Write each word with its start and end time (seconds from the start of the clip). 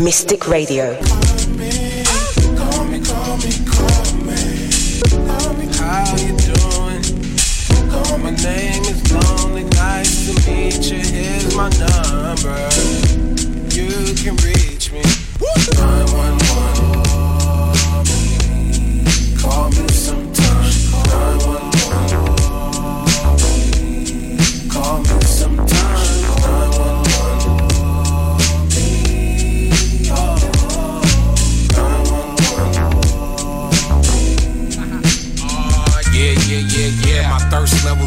Mystic 0.00 0.46
Radio. 0.46 0.92
You 6.16 6.36
doing? 6.38 7.02
My 8.22 8.30
name 8.30 8.84
is 8.84 9.12
Lonely. 9.12 9.64
Nice 9.64 10.28
you. 10.28 11.02
Here's 11.02 11.56
my 11.56 11.68
number. 11.70 12.70
You 13.74 14.14
can 14.14 14.36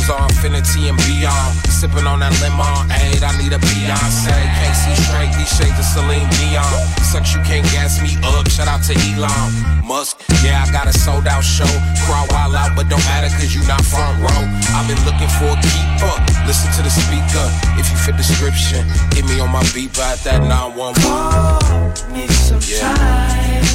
are 0.09 0.23
infinity 0.23 0.87
and 0.89 0.97
beyond. 1.05 1.51
Sipping 1.67 2.07
on 2.07 2.19
that 2.21 2.33
lemon, 2.41 2.89
aid, 3.03 3.21
I 3.21 3.35
need 3.37 3.53
a 3.53 3.59
Beyonce. 3.59 4.31
Can't 4.31 4.77
see 4.77 4.95
straight, 5.03 5.33
these 5.35 5.51
shades 5.51 5.77
of 5.77 5.85
Celine 5.85 6.29
Dion. 6.39 6.65
Sucks, 7.03 7.35
you 7.35 7.41
can't 7.43 7.65
gas 7.75 8.01
me 8.01 8.15
up. 8.23 8.47
Shout 8.49 8.69
out 8.71 8.81
to 8.87 8.93
Elon 9.11 9.83
Musk. 9.85 10.23
Yeah, 10.41 10.63
I 10.63 10.71
got 10.71 10.87
a 10.87 10.93
sold 10.93 11.27
out 11.27 11.43
show. 11.43 11.69
Crowd 12.07 12.31
wild 12.31 12.55
out, 12.55 12.71
but 12.75 12.87
don't 12.89 13.03
matter 13.11 13.29
cause 13.35 13.53
you 13.53 13.61
not 13.67 13.83
front 13.83 14.17
row. 14.23 14.43
I've 14.73 14.87
been 14.87 15.01
looking 15.03 15.29
for 15.37 15.51
a 15.51 15.59
keeper. 15.59 16.15
Listen 16.47 16.71
to 16.77 16.81
the 16.81 16.93
speaker. 16.93 17.45
If 17.77 17.91
you 17.91 17.97
fit 17.97 18.17
description, 18.17 18.87
hit 19.11 19.25
me 19.25 19.39
on 19.41 19.51
my 19.51 19.65
beat 19.75 19.97
at 19.99 20.23
that 20.23 20.41
911. 20.47 21.03
Call 21.03 21.91
me 22.15 22.25
sometime. 22.31 23.65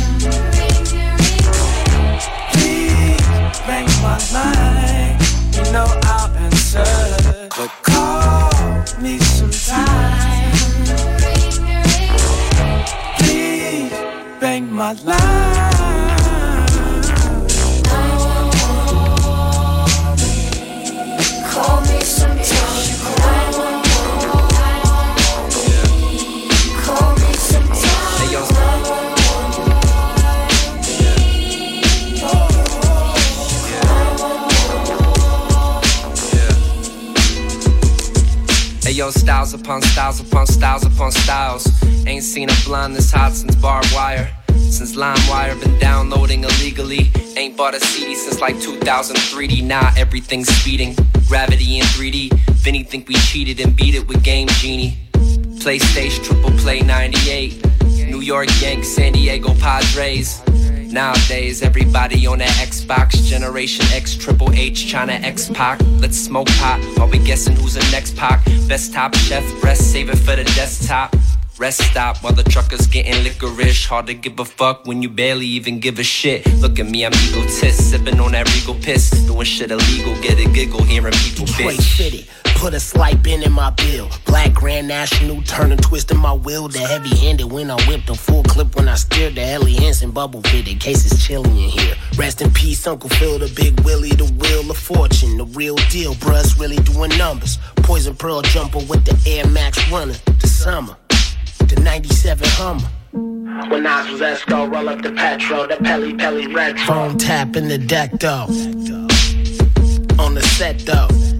Please 2.56 3.58
make 3.68 3.90
my 4.00 4.16
line. 4.32 5.15
You 5.56 5.72
know 5.72 5.86
I'll 6.02 6.30
answer. 6.36 6.84
But 7.56 7.70
call 7.82 8.50
me 9.00 9.18
sometime. 9.18 10.52
Please 13.18 13.92
bang 14.38 14.70
my 14.70 14.92
line. 14.92 15.75
Yo, 38.96 39.10
styles 39.10 39.52
upon 39.52 39.82
styles 39.82 40.20
upon 40.20 40.46
styles 40.46 40.86
upon 40.86 41.12
styles. 41.12 41.66
Ain't 42.06 42.24
seen 42.24 42.48
a 42.48 42.54
blonde 42.64 42.96
this 42.96 43.12
hot 43.12 43.32
since 43.32 43.54
barbed 43.56 43.92
wire. 43.92 44.34
Since 44.48 44.96
LimeWire, 44.96 45.60
been 45.62 45.78
downloading 45.78 46.44
illegally. 46.44 47.10
Ain't 47.36 47.56
bought 47.56 47.74
a 47.74 47.80
CD 47.80 48.14
since 48.14 48.40
like 48.40 48.56
2003D. 48.56 49.62
Nah, 49.62 49.90
everything's 49.98 50.48
speeding. 50.48 50.96
Gravity 51.28 51.78
in 51.78 51.84
3D. 51.84 52.32
Vinny 52.64 52.84
think 52.84 53.06
we 53.06 53.14
cheated 53.16 53.60
and 53.60 53.76
beat 53.76 53.94
it 53.94 54.08
with 54.08 54.24
Game 54.24 54.48
Genie. 54.48 54.96
PlayStation, 55.60 56.24
triple 56.24 56.50
play 56.52 56.80
98. 56.80 57.64
New 58.06 58.20
York 58.20 58.48
Yanks, 58.62 58.88
San 58.88 59.12
Diego 59.12 59.52
Padres. 59.54 60.40
Nowadays, 60.96 61.60
everybody 61.60 62.26
on 62.26 62.38
that 62.38 62.48
Xbox, 62.48 63.22
Generation 63.22 63.84
X, 63.92 64.16
Triple 64.16 64.50
H, 64.54 64.86
China 64.86 65.12
X 65.12 65.50
Pac. 65.52 65.78
Let's 66.00 66.16
smoke 66.18 66.46
pot 66.46 66.80
while 66.96 67.06
we 67.06 67.18
guessing 67.18 67.54
who's 67.54 67.74
the 67.74 67.86
next 67.92 68.16
Pac. 68.16 68.42
Best 68.66 68.94
top 68.94 69.14
chef, 69.14 69.44
breast, 69.60 69.92
save 69.92 70.08
it 70.08 70.16
for 70.16 70.36
the 70.36 70.44
desktop. 70.56 71.14
Rest 71.58 71.80
stop 71.90 72.22
while 72.22 72.34
the 72.34 72.42
truckers 72.42 72.86
getting 72.86 73.24
licorice. 73.24 73.86
Hard 73.86 74.08
to 74.08 74.14
give 74.14 74.38
a 74.38 74.44
fuck 74.44 74.84
when 74.84 75.00
you 75.00 75.08
barely 75.08 75.46
even 75.46 75.80
give 75.80 75.98
a 75.98 76.02
shit. 76.02 76.46
Look 76.60 76.78
at 76.78 76.84
me, 76.84 77.06
I'm 77.06 77.14
egotist, 77.14 77.90
sipping 77.90 78.20
on 78.20 78.32
that 78.32 78.52
regal 78.54 78.74
piss. 78.74 79.08
Doing 79.26 79.46
shit 79.46 79.70
illegal, 79.70 80.14
get 80.20 80.38
a 80.38 80.50
giggle, 80.50 80.82
hearing 80.82 81.14
people 81.14 81.46
Detroit 81.46 81.76
bitch. 81.76 81.96
City. 81.96 82.26
Put 82.56 82.74
a 82.74 82.80
slight 82.80 83.22
bend 83.22 83.42
in 83.42 83.52
my 83.52 83.70
bill. 83.70 84.10
Black 84.26 84.52
Grand 84.52 84.86
National, 84.88 85.40
turning, 85.42 85.78
twisting 85.78 86.18
my 86.18 86.34
wheel. 86.34 86.68
The 86.68 86.80
heavy 86.80 87.16
handed 87.16 87.50
when 87.50 87.70
I 87.70 87.80
whipped 87.86 88.10
a 88.10 88.14
full 88.14 88.42
clip 88.42 88.76
when 88.76 88.86
I 88.86 88.94
steered 88.96 89.34
the 89.34 89.42
Helly 89.42 89.74
Hansen 89.74 90.10
bubble 90.10 90.42
fitted. 90.42 90.78
Case 90.78 91.10
it's 91.10 91.26
chilly 91.26 91.48
in 91.48 91.70
here. 91.70 91.94
Rest 92.18 92.42
in 92.42 92.50
peace, 92.50 92.86
Uncle 92.86 93.08
Phil, 93.08 93.38
the 93.38 93.48
big 93.56 93.80
Willie, 93.80 94.10
the 94.10 94.26
wheel 94.26 94.70
of 94.70 94.76
fortune. 94.76 95.38
The 95.38 95.46
real 95.46 95.76
deal, 95.90 96.14
bruh's 96.16 96.58
really 96.58 96.76
doing 96.76 97.16
numbers. 97.16 97.58
Poison 97.76 98.14
Pearl 98.14 98.42
jumper 98.42 98.80
with 98.80 99.06
the 99.06 99.16
Air 99.30 99.46
Max 99.48 99.90
runner. 99.90 100.16
The 100.40 100.48
summer, 100.48 100.96
the 101.68 101.80
97 101.80 102.46
Hummer. 102.50 102.88
When 103.70 103.86
I 103.86 104.10
was 104.10 104.20
Esco, 104.20 104.72
roll 104.72 104.88
up 104.88 105.02
the 105.02 105.12
petrol, 105.12 105.66
the 105.66 105.76
Pelle 105.76 106.14
Pelle 106.16 106.52
Red 106.52 106.78
Phone 106.80 107.18
tap 107.18 107.56
in 107.56 107.68
the 107.68 107.78
deck 107.78 108.12
though. 108.20 108.46
On 110.22 110.34
the 110.34 110.42
set 110.42 110.78
though. 110.80 111.35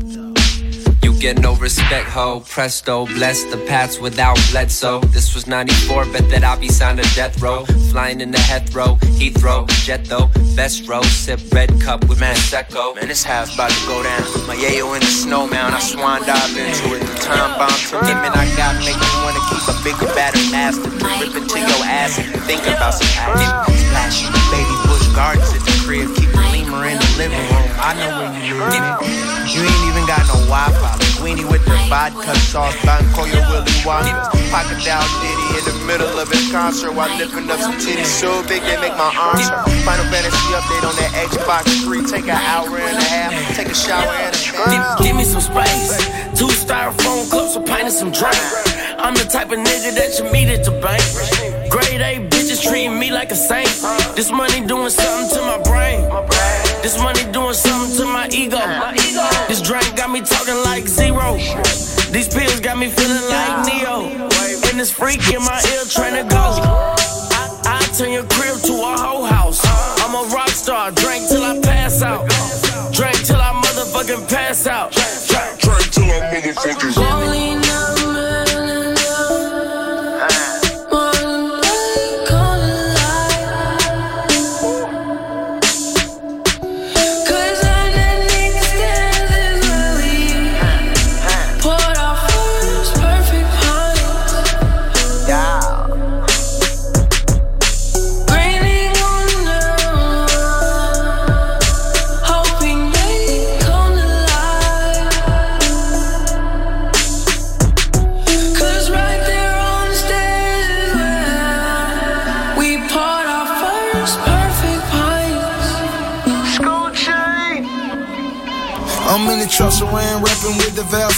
You 1.17 1.23
get 1.23 1.41
no 1.41 1.57
respect, 1.57 2.11
ho. 2.11 2.41
Presto, 2.41 3.07
bless 3.07 3.43
the 3.45 3.57
paths 3.57 3.99
without 3.99 4.37
Bledsoe. 4.51 5.01
This 5.17 5.35
was 5.35 5.47
94, 5.47 6.05
bet 6.13 6.29
that 6.29 6.45
I'll 6.45 6.61
be 6.61 6.69
signed 6.69 6.99
to 7.03 7.15
death 7.15 7.41
row. 7.41 7.65
Flying 7.89 8.21
in 8.21 8.31
the 8.31 8.37
Heathrow, 8.37 9.01
Heathrow, 9.17 9.67
jet 9.87 10.05
though. 10.05 10.29
Best 10.55 10.87
row, 10.87 11.01
sip 11.01 11.41
red 11.55 11.73
cup 11.81 12.07
with 12.07 12.21
Manseco. 12.21 12.97
Man, 12.97 13.09
this 13.09 13.25
house 13.25 13.55
about 13.55 13.71
to 13.71 13.87
go 13.87 14.03
down. 14.03 14.21
My 14.47 14.57
yayo 14.57 14.93
in 14.93 15.01
the 15.01 15.07
snow, 15.07 15.49
man. 15.49 15.73
I 15.73 15.81
swan 15.81 16.21
dive 16.27 16.53
into 16.53 16.95
it. 16.95 17.01
The 17.01 17.17
time 17.25 17.57
bomb 17.57 17.73
to 17.73 17.97
me, 18.05 18.13
man. 18.13 18.37
I 18.37 18.45
gotta 18.55 18.79
make 18.85 19.01
me 19.01 19.09
wanna 19.25 19.41
keep 19.49 19.65
a 19.73 19.75
bigger, 19.81 20.13
better 20.13 20.45
master. 20.53 20.91
Rip 21.01 21.33
into 21.33 21.59
your 21.59 21.83
ass 21.89 22.19
and 22.19 22.43
think 22.45 22.61
about 22.69 22.93
some 22.93 23.09
action. 23.17 23.49
Splash, 23.89 24.21
baby 24.53 24.77
bush 24.85 25.09
gardens 25.17 25.49
at 25.49 25.65
the 25.65 25.73
crib. 25.81 26.15
Keep 26.15 26.36
in 26.85 26.99
the 26.99 27.11
living 27.17 27.41
room. 27.49 27.69
I 27.81 27.97
know 27.97 28.11
where 28.21 28.33
you 28.45 28.61
live. 28.61 29.01
You 29.49 29.63
ain't 29.65 29.85
even 29.89 30.05
got 30.05 30.27
no 30.29 30.37
Wi-Fi. 30.51 31.07
Linguini 31.27 31.51
with 31.51 31.65
the 31.65 31.77
vodka 31.89 32.35
sauce. 32.39 32.77
Banco 32.85 33.25
your 33.25 33.43
Willy 33.51 33.73
Wonka. 33.83 34.31
Pocket 34.51 34.85
down 34.85 35.03
Diddy 35.19 35.59
in 35.59 35.65
the 35.67 35.87
middle 35.87 36.19
of 36.19 36.29
his 36.31 36.51
concert 36.53 36.93
while 36.93 37.11
lifting 37.19 37.51
up 37.51 37.59
some 37.59 37.75
titties 37.75 38.07
so 38.07 38.47
big 38.47 38.63
they 38.63 38.79
make 38.81 38.97
my 38.97 39.11
arms 39.19 39.49
hurt. 39.49 39.67
Final 39.85 40.05
Fantasy 40.07 40.53
update 40.55 40.85
on 40.87 40.95
that 40.97 41.11
Xbox 41.27 41.67
3. 41.83 42.07
Take 42.07 42.25
an 42.31 42.39
hour 42.39 42.79
and 42.79 42.97
a 42.97 43.03
half. 43.03 43.57
Take 43.57 43.69
a 43.69 43.75
shower 43.75 44.07
and 44.07 44.35
a. 44.35 44.39
Give, 44.71 45.07
give 45.07 45.17
me 45.17 45.25
some 45.25 45.41
space. 45.41 45.99
Two 46.39 46.49
styrofoam 46.49 47.31
cups, 47.31 47.57
a 47.57 47.61
pint, 47.61 47.85
and 47.85 47.93
some 47.93 48.13
drink. 48.13 48.39
I'm 48.99 49.15
the 49.15 49.25
type 49.25 49.51
of 49.51 49.59
nigga 49.59 49.95
that 49.95 50.19
you 50.19 50.31
meet 50.31 50.49
at 50.49 50.65
the 50.65 50.73
bank. 50.79 51.03
Treating 52.69 52.99
me 52.99 53.13
like 53.13 53.31
a 53.31 53.37
saint. 53.37 53.69
This 54.17 54.31
money 54.31 54.67
doing 54.67 54.91
something 54.91 55.39
to 55.39 55.41
my 55.43 55.59
brain. 55.63 56.01
This 56.83 56.99
money 56.99 57.23
doing 57.33 57.55
something 57.55 57.97
to 57.99 58.05
my 58.07 58.29
ego. 58.33 58.59
This 59.47 59.61
drink 59.63 59.95
got 59.97 60.11
me 60.11 60.21
talking 60.21 60.57
like 60.65 60.87
zero. 60.89 61.37
These 62.11 62.29
pills 62.29 62.61
got 62.61 62.79
me 62.79 62.89
feeling 62.89 63.29
like 63.29 63.67
Neo. 63.67 64.11
And 64.67 64.81
this 64.81 64.91
freak 64.91 65.23
in 65.33 65.43
my 65.43 65.63
ear 65.73 65.85
trying 65.89 66.17
to 66.17 66.29
go. 66.29 66.45
I, 67.37 67.61
I 67.65 67.81
turn 67.97 68.11
your 68.11 68.25
crib 68.25 68.59
to 68.63 68.73
a 68.73 68.97
whole 68.99 69.25
house. 69.25 69.61
I'm 70.01 70.15
a 70.15 70.35
rock 70.35 70.49
star, 70.49 70.91
drink 70.91 71.29
till 71.29 71.43
I 71.43 71.61
pass 71.61 72.03
out. 72.03 72.29
Drink 72.93 73.17
till 73.25 73.37
I 73.37 73.53
motherfucking 73.63 74.29
pass 74.29 74.67
out. 74.67 74.96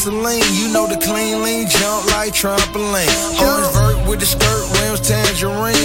Vaseline. 0.08 0.42
You 0.54 0.72
know 0.72 0.86
the 0.86 0.96
clean 0.96 1.42
lean 1.42 1.68
jump 1.68 2.06
like 2.12 2.32
trampoline. 2.32 3.08
Orange 3.40 3.72
vert 3.74 4.08
with 4.08 4.20
the 4.20 4.26
skirt, 4.26 4.80
rims 4.80 5.00
tangerine. 5.00 5.77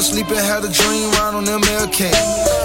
Asleep 0.00 0.32
and 0.32 0.40
had 0.40 0.64
a 0.64 0.72
dream 0.72 1.12
right 1.20 1.34
on 1.36 1.44
MLK. 1.44 2.08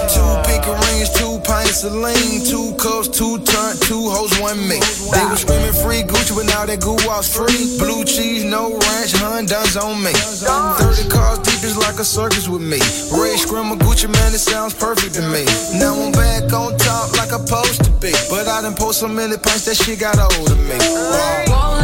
Two 0.08 0.30
pink 0.48 0.64
rings, 0.64 1.12
two 1.12 1.36
pints 1.44 1.84
of 1.84 1.92
lean, 1.92 2.40
two 2.40 2.72
cups, 2.80 3.08
two 3.12 3.36
turn, 3.44 3.76
two 3.84 4.08
hoes, 4.08 4.32
one 4.40 4.56
me. 4.64 4.80
They 5.12 5.20
were 5.28 5.36
screaming 5.36 5.76
free 5.84 6.00
Gucci, 6.00 6.32
but 6.32 6.48
now 6.48 6.64
that 6.64 6.80
goo 6.80 6.96
was 7.04 7.28
free. 7.28 7.76
Blue 7.76 8.08
cheese, 8.08 8.42
no 8.42 8.72
ranch, 8.72 9.12
Honda's 9.20 9.76
on 9.76 10.00
me. 10.02 10.16
30 10.16 11.12
cars 11.12 11.38
deep 11.44 11.60
is 11.60 11.76
like 11.76 12.00
a 12.00 12.08
circus 12.08 12.48
with 12.48 12.62
me. 12.62 12.80
Ray 13.12 13.36
Scrimmer, 13.36 13.76
Gucci, 13.76 14.08
man, 14.08 14.32
it 14.32 14.40
sounds 14.40 14.72
perfect 14.72 15.12
to 15.16 15.22
me. 15.28 15.44
Now 15.76 15.92
I'm 15.92 16.12
back 16.12 16.48
on 16.56 16.72
top 16.80 17.12
like 17.20 17.36
I'm 17.36 17.44
supposed 17.44 17.84
to 17.84 17.90
be. 18.00 18.16
But 18.32 18.48
I 18.48 18.62
done 18.62 18.74
post 18.74 19.00
so 19.00 19.08
many 19.08 19.36
pints 19.36 19.66
that 19.68 19.76
shit 19.76 20.00
got 20.00 20.16
old 20.16 20.50
of 20.50 20.60
me. 20.64 20.80
Wow. 20.80 21.76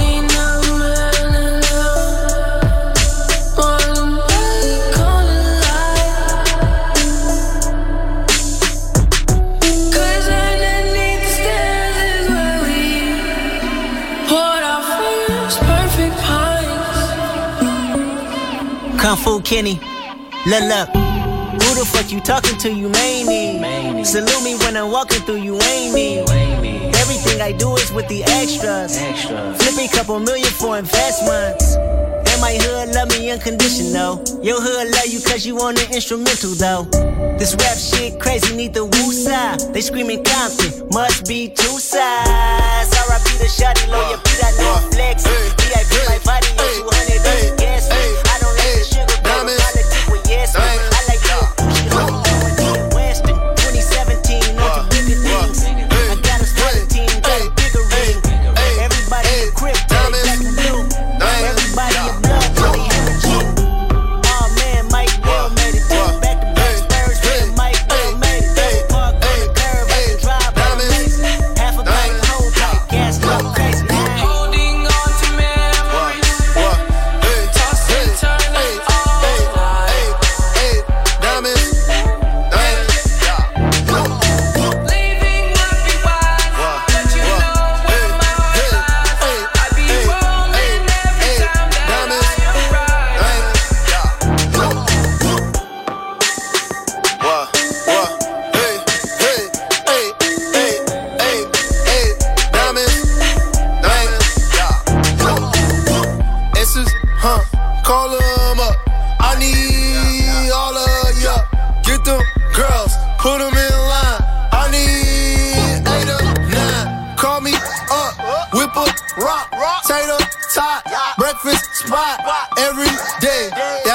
Kung 19.13 19.21
Fu 19.21 19.41
Kenny, 19.43 19.79
look, 20.47 20.65
look. 20.73 20.89
Who 20.89 21.69
the 21.77 21.85
fuck 21.85 22.11
you 22.11 22.19
talking 22.21 22.57
to? 22.57 22.73
You 22.73 22.89
mainly. 22.89 24.03
Salute 24.05 24.43
me 24.43 24.57
when 24.65 24.75
I'm 24.75 24.91
walking 24.91 25.21
through. 25.21 25.45
You 25.45 25.61
ain't 25.61 25.93
me. 25.93 26.21
Everything 26.97 27.43
I 27.43 27.53
do 27.53 27.77
is 27.77 27.93
with 27.93 28.09
the 28.09 28.25
extras. 28.25 28.97
Flipping 29.61 29.91
couple 29.91 30.19
million 30.19 30.49
for 30.49 30.79
investments. 30.79 31.77
And 31.77 32.41
my 32.41 32.57
hood 32.57 32.95
love 32.95 33.11
me 33.11 33.31
unconditional. 33.31 34.25
Your 34.43 34.63
hood 34.63 34.89
love 34.89 35.07
you 35.09 35.21
cause 35.21 35.45
you 35.45 35.61
on 35.61 35.75
the 35.75 35.87
instrumental 35.93 36.53
though. 36.57 36.89
This 37.37 37.55
rap 37.57 37.77
shit 37.77 38.19
crazy, 38.19 38.57
need 38.57 38.73
the 38.73 38.87
woo 38.87 39.13
side. 39.13 39.61
They 39.75 39.83
screaming 39.83 40.25
Compton, 40.25 40.89
must 40.89 41.29
be 41.29 41.51
two 41.51 41.77
sides. 41.79 42.89
RIP 42.97 43.29
the 43.37 43.45
shotty, 43.45 43.93
lawyer, 43.93 44.17
uh, 44.17 44.23
P 44.25 44.31
that 44.41 44.57
uh, 44.57 44.65
no 44.65 44.89
flex. 44.89 45.27
VIP 45.29 46.01
my 46.09 46.19
body, 46.25 46.49
200 46.57 47.62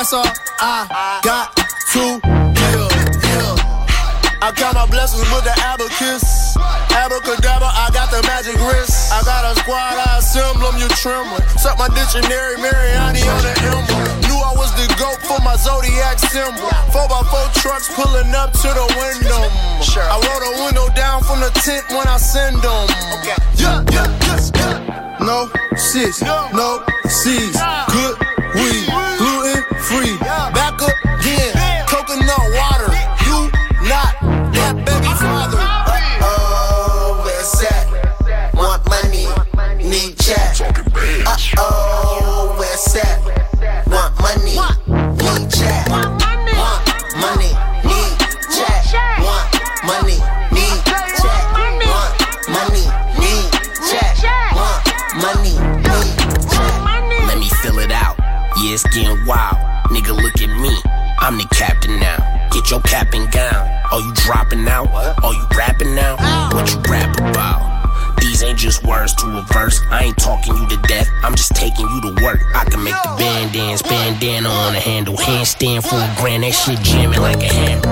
that's 0.07 0.13
all 0.13 0.31
I 0.59 1.19
got 1.19 1.51
to 1.91 2.15
give. 2.55 2.87
Yeah. 3.27 4.39
I 4.39 4.55
count 4.55 4.79
my 4.79 4.87
blessings 4.87 5.27
with 5.35 5.43
the 5.43 5.51
abacus. 5.67 6.55
Abracadabra, 6.95 7.67
I 7.67 7.91
got 7.91 8.07
the 8.07 8.23
magic 8.23 8.55
wrist. 8.55 9.11
I 9.11 9.19
got 9.27 9.43
a 9.43 9.51
squad, 9.59 9.99
I 9.99 10.23
assemble 10.23 10.71
them, 10.71 10.79
you 10.79 10.87
trembling. 10.95 11.43
Suck 11.59 11.75
my 11.75 11.91
dictionary, 11.91 12.55
Mariani 12.55 13.19
on 13.27 13.41
the 13.43 13.51
emblem. 13.67 14.07
Knew 14.31 14.39
I 14.39 14.55
was 14.55 14.71
the 14.79 14.87
goat 14.95 15.19
for 15.27 15.43
my 15.43 15.59
zodiac 15.59 16.19
symbol. 16.23 16.71
4x4 16.95 17.59
trucks 17.59 17.91
pulling 17.91 18.31
up 18.31 18.55
to 18.63 18.69
the 18.71 18.87
window. 18.95 19.43
I 20.07 20.15
roll 20.23 20.39
the 20.39 20.53
window 20.63 20.87
down 20.95 21.19
from 21.23 21.43
the 21.43 21.51
tent 21.59 21.83
when 21.91 22.07
I 22.07 22.15
send 22.15 22.63
them. 22.63 22.87
Yeah, 23.27 23.35
yeah, 23.59 23.83
yes, 24.23 24.55
yeah. 24.55 25.19
No 25.19 25.51
sis, 25.75 26.23
no 26.23 26.79
C's. 27.11 27.59
Good 27.91 28.15
weed, 28.55 29.06
Get 63.07 63.13
your 63.13 63.31
cap 63.31 63.31
and 63.31 63.31
gown. 63.31 63.81
Oh, 63.91 63.99
you 63.99 64.13
dropping 64.15 64.67
out? 64.67 64.87
Are 65.23 65.33
you 65.33 65.47
rapping 65.57 65.95
now? 65.95 66.17
What 66.53 66.71
you 66.71 66.79
rap 66.91 67.17
about? 67.19 68.17
These 68.19 68.43
ain't 68.43 68.57
just 68.57 68.85
words 68.85 69.13
to 69.15 69.25
a 69.37 69.41
verse. 69.53 69.79
I 69.89 70.03
ain't 70.05 70.17
talking 70.17 70.55
you 70.55 70.67
to 70.67 70.77
death. 70.87 71.07
I'm 71.23 71.35
just 71.35 71.55
taking 71.55 71.87
you 71.87 72.01
to 72.01 72.23
work. 72.23 72.39
I 72.55 72.65
can 72.65 72.83
make 72.83 72.95
the 73.03 73.15
band 73.17 73.53
dance, 73.53 73.81
bandana 73.81 74.49
on 74.49 74.75
a 74.75 74.79
handle, 74.79 75.15
handstand 75.15 75.87
for 75.87 75.95
a 75.95 76.15
grand. 76.19 76.43
That 76.43 76.53
shit 76.53 76.79
jamming 76.81 77.21
like 77.21 77.41
a 77.41 77.53
hammer. 77.53 77.87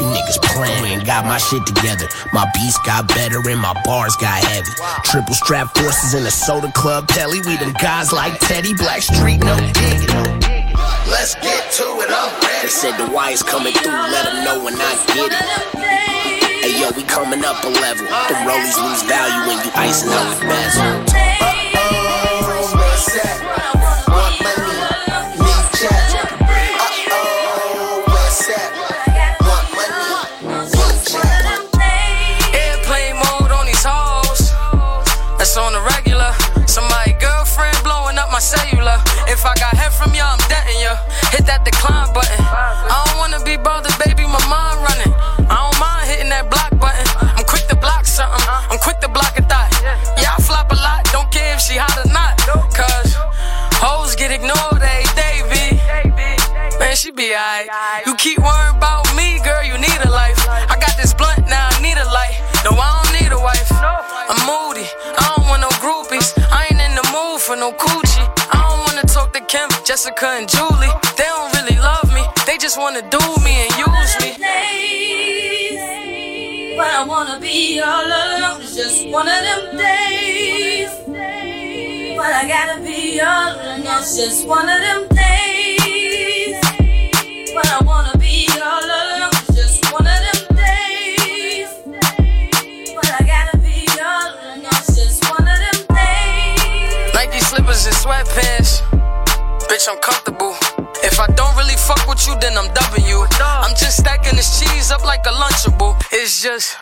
You 0.00 0.06
niggas 0.12 0.42
playing, 0.42 1.00
got 1.04 1.24
my 1.24 1.38
shit 1.38 1.64
together. 1.66 2.08
My 2.32 2.50
beats 2.54 2.78
got 2.84 3.08
better 3.08 3.38
and 3.48 3.60
my 3.60 3.74
bars 3.84 4.16
got 4.16 4.42
heavy. 4.44 4.70
Triple 5.04 5.34
strap 5.34 5.76
forces 5.76 6.14
in 6.14 6.24
the 6.24 6.30
soda 6.30 6.72
club, 6.72 7.08
Pelly. 7.08 7.40
We 7.40 7.56
them 7.56 7.72
guys 7.74 8.12
like 8.12 8.38
Teddy 8.40 8.74
Blackstreet, 8.74 9.40
no 9.40 9.56
digging. 9.72 10.56
Let's 11.08 11.34
get 11.36 11.70
to 11.72 11.84
it, 12.02 12.10
I'm 12.10 12.35
Ready. 12.66 12.74
said 12.74 12.98
the 12.98 13.12
wire's 13.12 13.44
coming 13.44 13.72
through, 13.74 13.92
let 13.92 14.24
them 14.24 14.44
know 14.44 14.64
when 14.64 14.74
I 14.74 14.94
get 15.14 15.30
it. 15.30 15.84
Hey 16.64 16.80
yo, 16.80 16.90
we 16.96 17.04
coming 17.04 17.44
up 17.44 17.62
a 17.62 17.68
level. 17.68 18.06
The 18.06 18.34
rollies 18.42 18.76
lose 18.82 19.02
value 19.04 19.46
when 19.46 19.64
you 19.64 19.70
icing 19.76 20.10
out 20.10 20.40
the 20.40 20.46
bezel. 20.46 21.35
Jessica, 69.96 70.26
and 70.26 70.46
Julie. 70.46 70.92
They 71.16 71.24
don't 71.24 71.50
really 71.54 71.78
love 71.80 72.12
me, 72.12 72.22
they 72.44 72.58
just 72.58 72.78
wanna 72.78 73.00
do 73.00 73.18
me 73.42 73.64
and 73.64 73.72
use 73.78 74.14
me. 74.20 74.36
But 76.76 76.88
I 76.88 77.02
wanna 77.08 77.40
be 77.40 77.80
all 77.80 78.04
alone, 78.04 78.60
it's 78.60 78.76
just 78.76 79.08
one 79.08 79.26
of 79.26 79.40
them 79.42 79.78
days. 79.78 80.90
But 82.14 82.30
I 82.30 82.46
gotta 82.46 82.78
be 82.82 83.22
all 83.22 83.54
alone, 83.54 83.86
it's 83.86 84.18
just 84.18 84.46
one 84.46 84.68
of 84.68 84.80
them 84.82 85.08
days. 85.16 86.60
But 87.54 87.66
I 87.66 87.82
wanna 87.82 88.15
Bitch, 99.86 99.92
I'm 99.92 100.00
comfortable. 100.00 100.54
If 101.02 101.20
I 101.20 101.26
don't 101.34 101.56
really 101.56 101.76
fuck 101.76 102.06
with 102.08 102.26
you, 102.26 102.36
then 102.40 102.56
I'm 102.56 102.72
W. 102.72 103.26
I'm 103.40 103.74
just 103.76 103.98
stacking 103.98 104.36
this 104.36 104.60
cheese 104.60 104.90
up 104.90 105.04
like 105.04 105.24
a 105.26 105.30
Lunchable. 105.30 106.00
It's 106.12 106.42
just. 106.42 106.76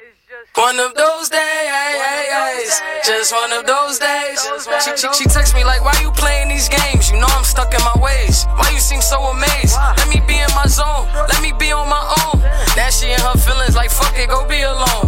One 0.57 0.79
of 0.79 0.95
those 0.95 1.29
days, 1.29 2.81
just 3.05 3.33
one 3.33 3.53
of 3.53 3.67
those 3.67 3.99
days. 3.99 4.39
She, 4.85 4.97
she, 4.97 5.09
she 5.13 5.25
texts 5.25 5.53
me 5.53 5.65
like, 5.65 5.85
why 5.85 5.99
you 6.01 6.13
playing 6.13 6.49
these 6.49 6.69
games? 6.69 7.11
You 7.11 7.19
know 7.19 7.27
I'm 7.27 7.43
stuck 7.43 7.75
in 7.75 7.81
my 7.83 7.97
ways. 8.01 8.47
Why 8.55 8.71
you 8.71 8.79
seem 8.79 9.01
so 9.01 9.19
amazed? 9.19 9.75
Let 9.99 10.09
me 10.09 10.23
be 10.29 10.39
in 10.39 10.51
my 10.55 10.67
zone, 10.67 11.09
let 11.27 11.43
me 11.43 11.51
be 11.59 11.73
on 11.73 11.89
my 11.89 12.03
own. 12.23 12.41
Now 12.77 12.91
she 12.91 13.11
in 13.11 13.19
her 13.19 13.35
feelings 13.35 13.75
like, 13.75 13.91
fuck 13.91 14.15
it, 14.17 14.29
go 14.29 14.47
be 14.47 14.63
alone. 14.63 15.04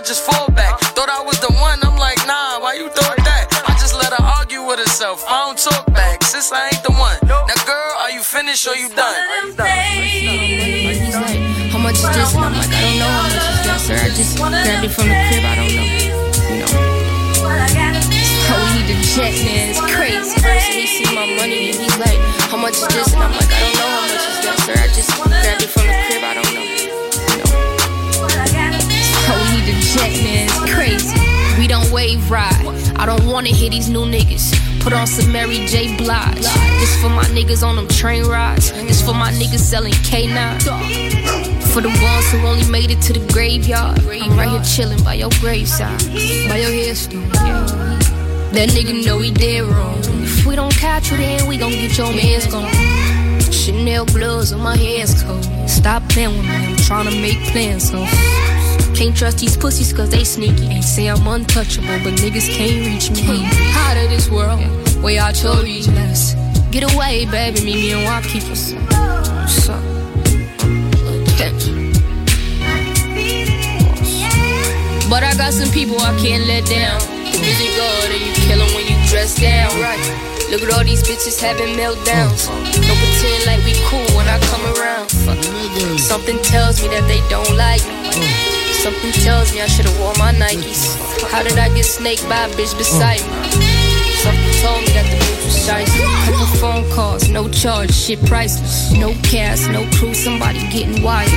I 0.00 0.02
just 0.02 0.24
fall 0.24 0.48
back. 0.56 0.80
Thought 0.96 1.12
I 1.12 1.20
was 1.20 1.36
the 1.44 1.52
one, 1.60 1.76
I'm 1.84 2.00
like, 2.00 2.16
nah, 2.24 2.56
why 2.56 2.72
you 2.72 2.88
thought 2.88 3.20
that? 3.20 3.52
I 3.68 3.76
just 3.76 3.92
let 3.92 4.16
her 4.16 4.24
argue 4.24 4.64
with 4.64 4.80
herself, 4.80 5.20
I 5.28 5.44
don't 5.44 5.60
talk 5.60 5.84
back, 5.92 6.24
since 6.24 6.48
I 6.48 6.72
ain't 6.72 6.80
the 6.80 6.96
one. 6.96 7.20
Now, 7.28 7.44
girl, 7.68 7.92
are 8.00 8.08
you 8.08 8.24
finished 8.24 8.64
or 8.64 8.72
you 8.80 8.88
done? 8.96 9.20
How 11.68 11.76
much 11.76 12.00
is 12.00 12.08
this? 12.16 12.32
And 12.32 12.48
I'm 12.48 12.56
like, 12.56 12.72
I 12.72 12.80
don't 12.80 12.96
know 12.96 13.12
how 13.12 13.28
much 13.28 13.44
is 13.44 13.60
that, 13.68 13.76
sir. 13.84 14.00
I 14.00 14.08
just 14.16 14.40
grabbed 14.40 14.88
it 14.88 14.92
from 14.96 15.04
the 15.04 15.20
crib. 15.28 15.44
I 15.44 15.52
don't 15.60 15.68
know. 15.68 15.84
You 16.48 16.64
know. 16.64 16.72
Oh, 17.44 18.56
we 18.72 18.80
need 18.80 18.88
to 18.88 19.04
check, 19.04 19.36
man. 19.44 19.68
It's 19.68 19.84
crazy. 19.84 20.32
First, 20.40 20.72
he 20.72 20.88
see 20.88 21.12
my 21.12 21.28
money 21.28 21.76
and 21.76 21.76
he's 21.76 21.98
like, 22.00 22.16
how 22.48 22.56
much 22.56 22.80
is 22.80 22.88
this? 22.88 23.12
And 23.12 23.20
I'm 23.20 23.36
like, 23.36 23.52
I 23.52 23.68
don't 23.68 23.76
know 23.76 23.84
how 23.84 24.08
much 24.08 24.16
is 24.16 24.48
that, 24.48 24.56
sir. 24.64 24.80
I 24.80 24.88
just 24.96 25.12
grabbed 25.20 25.60
it 25.60 25.68
from 25.68 25.84
the 25.84 25.92
crib. 25.92 26.09
Crazy. 30.66 31.18
We 31.58 31.66
don't 31.66 31.90
wave 31.90 32.30
ride. 32.30 32.66
I 32.96 33.06
don't 33.06 33.26
wanna 33.26 33.48
hear 33.48 33.70
these 33.70 33.88
new 33.88 34.04
niggas. 34.04 34.54
Put 34.80 34.92
on 34.92 35.06
some 35.06 35.32
Mary 35.32 35.66
J. 35.66 35.96
Blige. 35.96 36.40
This 36.78 37.00
for 37.02 37.08
my 37.08 37.24
niggas 37.24 37.66
on 37.66 37.76
them 37.76 37.88
train 37.88 38.24
rides. 38.24 38.72
This 38.72 39.02
for 39.02 39.14
my 39.14 39.32
niggas 39.32 39.58
selling 39.58 39.92
K9. 39.92 40.62
For 41.72 41.80
the 41.80 41.88
ones 41.88 42.30
who 42.30 42.38
only 42.46 42.68
made 42.70 42.90
it 42.90 43.00
to 43.02 43.12
the 43.12 43.32
graveyard. 43.32 43.98
I'm 44.06 44.36
right 44.36 44.48
here 44.48 44.62
chilling 44.62 45.02
by 45.04 45.14
your 45.14 45.30
graveside. 45.40 45.98
By 46.48 46.58
your 46.58 46.72
headstone. 46.72 47.28
That 48.52 48.68
nigga 48.70 49.04
know 49.04 49.18
he 49.18 49.30
dead 49.30 49.64
wrong. 49.64 49.98
If 50.22 50.46
we 50.46 50.56
don't 50.56 50.74
catch 50.74 51.10
you, 51.10 51.16
then 51.16 51.46
we 51.46 51.56
gon' 51.56 51.70
get 51.70 51.96
your 51.98 52.12
man's 52.12 52.46
gone. 52.46 52.70
Chanel 53.52 54.06
gloves 54.06 54.52
on 54.52 54.60
my 54.60 54.76
hands 54.76 55.22
cold. 55.22 55.44
Stop 55.68 56.02
playing 56.08 56.36
with 56.36 56.46
me, 56.46 56.54
I'm 56.54 56.76
tryna 56.76 57.20
make 57.20 57.38
plans, 57.52 57.90
so. 57.90 57.98
Can't 59.00 59.16
trust 59.16 59.38
these 59.38 59.56
pussies 59.56 59.94
cause 59.94 60.10
they 60.10 60.24
sneaky. 60.24 60.66
Ain't 60.66 60.84
say 60.84 61.06
I'm 61.06 61.26
untouchable, 61.26 61.88
but 62.04 62.20
niggas 62.20 62.54
can't 62.54 62.84
reach 62.84 63.08
me. 63.10 63.48
Out 63.72 63.96
of 63.96 64.10
this 64.10 64.28
world, 64.28 64.60
way 65.02 65.16
out 65.16 65.42
your 65.42 65.56
reach. 65.62 65.88
Let's 65.88 66.34
get 66.70 66.84
away, 66.84 67.24
baby. 67.24 67.64
Meet 67.64 67.76
me 67.76 67.92
in 67.92 67.98
Waukeepers. 68.04 68.76
What's 69.40 69.70
up? 69.70 69.80
But 75.08 75.22
I 75.24 75.32
got 75.34 75.54
some 75.54 75.70
people 75.72 75.98
I 75.98 76.12
can't 76.20 76.44
let 76.44 76.68
down. 76.68 77.00
The 77.00 77.40
music 77.40 77.72
and 77.80 78.20
you 78.20 78.34
kill 78.44 78.60
when 78.76 78.84
you 78.84 79.08
dress 79.08 79.34
down. 79.40 79.72
Right. 79.80 79.96
Look 80.50 80.60
at 80.60 80.76
all 80.76 80.84
these 80.84 81.02
bitches 81.02 81.40
having 81.40 81.74
meltdowns. 81.74 82.48
Don't 82.52 83.00
pretend 83.00 83.46
like 83.46 83.64
we 83.64 83.72
cool 83.88 84.04
when 84.14 84.28
I 84.28 84.38
come 84.52 84.60
around. 84.76 85.08
Something 85.98 86.36
tells 86.42 86.82
me 86.82 86.88
that 86.88 87.08
they 87.08 87.26
don't 87.30 87.56
like 87.56 87.80
me. 87.86 88.10
Oh. 88.12 88.59
Something 88.80 89.12
tells 89.12 89.52
me 89.52 89.60
I 89.60 89.66
should've 89.66 89.92
worn 90.00 90.16
my 90.16 90.32
Nikes. 90.32 90.96
How 91.30 91.42
did 91.42 91.58
I 91.58 91.68
get 91.74 91.84
snaked 91.84 92.26
by 92.30 92.46
a 92.46 92.48
bitch 92.56 92.72
beside 92.78 93.20
me? 93.20 93.50
Something 94.24 94.54
told 94.64 94.80
me 94.80 94.88
that 94.96 95.04
the 95.04 95.18
bitch 95.20 95.44
was 95.44 95.56
shiesty. 95.68 96.00
Couple 96.24 96.46
phone 96.56 96.90
calls, 96.90 97.28
no 97.28 97.46
charge, 97.50 97.92
shit 97.92 98.24
priceless. 98.24 98.90
No 98.92 99.12
cast, 99.22 99.68
no 99.68 99.84
crew, 99.98 100.14
somebody 100.14 100.60
getting 100.72 101.02
wired. 101.02 101.30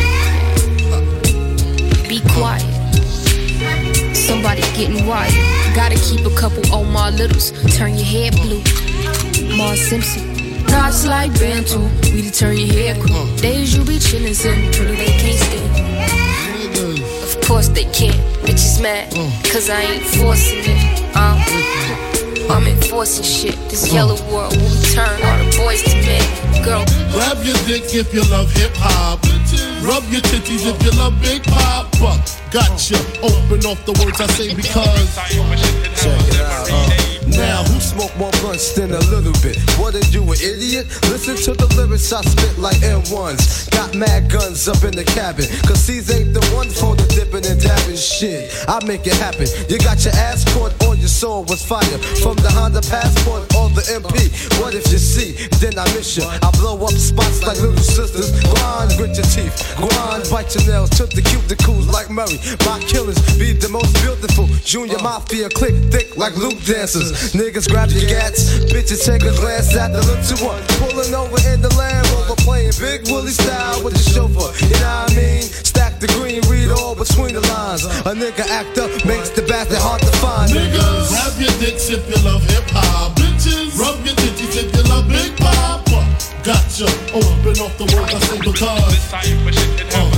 Be 2.07 2.21
quiet. 2.31 2.63
Somebody 4.15 4.61
getting 4.71 5.05
wired. 5.05 5.33
Gotta 5.75 5.95
keep 5.95 6.25
a 6.25 6.33
couple 6.37 6.63
Omar 6.73 7.11
Littles. 7.11 7.51
Turn 7.75 7.95
your 7.95 8.05
head 8.05 8.33
blue. 8.37 8.63
Mars 9.57 9.81
Simpson. 9.81 10.63
Knots 10.67 11.05
like 11.05 11.33
Bantu. 11.33 11.79
We 12.13 12.31
turn 12.31 12.55
your 12.55 12.71
head 12.71 13.05
cool. 13.05 13.27
Days 13.35 13.75
you 13.75 13.83
be 13.83 13.99
chillin', 13.99 14.33
sitting 14.33 14.71
pretty, 14.71 14.95
they 14.95 15.11
can't 15.19 15.39
stand. 15.39 15.62
Of 17.43 17.49
course 17.49 17.67
they 17.67 17.83
can't. 17.91 18.15
Bitches 18.47 18.81
mad. 18.81 19.11
Mm. 19.11 19.51
Cause 19.51 19.69
I 19.69 19.81
ain't 19.81 20.05
forcing 20.15 20.63
it. 20.63 20.79
Um, 21.13 21.37
I'm 22.49 22.65
enforcing 22.65 23.25
shit. 23.25 23.55
This 23.69 23.91
yellow 23.91 24.15
mm. 24.15 24.31
world 24.31 24.55
will 24.55 24.81
turn 24.95 25.21
all 25.21 25.37
the 25.43 25.51
boys 25.57 25.83
to 25.83 25.95
men. 26.07 26.63
Girl, 26.63 26.85
Grab 27.11 27.43
your 27.43 27.57
dick 27.67 27.83
if 27.93 28.13
you 28.13 28.23
love 28.31 28.49
hip 28.53 28.71
hop. 28.75 29.19
Rub 29.83 30.09
your 30.09 30.21
titties 30.21 30.63
if 30.65 30.81
you 30.85 30.91
love 30.97 31.19
Big 31.21 31.43
Poppa. 31.43 32.15
Gotcha. 32.49 32.95
Open 33.21 33.59
off 33.67 33.83
the 33.85 33.91
words 33.99 34.21
I 34.21 34.27
say 34.27 34.55
because. 34.55 35.13
Check 35.99 36.21
it 36.31 36.39
out. 36.39 36.69
Uh. 36.71 37.02
Now, 37.37 37.63
who 37.63 37.79
smoke 37.79 38.15
more 38.17 38.31
blunts 38.41 38.73
than 38.73 38.91
a 38.91 38.99
little 39.09 39.33
bit? 39.41 39.57
What 39.79 39.95
are 39.95 40.05
you, 40.11 40.23
an 40.23 40.37
idiot? 40.41 40.87
Listen 41.09 41.35
to 41.35 41.53
the 41.53 41.67
lyrics 41.75 42.11
I 42.11 42.21
spit 42.21 42.57
like 42.57 42.77
M1s. 42.77 43.71
Got 43.71 43.95
mad 43.95 44.29
guns 44.29 44.67
up 44.67 44.83
in 44.83 44.95
the 44.95 45.03
cabin. 45.03 45.45
Cause 45.67 45.85
these 45.87 46.09
ain't 46.11 46.33
the 46.33 46.43
one 46.53 46.69
for 46.69 46.95
the 46.95 47.05
dipping 47.13 47.45
and 47.45 47.59
dabbing 47.59 47.95
shit. 47.95 48.51
I 48.67 48.83
make 48.85 49.07
it 49.07 49.17
happen. 49.17 49.47
You 49.69 49.77
got 49.79 50.03
your 50.05 50.13
ass 50.15 50.43
caught 50.53 50.73
on 50.85 50.99
your 50.99 51.07
soul 51.07 51.45
was 51.45 51.63
fire. 51.63 51.97
From 52.21 52.35
the 52.37 52.51
Honda 52.51 52.81
Passport 52.81 53.49
or 53.55 53.69
the 53.69 53.85
MP. 53.89 54.29
What 54.59 54.73
if 54.75 54.91
you 54.91 54.97
see? 54.99 55.33
Then 55.57 55.79
I 55.79 55.85
miss 55.93 56.17
you. 56.17 56.23
I 56.25 56.51
blow 56.59 56.77
up 56.83 56.93
spots 56.93 57.43
like 57.43 57.59
little 57.61 57.77
sisters. 57.77 58.31
Grind, 58.53 58.91
grit 58.97 59.15
your 59.15 59.27
teeth. 59.31 59.55
Grind, 59.77 60.27
bite 60.29 60.53
your 60.55 60.65
nails. 60.67 60.89
Took 60.91 61.09
the 61.11 61.21
cuticles 61.21 61.87
like 61.87 62.09
Murray. 62.09 62.37
My 62.65 62.79
killers 62.85 63.19
be 63.37 63.53
the 63.53 63.69
most 63.69 63.93
beautiful. 64.01 64.47
Junior 64.63 64.99
Mafia 64.99 65.49
click 65.49 65.75
thick 65.91 66.17
like 66.17 66.35
loop 66.37 66.61
dancers. 66.63 67.13
Niggas 67.31 67.71
grab 67.71 67.89
your 67.89 68.03
gats. 68.09 68.59
Bitches 68.67 69.05
take 69.05 69.23
a 69.23 69.31
glance 69.39 69.75
at 69.75 69.95
the 69.95 70.03
look 70.03 70.19
to 70.27 70.35
one. 70.43 70.59
Pulling 70.83 71.15
over 71.15 71.39
in 71.47 71.61
the 71.61 71.71
Land 71.79 72.03
Rover. 72.11 72.35
Playing 72.43 72.75
Big 72.79 73.07
Willie 73.07 73.31
style 73.31 73.81
with 73.83 73.95
the 73.95 74.03
chauffeur. 74.03 74.51
You 74.67 74.75
know 74.83 75.07
what 75.07 75.11
I 75.11 75.15
mean? 75.15 75.41
Stack 75.41 75.99
the 75.99 76.07
green, 76.19 76.43
read 76.51 76.69
all 76.69 76.95
between 76.95 77.33
the 77.33 77.41
lines. 77.47 77.85
A 78.03 78.11
nigga 78.11 78.43
act 78.51 78.77
up 78.77 78.91
makes 79.07 79.29
the 79.31 79.41
bastard 79.47 79.79
hard 79.79 80.01
to 80.01 80.11
find. 80.19 80.51
Niggas, 80.51 81.09
grab 81.09 81.33
your 81.39 81.55
dicks 81.63 81.89
if 81.89 82.03
you 82.11 82.19
love 82.27 82.43
hip 82.43 82.67
hop. 82.69 83.15
Bitches, 83.15 83.79
rub 83.79 84.03
your 84.05 84.15
titties 84.19 84.59
if 84.59 84.75
you 84.75 84.83
love 84.91 85.07
Big 85.07 85.31
Poppa. 85.37 86.03
Gotcha. 86.43 86.91
Open 87.15 87.55
off 87.63 87.77
the 87.79 87.87
words 87.95 88.13
I 88.13 88.19
say 88.19 88.37
because. 88.43 89.13
Uh. 89.95 90.11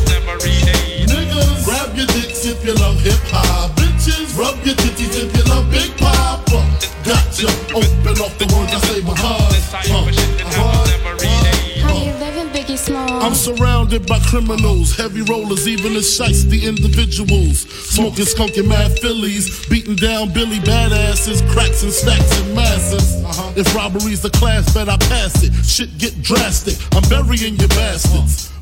Niggas, 1.06 1.66
grab 1.66 1.96
your 1.96 2.08
dicks 2.08 2.46
if 2.46 2.66
you 2.66 2.74
love 2.74 3.00
hip 3.00 3.22
hop. 3.30 3.85
Bitches, 4.06 4.38
rub 4.38 4.56
your 4.64 4.76
titties 4.76 5.18
if 5.18 5.36
you 5.36 5.44
love 5.52 5.72
Big 5.72 5.90
Poppa. 5.98 6.62
Gotcha. 7.04 7.50
Open 7.74 8.22
off 8.22 8.38
the 8.38 8.46
words 8.54 8.72
I 8.72 8.80
say 8.86 9.02
because. 9.02 9.74
Uh. 9.90 10.82
I'm 12.88 13.34
surrounded 13.34 14.06
by 14.06 14.20
criminals, 14.20 14.96
heavy 14.96 15.24
rollers, 15.24 15.68
even 15.68 15.94
the 15.94 16.02
shiesty 16.02 16.62
individuals. 16.62 17.62
Smoking 17.62 18.26
skunky 18.26 18.68
mad 18.68 19.00
fillies, 19.00 19.66
beating 19.68 19.96
down 19.96 20.32
Billy 20.32 20.60
badasses, 20.60 21.42
cracks 21.52 21.82
and 21.82 21.92
stacks 21.92 22.40
and 22.42 22.54
masses. 22.54 23.24
If 23.58 23.74
robbery's 23.74 24.22
the 24.22 24.30
class, 24.30 24.72
bet 24.72 24.88
I 24.88 24.98
pass 24.98 25.44
it. 25.44 25.52
Shit 25.66 25.98
get 25.98 26.22
drastic. 26.22 26.78
I'm 26.96 27.10
burying 27.10 27.56
your 27.56 27.70
bastards. 27.70 28.55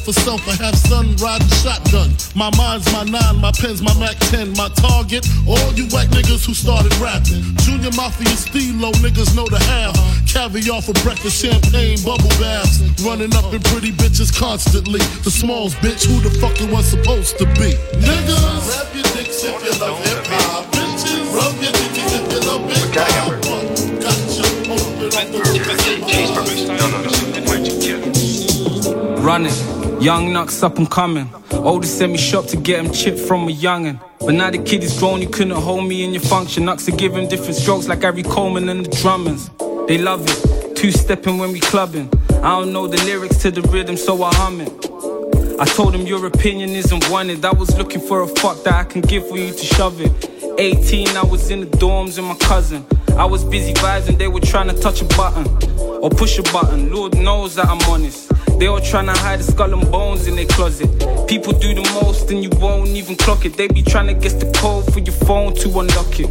for 0.00 0.12
self. 0.12 0.40
I 0.48 0.54
have 0.64 0.76
son 0.76 1.14
riding 1.16 1.48
shotgun. 1.60 2.10
My 2.34 2.50
mind's 2.56 2.90
my 2.92 3.04
nine, 3.04 3.36
my 3.40 3.52
pen's 3.52 3.82
my 3.82 3.92
Mac 3.98 4.16
10. 4.32 4.56
My 4.56 4.68
target, 4.80 5.26
all 5.46 5.72
you 5.74 5.86
whack 5.92 6.08
niggas 6.08 6.46
who 6.46 6.54
started 6.54 6.92
rapping. 6.98 7.44
Junior 7.64 7.92
Mafia 7.92 8.34
Steelo, 8.34 8.92
niggas 9.04 9.36
know 9.36 9.46
the 9.46 9.58
half. 9.58 9.94
Caviar 10.26 10.80
for 10.82 10.92
breakfast, 11.04 11.42
champagne, 11.42 11.98
bubble 12.04 12.32
baths. 12.40 12.80
Running 13.04 13.34
up 13.34 13.52
in 13.52 13.60
pretty 13.70 13.92
bitches 13.92 14.32
constantly. 14.32 15.00
The 15.24 15.30
smalls, 15.30 15.74
bitch, 15.76 16.06
who 16.06 16.20
the 16.20 16.30
fuck 16.40 16.56
it 16.60 16.70
was 16.70 16.86
supposed 16.86 17.38
to 17.38 17.44
be? 17.60 17.76
Niggas, 18.00 18.64
rap 18.70 18.94
your 18.94 19.04
dicks 19.14 19.44
if 19.44 19.56
you 19.64 19.74
love 19.80 19.98
hip 20.04 20.24
hop. 20.26 20.66
Bitches, 20.72 21.28
rub 21.34 21.54
your 21.60 21.72
dickies 21.72 22.12
if 22.16 22.24
you 22.32 22.40
love 22.48 22.64
big 22.68 22.88
pop. 22.94 23.36
Gotcha, 24.00 24.46
open 24.70 25.10
up 25.12 25.28
the 25.32 25.50
Running, 29.20 29.52
young 30.00 30.32
knucks 30.32 30.62
up 30.62 30.78
and 30.78 30.90
coming. 30.90 31.28
Oldest 31.52 31.98
sent 31.98 32.12
me 32.12 32.18
shop 32.18 32.46
to 32.46 32.56
get 32.56 32.84
him 32.84 32.92
chipped 32.92 33.18
from 33.18 33.48
a 33.48 33.52
youngin'. 33.52 34.00
But 34.20 34.34
now 34.34 34.50
the 34.50 34.58
kid 34.58 34.82
is 34.82 34.98
grown, 34.98 35.20
you 35.20 35.28
couldn't 35.28 35.54
hold 35.54 35.86
me 35.86 36.04
in 36.04 36.12
your 36.12 36.22
function. 36.22 36.64
Knucks 36.64 36.88
are 36.88 36.96
giving 36.96 37.28
different 37.28 37.56
strokes 37.56 37.86
like 37.86 38.00
Gary 38.00 38.22
Coleman 38.22 38.68
and 38.68 38.86
the 38.86 38.96
drummers. 38.96 39.50
They 39.86 39.98
love 39.98 40.24
it, 40.26 40.76
two 40.76 40.90
stepping 40.90 41.38
when 41.38 41.52
we 41.52 41.60
clubbing. 41.60 42.08
I 42.42 42.58
don't 42.58 42.72
know 42.72 42.86
the 42.86 43.02
lyrics 43.04 43.36
to 43.42 43.50
the 43.50 43.62
rhythm, 43.62 43.96
so 43.96 44.22
I 44.22 44.34
hum 44.34 44.60
it. 44.60 44.72
I 45.60 45.66
told 45.66 45.94
him 45.94 46.06
your 46.06 46.24
opinion 46.26 46.70
isn't 46.70 47.10
wanted. 47.10 47.44
I 47.44 47.52
was 47.52 47.76
looking 47.76 48.00
for 48.00 48.22
a 48.22 48.26
fuck 48.26 48.62
that 48.64 48.74
I 48.74 48.84
can 48.84 49.02
give 49.02 49.28
for 49.28 49.36
you 49.36 49.52
to 49.52 49.64
shove 49.64 50.00
it. 50.00 50.39
18, 50.60 51.16
I 51.16 51.24
was 51.24 51.50
in 51.50 51.60
the 51.60 51.66
dorms 51.78 52.18
with 52.18 52.26
my 52.26 52.34
cousin. 52.34 52.84
I 53.16 53.24
was 53.24 53.44
busy 53.44 53.72
vibes 53.72 54.18
they 54.18 54.28
were 54.28 54.40
trying 54.40 54.68
to 54.68 54.78
touch 54.78 55.00
a 55.00 55.06
button 55.16 55.46
or 55.80 56.10
push 56.10 56.38
a 56.38 56.42
button. 56.52 56.92
Lord 56.92 57.16
knows 57.16 57.54
that 57.54 57.66
I'm 57.66 57.80
honest. 57.90 58.30
They 58.58 58.66
all 58.66 58.78
trying 58.78 59.06
to 59.06 59.14
hide 59.14 59.38
the 59.38 59.44
skull 59.44 59.72
and 59.72 59.90
bones 59.90 60.26
in 60.26 60.36
their 60.36 60.44
closet. 60.44 60.90
People 61.26 61.54
do 61.54 61.74
the 61.74 61.80
most 62.02 62.30
and 62.30 62.44
you 62.44 62.50
won't 62.58 62.88
even 62.88 63.16
clock 63.16 63.46
it. 63.46 63.56
They 63.56 63.68
be 63.68 63.82
trying 63.82 64.08
to 64.08 64.12
guess 64.12 64.34
the 64.34 64.52
code 64.52 64.92
for 64.92 64.98
your 64.98 65.14
phone 65.24 65.54
to 65.54 65.68
unlock 65.78 66.20
it. 66.20 66.28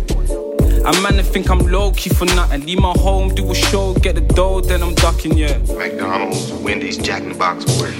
A 0.85 1.01
man 1.01 1.13
to 1.13 1.23
think 1.23 1.49
I'm 1.49 1.65
low 1.65 1.91
key 1.93 2.11
for 2.11 2.25
nothing. 2.25 2.67
Leave 2.67 2.79
my 2.79 2.93
home, 2.99 3.33
do 3.33 3.49
a 3.49 3.55
show, 3.55 3.95
get 3.95 4.13
the 4.13 4.21
dough, 4.21 4.61
then 4.61 4.83
I'm 4.83 4.93
ducking, 4.93 5.39
yeah. 5.39 5.57
McDonald's, 5.75 6.53
Wendy's, 6.53 6.99
Jack 6.99 7.23
in 7.23 7.29
the 7.29 7.35
Box, 7.35 7.65
where? 7.81 7.91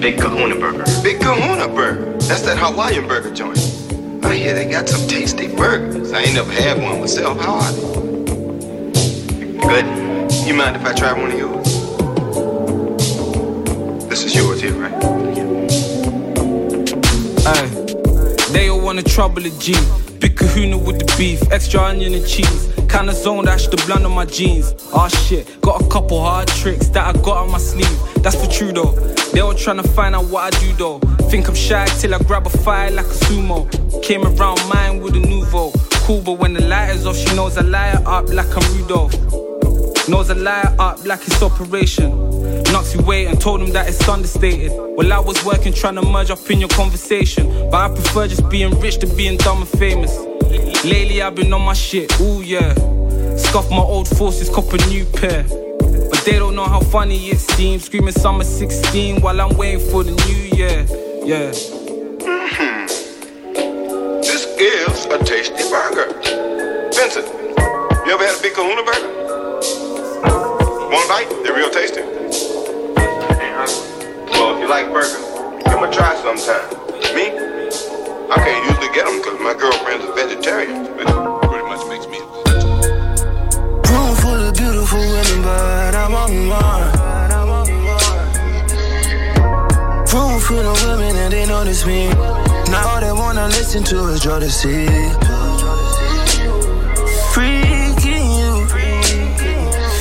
Big 0.00 0.20
Kahuna 0.20 0.54
Burger. 0.54 0.84
Big 1.02 1.20
Kahuna 1.20 1.66
Burger. 1.66 2.12
That's 2.28 2.42
that 2.42 2.58
Hawaiian 2.58 3.08
burger 3.08 3.34
joint. 3.34 3.77
I 4.28 4.34
hear 4.34 4.52
they 4.52 4.66
got 4.66 4.86
some 4.86 5.08
tasty 5.08 5.48
burgers. 5.48 6.12
I 6.12 6.20
ain't 6.20 6.34
never 6.34 6.52
had 6.52 6.82
one 6.82 7.00
myself. 7.00 7.40
How 7.40 7.54
are 7.54 7.72
they? 7.72 7.80
Good. 9.56 9.86
You 10.46 10.52
mind 10.52 10.76
if 10.76 10.84
I 10.84 10.92
try 10.92 11.14
one 11.14 11.32
of 11.32 11.38
yours? 11.38 11.64
This 14.10 14.24
is 14.24 14.34
yours 14.34 14.60
here, 14.60 14.74
right? 14.74 14.92
Ay, 17.46 17.68
they 18.52 18.68
all 18.68 18.82
wanna 18.82 19.02
trouble 19.02 19.46
a 19.46 19.50
G. 19.58 19.74
Big 20.18 20.36
kahuna 20.36 20.76
with 20.76 20.98
the 20.98 21.14
beef, 21.16 21.40
extra 21.50 21.80
onion 21.82 22.12
and 22.12 22.26
cheese. 22.26 22.68
Kinda 22.86 23.14
zone 23.14 23.46
dash 23.46 23.68
the 23.68 23.78
blunt 23.86 24.04
on 24.04 24.12
my 24.12 24.26
jeans. 24.26 24.74
Ah 24.92 25.08
shit, 25.08 25.58
got 25.62 25.80
a 25.80 25.88
couple 25.88 26.20
hard 26.20 26.48
tricks 26.48 26.88
that 26.88 27.06
I 27.06 27.18
got 27.22 27.38
on 27.38 27.50
my 27.50 27.58
sleeve. 27.58 27.98
That's 28.22 28.36
for 28.36 28.72
though. 28.72 29.17
They 29.38 29.42
all 29.42 29.54
tryna 29.54 29.88
find 29.94 30.16
out 30.16 30.24
what 30.24 30.52
I 30.52 30.58
do 30.58 30.72
though. 30.72 30.98
Think 31.30 31.46
I'm 31.46 31.54
shy 31.54 31.86
till 32.00 32.12
I 32.12 32.18
grab 32.18 32.44
a 32.48 32.50
fire 32.50 32.90
like 32.90 33.06
a 33.06 33.18
sumo. 33.26 33.70
Came 34.02 34.26
around 34.26 34.58
mine 34.68 35.00
with 35.00 35.14
a 35.14 35.20
nouveau. 35.20 35.70
Cool, 36.02 36.22
but 36.22 36.40
when 36.40 36.54
the 36.54 36.62
light 36.62 36.90
is 36.90 37.06
off, 37.06 37.16
she 37.16 37.36
knows 37.36 37.56
I 37.56 37.60
light 37.60 38.04
up 38.04 38.28
like 38.30 38.48
I'm 38.48 38.76
Rudolph. 38.76 39.12
Knows 40.08 40.30
I 40.30 40.34
light 40.34 40.74
up 40.80 41.06
like 41.06 41.20
it's 41.20 41.40
operation. 41.40 42.10
Knocks 42.72 42.96
you 42.96 43.02
wait 43.02 43.26
and 43.28 43.40
told 43.40 43.62
him 43.62 43.70
that 43.74 43.88
it's 43.88 44.08
understated. 44.08 44.72
Well, 44.72 45.12
I 45.12 45.20
was 45.20 45.44
working 45.44 45.72
trying 45.72 45.94
to 45.94 46.02
merge 46.02 46.32
up 46.32 46.50
in 46.50 46.58
your 46.58 46.70
conversation. 46.70 47.70
But 47.70 47.92
I 47.92 47.94
prefer 47.94 48.26
just 48.26 48.48
being 48.48 48.76
rich 48.80 48.98
to 48.98 49.06
being 49.06 49.36
dumb 49.36 49.58
and 49.58 49.68
famous. 49.68 50.18
Lately, 50.84 51.22
I've 51.22 51.36
been 51.36 51.52
on 51.52 51.62
my 51.62 51.74
shit, 51.74 52.20
ooh 52.20 52.42
yeah. 52.42 52.74
Scuff 53.36 53.70
my 53.70 53.76
old 53.76 54.08
forces, 54.08 54.50
cop 54.50 54.72
a 54.72 54.78
new 54.88 55.04
pair. 55.04 55.46
But 56.10 56.22
they 56.24 56.38
don't 56.38 56.54
know 56.54 56.64
how 56.64 56.80
funny 56.80 57.28
it 57.28 57.38
seems. 57.38 57.84
Screaming 57.84 58.12
summer 58.12 58.44
16 58.44 59.20
while 59.20 59.40
I'm 59.40 59.56
waiting 59.56 59.80
for 59.90 60.02
the 60.04 60.12
new 60.12 60.56
year. 60.56 60.86
Yeah. 61.24 61.50
Mm-hmm. 62.24 62.86
This 64.22 64.46
is 64.58 65.06
a 65.06 65.18
tasty 65.24 65.68
burger. 65.70 66.12
Vincent, 66.94 67.26
you 68.06 68.12
ever 68.12 68.24
had 68.26 68.38
a 68.38 68.42
big 68.42 68.54
kahuna 68.54 68.82
burger? 68.82 69.08
One 70.88 71.06
bite? 71.08 71.28
They're 71.42 71.54
real 71.54 71.70
tasty. 71.70 72.02
Well, 74.32 74.54
if 74.54 74.60
you 74.60 74.68
like 74.68 74.92
burgers, 74.92 75.16
give 75.64 75.72
them 75.72 75.84
a 75.84 75.90
try 75.92 76.16
sometime. 76.22 76.64
Me? 77.14 77.30
I 78.30 78.36
can't 78.36 78.64
usually 78.68 78.92
get 78.94 79.06
them 79.06 79.18
because 79.18 79.38
my 79.40 79.54
girlfriend's 79.54 80.04
a 80.04 80.12
vegetarian. 80.12 80.84
Which 80.96 81.08
pretty 81.48 81.66
much 81.68 81.86
makes 81.88 82.06
me 82.06 82.20
notice 91.78 91.86
me. 91.86 92.08
Now 92.70 92.88
all 92.88 93.00
they 93.00 93.12
wanna 93.12 93.46
listen 93.48 93.84
to 93.84 94.08
is 94.08 94.20
Jodeci. 94.20 94.86
Freaking 97.32 98.28
you, 98.38 98.66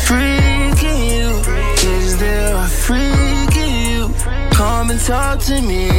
freaking 0.08 1.02
you. 1.12 1.30
Is 1.90 2.18
there 2.18 2.56
a 2.56 2.68
freak 2.68 3.56
in 3.58 3.74
you? 3.90 4.14
Come 4.52 4.92
and 4.92 5.00
talk 5.00 5.40
to 5.40 5.62
me. 5.62 5.90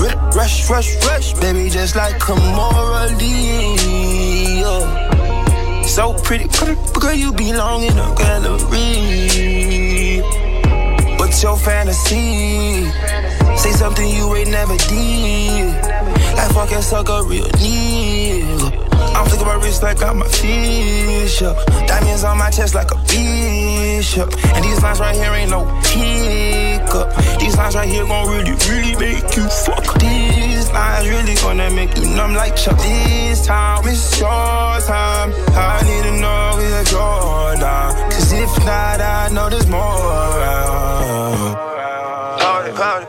Ru- 0.00 0.20
Rush, 0.38 0.70
rush, 0.70 0.96
rush, 1.06 1.34
baby, 1.34 1.68
just 1.68 1.94
like 1.96 2.18
Kimora 2.18 3.08
Lee. 3.18 4.62
So 5.86 6.14
pretty, 6.14 6.48
pretty, 6.48 6.80
girl, 6.98 7.12
you 7.14 7.32
belong 7.32 7.82
in 7.82 7.98
a 7.98 8.14
gallery. 8.16 9.91
What's 11.32 11.42
your 11.42 11.56
fantasy? 11.56 12.90
Say 13.56 13.72
something 13.72 14.06
you 14.06 14.36
ain't 14.36 14.50
never 14.50 14.76
did. 14.76 15.82
Like 16.36 16.52
fucking 16.52 16.82
suck 16.82 17.08
a 17.08 17.22
real 17.24 17.46
nigga. 17.56 18.92
I'm 19.16 19.26
flicking 19.26 19.46
my 19.46 19.54
wrist 19.54 19.82
like 19.82 20.02
I'm 20.02 20.20
a 20.20 20.26
yeah. 20.44 21.54
Diamonds 21.86 22.24
on 22.24 22.36
my 22.36 22.50
chest 22.50 22.74
like 22.74 22.90
a 22.90 22.98
bishop. 23.08 24.30
And 24.54 24.62
these 24.62 24.82
lines 24.82 25.00
right 25.00 25.16
here 25.16 25.32
ain't 25.32 25.50
no 25.50 25.64
hiccup. 25.80 27.16
These 27.40 27.56
lines 27.56 27.76
right 27.76 27.88
here 27.88 28.04
gon' 28.04 28.28
really, 28.28 28.52
really 28.68 28.94
make 29.00 29.34
you 29.34 29.48
fuck. 29.48 29.98
These 30.00 30.51
lines 30.72 31.08
really 31.08 31.34
gonna 31.36 31.70
make 31.70 31.96
you 31.96 32.04
numb 32.16 32.34
like 32.34 32.56
Chuck. 32.56 32.78
This 32.78 33.46
time, 33.46 33.86
it's 33.86 34.18
your 34.18 34.28
time. 34.28 35.32
I 35.54 35.82
need 35.84 36.02
to 36.08 36.12
know 36.20 36.58
if 36.58 36.90
you're 36.90 37.56
down. 37.56 37.94
Cause 38.10 38.32
if 38.32 38.52
not, 38.64 39.00
I 39.00 39.28
know 39.32 39.48
there's 39.50 39.66
more 39.66 39.80
around. 39.80 41.56
Party, 42.40 42.72
party. 42.72 43.06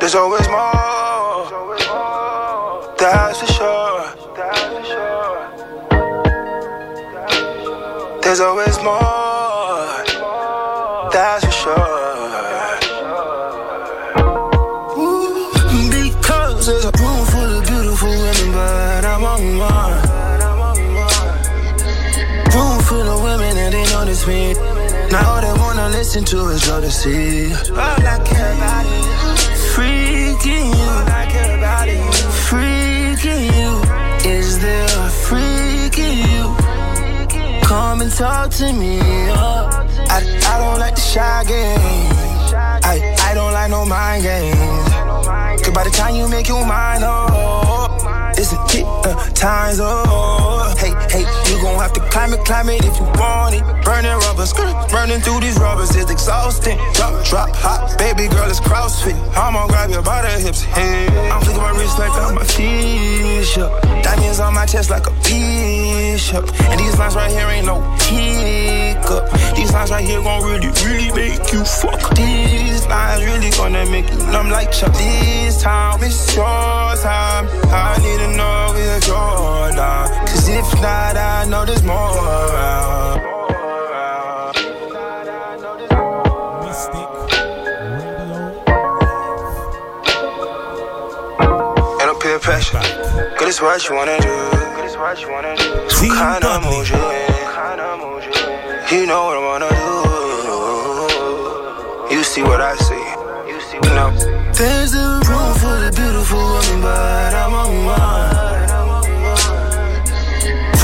There's 0.00 0.14
always 0.14 0.48
more. 0.48 0.90
That's 2.98 3.40
for 3.40 3.46
sure. 3.52 4.20
There's 8.22 8.40
always 8.40 8.76
more. 8.82 9.19
Listen 26.12 26.24
to 26.24 26.48
is 26.48 26.62
Jodeci. 26.62 27.70
All 27.70 27.78
I 27.78 28.18
care 28.24 28.52
about 28.54 28.84
is 28.84 29.62
freaking 29.72 30.66
you. 30.74 30.90
All 30.90 31.08
I 31.08 31.26
care 31.30 31.56
about 31.56 31.86
is 31.86 32.16
freaking 32.50 33.46
you. 33.54 34.28
Is 34.28 34.58
there 34.58 34.86
a 34.86 35.08
freak 35.08 35.96
in 35.98 36.18
you? 36.28 37.62
Come 37.62 38.00
and 38.00 38.10
talk 38.10 38.50
to 38.58 38.72
me. 38.72 38.98
I, 38.98 40.18
I 40.52 40.58
don't 40.58 40.80
like 40.80 40.96
the 40.96 41.00
shy 41.00 41.44
game. 41.44 41.78
I, 42.90 43.14
I 43.28 43.34
don't 43.34 43.52
like 43.52 43.70
no 43.70 43.84
mind 43.84 44.24
games. 44.24 45.62
Cause 45.62 45.72
by 45.72 45.84
the 45.84 45.90
time 45.90 46.16
you 46.16 46.26
make 46.28 46.48
your 46.48 46.66
mind 46.66 47.04
up, 47.04 47.69
it's 48.40 48.52
a 48.52 48.56
hit, 48.72 48.86
uh, 48.86 49.14
time's 49.34 49.80
up. 49.80 50.78
Hey, 50.78 50.92
hey, 51.12 51.24
you 51.50 51.60
gon' 51.60 51.78
have 51.78 51.92
to 51.92 52.00
climb 52.08 52.32
it, 52.32 52.40
climb 52.46 52.70
it 52.70 52.84
if 52.84 52.96
you 52.96 53.04
want 53.20 53.54
it. 53.54 53.62
Burning 53.84 54.16
rubber, 54.24 54.46
skirt, 54.46 54.72
burning 54.90 55.20
through 55.20 55.40
these 55.40 55.58
rubbers 55.58 55.94
is 55.94 56.10
exhausting. 56.10 56.78
Drop, 56.94 57.24
drop, 57.24 57.50
hot, 57.54 57.98
baby 57.98 58.28
girl, 58.28 58.48
it's 58.48 58.60
CrossFit. 58.60 59.16
I'ma 59.36 59.66
grab 59.66 59.90
you 59.90 60.00
by 60.00 60.22
the 60.22 60.40
hips, 60.40 60.62
hey. 60.62 61.06
I'm 61.30 61.40
flicking 61.42 61.60
my 61.60 61.70
wrist 61.72 61.98
like 61.98 62.12
I'm 62.12 62.38
a 62.38 62.44
fish, 62.44 63.58
up. 63.58 63.89
Diamonds 64.10 64.40
on 64.40 64.54
my 64.54 64.66
chest 64.66 64.90
like 64.90 65.06
a 65.06 65.12
bishop. 65.22 66.44
And 66.68 66.80
these 66.80 66.98
lines 66.98 67.14
right 67.14 67.30
here 67.30 67.46
ain't 67.46 67.66
no 67.66 67.80
hiccup. 68.08 69.30
These 69.54 69.72
lines 69.72 69.90
right 69.92 70.04
here 70.04 70.20
gon' 70.20 70.42
really, 70.42 70.66
really 70.84 71.12
make 71.12 71.52
you 71.52 71.64
fuck. 71.64 72.16
These 72.16 72.86
lines 72.88 73.24
really 73.24 73.50
gonna 73.50 73.88
make 73.88 74.10
you 74.10 74.18
numb 74.32 74.50
like 74.50 74.72
Chuck. 74.72 74.92
This 74.94 75.62
time, 75.62 76.02
it's 76.02 76.34
your 76.34 76.44
time. 76.44 77.46
I 77.70 77.98
need 78.02 78.18
to 78.18 78.36
know 78.36 78.74
if 78.74 79.06
you're 79.06 79.70
down. 79.76 80.08
Cause 80.26 80.48
if 80.48 80.82
not, 80.82 81.16
I 81.16 81.46
know 81.48 81.64
there's 81.64 81.84
more 81.84 81.94
around. 81.96 83.39
Cause 93.50 93.58
it's 93.58 93.62
what 93.66 93.82
you 93.82 93.96
wanna 93.96 94.14
do. 94.20 94.28
So 95.90 96.06
kinda 96.06 96.60
moves 96.62 96.88
you 96.88 96.94
in. 96.96 97.02
You 98.92 99.02
know 99.06 99.22
what 99.26 99.36
I 99.36 99.40
wanna 99.48 99.70
do. 102.08 102.14
You 102.14 102.22
see 102.22 102.42
what 102.44 102.60
I 102.60 102.76
see. 102.76 103.06
You 103.74 103.90
know. 103.96 104.10
There's 104.52 104.94
a 104.94 105.18
room 105.28 105.54
for 105.62 105.76
the 105.82 105.90
beautiful 105.96 106.38
women, 106.38 106.80
but 106.80 107.34
I'm 107.34 107.54
on 107.54 107.72
mine. 107.86 108.68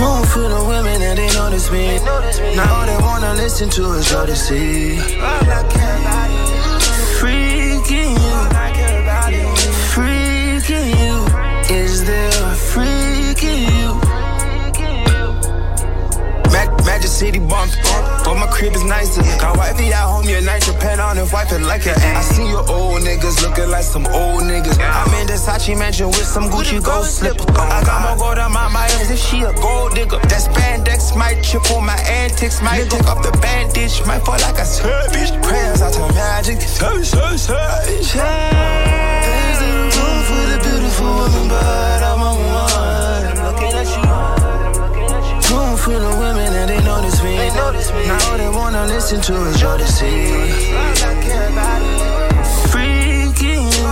Room 0.01 0.25
full 0.25 0.53
of 0.53 0.67
women 0.67 1.01
and 1.03 1.19
they 1.21 1.31
notice 1.35 1.71
me. 1.71 2.01
Now 2.57 2.75
all 2.75 2.85
they 2.85 2.99
wanna 3.01 3.33
listen 3.35 3.69
to 3.77 3.93
is 3.93 4.07
Jodeci. 4.11 4.99
Freaking 7.21 8.11
you. 8.11 8.26
Freaking 8.26 8.26
Magic 16.87 17.11
City 17.11 17.41
bump, 17.41 17.75
but 18.25 18.37
my 18.39 18.47
crib 18.47 18.73
is 18.75 18.85
nicer. 18.85 19.21
Got 19.43 19.59
wifey 19.59 19.93
at 19.93 20.07
home, 20.07 20.25
your 20.29 20.41
night 20.41 20.63
pen 20.79 21.01
on 21.01 21.19
and 21.19 21.31
wipe 21.33 21.51
it 21.51 21.61
like 21.63 21.85
an 21.87 21.99
I 21.99 22.23
see 22.23 22.47
your 22.49 22.63
old 22.71 23.03
niggas 23.03 23.43
looking 23.43 23.69
like 23.71 23.83
some 23.83 24.07
old 24.07 24.43
niggas. 24.47 24.79
I'm 24.79 25.13
in 25.21 25.27
the 25.27 25.35
Sachi 25.35 25.77
mansion 25.77 26.07
with 26.09 26.25
some 26.25 26.45
Gucci 26.45 26.83
gold 26.83 27.07
slippers. 27.07 27.45
I 27.59 27.83
got 27.85 28.03
more 28.07 28.17
gold 28.17 28.39
on 28.39 28.53
my 28.53 28.69
my 28.69 28.87
as 29.03 29.11
if 29.11 29.19
she 29.19 29.43
a 29.43 29.53
gold 29.55 29.95
digger. 29.95 30.23
That 30.31 30.43
spandex 30.47 31.17
might 31.17 31.43
trip 31.43 31.69
on 31.73 31.85
my 31.85 31.99
antics, 32.07 32.63
might 32.63 32.89
take 32.89 33.07
off 33.07 33.21
the 33.23 33.33
bandage, 33.43 34.01
might 34.07 34.25
fall 34.25 34.39
like 34.39 34.59
a 34.59 34.65
savage. 34.65 35.35
Prayers 35.43 35.83
out 35.83 35.93
to 35.95 36.07
magic, 36.15 36.61
savage, 36.63 37.07
savage, 37.07 37.41
savage. 37.41 38.13
There's 38.15 39.61
a 39.61 39.71
room 39.91 40.21
for 40.29 40.43
the 40.55 40.59
beautiful 40.63 41.07
woman, 41.07 41.49
but 41.49 42.03
I'm 42.03 42.23
on 42.23 42.39
one. 42.55 42.66
Room 45.87 46.01
full 46.01 46.13
of 46.13 46.19
women 46.19 46.53
and 46.53 46.71
they 46.71 46.83
notice 46.85 47.23
me. 47.23 47.37
Now 48.07 48.31
all 48.31 48.39
they 48.39 48.49
wanna 48.49 48.87
listen 48.87 49.21
to 49.21 49.35
is 49.47 49.57
Jodeci. 49.57 50.33
Freaking 52.71 53.71
you. 53.73 53.87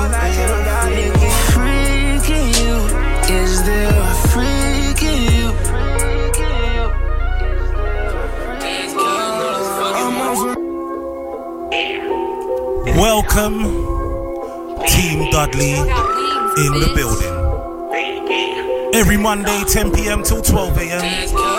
Freaking 1.55 2.49
you. 2.61 2.75
Is 3.35 3.63
there 3.65 3.89
a 3.89 4.15
freak 4.29 5.03
in 5.03 5.23
you? 5.33 5.53
Welcome, 12.97 13.59
Team 14.87 15.31
Dudley 15.31 15.73
in 15.73 16.73
the 16.81 16.93
building. 16.95 17.35
Every 18.95 19.17
Monday, 19.17 19.63
10 19.69 19.93
p.m. 19.93 20.23
till 20.23 20.41
12 20.41 20.79
a.m. 20.79 21.54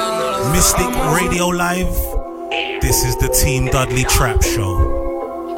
Mystic 0.56 0.88
Radio 1.14 1.48
Live. 1.48 1.94
This 2.80 3.04
is 3.04 3.18
the 3.18 3.28
Team 3.28 3.66
Dudley 3.66 4.06
Trap 4.06 4.42
Show. 4.42 5.58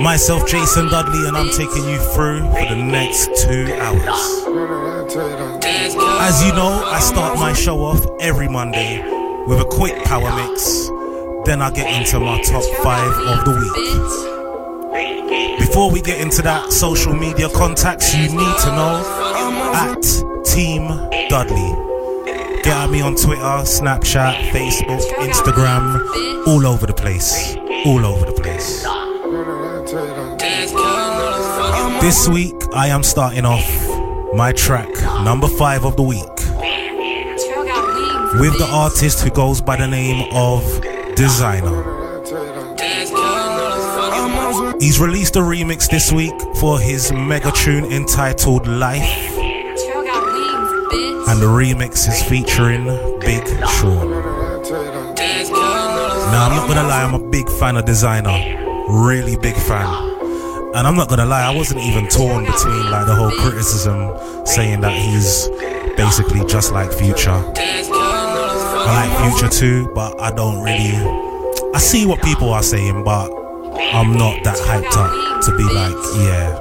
Myself, 0.00 0.46
Jason 0.46 0.86
Dudley, 0.86 1.26
and 1.26 1.36
I'm 1.36 1.50
taking 1.50 1.82
you 1.88 1.98
through 2.14 2.42
for 2.42 2.66
the 2.68 2.76
next 2.76 3.30
two 3.42 3.74
hours. 3.80 4.06
As 6.22 6.40
you 6.44 6.52
know, 6.52 6.84
I 6.86 7.00
start 7.00 7.36
my 7.40 7.52
show 7.52 7.80
off 7.80 8.06
every 8.20 8.46
Monday 8.46 9.02
with 9.48 9.60
a 9.60 9.66
quick 9.68 10.04
power 10.04 10.32
mix. 10.36 10.86
Then 11.44 11.60
I 11.60 11.72
get 11.72 11.92
into 12.00 12.20
my 12.20 12.40
top 12.42 12.62
five 12.84 13.10
of 13.10 13.44
the 13.44 13.50
week. 13.58 13.72
Before 15.58 15.90
we 15.90 16.00
get 16.00 16.20
into 16.20 16.42
that, 16.42 16.70
social 16.70 17.12
media 17.12 17.48
contacts 17.48 18.14
you 18.14 18.28
need 18.28 18.56
to 18.58 18.68
know 18.68 19.02
at 19.74 20.00
Team 20.44 20.86
Dudley. 21.28 21.97
Get 22.64 22.76
at 22.76 22.90
me 22.90 23.00
on 23.00 23.14
Twitter, 23.14 23.42
Snapchat, 23.42 24.50
Facebook, 24.50 25.00
Instagram, 25.18 26.46
all 26.46 26.66
over 26.66 26.86
the 26.86 26.92
place. 26.92 27.56
All 27.86 28.04
over 28.04 28.26
the 28.26 28.32
place. 28.32 28.82
This 32.02 32.28
week, 32.28 32.56
I 32.74 32.88
am 32.88 33.02
starting 33.02 33.44
off 33.44 34.34
my 34.34 34.52
track, 34.52 34.88
number 35.24 35.48
five 35.48 35.84
of 35.84 35.96
the 35.96 36.02
week, 36.02 36.22
with 38.40 38.58
the 38.58 38.68
artist 38.70 39.22
who 39.22 39.30
goes 39.30 39.60
by 39.60 39.76
the 39.76 39.86
name 39.86 40.28
of 40.32 40.62
Desiigner. 41.14 41.96
He's 44.80 45.00
released 45.00 45.36
a 45.36 45.40
remix 45.40 45.88
this 45.88 46.12
week 46.12 46.34
for 46.56 46.78
his 46.78 47.12
mega 47.12 47.52
tune 47.52 47.84
entitled 47.86 48.66
Life. 48.66 49.37
And 51.28 51.42
the 51.42 51.46
remix 51.46 52.08
is 52.08 52.22
featuring 52.22 52.86
Big 53.20 53.46
Sean. 53.68 54.10
Now, 56.32 56.48
I'm 56.48 56.56
not 56.56 56.68
gonna 56.68 56.88
lie, 56.88 57.02
I'm 57.02 57.12
a 57.12 57.18
big 57.18 57.50
fan 57.50 57.76
of 57.76 57.84
Desiigner. 57.84 58.56
Really 58.88 59.36
big 59.36 59.54
fan. 59.54 59.86
And 60.74 60.86
I'm 60.86 60.96
not 60.96 61.10
gonna 61.10 61.26
lie, 61.26 61.42
I 61.42 61.54
wasn't 61.54 61.80
even 61.80 62.08
torn 62.08 62.46
between 62.46 62.90
like 62.90 63.06
the 63.06 63.14
whole 63.14 63.30
criticism 63.30 64.16
saying 64.46 64.80
that 64.80 64.92
he's 64.92 65.48
basically 65.98 66.46
just 66.46 66.72
like 66.72 66.90
Future. 66.92 67.30
I 67.30 69.06
like 69.06 69.30
Future 69.30 69.48
too, 69.54 69.92
but 69.94 70.18
I 70.18 70.30
don't 70.30 70.62
really. 70.64 70.96
I 71.74 71.78
see 71.78 72.06
what 72.06 72.22
people 72.22 72.50
are 72.54 72.62
saying, 72.62 73.04
but 73.04 73.30
I'm 73.92 74.16
not 74.16 74.42
that 74.44 74.56
hyped 74.56 74.96
up 74.96 75.44
to 75.44 75.56
be 75.58 75.64
like, 75.64 75.94
yeah. 76.24 76.58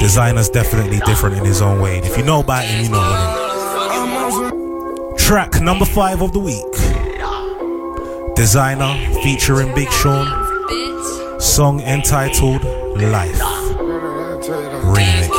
Desiigner's 0.00 0.48
definitely 0.48 1.00
different 1.00 1.38
in 1.38 1.44
his 1.44 1.60
own 1.60 1.80
way. 1.80 1.98
If 1.98 2.16
you 2.16 2.22
know 2.22 2.38
about 2.38 2.64
him, 2.64 2.84
you 2.84 2.90
know 2.90 3.02
him. 3.02 3.49
Track 5.30 5.60
number 5.60 5.84
five 5.84 6.22
of 6.22 6.32
the 6.32 6.40
week. 6.40 6.72
Desiigner 8.34 9.22
featuring 9.22 9.72
Big 9.76 9.88
Sean. 9.92 10.26
Song 11.40 11.78
entitled 11.82 12.64
Life. 12.96 13.38
Remix. 14.82 15.30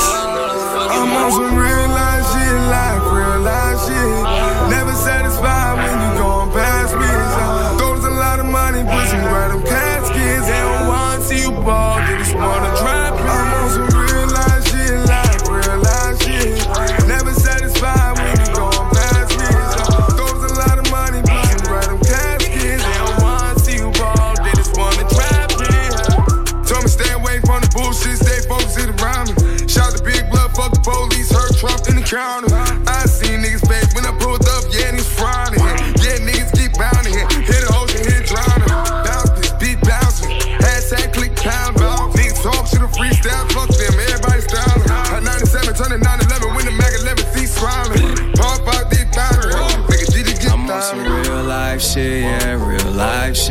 Trump 32.11 32.80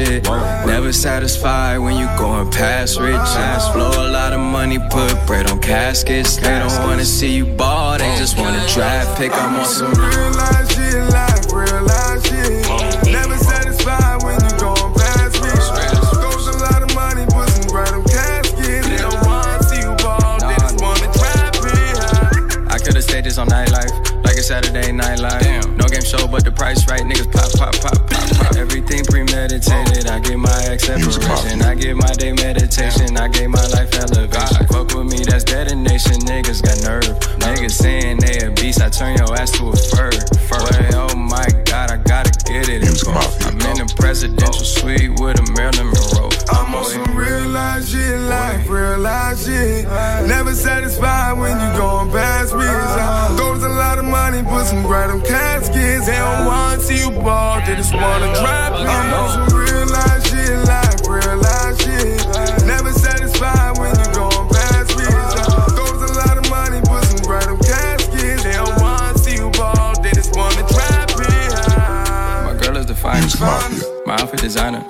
Never 0.00 0.92
satisfied 0.94 1.76
when 1.78 1.96
you 1.96 2.06
going 2.16 2.50
past 2.50 2.98
riches. 2.98 3.68
Blow 3.74 3.90
a 3.90 4.08
lot 4.10 4.32
of 4.32 4.40
money, 4.40 4.78
put 4.78 5.14
bread 5.26 5.50
on 5.50 5.60
caskets. 5.60 6.36
They 6.38 6.58
don't 6.58 6.72
wanna 6.80 7.04
see 7.04 7.36
you 7.36 7.44
ball, 7.44 7.98
they 7.98 8.16
just 8.16 8.38
wanna 8.38 8.66
draft 8.72 9.18
pick. 9.18 9.30
I'm 9.34 9.56
on 9.56 9.66
some 9.66 9.92
real 9.92 10.30
life 10.32 10.72
shit, 10.72 10.94
like 11.12 11.52
real 11.52 11.82
life 11.84 12.24
shit. 12.24 13.12
Never 13.12 13.36
satisfied 13.36 14.22
when 14.22 14.40
you 14.40 14.50
going 14.58 14.94
past 14.94 15.42
me. 15.42 15.50
Goes 16.16 16.46
a 16.48 16.56
lot 16.64 16.82
of 16.82 16.94
money, 16.94 17.26
put 17.26 17.50
some 17.50 17.68
bread 17.68 17.92
on 17.92 18.02
caskets. 18.04 18.88
They 18.88 18.96
don't 18.96 19.20
wanna 19.26 19.62
see 19.64 19.80
you 19.80 19.94
ball, 19.96 20.38
they 20.40 20.56
just 20.56 20.80
wanna 20.80 21.12
trap 21.12 21.56
it. 21.60 22.72
I 22.72 22.78
could've 22.78 23.04
stayed 23.04 23.24
this 23.24 23.36
on 23.36 23.48
nightlife, 23.48 24.24
like 24.24 24.36
a 24.36 24.42
Saturday 24.42 24.92
night 24.92 25.18
live. 25.18 25.68
No 25.76 25.84
game 25.88 26.04
show, 26.04 26.26
but 26.26 26.42
the 26.44 26.52
price 26.52 26.88
right. 26.88 27.02
Niggas 27.02 27.19
Premeditated. 29.50 30.06
I 30.06 30.20
get 30.20 30.38
my 30.38 30.62
ex 30.70 30.84
separation. 30.84 31.62
I 31.62 31.74
get 31.74 31.96
my 31.96 32.12
day 32.12 32.32
meditation. 32.32 33.16
I 33.16 33.26
gave 33.26 33.50
my 33.50 33.66
life 33.74 33.92
elevation. 33.98 34.66
Fuck 34.68 34.94
with 34.94 35.10
me, 35.10 35.24
that's 35.24 35.42
detonation. 35.42 36.22
Niggas 36.22 36.62
got 36.62 36.78
nerve. 36.86 37.18
Niggas 37.40 37.72
saying 37.72 38.18
they 38.18 38.46
a 38.46 38.50
beast. 38.52 38.80
I 38.80 38.88
turn 38.88 39.16
your 39.16 39.34
ass 39.34 39.50
to 39.58 39.70
a 39.70 39.76
fur. 39.76 40.10
Boy, 40.54 40.90
oh 40.94 41.16
my 41.16 41.48
god, 41.64 41.90
I 41.90 41.96
gotta 41.96 42.30
get 42.46 42.68
it. 42.68 42.86
I'm 43.42 43.58
in 43.58 43.82
the 43.82 43.92
presidential 43.98 44.64
suite 44.64 45.18
with 45.18 45.40
a 45.40 45.52
Marilyn 45.58 45.90
Monroe. 45.90 46.30
I'm 46.50 46.72
on 46.72 46.84
some 46.84 47.09
real 48.90 49.00
life 49.00 49.38
shit. 49.44 49.84
Never 50.26 50.54
satisfied 50.54 51.38
when 51.38 51.52
you 51.60 51.78
going 51.78 52.10
past 52.10 52.54
me. 52.54 52.66
Goes 53.38 53.62
a 53.62 53.68
lot 53.68 53.98
of 53.98 54.04
money, 54.04 54.42
put 54.42 54.66
some 54.66 54.82
bread 54.82 55.10
on 55.10 55.20
caskets. 55.22 56.06
They 56.06 56.16
don't 56.16 56.46
wanna 56.46 56.80
see 56.80 56.98
you 56.98 57.10
ball, 57.10 57.60
they 57.66 57.76
just 57.76 57.94
wanna 57.94 58.32
trap 58.34 58.72
me. 58.72 58.86
I'm 58.86 59.14
on 59.14 59.28
some 59.48 59.58
real 59.58 59.86
life 59.86 60.22
shit, 60.26 60.56
like 60.66 60.98
real 61.08 61.36
life 61.38 61.76
shit. 61.82 62.66
Never 62.66 62.92
satisfied 62.92 63.78
when 63.78 63.94
you 64.00 64.08
going 64.14 64.48
past 64.48 64.90
me. 64.98 65.06
Goes 65.76 66.02
a 66.10 66.12
lot 66.22 66.36
of 66.38 66.48
money, 66.50 66.80
put 66.80 67.04
some 67.04 67.22
bread 67.26 67.48
on 67.48 67.58
caskets. 67.58 68.42
They 68.42 68.52
don't 68.52 68.80
wanna 68.80 69.18
see 69.18 69.36
you 69.36 69.50
ball, 69.50 70.00
they 70.02 70.12
just 70.12 70.34
wanna 70.36 70.66
trap 70.68 71.08
me. 71.18 71.30
My 72.46 72.56
girl 72.60 72.76
is 72.76 72.86
the 72.86 72.94
finest. 72.94 73.40
My 74.06 74.14
outfit 74.14 74.40
designer. 74.40 74.84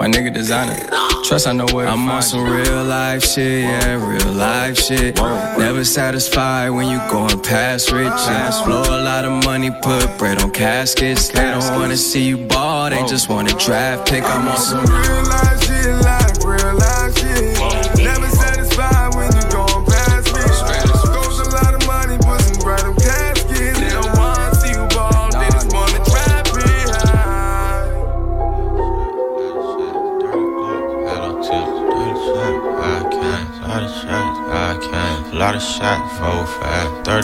My 0.00 0.06
nigga 0.06 0.32
designer. 0.32 0.78
Trust 1.24 1.46
I 1.46 1.52
know 1.52 1.66
where 1.74 1.86
I'm 1.86 2.08
on 2.08 2.22
some 2.22 2.42
real 2.42 2.84
life 2.84 3.22
shit, 3.22 3.64
yeah, 3.64 3.96
real 4.02 4.32
life 4.32 4.78
shit. 4.78 5.14
Never 5.58 5.84
satisfied 5.84 6.70
when 6.70 6.88
you 6.88 6.98
going 7.10 7.38
past 7.40 7.92
riches. 7.92 8.62
Blow 8.64 8.80
a 8.80 9.04
lot 9.04 9.26
of 9.26 9.44
money, 9.44 9.70
put 9.82 10.08
bread 10.16 10.40
on 10.40 10.52
caskets. 10.52 11.28
They 11.28 11.42
don't 11.42 11.78
wanna 11.78 11.98
see 11.98 12.26
you 12.26 12.38
ball, 12.38 12.88
they 12.88 13.04
just 13.04 13.28
wanna 13.28 13.52
draft 13.58 14.08
pick. 14.08 14.24
I'm 14.24 14.48
on 14.48 14.56
some 14.56 14.86
real 14.86 15.22
life 15.24 15.64
shit, 15.66 15.94
like 16.02 16.19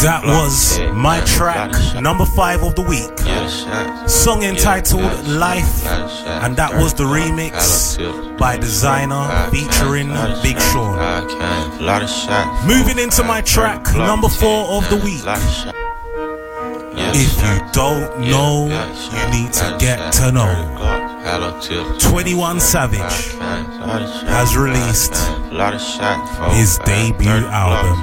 That 0.06 0.22
was 0.24 0.78
my 0.94 1.18
track, 1.24 1.72
number 2.00 2.24
five 2.24 2.62
of 2.62 2.76
the 2.76 2.82
week. 2.82 3.18
Song 4.08 4.44
entitled 4.44 5.26
Life, 5.26 5.84
and 5.84 6.56
that 6.56 6.72
was 6.72 6.94
the 6.94 7.02
remix 7.02 7.98
by 8.38 8.56
Desiigner 8.56 9.50
featuring 9.50 10.10
Big 10.44 10.60
Sean. 10.70 10.94
Moving 12.68 13.00
into 13.00 13.24
my 13.24 13.40
track, 13.40 13.96
number 13.96 14.28
four 14.28 14.78
of 14.78 14.88
the 14.90 14.96
week. 15.02 15.24
If 17.12 17.42
you 17.42 17.66
don't 17.72 18.20
know, 18.20 18.66
you 19.10 19.24
need 19.36 19.52
to 19.54 19.76
get 19.80 20.12
to 20.20 20.30
know. 20.30 20.54
21 21.98 22.60
Savage 22.60 23.34
has 24.28 24.56
released 24.56 25.16
his 26.54 26.78
debut 26.84 27.48
album, 27.50 28.00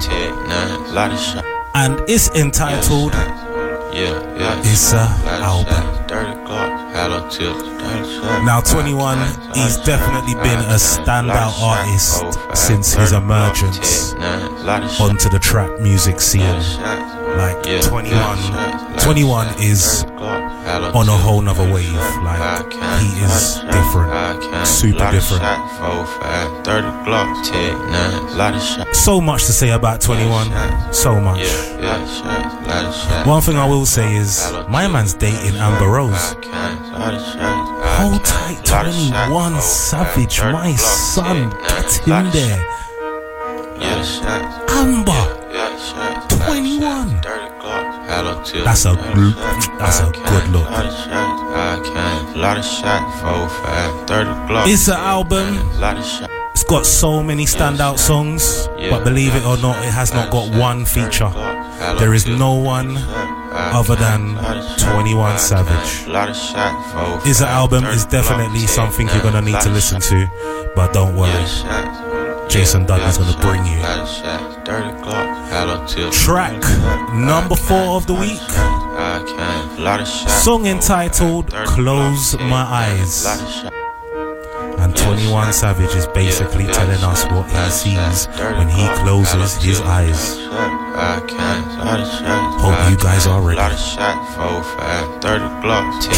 and 1.74 2.00
it's 2.08 2.30
entitled 2.34 3.12
Issa 4.64 5.06
Album. 5.42 5.90
Now, 8.44 8.60
21, 8.60 9.18
he's 9.54 9.76
definitely 9.78 10.34
been 10.34 10.58
a 10.70 10.78
standout 10.78 11.60
artist 11.62 12.24
since 12.56 12.94
his 12.94 13.12
emergence. 13.12 14.14
onto 15.00 15.28
the 15.28 15.38
trap 15.38 15.80
music 15.80 16.20
scene. 16.20 16.42
Like 17.36 17.62
21, 17.82 18.98
21 18.98 19.46
is 19.60 20.04
on 20.66 21.08
a 21.08 21.16
whole 21.16 21.40
nother 21.40 21.70
wave. 21.72 21.92
Like 22.22 22.72
he 23.00 23.08
is 23.22 23.60
different, 23.70 24.66
super 24.66 25.10
different. 25.10 25.42
So 28.94 29.20
much 29.20 29.44
to 29.46 29.52
say 29.52 29.70
about 29.70 30.00
21, 30.00 30.92
so 30.92 31.20
much. 31.20 31.46
One 33.26 33.42
thing 33.42 33.56
I 33.56 33.66
will 33.68 33.86
say 33.86 34.16
is 34.16 34.52
my 34.68 34.88
man's 34.88 35.14
dating 35.14 35.56
Amber 35.56 35.88
Rose. 35.88 36.34
Hold 37.96 38.24
tight, 38.24 38.60
21 38.64 39.60
Savage, 39.60 40.40
my 40.42 40.74
son, 40.74 41.50
get 41.60 42.08
in 42.08 42.30
there. 42.32 42.66
Amber, 44.68 45.24
21. 45.52 46.23
That's 48.64 48.84
a 48.86 48.92
that's 49.78 50.00
a 50.00 50.10
good 50.12 50.48
look. 50.50 50.68
It's 54.66 54.88
an 54.88 54.94
album. 54.94 55.58
It's 56.52 56.64
got 56.64 56.86
so 56.86 57.22
many 57.22 57.44
standout 57.46 57.98
songs, 57.98 58.68
but 58.90 59.02
believe 59.04 59.34
it 59.34 59.44
or 59.44 59.56
not, 59.58 59.76
it 59.84 59.90
has 59.92 60.14
not 60.14 60.30
got 60.30 60.48
one 60.56 60.84
feature. 60.84 61.30
There 61.98 62.14
is 62.14 62.26
no 62.26 62.54
one 62.54 62.96
other 63.50 63.96
than 63.96 64.36
21 64.78 65.38
Savage. 65.38 66.06
Is 67.26 67.40
an 67.40 67.48
album 67.48 67.84
is 67.84 68.06
definitely 68.06 68.66
something 68.66 69.08
you're 69.08 69.22
gonna 69.22 69.42
need 69.42 69.60
to 69.62 69.70
listen 69.70 70.00
to, 70.00 70.28
but 70.76 70.92
don't 70.92 71.16
worry. 71.16 72.13
Jason 72.48 72.86
Dudley's 72.86 73.18
gonna 73.18 73.38
bring 73.40 73.64
you. 73.66 73.80
Track 76.12 76.62
number 77.14 77.56
four 77.56 77.96
of 77.96 78.06
the 78.06 78.14
week. 78.14 78.40
Song 80.30 80.66
entitled 80.66 81.52
Close 81.66 82.38
My 82.38 82.62
Eyes. 82.62 83.24
And 84.84 84.94
21 84.94 85.50
Savage 85.54 85.94
is 85.96 86.06
basically 86.08 86.66
telling 86.66 87.02
us 87.02 87.24
what 87.32 87.50
he 87.50 87.70
sees 87.70 88.26
when 88.58 88.68
he 88.68 88.86
closes 89.00 89.54
his 89.56 89.80
eyes. 89.80 90.36
Hope 92.60 92.90
you 92.90 92.96
guys 92.98 93.26
are 93.26 93.40
ready. 93.40 93.74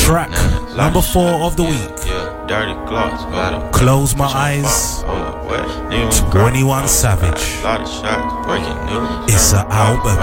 Track 0.05 0.31
number 0.76 1.00
four 1.00 1.46
of 1.46 1.55
the 1.57 1.62
week. 1.62 1.94
Close 3.72 4.16
My 4.16 4.26
Eyes. 4.26 5.05
21 6.33 6.88
Savage. 6.88 7.61
It's 9.29 9.52
an 9.52 9.66
album. 9.70 10.18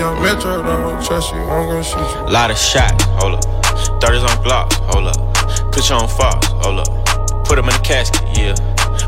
Young 0.00 0.20
Metro 0.20 0.62
don't 0.64 1.04
trust 1.04 1.32
you, 1.32 1.38
I'm 1.42 1.68
gonna 1.68 1.84
shoot 1.84 1.98
you. 1.98 2.28
Lot 2.28 2.50
of 2.50 2.58
shots, 2.58 3.04
hold 3.04 3.34
up. 3.34 3.44
30s 4.02 4.28
on 4.28 4.44
Glock, 4.44 4.72
hold 4.92 5.06
up. 5.06 5.29
Put 5.72 5.88
you 5.88 5.96
on 5.96 6.08
Fox, 6.08 6.46
hold 6.62 6.80
up. 6.80 7.44
Put 7.46 7.58
him 7.58 7.66
in 7.66 7.74
the 7.74 7.82
casket, 7.82 8.22
yeah. 8.36 8.54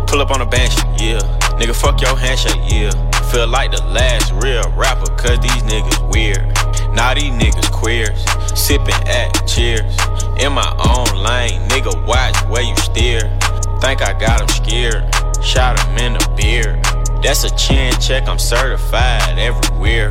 Pull 0.06 0.20
up 0.20 0.30
on 0.30 0.40
a 0.40 0.46
bench, 0.46 0.74
yeah. 0.98 1.20
Nigga, 1.58 1.74
fuck 1.74 2.00
your 2.00 2.16
handshake, 2.16 2.60
yeah. 2.66 2.90
Feel 3.30 3.46
like 3.46 3.70
the 3.70 3.82
last 3.84 4.32
real 4.32 4.68
rapper, 4.72 5.10
cause 5.16 5.38
these 5.40 5.62
niggas 5.62 6.00
weird. 6.12 6.46
Now 6.94 7.14
these 7.14 7.32
niggas 7.32 7.70
queers. 7.70 8.24
Sippin' 8.52 8.92
at 9.06 9.46
cheers. 9.46 9.94
In 10.38 10.52
my 10.52 10.70
own 10.86 11.22
lane, 11.22 11.68
nigga, 11.68 11.94
watch 12.06 12.36
where 12.48 12.62
you 12.62 12.76
steer. 12.76 13.20
Think 13.80 14.02
I 14.02 14.12
got 14.18 14.40
him 14.40 14.48
scared. 14.48 15.04
Shot 15.42 15.78
him 15.80 15.98
in 15.98 16.12
the 16.14 16.28
beard. 16.36 16.82
That's 17.22 17.44
a 17.44 17.56
chin 17.56 17.92
check, 18.00 18.28
I'm 18.28 18.38
certified 18.38 19.38
everywhere. 19.38 20.10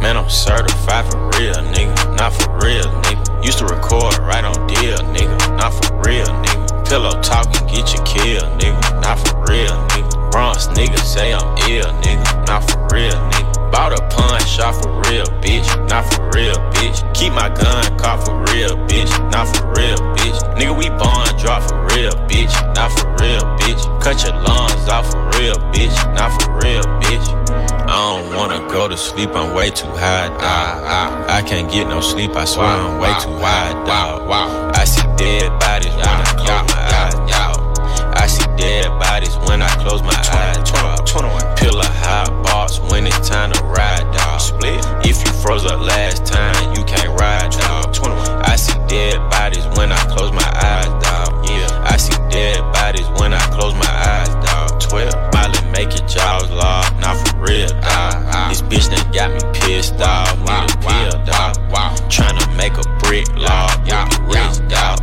Man, 0.00 0.16
I'm 0.16 0.28
certified 0.28 1.10
for 1.10 1.18
real, 1.38 1.54
nigga. 1.54 2.16
Not 2.16 2.32
for 2.32 2.50
real, 2.58 2.84
nigga. 3.02 3.25
Used 3.46 3.58
to 3.58 3.64
record 3.66 4.18
right 4.18 4.44
on 4.44 4.66
deal, 4.66 4.98
nigga. 5.14 5.56
Not 5.56 5.72
for 5.72 5.94
real, 6.02 6.26
nigga. 6.26 6.84
Pillow 6.88 7.12
talking, 7.22 7.64
get 7.68 7.94
you 7.94 8.02
killed, 8.02 8.58
nigga. 8.58 9.00
Not 9.00 9.20
for 9.22 9.38
real, 9.46 9.70
nigga. 9.70 10.32
Bronx 10.32 10.66
nigga 10.66 10.98
say 10.98 11.32
I'm 11.32 11.56
ill, 11.70 11.86
nigga. 12.02 12.46
Not 12.48 12.68
for 12.68 12.80
real, 12.92 13.12
nigga. 13.12 13.70
Bought 13.70 13.92
a 13.92 14.02
punch, 14.08 14.48
shot 14.48 14.74
for 14.82 14.90
real, 15.08 15.26
bitch. 15.38 15.68
Not 15.88 16.12
for 16.12 16.28
real, 16.34 16.56
bitch. 16.74 16.98
Keep 17.14 17.34
my 17.34 17.48
gun 17.48 17.96
caught 17.96 18.26
for 18.26 18.34
real, 18.52 18.74
bitch. 18.88 19.14
Not 19.30 19.46
for 19.54 19.66
real, 19.78 19.96
bitch. 20.18 20.58
Nigga, 20.58 20.76
we 20.76 20.88
bond 20.98 21.38
drop 21.38 21.62
for 21.68 21.80
real, 21.94 22.10
bitch. 22.26 22.50
Not 22.74 22.90
for 22.98 23.06
real, 23.22 23.42
bitch. 23.62 24.02
Cut 24.02 24.24
your 24.24 24.34
lungs 24.42 24.88
off 24.88 25.08
for 25.12 25.22
real, 25.38 25.54
bitch. 25.70 25.94
Not 26.16 26.42
for 26.42 26.50
real, 26.58 26.82
bitch. 26.98 27.45
I 27.88 28.20
don't 28.20 28.34
wanna 28.34 28.58
go 28.68 28.88
to 28.88 28.96
sleep, 28.96 29.30
I'm 29.34 29.54
way 29.54 29.70
too 29.70 29.86
high, 29.86 30.28
dog. 30.28 31.30
I 31.30 31.42
can't 31.42 31.70
get 31.70 31.88
no 31.88 32.00
sleep, 32.00 32.34
I 32.36 32.44
swear 32.44 32.66
I'm 32.66 32.98
way 32.98 33.14
too 33.20 33.36
high, 33.38 33.72
dog. 33.84 34.28
I 34.74 34.84
see 34.84 35.02
dead 35.16 35.50
bodies 35.60 35.94
when 35.94 36.06
I 36.06 36.24
close 36.36 36.66
my 36.74 36.82
eyes, 36.98 37.14
dog. 37.30 38.16
I 38.16 38.26
see 38.26 38.46
dead 38.56 38.88
bodies 38.98 39.36
when 39.46 39.62
I 39.62 39.68
close 39.82 40.02
my 40.02 40.18
eyes, 40.32 40.70
dog. 40.70 41.06
Pill 41.56 41.78
a 41.80 41.86
hot 41.86 42.28
box 42.44 42.80
when 42.80 43.06
it's 43.06 43.28
time 43.28 43.52
to 43.52 43.62
ride, 43.64 44.04
dog. 44.12 44.40
Split. 44.40 44.84
If 45.06 45.24
you 45.24 45.32
froze 45.40 45.64
up 45.64 45.80
last 45.80 46.26
time, 46.26 46.74
you 46.74 46.84
can't 46.84 47.18
ride, 47.18 47.50
dog. 47.52 47.94
I 48.44 48.56
see 48.56 48.78
dead 48.88 49.18
bodies 49.30 49.66
when 49.76 49.92
I 49.92 49.98
close 50.14 50.32
my 50.32 50.50
eyes, 50.54 50.88
dog. 51.04 51.48
Yeah. 51.48 51.88
I 51.88 51.96
see 51.96 52.16
dead 52.30 52.60
bodies 52.72 53.08
when 53.20 53.32
I 53.32 53.40
close 53.50 53.74
my 53.74 53.86
eyes, 53.86 54.28
dog. 54.46 54.80
12. 54.80 55.35
Make 55.76 55.92
your 55.98 56.08
jaws 56.08 56.50
lock, 56.50 56.98
not 57.00 57.16
for 57.28 57.36
real, 57.36 57.68
dog. 57.68 57.84
Uh-huh. 57.84 58.48
This 58.48 58.62
bitch 58.62 58.88
done 58.88 59.12
got 59.12 59.28
me 59.30 59.40
pissed 59.60 60.00
off. 60.00 60.32
Need 60.38 60.72
a 60.72 60.78
pill, 60.80 61.12
dog. 61.28 61.52
Tryna 62.08 62.56
make 62.56 62.72
a 62.78 62.86
brick 63.04 63.28
law, 63.36 63.68
whip 63.84 64.08
it 64.08 64.18
rich, 64.24 64.56
dog. 64.72 64.98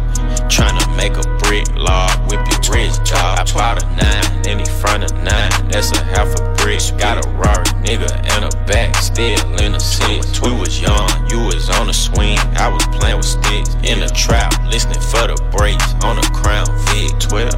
Tryna 0.49 0.97
make 0.97 1.13
a 1.13 1.21
brick 1.45 1.69
law, 1.77 2.09
whip 2.25 2.41
rich. 2.73 2.93
I 3.13 3.45
bought 3.53 3.83
a 3.83 3.85
nine, 3.95 4.41
then 4.41 4.59
he 4.59 4.65
front 4.65 5.03
of 5.03 5.13
nine. 5.23 5.51
That's 5.69 5.91
a 5.91 6.03
half 6.03 6.27
a 6.39 6.53
brick. 6.57 6.81
Got 6.97 7.23
a 7.23 7.29
raw 7.37 7.61
nigga 7.85 8.09
and 8.33 8.45
a 8.45 8.65
back, 8.65 8.95
still 8.95 9.39
in 9.61 9.73
the 9.73 9.79
six. 9.79 10.41
We 10.41 10.51
was 10.51 10.81
young, 10.81 11.09
you 11.29 11.39
was 11.39 11.69
on 11.69 11.87
the 11.87 11.93
swing. 11.93 12.39
I 12.57 12.67
was 12.67 12.85
playing 12.87 13.17
with 13.17 13.25
sticks 13.25 13.75
in 13.83 13.99
the 13.99 14.09
trap, 14.15 14.51
listening 14.65 15.01
for 15.01 15.27
the 15.27 15.37
brakes 15.55 15.93
on 16.03 16.17
a 16.17 16.27
crown 16.31 16.65
Vic 16.89 17.19
12. 17.19 17.53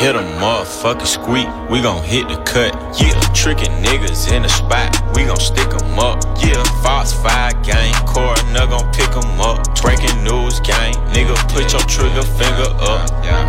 Hit 0.00 0.14
a 0.16 0.24
motherfucking 0.40 1.06
squeak, 1.06 1.48
we 1.70 1.82
gon' 1.82 2.02
hit 2.02 2.28
the 2.28 2.36
cut. 2.42 2.72
Yeah, 3.00 3.18
tricking 3.34 3.72
niggas 3.82 4.32
in 4.32 4.42
the 4.42 4.48
spot, 4.48 4.90
we 5.14 5.24
gon' 5.24 5.40
stick 5.40 5.68
'em 5.68 5.98
up. 5.98 6.24
Yeah, 6.42 6.62
Fox 6.82 7.12
5 7.12 7.62
gang, 7.62 7.92
coroner 8.06 8.66
gon' 8.66 8.90
pick 8.92 9.10
'em 9.10 9.40
up. 9.40 9.58
Breaking 9.82 10.24
news 10.24 10.60
gang, 10.60 10.94
nigga, 11.12 11.36
put 11.52 11.72
your 11.72 11.82
trigger 11.82 12.22
finger 12.38 12.70
up. 12.80 13.10
Yeah, 13.22 13.48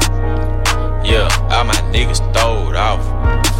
all 1.18 1.64
my 1.64 1.74
niggas 1.92 2.20
throwed 2.34 2.76
off 2.76 3.04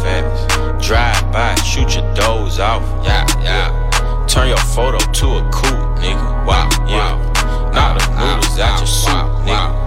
fast. 0.02 0.86
Drive 0.86 1.32
by, 1.32 1.54
shoot 1.62 1.94
your 1.96 2.14
doors 2.14 2.58
off. 2.58 2.82
Yeah, 3.04 3.26
yeah. 3.42 4.26
Turn 4.26 4.48
your 4.48 4.56
photo 4.58 4.98
to 4.98 5.26
a 5.38 5.50
coupe, 5.50 5.98
nigga. 5.98 6.46
Wow, 6.46 6.68
yeah. 6.88 7.29
Knock 7.72 7.98
the 7.98 8.06
noodles 8.18 8.58
out 8.58 8.78
your 8.78 8.86
soup, 8.86 9.28
nigga. 9.46 9.80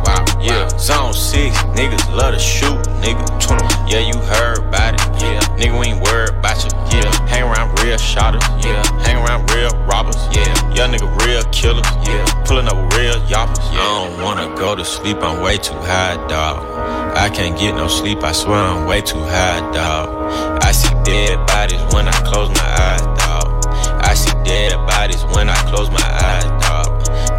Yeah. 0.44 0.68
Zone 0.78 1.14
6, 1.14 1.58
niggas 1.78 2.14
love 2.14 2.34
to 2.34 2.40
shoot, 2.40 2.76
nigga. 3.00 3.24
20. 3.40 3.64
Yeah, 3.92 4.00
you 4.00 4.18
heard 4.20 4.60
about 4.60 4.96
it. 4.96 5.22
Yeah, 5.22 5.40
nigga, 5.56 5.80
we 5.80 5.88
ain't 5.88 6.04
worried 6.04 6.32
about 6.36 6.64
you. 6.64 6.70
Yeah, 6.92 7.28
hang 7.28 7.44
around 7.44 7.80
real 7.82 7.98
shotters. 7.98 8.44
Yeah, 8.60 8.84
hang 9.04 9.24
around 9.24 9.50
real 9.52 9.72
robbers. 9.88 10.18
Yeah, 10.36 10.52
young 10.74 10.92
nigga, 10.92 11.08
real 11.26 11.44
killers. 11.52 11.88
Yeah, 12.04 12.26
pulling 12.46 12.68
up 12.68 12.76
real 12.98 13.16
yappers, 13.32 13.64
Yeah. 13.72 13.80
I 13.80 14.10
don't 14.10 14.22
wanna 14.22 14.54
go 14.58 14.76
to 14.76 14.84
sleep, 14.84 15.18
I'm 15.22 15.42
way 15.42 15.58
too 15.58 15.80
high, 15.80 16.18
dog. 16.28 16.66
I 17.16 17.30
can't 17.30 17.58
get 17.58 17.76
no 17.76 17.88
sleep, 17.88 18.22
I 18.24 18.34
swear 18.34 18.60
I'm 18.60 18.86
way 18.86 19.02
too 19.02 19.24
high, 19.24 19.62
dog. 19.72 20.62
I 20.62 20.72
see 20.74 20.94
dead 21.06 21.38
bodies 21.48 21.82
when 21.94 22.08
I 22.10 22.18
close 22.28 22.50
my 22.50 22.70
eyes, 22.88 23.02
dog. 23.24 23.66
I 24.02 24.14
see 24.14 24.34
dead 24.44 24.76
bodies 24.88 25.24
when 25.34 25.50
I 25.50 25.56
close 25.70 25.90
my 25.90 26.04
eyes, 26.04 26.44
dog. 26.44 26.63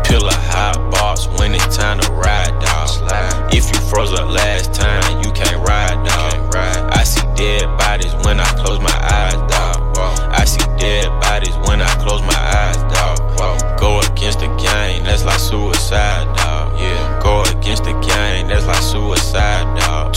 Pill 0.04 0.26
a 0.26 0.34
hot 0.52 0.90
box 0.90 1.26
when 1.38 1.54
it's 1.54 1.76
time 1.76 1.98
to 2.00 2.12
ride, 2.12 2.52
dog. 2.60 3.52
If 3.52 3.66
you 3.72 3.80
froze 3.88 4.12
up 4.12 4.28
last 4.28 4.72
time, 4.74 5.22
you 5.24 5.32
can't 5.32 5.66
ride, 5.66 6.04
dog. 6.06 6.54
I 6.54 7.02
see 7.04 7.26
dead 7.34 7.66
bodies 7.78 8.14
when 8.24 8.40
I 8.40 8.48
close 8.62 8.80
my 8.80 8.94
eyes, 8.94 9.34
dog. 9.50 9.96
I 10.32 10.44
see 10.44 10.64
dead 10.78 11.08
bodies 11.20 11.56
when 11.68 11.80
I 11.82 11.88
close 12.02 12.22
my 12.22 12.34
eyes, 12.34 12.76
dog. 12.94 13.78
Go 13.78 14.00
against 14.00 14.40
the 14.40 14.48
gang, 14.56 15.04
that's 15.04 15.24
like 15.24 15.38
suicide, 15.38 16.24
dog. 16.36 16.78
Yeah, 16.78 17.20
go 17.22 17.42
against 17.42 17.84
the 17.84 17.92
gang, 18.00 18.48
that's 18.48 18.66
like 18.66 18.82
suicide, 18.82 19.78
dog. 19.78 20.14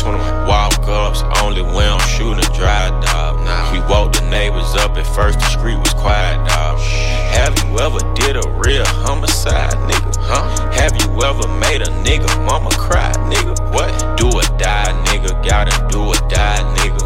Walk 0.47 0.73
ups 0.87 1.21
only 1.41 1.61
when 1.61 1.89
I'm 1.89 1.99
shooting 2.07 2.43
drive, 2.55 3.03
dog. 3.03 3.37
We 3.73 3.79
woke 3.81 4.13
the 4.13 4.21
neighbors 4.29 4.75
up 4.75 4.95
at 4.97 5.05
first, 5.05 5.39
the 5.39 5.45
street 5.49 5.77
was 5.77 5.93
quiet, 5.93 6.37
dog. 6.47 6.79
Have 6.79 7.57
you 7.59 7.79
ever 7.79 7.99
did 8.15 8.36
real 8.67 8.85
homicide, 9.07 9.79
nigga? 9.87 10.11
Huh? 10.27 10.43
Have 10.75 10.91
you 10.99 11.07
ever 11.23 11.47
made 11.63 11.81
a 11.81 11.89
nigga 12.03 12.27
mama 12.43 12.69
cry, 12.75 13.13
nigga? 13.31 13.55
What? 13.71 13.89
Do 14.19 14.27
or 14.27 14.43
die, 14.59 14.91
nigga. 15.07 15.31
Gotta 15.39 15.71
do 15.87 16.03
or 16.03 16.19
die, 16.27 16.59
nigga. 16.75 16.99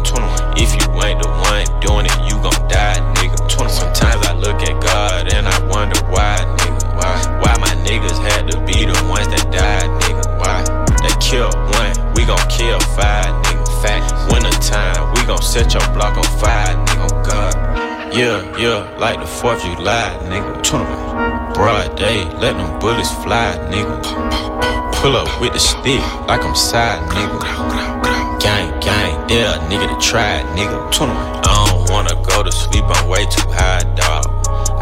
If 0.58 0.74
you 0.74 0.86
ain't 1.06 1.22
the 1.22 1.30
one 1.30 1.64
doing 1.80 2.06
it, 2.06 2.18
you 2.26 2.34
gon' 2.42 2.58
die, 2.66 2.98
nigga. 3.14 3.38
Sometimes 3.70 4.26
I 4.26 4.34
look 4.34 4.60
at 4.62 4.74
God 4.82 5.32
and 5.32 5.46
I 5.46 5.56
wonder 5.70 5.98
why, 6.10 6.36
nigga. 6.58 6.98
Why? 6.98 7.14
Why 7.40 7.54
my 7.62 7.74
niggas 7.86 8.18
had 8.18 8.50
to 8.50 8.58
be 8.66 8.84
the 8.84 8.98
ones 9.08 9.28
that 9.28 9.46
died, 9.54 9.88
nigga? 10.02 10.24
Why? 10.42 10.58
They 11.06 11.14
killed 11.22 11.54
one, 11.78 11.94
we 12.14 12.26
gon' 12.26 12.42
kill 12.50 12.80
five, 12.98 13.30
nigga. 13.46 13.62
Fact. 13.82 14.10
Winter 14.32 14.58
time, 14.58 15.14
we 15.14 15.24
gon' 15.26 15.42
set 15.42 15.72
your 15.74 15.86
block 15.94 16.18
on 16.18 16.26
fire, 16.42 16.74
nigga. 16.86 17.06
Oh 17.06 17.22
God. 17.22 17.54
Yeah, 18.14 18.42
yeah, 18.58 18.94
like 18.98 19.20
the 19.20 19.24
4th 19.24 19.64
of 19.64 19.78
July, 19.78 20.18
nigga. 20.28 21.31
Broad 21.62 21.96
day, 21.96 22.24
let 22.42 22.56
them 22.58 22.76
bullets 22.80 23.14
fly, 23.22 23.54
nigga. 23.70 24.02
Pull 24.94 25.14
up 25.14 25.40
with 25.40 25.52
the 25.52 25.60
stick 25.60 26.02
like 26.26 26.42
I'm 26.42 26.56
side, 26.56 26.98
nigga. 27.10 27.38
Gang, 28.40 28.80
gang, 28.80 29.14
yeah, 29.30 29.62
nigga 29.70 29.86
to 29.86 29.96
try 30.04 30.42
nigga. 30.58 30.74
I 30.90 31.70
don't 31.70 31.88
wanna 31.88 32.16
go 32.26 32.42
to 32.42 32.50
sleep, 32.50 32.82
I'm 32.84 33.08
way 33.08 33.26
too 33.26 33.46
high, 33.46 33.84
dog. 33.94 34.26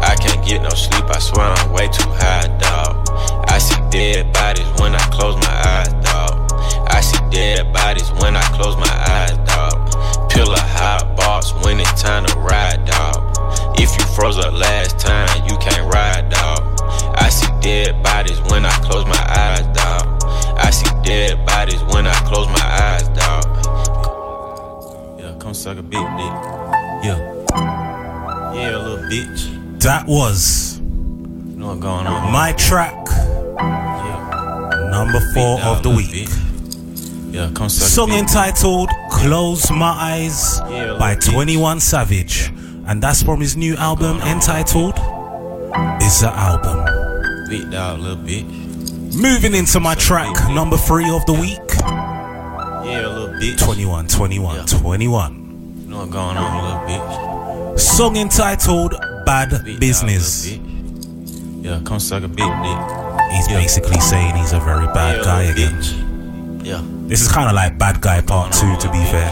I 0.01 0.15
can't 0.15 0.43
get 0.43 0.63
no 0.63 0.69
sleep, 0.69 1.05
I 1.05 1.19
swear 1.19 1.45
I'm 1.45 1.71
way 1.71 1.87
too 1.87 2.09
high, 2.17 2.47
dog. 2.57 3.07
I 3.47 3.59
see 3.59 3.79
dead 3.91 4.33
bodies 4.33 4.65
when 4.81 4.95
I 4.95 5.05
close 5.13 5.35
my 5.35 5.53
eyes, 5.53 5.93
dog. 6.01 6.51
I 6.89 6.99
see 7.01 7.21
dead 7.29 7.71
bodies 7.71 8.09
when 8.13 8.35
I 8.35 8.41
close 8.57 8.75
my 8.77 8.95
eyes, 9.19 9.37
dog. 9.45 10.31
Pill 10.31 10.51
a 10.51 10.59
hot 10.59 11.15
box 11.15 11.53
when 11.63 11.79
it's 11.79 12.01
time 12.01 12.25
to 12.25 12.39
ride, 12.39 12.83
dog. 12.85 13.21
If 13.77 13.95
you 13.99 14.05
froze 14.15 14.39
up 14.39 14.53
last 14.53 14.97
time, 14.97 15.45
you 15.47 15.55
can't 15.57 15.85
ride, 15.93 16.27
dog. 16.31 16.70
Dead 17.61 18.01
bodies 18.03 18.39
when 18.49 18.65
I 18.65 18.71
close 18.81 19.05
my 19.05 19.23
eyes, 19.29 19.61
dog. 19.77 20.23
I 20.57 20.69
see 20.71 20.89
dead 21.03 21.45
bodies 21.45 21.81
when 21.93 22.07
I 22.07 22.13
close 22.25 22.47
my 22.47 22.55
eyes, 22.59 23.07
dog. 23.09 23.45
Yeah, 25.19 25.33
come 25.39 25.53
suck 25.53 25.77
a 25.77 25.81
big 25.83 25.99
dick. 25.99 26.33
Yeah. 27.03 27.17
Yeah, 28.53 28.77
little 28.77 28.97
bitch. 29.09 29.79
That 29.81 30.05
was 30.07 30.79
You 30.79 30.85
know 31.57 31.67
what 31.67 31.79
going 31.79 32.07
on? 32.07 32.31
my 32.31 32.53
track, 32.53 32.95
number 34.91 35.19
four 35.33 35.59
of 35.61 35.83
the 35.83 35.89
week. 35.89 36.27
Yeah, 37.33 37.49
come 37.55 37.69
suck 37.69 37.87
Song 37.87 38.11
entitled 38.11 38.89
Close 39.09 39.71
My 39.71 39.91
Eyes 39.91 40.59
Yeah, 40.69 40.97
by 40.99 41.15
bitch. 41.15 41.31
21 41.31 41.79
Savage. 41.79 42.51
And 42.87 43.01
that's 43.01 43.23
from 43.23 43.39
his 43.39 43.55
new 43.55 43.75
album 43.77 44.19
entitled 44.21 44.95
Is 46.01 46.19
the 46.21 46.31
Album. 46.35 46.90
Beat 47.51 47.69
down, 47.69 48.01
little 48.01 48.17
bitch. 48.17 48.45
Moving 49.21 49.53
into 49.55 49.79
my 49.81 49.93
track 49.95 50.33
number 50.51 50.77
three 50.77 51.09
of 51.13 51.25
the 51.25 51.33
week 51.33 51.59
Yeah, 52.87 53.05
a 53.05 53.09
little 53.09 53.27
bitch. 53.39 53.57
21, 53.63 54.07
21, 54.07 54.65
21. 54.65 55.81
You 55.83 55.87
know 55.89 55.97
what 55.99 56.09
going 56.09 56.37
on, 56.37 56.63
little 56.63 56.79
bitch? 56.87 57.79
Song 57.79 58.15
entitled 58.15 58.93
Bad 59.25 59.49
Business. 59.79 60.47
bitch. 60.47 61.65
Yeah, 61.65 61.81
come 61.85 61.99
suck 61.99 62.23
a 62.23 62.27
big 62.29 62.37
dick. 62.37 63.31
He's 63.33 63.47
basically 63.49 63.99
saying 63.99 64.35
he's 64.37 64.53
a 64.53 64.59
very 64.61 64.85
bad 64.87 65.17
Yeah, 65.17 65.23
guy 65.23 65.41
again. 65.43 65.73
bitch. 65.73 66.65
Yeah. 66.65 66.81
This 67.07 67.21
is 67.21 67.27
kind 67.31 67.49
of 67.49 67.55
like 67.55 67.77
Bad 67.77 67.99
Guy 68.01 68.21
Part 68.21 68.53
2, 68.53 68.77
to 68.77 68.91
be 68.91 69.03
fair, 69.05 69.29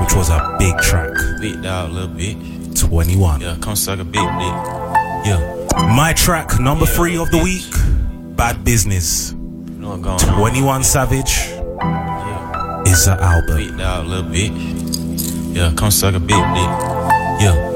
which 0.00 0.14
was 0.14 0.30
a 0.30 0.56
big 0.58 0.76
track. 0.78 1.12
Beat 1.40 1.60
down, 1.60 1.90
a 1.90 1.92
little 1.92 2.08
bitch. 2.08 2.78
21. 2.88 3.40
Yeah, 3.42 3.56
come 3.60 3.76
suck 3.76 3.98
a 3.98 4.04
big 4.04 4.14
dick. 4.14 4.54
Yeah. 5.26 5.51
My 5.74 6.12
track 6.14 6.60
number 6.60 6.86
three 6.86 7.16
of 7.16 7.30
the 7.30 7.38
week 7.38 7.64
Bad 8.36 8.64
Business. 8.64 9.32
You 9.32 9.38
know 9.78 9.96
what 9.96 10.06
on? 10.06 10.36
21 10.36 10.84
Savage 10.84 11.48
is 12.86 13.06
the 13.06 13.16
album. 13.20 13.56
Beat 13.56 13.76
down, 13.76 14.08
little 14.08 14.30
bitch. 14.30 15.56
Yeah, 15.56 15.72
come 15.76 15.90
suck 15.90 16.14
a 16.14 16.20
big 16.20 16.28
dick. 16.28 16.70
Yeah. 17.40 17.71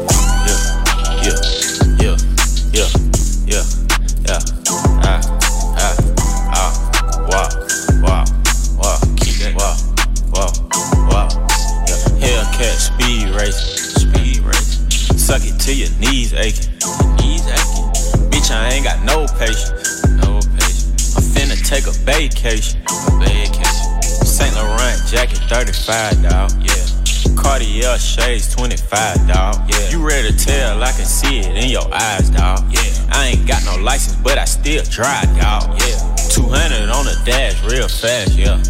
Vacation. 22.07 22.80
Vacation. 23.18 24.02
Saint 24.24 24.54
Laurent 24.54 24.96
jacket, 25.11 25.38
35, 25.50 26.22
dawg. 26.22 26.52
Yeah. 26.62 27.34
Cartier 27.36 27.98
shades, 27.98 28.54
25, 28.54 29.26
dawg. 29.26 29.68
Yeah. 29.68 29.90
You 29.90 30.07
ready 30.07 30.30
to 30.30 30.36
tell? 30.38 30.82
I 30.82 30.92
can 30.92 31.04
see 31.04 31.40
it 31.40 31.57
in 31.62 31.68
your 31.68 31.92
eyes, 31.92 32.30
dawg. 32.30 32.72
Yeah. 32.72 33.11
I 33.11 33.34
ain't 33.34 33.46
got 33.46 33.62
no 33.64 33.82
license, 33.82 34.16
but 34.22 34.38
I 34.38 34.44
still 34.44 34.84
drive, 34.84 35.26
dawg. 35.36 35.78
Yeah. 35.82 36.14
200 36.30 36.88
on 36.88 37.04
the 37.04 37.20
dash, 37.26 37.61
real 37.64 37.88
fast, 37.88 38.34
yeah. 38.38 38.62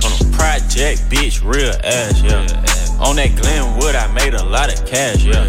20, 0.00 0.36
Project, 0.36 1.00
bitch, 1.10 1.42
real 1.42 1.74
ass, 1.82 2.22
yeah. 2.22 2.46
On 3.00 3.16
that 3.16 3.34
Glenwood, 3.34 3.94
I 3.94 4.06
made 4.12 4.34
a 4.34 4.44
lot 4.44 4.72
of 4.72 4.86
cash, 4.86 5.24
yeah. 5.24 5.44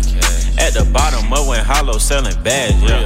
At 0.57 0.73
the 0.73 0.89
bottom 0.91 1.31
of 1.31 1.47
when 1.47 1.63
Hollow 1.63 1.97
selling 1.99 2.41
bags, 2.41 2.81
yeah. 2.81 3.05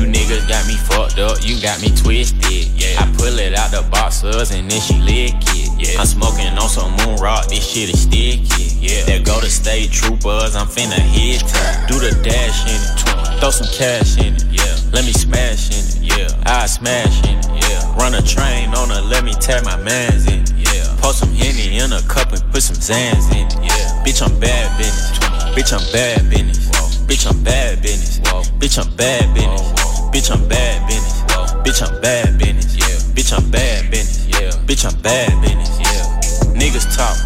You 0.00 0.06
niggas 0.06 0.48
got 0.48 0.64
me 0.66 0.80
fucked 0.80 1.18
up, 1.18 1.44
you 1.44 1.60
got 1.60 1.82
me 1.82 1.92
twisted, 1.92 2.72
yeah. 2.72 3.04
I 3.04 3.12
pull 3.20 3.36
it 3.36 3.52
out 3.52 3.70
the 3.70 3.84
boxers 3.92 4.50
and 4.50 4.64
then 4.64 4.80
she 4.80 4.96
lick 4.96 5.36
it, 5.52 5.68
yeah. 5.76 6.00
I'm 6.00 6.06
smoking 6.06 6.56
on 6.56 6.70
some 6.70 6.96
moon 7.04 7.20
rock, 7.20 7.48
this 7.48 7.60
shit 7.60 7.92
is 7.92 8.08
sticky, 8.08 8.80
yeah. 8.80 9.04
There 9.04 9.20
go 9.20 9.38
the 9.44 9.50
state 9.52 9.92
troopers, 9.92 10.56
I'm 10.56 10.68
finna 10.72 10.96
hit 10.96 11.44
it. 11.44 11.52
Do 11.84 12.00
the 12.00 12.16
dash 12.24 12.64
in 12.64 12.80
it, 12.80 13.40
throw 13.44 13.52
some 13.52 13.68
cash 13.76 14.16
in 14.16 14.40
it, 14.40 14.48
yeah. 14.48 14.72
Let 14.88 15.04
me 15.04 15.12
smash 15.12 15.68
in 15.68 15.84
it, 15.84 16.16
yeah. 16.16 16.32
I 16.48 16.64
smash 16.64 17.20
in 17.28 17.36
it, 17.36 17.68
yeah. 17.68 17.84
Run 18.00 18.14
a 18.14 18.22
train 18.24 18.72
on 18.72 18.88
her, 18.88 19.04
let 19.04 19.22
me 19.22 19.34
tag 19.36 19.66
my 19.68 19.76
mans 19.76 20.24
in 20.32 20.48
it, 20.48 20.52
yeah. 20.56 20.96
Pour 21.04 21.12
some 21.12 21.28
Henny 21.36 21.76
in 21.76 21.92
a 21.92 22.00
cup 22.08 22.32
and 22.32 22.40
put 22.48 22.62
some 22.62 22.80
Xans 22.80 23.28
in 23.36 23.44
it, 23.52 23.68
yeah. 23.68 24.00
Bitch, 24.00 24.24
I'm 24.24 24.32
bad 24.40 24.64
business, 24.80 25.20
bitch, 25.52 25.76
I'm 25.76 25.84
bad 25.92 26.24
business, 26.32 26.72
bitch, 27.04 27.28
I'm 27.28 27.44
bad 27.44 27.82
business, 27.82 28.16
bitch, 28.56 28.80
I'm 28.80 28.88
bad 28.96 29.34
business. 29.36 29.79
Bitch, 30.12 30.30
I'm 30.30 30.48
bad 30.48 30.86
business. 30.88 31.22
Bitch, 31.62 31.86
I'm 31.86 32.00
bad 32.00 32.36
business. 32.38 32.76
Yeah. 32.76 33.14
Bitch, 33.14 33.32
I'm 33.32 33.48
bad 33.50 33.90
business. 33.90 34.26
Yeah. 34.26 34.50
Bitch, 34.66 34.84
I'm 34.84 35.00
bad 35.02 35.40
business. 35.40 35.78
Yeah. 35.78 36.50
Niggas 36.58 36.96
talk. 36.96 37.16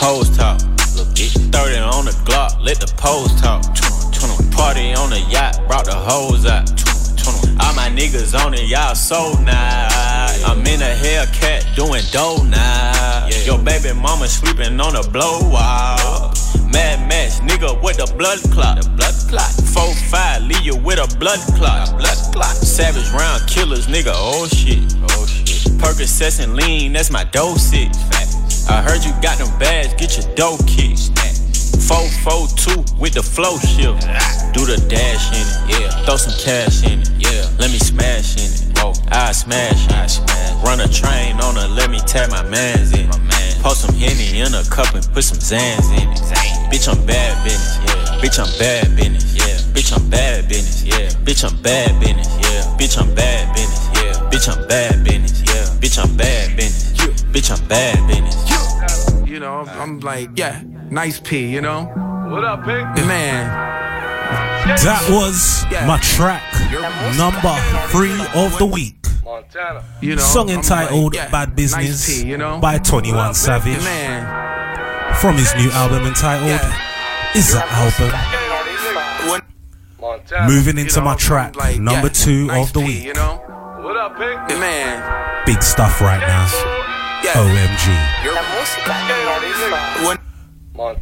Hoes 0.00 0.34
talk. 0.34 0.60
Little 0.96 1.12
bitch. 1.12 1.36
30 1.52 1.78
on 1.78 2.06
the 2.06 2.12
Glock. 2.24 2.58
Let 2.58 2.80
the 2.80 2.90
pose 2.96 3.38
talk. 3.40 3.62
Party 4.50 4.94
on 4.94 5.10
the 5.10 5.20
yacht. 5.28 5.60
Brought 5.68 5.84
the 5.84 5.94
hoes 5.94 6.46
out. 6.46 6.68
All 7.60 7.74
my 7.74 7.88
niggas 7.88 8.34
on 8.44 8.54
it, 8.54 8.66
y'all 8.66 8.94
so 8.94 9.34
nice. 9.42 10.42
I'm 10.44 10.60
in 10.66 10.80
a 10.80 10.94
Hellcat 10.96 11.76
doing 11.76 12.02
dough 12.10 12.42
now. 12.44 13.28
Your 13.44 13.58
baby 13.58 13.92
mama 13.92 14.26
sleeping 14.26 14.80
on 14.80 14.96
a 14.96 15.02
blow 15.10 15.40
wall. 15.50 16.32
Mad 16.72 17.08
Max, 17.08 17.40
nigga 17.40 17.80
with 17.82 17.98
a 18.00 18.06
blood 18.16 18.40
clot. 18.52 18.82
The 18.82 18.88
blood 18.90 19.14
clot. 19.28 19.50
Four 19.74 19.94
five, 20.10 20.42
leave 20.42 20.62
you 20.62 20.76
with 20.76 20.98
a 20.98 21.08
blood 21.18 21.40
clot. 21.56 21.96
blood 21.98 22.18
clot. 22.32 22.54
Savage 22.56 23.10
round 23.10 23.48
killers, 23.48 23.86
nigga. 23.86 24.12
Oh 24.14 24.46
shit. 24.48 24.94
Oh 25.10 25.26
shit. 25.26 25.72
Percocets 25.78 26.42
and 26.42 26.54
lean, 26.54 26.92
that's 26.92 27.10
my 27.10 27.24
dosage. 27.24 27.96
I 28.68 28.82
heard 28.82 29.04
you 29.04 29.12
got 29.20 29.38
them 29.38 29.50
bags, 29.58 29.94
get 29.94 30.16
your 30.16 30.32
dough 30.34 30.58
kicked. 30.66 31.10
Four 31.88 32.06
four 32.22 32.46
two 32.56 32.84
with 32.98 33.14
the 33.14 33.22
flow 33.22 33.58
shift. 33.58 34.06
Do 34.54 34.66
the 34.66 34.76
dash 34.88 35.26
in 35.34 35.42
it, 35.42 35.80
yeah. 35.80 36.04
Throw 36.04 36.16
some 36.16 36.34
cash 36.38 36.84
in 36.84 37.00
it, 37.00 37.10
yeah. 37.18 37.46
Let 37.58 37.70
me 37.72 37.78
smash 37.78 38.36
in 38.36 38.46
it, 38.46 38.78
whoa. 38.78 38.92
I 39.10 39.32
smash, 39.32 39.88
I 39.90 40.06
smash. 40.06 40.64
Run 40.64 40.80
a 40.80 40.88
train 40.88 41.40
on 41.40 41.56
her, 41.56 41.68
let 41.68 41.90
me 41.90 41.98
tap 42.00 42.30
my 42.30 42.42
mans 42.48 42.92
in. 42.92 43.08
it. 43.08 43.39
Pour 43.62 43.74
some 43.74 43.94
Henny 43.94 44.40
in 44.40 44.54
a 44.54 44.64
cup 44.64 44.94
and 44.94 45.04
put 45.12 45.24
some 45.24 45.38
Xans 45.38 45.92
in 46.00 46.08
it. 46.08 46.18
Bitch, 46.72 46.88
I'm 46.88 47.04
bad 47.04 47.44
business, 47.44 47.78
yeah. 47.84 48.20
Bitch, 48.22 48.38
I'm 48.38 48.58
bad 48.58 48.96
business, 48.96 49.34
yeah. 49.36 49.72
Bitch, 49.74 49.92
I'm 49.94 50.08
bad 50.08 50.48
business, 50.48 50.84
yeah. 50.84 51.10
Bitch, 51.24 51.44
I'm 51.44 51.62
bad 51.62 52.00
business, 52.00 52.36
yeah. 52.38 52.76
Bitch, 52.78 52.98
I'm 52.98 53.14
bad 53.14 53.54
business, 53.54 53.88
yeah. 53.94 54.30
Bitch, 54.30 54.48
I'm 54.48 54.66
bad 54.66 55.04
business, 55.04 55.42
yeah. 55.42 55.64
Bitch, 55.80 55.98
I'm 56.02 56.16
bad 56.16 56.56
business, 56.56 56.98
yeah. 56.98 57.32
Bitch, 57.32 57.50
I'm 57.50 57.68
bad 57.68 58.06
business. 58.08 59.28
You 59.28 59.40
know, 59.40 59.64
I'm 59.66 60.00
like, 60.00 60.30
yeah, 60.36 60.62
nice 60.90 61.20
P, 61.20 61.46
you 61.46 61.60
know? 61.60 61.84
What 62.30 62.44
up, 62.44 62.64
Pink? 62.64 63.06
Man. 63.06 63.46
That 64.84 65.02
was 65.10 65.64
my 65.86 65.98
track 65.98 66.42
number 67.16 67.56
three 67.90 68.18
of 68.34 68.56
the 68.58 68.66
week. 68.66 68.96
You 70.00 70.16
know, 70.16 70.22
Song 70.22 70.50
entitled 70.50 71.14
like, 71.14 71.24
yeah, 71.24 71.30
Bad 71.30 71.54
Business 71.56 72.08
nice 72.08 72.22
P, 72.22 72.28
you 72.28 72.38
know? 72.38 72.58
by 72.58 72.78
21 72.78 73.34
Savage 73.34 73.78
Man. 73.84 75.14
from 75.16 75.36
his 75.36 75.54
new 75.56 75.70
album 75.70 76.06
entitled 76.06 76.60
Is 77.36 77.52
That 77.52 77.68
Album. 77.70 78.10
Moving 80.46 80.78
into 80.78 81.00
my 81.00 81.16
track 81.16 81.56
number 81.78 82.08
two 82.08 82.48
of 82.50 82.72
the 82.72 82.80
week. 82.80 83.04
You 83.04 83.14
know? 83.14 83.36
What 83.82 83.96
up, 83.96 84.16
Pink? 84.16 84.58
Man. 84.58 85.46
Big 85.46 85.62
stuff 85.62 86.00
right 86.00 86.20
now. 86.20 86.46
OMG. 87.22 88.60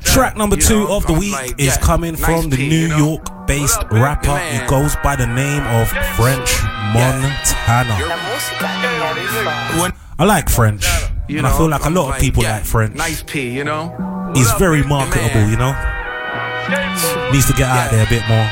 Track 0.03 0.37
number 0.37 0.57
two 0.57 0.89
of 0.89 1.07
the 1.07 1.13
week 1.13 1.35
is 1.59 1.77
coming 1.77 2.17
from 2.17 2.51
the 2.51 2.57
New 2.57 2.89
York 2.97 3.25
based 3.47 3.81
rapper. 3.91 4.37
He 4.39 4.67
goes 4.67 4.97
by 5.05 5.15
the 5.15 5.27
name 5.27 5.63
of 5.67 5.89
French 6.17 6.63
Montana. 6.95 7.95
I 10.19 10.25
like 10.25 10.49
French. 10.49 10.87
You 11.29 11.39
And 11.39 11.47
I 11.47 11.57
feel 11.57 11.69
like 11.69 11.83
a 11.83 11.87
I'm 11.87 11.95
lot 11.95 12.15
of 12.15 12.21
people 12.21 12.43
yeah, 12.43 12.55
like 12.57 12.65
French. 12.65 12.97
Nice 12.97 13.23
P, 13.23 13.51
you 13.51 13.63
know? 13.63 14.33
He's 14.35 14.51
very 14.53 14.83
marketable, 14.83 15.49
you 15.49 15.57
know. 15.57 15.73
Needs 17.31 17.47
to 17.47 17.53
get 17.53 17.69
out 17.69 17.91
there 17.91 18.05
a 18.07 18.09
bit 18.09 18.23
more. 18.29 18.49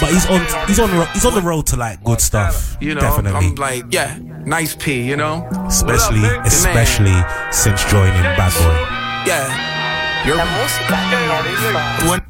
But 0.00 0.10
he's 0.10 0.26
on 0.26 0.40
he's 0.66 0.78
on 0.78 0.90
the 0.90 0.96
ro- 0.98 1.08
he's 1.12 1.24
on 1.24 1.34
the 1.34 1.42
road 1.42 1.66
to 1.68 1.76
like 1.76 2.02
good 2.04 2.20
stuff. 2.20 2.76
You 2.80 2.94
know, 2.94 3.00
Definitely. 3.00 3.48
I'm 3.48 3.54
like, 3.56 3.84
yeah, 3.90 4.18
nice 4.44 4.76
P, 4.76 5.02
you 5.02 5.16
know? 5.16 5.46
Especially 5.66 6.20
Man. 6.20 6.46
especially 6.46 7.16
since 7.50 7.82
joining 7.90 8.22
Bad 8.36 8.52
Boy. 8.52 9.30
Yeah. 9.30 9.73
You're 10.26 10.38
when 12.08 12.20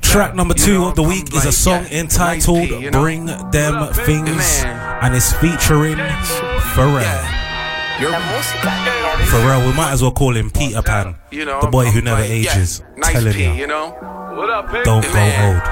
Track 0.00 0.34
number 0.34 0.54
two 0.54 0.84
of 0.84 0.96
the 0.96 1.02
week 1.02 1.32
is 1.34 1.44
a 1.44 1.52
song 1.52 1.86
entitled 1.86 2.92
Bring 2.92 3.26
Them 3.26 3.92
Things 3.94 4.62
and 4.64 5.14
it's 5.14 5.32
featuring 5.34 5.96
Pharrell. 6.74 7.22
Pharrell, 9.30 9.66
we 9.66 9.72
might 9.76 9.92
as 9.92 10.02
well 10.02 10.10
call 10.12 10.36
him 10.36 10.50
Peter 10.50 10.82
Pan, 10.82 11.14
You 11.30 11.44
know, 11.44 11.60
the 11.60 11.68
boy 11.68 11.86
who 11.86 11.98
I'm 12.00 12.04
never 12.04 12.20
like, 12.22 12.30
yeah, 12.30 12.52
ages. 12.54 12.82
nice 12.96 13.12
Telling 13.12 13.32
P, 13.32 13.44
you, 13.44 13.52
you 13.52 13.66
know? 13.68 13.90
What 14.36 14.50
up, 14.50 14.70
don't 14.84 15.02
go 15.02 15.08
old. 15.08 15.62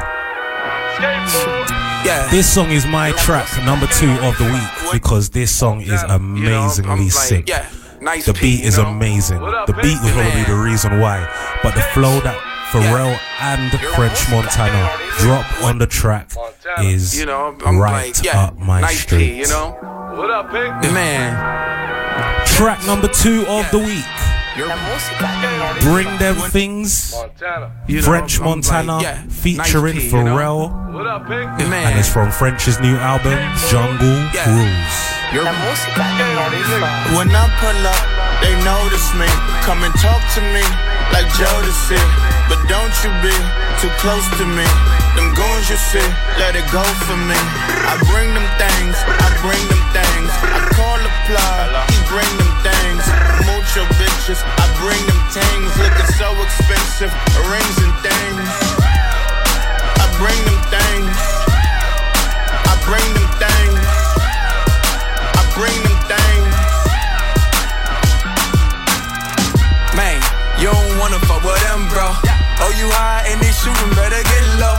Yeah. 2.05 2.29
This 2.31 2.53
song 2.53 2.71
is 2.71 2.87
my 2.87 3.13
track 3.13 3.49
number 3.65 3.87
two 3.89 4.11
of 4.23 4.39
the 4.39 4.45
week 4.45 4.93
because 4.93 5.31
this 5.31 5.55
song 5.55 5.81
is 5.83 6.03
amazingly 6.05 7.11
sick. 7.11 7.49
yeah, 7.49 7.69
nice 8.01 8.27
The 8.27 8.33
beat 8.35 8.65
is 8.65 8.79
know? 8.79 8.87
amazing. 8.87 9.43
Up, 9.43 9.67
The 9.67 9.73
beat 9.75 10.01
was 10.01 10.13
Pink? 10.13 10.15
probably 10.15 10.45
the 10.45 10.61
reason 10.61 11.01
why, 11.01 11.27
but 11.63 11.75
the 11.75 11.83
flow 11.95 12.21
that 12.21 12.37
Pharrell 12.71 13.19
and 13.41 13.73
French 13.97 14.31
Montana 14.31 14.91
drop 15.19 15.63
on 15.65 15.79
the 15.79 15.87
track 15.87 16.31
is 16.81 17.19
You 17.19 17.27
know, 17.27 17.57
I'm 17.67 17.79
right 17.79 18.15
like, 18.17 18.25
yeah, 18.25 18.45
up 18.45 18.59
my 18.59 18.81
nice 18.81 19.01
street. 19.01 19.33
P, 19.33 19.39
you 19.39 19.49
know? 19.49 19.77
What 20.17 20.31
up, 20.31 20.51
Pink? 20.51 20.93
Man. 20.93 22.47
Track 22.47 22.85
number 22.87 23.09
two 23.09 23.45
of 23.49 23.71
the 23.71 23.79
week. 23.79 24.05
Bring 25.83 26.07
them 26.19 26.37
things. 26.51 27.15
You 27.89 27.97
know, 27.97 28.03
French 28.03 28.39
I'm 28.39 28.45
Montana 28.45 28.95
like, 28.97 29.03
yeah, 29.03 29.23
featuring 29.29 29.95
nice 29.97 30.11
P, 30.11 30.17
you 30.17 30.25
know? 30.25 30.37
Pharrell. 30.37 30.93
What 30.93 31.07
up, 31.07 31.27
Pink? 31.27 31.51
And 31.61 31.99
it's 31.99 32.13
from 32.13 32.31
French's 32.31 32.79
new 32.81 32.97
album, 32.97 33.39
Jungle 33.71 34.09
Rules. 34.47 35.20
When 35.31 35.47
I 37.31 37.47
pull 37.63 37.83
up, 37.87 38.03
they 38.43 38.51
notice 38.67 39.15
me. 39.15 39.31
Come 39.63 39.87
and 39.87 39.95
talk 40.03 40.19
to 40.35 40.43
me 40.43 40.67
like 41.15 41.31
Jodeci. 41.39 42.03
But 42.51 42.59
don't 42.67 42.91
you 43.07 43.15
be 43.23 43.31
too 43.79 43.95
close 44.03 44.27
to 44.43 44.45
me. 44.45 44.67
Them 45.15 45.31
goons 45.39 45.71
you 45.71 45.79
see, 45.79 46.03
let 46.35 46.59
it 46.59 46.67
go 46.75 46.83
for 47.07 47.15
me. 47.15 47.39
I 47.87 47.95
bring 48.11 48.27
them 48.35 48.43
things, 48.59 48.99
I 49.07 49.31
bring 49.39 49.63
them 49.71 49.83
things. 49.95 50.31
I 50.51 50.67
call 50.75 50.99
the 50.99 51.13
plug, 51.31 51.79
he 51.95 51.99
bring 52.11 52.33
them 52.35 52.51
things. 52.67 53.07
Mucho 53.47 53.87
bitches, 54.03 54.43
I 54.43 54.67
bring 54.83 54.99
them 54.99 55.23
things. 55.31 55.71
Looking 55.79 56.11
so 56.19 56.27
expensive, 56.43 57.15
rings 57.47 57.79
and 57.79 57.95
things. 58.03 58.51
I 59.95 60.07
bring 60.19 60.43
them 60.43 60.59
things. 60.75 61.15
I 62.67 62.75
bring 62.83 63.07
them 63.15 63.31
things. 63.39 63.70
Them 65.61 65.77
things. 66.09 66.57
Man, 69.93 70.17
you 70.57 70.73
don't 70.73 70.97
wanna 70.97 71.21
fuck 71.29 71.45
with 71.45 71.61
them, 71.69 71.85
bro. 71.93 72.17
Oh, 72.65 72.73
you 72.81 72.89
high 72.89 73.29
and 73.29 73.37
they 73.45 73.53
shooting, 73.53 73.93
better 73.93 74.25
get 74.25 74.45
low. 74.57 74.73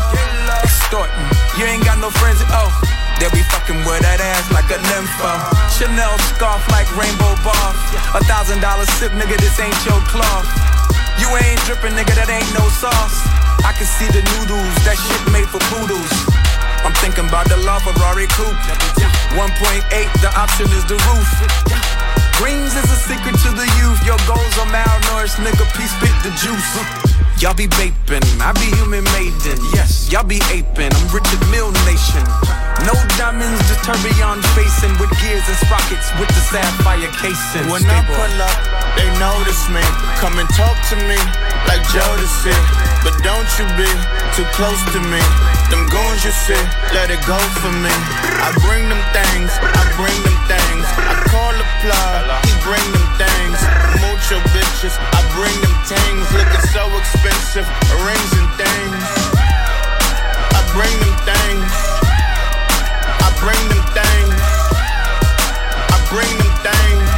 Extorting, 0.66 1.14
you 1.62 1.70
ain't 1.70 1.86
got 1.86 2.02
no 2.02 2.10
friends, 2.10 2.42
oh. 2.50 2.74
They 3.22 3.30
be 3.30 3.46
fucking 3.54 3.78
with 3.86 4.02
that 4.02 4.26
ass 4.26 4.50
like 4.50 4.74
a 4.74 4.82
nympho. 4.90 5.30
Chanel 5.70 6.18
scarf 6.34 6.66
like 6.74 6.90
rainbow 6.98 7.38
bar. 7.46 7.70
A 8.18 8.22
thousand 8.26 8.66
dollar 8.66 8.90
sip, 8.98 9.14
nigga, 9.14 9.38
this 9.38 9.62
ain't 9.62 9.78
your 9.86 10.02
cloth. 10.10 10.50
You 11.22 11.30
ain't 11.46 11.62
dripping, 11.70 11.94
nigga, 11.94 12.18
that 12.18 12.34
ain't 12.34 12.50
no 12.58 12.66
sauce. 12.82 13.22
I 13.62 13.70
can 13.78 13.86
see 13.86 14.10
the 14.10 14.26
noodles, 14.34 14.74
that 14.90 14.98
shit 14.98 15.22
made 15.30 15.46
for 15.46 15.62
poodles. 15.70 16.10
I'm 16.82 16.98
thinking 17.06 17.30
about 17.30 17.46
the 17.46 17.62
LaFerrari 17.62 18.26
coupe. 18.34 19.21
1.8, 19.38 19.88
the 20.20 20.32
option 20.36 20.68
is 20.76 20.84
the 20.92 21.00
roof. 21.08 21.30
Greens 22.36 22.76
is 22.76 22.90
a 22.92 23.00
secret 23.08 23.38
to 23.48 23.50
the 23.56 23.68
youth. 23.80 24.00
Your 24.04 24.20
goals 24.28 24.56
are 24.60 24.68
malnourished, 24.68 25.40
nigga. 25.40 25.64
Peace, 25.78 25.94
spit 25.96 26.12
the 26.26 26.34
juice. 26.42 26.74
Y'all 27.40 27.56
be 27.56 27.66
vaping, 27.80 28.22
I 28.38 28.52
be 28.60 28.70
human 28.76 29.06
maiden. 29.16 29.58
Yes, 29.74 30.12
y'all 30.12 30.28
be 30.28 30.42
aping. 30.52 30.92
I'm 30.92 31.06
Richard 31.10 31.42
Mille 31.50 31.72
Nation. 31.88 32.22
No 32.86 32.94
diamonds, 33.16 33.62
just 33.72 33.82
tourbillon 33.88 34.42
facing 34.58 34.94
with 35.00 35.10
gears 35.22 35.46
and 35.48 35.58
sprockets 35.64 36.12
with 36.20 36.30
the 36.30 36.44
sapphire 36.52 37.10
casing. 37.18 37.66
When 37.72 37.86
I 37.88 38.04
pull 38.10 38.36
up, 38.42 38.60
they 39.00 39.08
notice 39.16 39.64
me. 39.70 39.82
Come 40.20 40.38
and 40.38 40.50
talk 40.54 40.76
to 40.92 40.96
me 41.08 41.18
like 41.72 41.82
Jodeci. 41.94 42.54
But 43.06 43.16
don't 43.24 43.50
you 43.58 43.66
be 43.80 43.90
too 44.36 44.46
close 44.54 44.82
to 44.94 45.00
me. 45.00 45.22
Them 45.72 45.88
goons 45.88 46.22
you 46.28 46.36
see, 46.36 46.60
let 46.92 47.08
it 47.10 47.24
go 47.24 47.40
for 47.64 47.72
me. 47.72 47.96
I 48.44 48.52
bring 48.68 48.92
them 48.92 49.00
things, 49.16 49.56
I 49.56 49.84
bring 49.96 50.20
them 50.28 50.38
things. 50.52 50.86
I 51.00 51.16
call 51.32 51.56
the 51.56 51.64
plug, 51.80 52.28
he 52.44 52.52
bring 52.60 52.84
them 52.92 53.08
things. 53.16 53.58
Mucho 54.04 54.44
bitches, 54.52 55.00
I 55.00 55.24
bring 55.32 55.56
them 55.64 55.76
things. 55.88 56.28
Looking 56.36 56.66
so 56.76 56.84
expensive, 57.00 57.68
rings 58.04 58.32
and 58.36 58.52
things. 58.60 59.04
I 60.52 60.62
bring 60.76 60.98
them 61.00 61.16
things. 61.24 61.72
I 63.24 63.32
bring 63.40 63.64
them 63.72 63.86
things. 63.96 64.44
I 65.88 65.98
bring 66.12 66.36
them 66.36 66.54
things. 66.68 67.11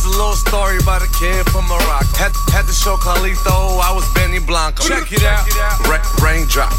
Here's, 0.00 0.04
here's 0.04 0.16
a 0.16 0.18
little 0.18 0.34
story 0.34 0.78
about 0.78 1.02
a 1.02 1.08
kid 1.18 1.46
from 1.50 1.66
Morocco. 1.66 2.06
Had, 2.16 2.32
had 2.52 2.66
to 2.66 2.72
show 2.72 2.96
Carlito 2.96 3.80
I 3.80 3.92
was 3.94 4.06
Benny 4.14 4.38
Blanco. 4.38 4.82
Check 4.84 5.12
it 5.12 5.22
out. 5.24 5.46
Ra- 5.86 6.02
raindrop, 6.22 6.72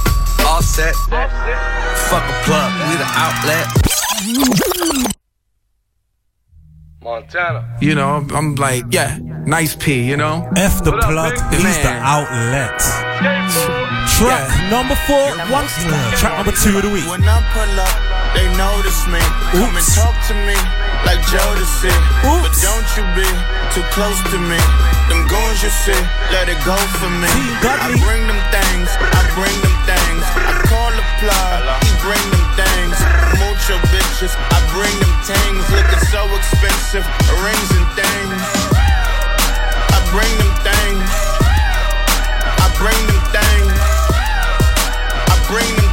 all 0.45 0.61
set. 0.61 0.95
Fuck 0.95 2.23
a 2.23 2.33
plug, 2.45 2.71
we 2.89 2.95
the 2.97 3.05
outlet. 3.13 3.67
Montana. 7.03 7.77
You 7.81 7.95
know, 7.95 8.25
I'm 8.33 8.55
like, 8.55 8.85
yeah, 8.91 9.17
nice 9.45 9.75
P, 9.75 10.03
you 10.03 10.17
know? 10.17 10.47
F 10.55 10.83
the 10.83 10.91
plug, 10.91 11.33
he's 11.53 11.77
the 11.81 11.89
outlet. 11.89 12.79
Track 14.17 14.71
number 14.71 14.95
four, 14.95 15.31
one, 15.51 15.65
track 16.17 16.37
number 16.37 16.51
two 16.51 16.77
of 16.77 16.83
the 16.83 16.89
week. 16.89 17.07
When 17.09 17.23
I 17.23 17.41
pull 17.53 17.79
up, 17.79 18.10
they 18.33 18.47
notice 18.55 19.07
me. 19.07 19.19
Come 19.51 19.75
and 19.75 19.87
talk 19.95 20.15
to 20.27 20.35
me 20.47 20.55
like 21.05 21.21
Jodeci. 21.27 21.91
But 22.23 22.53
don't 22.61 22.87
you 22.95 23.03
be 23.15 23.27
too 23.75 23.85
close 23.91 24.19
to 24.31 24.37
me. 24.39 24.59
Them 25.09 25.27
goons 25.27 25.59
you 25.63 25.71
see, 25.71 26.01
let 26.31 26.47
it 26.47 26.59
go 26.63 26.77
for 26.99 27.11
me. 27.11 27.31
I 27.63 27.91
bring 27.99 28.23
them 28.27 28.41
things, 28.53 28.89
I 28.95 29.21
bring 29.35 29.57
them 29.59 29.75
things. 29.83 30.23
I 30.39 30.53
call 30.71 30.91
the 30.95 31.05
plug, 31.19 31.59
he 31.83 31.91
bring 31.99 32.25
them 32.31 32.47
things. 32.55 32.95
Mucho 33.43 33.75
bitches, 33.91 34.33
I 34.35 34.59
bring 34.71 34.95
them 35.03 35.15
things. 35.27 35.63
Looking 35.67 36.03
so 36.07 36.23
expensive, 36.31 37.05
rings 37.43 37.69
and 37.75 37.87
things. 37.99 38.41
I 39.91 39.99
bring 40.15 40.31
them 40.39 40.53
things. 40.63 41.11
I 42.63 42.67
bring 42.79 43.01
them 43.07 43.21
things. 43.35 43.75
I 45.27 45.35
bring 45.51 45.71
them 45.75 45.90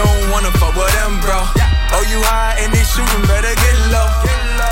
you 0.00 0.06
don't 0.08 0.32
wanna 0.32 0.52
fuck 0.56 0.72
with 0.72 0.92
them, 0.96 1.20
bro. 1.20 1.44
Oh, 1.92 2.04
you 2.08 2.24
high 2.24 2.56
and 2.64 2.72
they 2.72 2.84
shooting, 2.88 3.24
better 3.28 3.52
get 3.52 3.76
low. 3.92 4.08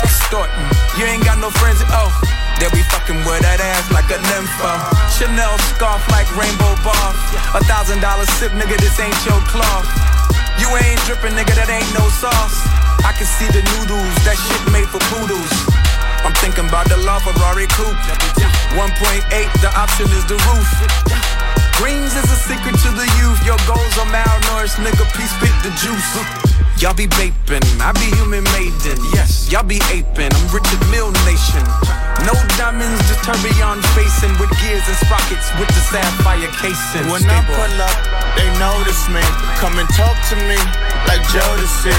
Extorting, 0.01 0.65
you 0.97 1.05
ain't 1.05 1.21
got 1.21 1.37
no 1.37 1.53
friends, 1.53 1.85
oh. 1.93 2.09
They 2.57 2.67
be 2.73 2.81
fucking 2.89 3.21
with 3.23 3.41
that 3.45 3.61
ass 3.61 3.87
like 3.93 4.09
a 4.09 4.17
nympho. 4.25 4.73
Chanel 5.13 5.53
scarf 5.71 6.01
like 6.09 6.25
rainbow 6.33 6.73
bar. 6.81 7.13
A 7.53 7.61
thousand 7.69 8.01
dollar 8.01 8.25
sip, 8.41 8.51
nigga, 8.57 8.75
this 8.81 8.97
ain't 8.99 9.15
your 9.23 9.39
cloth. 9.45 9.85
You 10.57 10.67
ain't 10.81 10.99
dripping, 11.05 11.37
nigga, 11.37 11.53
that 11.55 11.69
ain't 11.69 11.93
no 11.93 12.09
sauce. 12.09 12.57
I 13.05 13.13
can 13.13 13.29
see 13.29 13.47
the 13.53 13.61
noodles, 13.77 14.15
that 14.25 14.35
shit 14.35 14.63
made 14.73 14.89
for 14.89 14.99
poodles. 15.13 15.53
I'm 16.25 16.33
thinking 16.41 16.67
about 16.67 16.89
the 16.89 16.97
LaFerrari 16.99 17.69
coupe. 17.77 18.01
1.8, 18.75 19.29
the 19.61 19.69
option 19.77 20.09
is 20.11 20.25
the 20.25 20.41
roof. 20.49 21.58
Greens 21.79 22.13
is 22.13 22.29
a 22.29 22.35
secret 22.35 22.75
to 22.83 22.91
the 22.91 23.07
youth. 23.19 23.39
Your 23.45 23.55
goals 23.65 23.97
are 23.97 24.09
malnourished, 24.11 24.75
nigga. 24.83 25.05
Peace, 25.15 25.31
spit 25.31 25.55
the 25.63 25.71
juice. 25.79 26.58
Y'all 26.79 26.95
be 26.95 27.11
vaping, 27.19 27.59
I 27.83 27.91
be 27.99 28.07
human 28.15 28.39
maiden. 28.55 28.95
Yes, 29.11 29.51
y'all 29.51 29.67
be 29.67 29.83
aping. 29.91 30.31
I'm 30.31 30.47
Richard 30.47 30.79
Mille 30.87 31.11
Nation. 31.27 31.59
No 32.23 32.31
diamonds, 32.55 33.03
just 33.03 33.19
tourbillon 33.27 33.83
facing 33.99 34.31
with 34.39 34.47
gears 34.63 34.87
and 34.87 34.95
sprockets 35.03 35.51
with 35.59 35.67
the 35.75 35.83
sapphire 35.91 36.47
casing. 36.55 37.03
When 37.11 37.19
I 37.27 37.43
pull 37.51 37.75
up, 37.83 37.99
they 38.39 38.47
notice 38.55 39.11
me. 39.11 39.19
Come 39.59 39.75
and 39.75 39.91
talk 39.91 40.15
to 40.31 40.39
me 40.47 40.55
like 41.03 41.19
Jodeci. 41.35 41.91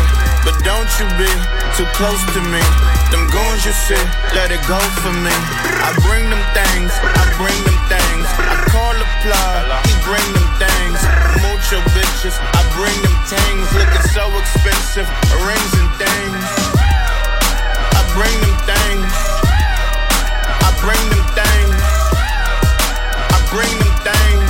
But 0.48 0.56
don't 0.64 0.88
you 0.96 1.04
be 1.20 1.28
too 1.76 1.84
close 1.92 2.24
to 2.32 2.40
me. 2.48 2.64
Them 3.12 3.28
goons 3.28 3.68
you 3.68 3.76
see, 3.76 4.00
let 4.32 4.48
it 4.48 4.64
go 4.64 4.80
for 5.04 5.12
me. 5.12 5.36
I 5.84 5.92
bring 6.08 6.24
them 6.32 6.40
things, 6.56 6.88
I 7.04 7.28
bring 7.36 7.60
them 7.68 7.78
things. 7.92 8.24
I 8.48 8.56
call 8.72 8.96
the 8.96 9.08
plug, 9.28 9.68
he 9.84 9.92
bring 10.08 10.24
them 10.32 10.48
things. 10.56 11.29
Mucho 11.60 11.84
bitches, 11.92 12.40
I 12.40 12.64
bring 12.72 12.96
them 13.04 13.20
things. 13.28 13.68
Looking 13.76 14.06
so 14.16 14.24
expensive, 14.40 15.04
rings 15.44 15.72
and 15.76 15.92
things. 16.00 16.40
I 17.92 18.00
bring 18.16 18.32
them 18.40 18.56
things. 18.64 19.12
I 20.64 20.72
bring 20.80 21.04
them 21.12 21.20
things. 21.36 21.84
I 23.28 23.38
bring 23.52 23.76
them 23.76 23.92
things. 24.08 24.48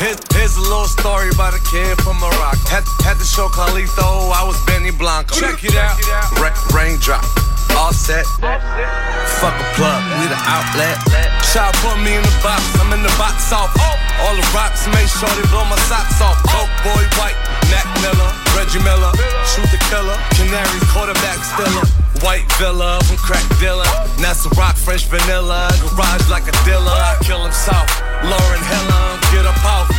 Here's, 0.00 0.16
here's 0.32 0.56
a 0.56 0.64
little 0.64 0.88
story 0.88 1.28
about 1.28 1.52
a 1.52 1.60
kid 1.68 2.00
from 2.00 2.16
Morocco. 2.16 2.64
Had, 2.64 2.88
had 3.04 3.20
to 3.20 3.26
show 3.28 3.48
Carlito 3.48 4.32
I 4.32 4.42
was 4.42 4.56
Benny 4.64 4.90
Blanco. 4.90 5.36
Check 5.36 5.64
it 5.64 5.76
out. 5.76 6.00
Ra- 6.40 6.56
raindrop, 6.72 7.28
all 7.76 7.92
set. 7.92 8.24
Fuck 8.24 9.52
a 9.52 9.66
plug, 9.76 10.00
we 10.16 10.32
the 10.32 10.40
outlet. 10.48 11.29
Shot 11.50 11.74
put 11.82 11.98
me 12.06 12.14
in 12.14 12.22
the 12.22 12.36
box, 12.46 12.62
I'm 12.78 12.94
in 12.94 13.02
the 13.02 13.10
box 13.18 13.50
off. 13.50 13.74
All 14.22 14.34
the 14.38 14.46
rocks 14.54 14.86
made 14.94 15.10
sure 15.10 15.26
they 15.34 15.42
blow 15.50 15.66
my 15.66 15.74
socks 15.90 16.22
off. 16.22 16.38
Coke 16.46 16.70
boy 16.86 17.02
white, 17.18 17.34
Mac 17.74 17.82
Miller, 17.98 18.30
Reggie 18.54 18.78
Miller, 18.86 19.10
shoot 19.50 19.66
the 19.74 19.80
killer, 19.90 20.14
Canary 20.38 20.78
quarterback 20.94 21.42
stiller. 21.42 21.82
White 22.22 22.46
villa 22.54 23.02
from 23.02 23.16
crack 23.18 23.42
dealer. 23.58 23.82
That's 24.22 24.46
a 24.46 24.50
rock, 24.54 24.76
fresh 24.76 25.10
vanilla. 25.10 25.74
Garage 25.82 26.30
like 26.30 26.46
a 26.46 26.54
dealer. 26.62 26.94
I 26.94 27.18
kill 27.26 27.42
him 27.42 27.50
soft. 27.50 27.98
Lauren 28.22 28.62
Hiller, 28.70 29.18
get 29.34 29.42
up 29.42 29.58
off. 29.66 29.90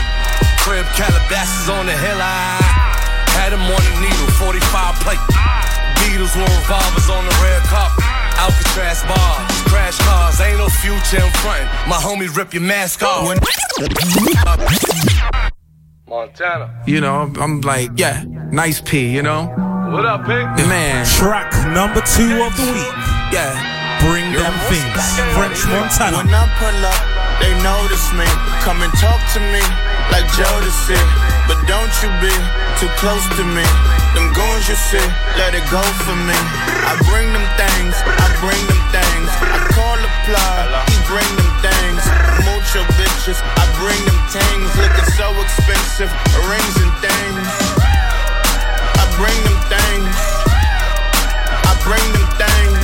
Crib 0.64 0.86
Calabasas 0.96 1.68
on 1.68 1.88
the 1.88 1.98
hill. 1.98 2.22
I 2.22 2.64
had 3.36 3.52
him 3.52 3.60
on 3.60 3.82
the 3.84 3.94
needle, 4.00 4.32
45 4.40 4.96
plate. 5.04 5.20
Beatles 6.00 6.32
with 6.32 6.48
revolvers 6.64 7.10
on 7.10 7.26
the 7.26 7.36
red 7.44 7.60
carpet. 7.68 8.11
Alcatraz 8.42 9.04
bars, 9.04 9.62
crash 9.70 10.00
cars, 10.00 10.42
ain't 10.42 10.58
no 10.58 10.68
future 10.68 11.24
in 11.24 11.32
front. 11.46 11.62
My 11.86 12.02
homie 12.02 12.26
rip 12.36 12.56
your 12.56 12.64
mask 12.64 13.04
off. 13.04 13.30
Montana. 16.10 16.82
You 16.88 17.02
know, 17.02 17.32
I'm 17.40 17.62
like, 17.62 17.92
yeah, 17.98 18.26
nice 18.50 18.82
P, 18.82 19.14
you 19.14 19.22
know? 19.22 19.46
What 19.94 20.06
up, 20.08 20.26
Pink? 20.26 20.50
Man. 20.66 21.06
Track 21.06 21.54
number 21.70 22.02
two 22.02 22.42
of 22.42 22.50
the 22.58 22.66
week. 22.74 22.98
Yeah. 23.30 23.54
Bring 24.02 24.34
them 24.34 24.56
things. 24.66 25.06
French 25.38 25.62
Montana. 25.70 26.18
When 26.18 26.34
I 26.34 26.50
pull 26.58 26.82
up, 26.82 26.98
they 27.38 27.54
notice 27.62 28.10
me. 28.18 28.26
Come 28.66 28.82
and 28.82 28.92
talk 28.98 29.22
to 29.38 29.40
me 29.54 29.62
like 30.10 30.26
Jodeci. 30.34 30.98
But 31.46 31.62
don't 31.70 31.94
you 32.02 32.10
be 32.18 32.34
too 32.82 32.90
close 32.98 33.22
to 33.38 33.46
me. 33.46 33.62
Them 34.14 34.28
goons 34.36 34.68
you 34.68 34.76
see, 34.76 35.08
let 35.40 35.56
it 35.56 35.64
go 35.72 35.80
for 36.04 36.16
me. 36.16 36.36
I 36.84 37.00
bring 37.08 37.32
them 37.32 37.48
things, 37.56 37.96
I 37.96 38.28
bring 38.44 38.60
them 38.68 38.84
things. 38.92 39.30
I 39.40 39.58
call 39.72 39.96
the 39.96 40.12
plug, 40.28 40.68
he 40.92 40.98
bring 41.08 41.32
them 41.40 41.52
things. 41.64 42.04
Mucho 42.44 42.84
bitches, 43.00 43.40
I 43.40 43.64
bring 43.80 44.04
them 44.04 44.20
things. 44.28 44.68
Looking 44.76 45.10
so 45.16 45.32
expensive, 45.40 46.12
rings 46.44 46.76
and 46.84 46.92
things. 47.00 47.48
I 49.00 49.04
bring 49.16 49.40
them 49.48 49.60
things. 49.72 50.16
I 51.64 51.74
bring 51.88 52.08
them 52.12 52.28
things. 52.36 52.84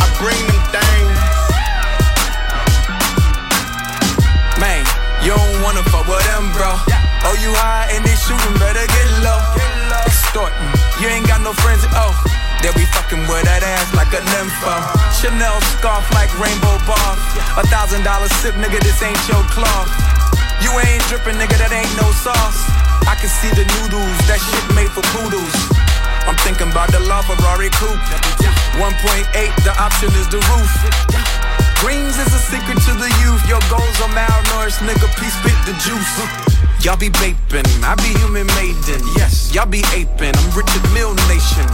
I 0.00 0.06
bring 0.16 0.40
them 0.40 0.64
things. 0.72 1.20
Man, 4.56 4.88
you 5.20 5.36
don't 5.36 5.60
wanna 5.60 5.84
fuck 5.92 6.08
with 6.08 6.24
them, 6.32 6.48
bro. 6.56 6.80
Oh, 7.28 7.36
you 7.44 7.52
high 7.52 7.92
and 7.92 8.04
they 8.04 8.16
shooting, 8.16 8.56
better 8.56 8.86
get 8.86 9.08
low. 9.20 9.65
Extorting, 10.36 10.68
you 11.00 11.08
ain't 11.08 11.24
got 11.24 11.40
no 11.40 11.56
friends, 11.64 11.80
oh. 11.96 12.12
They 12.60 12.68
be 12.76 12.84
fucking 12.92 13.24
with 13.24 13.48
that 13.48 13.64
ass 13.64 13.88
like 13.96 14.12
a 14.12 14.20
nympho. 14.36 14.76
Chanel 15.16 15.56
scarf 15.80 16.04
like 16.12 16.28
rainbow 16.36 16.76
bar. 16.84 17.16
A 17.56 17.64
thousand 17.72 18.04
dollar 18.04 18.28
sip, 18.44 18.52
nigga, 18.60 18.76
this 18.84 19.00
ain't 19.00 19.16
your 19.32 19.40
cloth. 19.48 19.88
You 20.60 20.76
ain't 20.76 21.00
dripping, 21.08 21.40
nigga, 21.40 21.56
that 21.56 21.72
ain't 21.72 21.88
no 21.96 22.04
sauce. 22.20 22.68
I 23.08 23.16
can 23.16 23.32
see 23.32 23.48
the 23.56 23.64
noodles, 23.80 24.20
that 24.28 24.36
shit 24.36 24.60
made 24.76 24.92
for 24.92 25.00
poodles. 25.16 25.56
I'm 26.28 26.36
thinking 26.44 26.68
about 26.68 26.92
the 26.92 27.00
LaFerrari 27.00 27.72
coupe. 27.72 27.96
1.8, 28.76 29.32
the 29.64 29.72
option 29.80 30.12
is 30.20 30.28
the 30.28 30.44
roof. 30.52 30.72
Greens 31.80 32.20
is 32.20 32.28
a 32.36 32.42
secret 32.44 32.76
to 32.84 32.92
the 32.92 33.08
youth. 33.24 33.40
Your 33.48 33.64
goals 33.72 33.96
are 34.04 34.12
malnourished, 34.12 34.84
nigga. 34.84 35.08
Please 35.16 35.32
spit 35.40 35.56
the 35.64 35.72
juice. 35.80 36.45
Y'all 36.86 36.94
be 36.94 37.10
vaping, 37.18 37.66
I 37.82 37.98
be 37.98 38.14
human 38.22 38.46
maiden. 38.54 39.02
Yes, 39.18 39.50
y'all 39.50 39.66
be 39.66 39.82
aping. 39.90 40.30
I'm 40.30 40.48
Richard 40.54 40.86
Mille 40.94 41.18
Nation. 41.26 41.66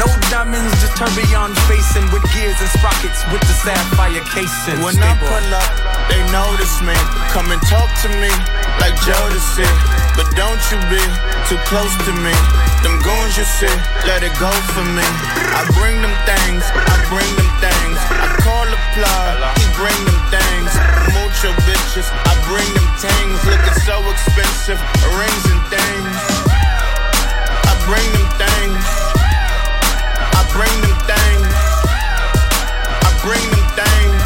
No 0.00 0.08
diamonds, 0.32 0.72
just 0.80 0.96
tourbillon 0.96 1.52
facing 1.68 2.08
with 2.08 2.24
gears 2.32 2.56
and 2.64 2.72
sprockets 2.72 3.20
with 3.28 3.44
the 3.44 3.52
sapphire 3.60 4.24
casing. 4.32 4.80
When 4.80 4.96
I 4.96 5.12
pull 5.20 5.48
up, 5.52 5.72
they 6.08 6.16
notice 6.32 6.72
me. 6.80 6.96
Come 7.36 7.52
and 7.52 7.60
talk 7.68 7.84
to 8.00 8.08
me 8.16 8.32
like 8.80 8.96
Jodeci. 9.04 9.68
But 10.16 10.24
don't 10.32 10.64
you 10.72 10.80
be 10.88 11.04
too 11.52 11.60
close 11.68 11.92
to 12.08 12.12
me. 12.16 12.32
Them 12.80 12.96
goons 13.04 13.36
you 13.36 13.44
see, 13.60 13.76
let 14.08 14.24
it 14.24 14.32
go 14.40 14.48
for 14.72 14.88
me. 14.88 15.04
I 15.52 15.68
bring 15.76 16.00
them 16.00 16.16
things, 16.24 16.64
I 16.72 16.96
bring 17.12 17.28
them 17.36 17.50
things. 17.60 17.98
I 18.08 18.32
call 18.40 18.64
the 18.72 18.80
plug, 18.96 19.36
he 19.60 19.68
bring 19.76 20.00
them 20.08 20.16
things. 20.32 20.45
Mucho 21.46 21.62
bitches, 21.62 22.10
I 22.10 22.34
bring 22.50 22.66
them 22.74 22.90
things. 22.98 23.38
Looking 23.46 23.78
so 23.86 24.02
expensive, 24.10 24.82
rings 25.14 25.44
and 25.46 25.62
things. 25.70 26.18
I 27.62 27.74
bring 27.86 28.02
them 28.18 28.26
things. 28.34 28.82
I 30.34 30.42
bring 30.50 30.74
them 30.82 30.98
things. 31.06 31.46
I 32.98 33.10
bring 33.22 33.46
them 33.54 33.62
things. 33.78 34.22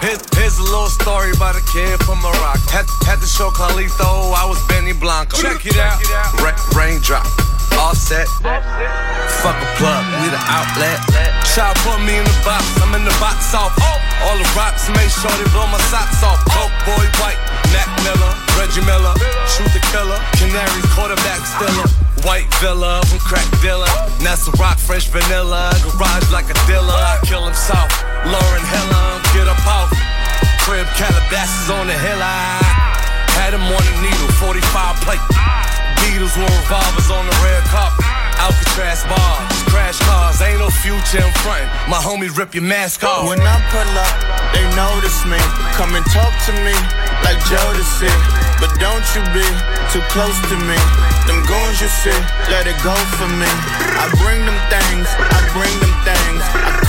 Here's, 0.00 0.24
here's 0.38 0.58
a 0.58 0.62
little 0.64 0.88
story 0.88 1.32
about 1.32 1.56
a 1.56 1.64
kid 1.72 2.00
from 2.04 2.22
Morocco. 2.22 2.64
Had, 2.72 2.86
had 3.04 3.20
to 3.20 3.26
show 3.26 3.50
Carlito 3.50 4.32
I 4.32 4.46
was 4.48 4.62
Benny 4.68 4.94
Blanco. 4.94 5.36
Check 5.36 5.66
it 5.66 5.76
out. 5.76 6.00
Ra- 6.40 6.56
raindrop, 6.72 7.26
offset. 7.76 8.26
Fuck 9.44 9.60
a 9.60 9.68
plug, 9.76 10.04
we 10.22 10.30
the 10.30 10.40
outlet. 10.48 11.45
Try 11.56 11.72
put 11.88 12.04
me 12.04 12.12
in 12.12 12.26
the 12.28 12.36
box, 12.44 12.68
I'm 12.84 12.92
in 12.92 13.08
the 13.08 13.16
box 13.16 13.56
off. 13.56 13.72
All 14.28 14.36
the 14.36 14.44
rocks 14.52 14.92
make 14.92 15.08
sure 15.08 15.32
they 15.40 15.48
blow 15.56 15.64
my 15.72 15.80
socks 15.88 16.20
off. 16.20 16.44
Coke 16.52 16.76
boy 16.84 17.08
white, 17.16 17.40
Mac 17.72 17.88
Miller, 18.04 18.28
Reggie 18.60 18.84
Miller, 18.84 19.16
shoot 19.48 19.64
the 19.72 19.80
killer, 19.88 20.20
Canaries 20.36 20.84
quarterback 20.92 21.40
stiller. 21.48 21.88
White 22.28 22.44
villa 22.60 23.00
from 23.08 23.24
crack 23.24 23.48
dealer. 23.64 23.88
That's 24.20 24.44
a 24.44 24.52
rock, 24.60 24.76
fresh 24.76 25.08
vanilla. 25.08 25.72
Garage 25.80 26.28
like 26.28 26.52
a 26.52 26.56
dealer. 26.68 26.92
I 26.92 27.24
kill 27.24 27.48
him 27.48 27.56
soft. 27.56 28.04
Lauren 28.28 28.64
Hiller, 28.68 29.08
get 29.32 29.48
up 29.48 29.64
off. 29.64 29.88
Crib 30.60 30.84
Calabasas 31.00 31.72
on 31.72 31.88
the 31.88 31.96
hill. 31.96 32.20
I 32.20 32.60
had 33.32 33.56
him 33.56 33.64
on 33.64 33.80
the 33.80 33.96
needle, 34.04 34.28
45 34.44 34.60
plate. 35.08 35.24
Beatles 36.04 36.36
with 36.36 36.52
revolvers 36.52 37.08
on 37.08 37.24
the 37.24 37.36
red 37.40 37.64
carpet. 37.72 38.15
Alcatraz 38.38 39.04
bars, 39.08 39.62
crash 39.72 39.98
cars, 40.00 40.40
ain't 40.42 40.60
no 40.60 40.68
future 40.68 41.24
in 41.24 41.32
front. 41.40 41.64
My 41.88 41.98
homies 41.98 42.36
rip 42.36 42.54
your 42.54 42.64
mask 42.64 43.02
off. 43.02 43.28
When 43.28 43.40
I 43.40 43.56
pull 43.72 43.92
up, 43.96 44.16
they 44.52 44.64
notice 44.76 45.24
me. 45.24 45.40
Come 45.74 45.96
and 45.96 46.04
talk 46.12 46.32
to 46.46 46.52
me 46.64 46.76
like 47.24 47.40
Jodeci. 47.48 48.12
But 48.60 48.72
don't 48.80 49.04
you 49.16 49.22
be 49.32 49.46
too 49.92 50.04
close 50.12 50.36
to 50.52 50.56
me. 50.68 50.78
Them 51.28 51.42
goons 51.44 51.80
you 51.80 51.88
see, 51.88 52.20
let 52.52 52.68
it 52.68 52.78
go 52.84 52.94
for 53.18 53.28
me. 53.28 53.50
I 53.96 54.08
bring 54.20 54.44
them 54.44 54.58
things, 54.72 55.08
I 55.10 55.40
bring 55.52 55.74
them 55.80 55.94
things. 56.04 56.42
I 56.54 56.85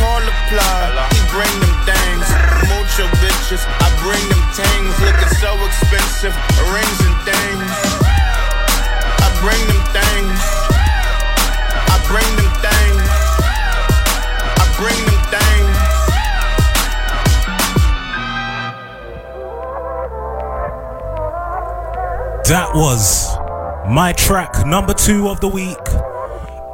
my 24.08 24.14
track 24.14 24.66
number 24.66 24.94
two 24.94 25.28
of 25.28 25.42
the 25.42 25.50
week. 25.50 25.86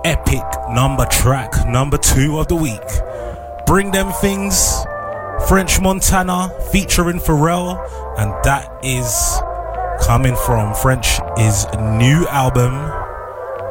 Epic 0.05 0.43
number 0.69 1.03
track 1.07 1.67
number 1.67 1.97
two 1.97 2.38
of 2.38 2.47
the 2.47 2.55
week. 2.55 2.89
Bring 3.65 3.89
them 3.89 4.11
things. 4.21 4.86
French 5.47 5.81
Montana 5.81 6.51
featuring 6.71 7.17
Pharrell, 7.17 7.73
and 8.19 8.29
that 8.43 8.69
is 8.84 9.09
coming 10.05 10.36
from 10.45 10.75
French 10.75 11.19
is 11.39 11.65
new 11.99 12.27
album 12.27 12.75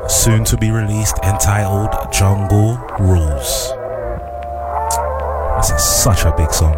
soon 0.09 0.43
to 0.47 0.57
be 0.57 0.73
released 0.73 1.19
entitled 1.23 2.13
Jungle 2.13 2.79
Rules. 2.99 3.71
This 5.59 5.71
is 5.71 5.85
such 5.85 6.25
a 6.25 6.35
big 6.37 6.53
song. 6.53 6.75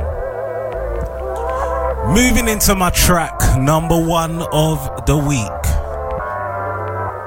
Moving 2.13 2.47
into 2.47 2.75
my 2.75 2.91
track 2.91 3.41
number 3.57 3.99
one 3.99 4.43
of 4.53 5.07
the 5.07 5.17
week. 5.17 5.64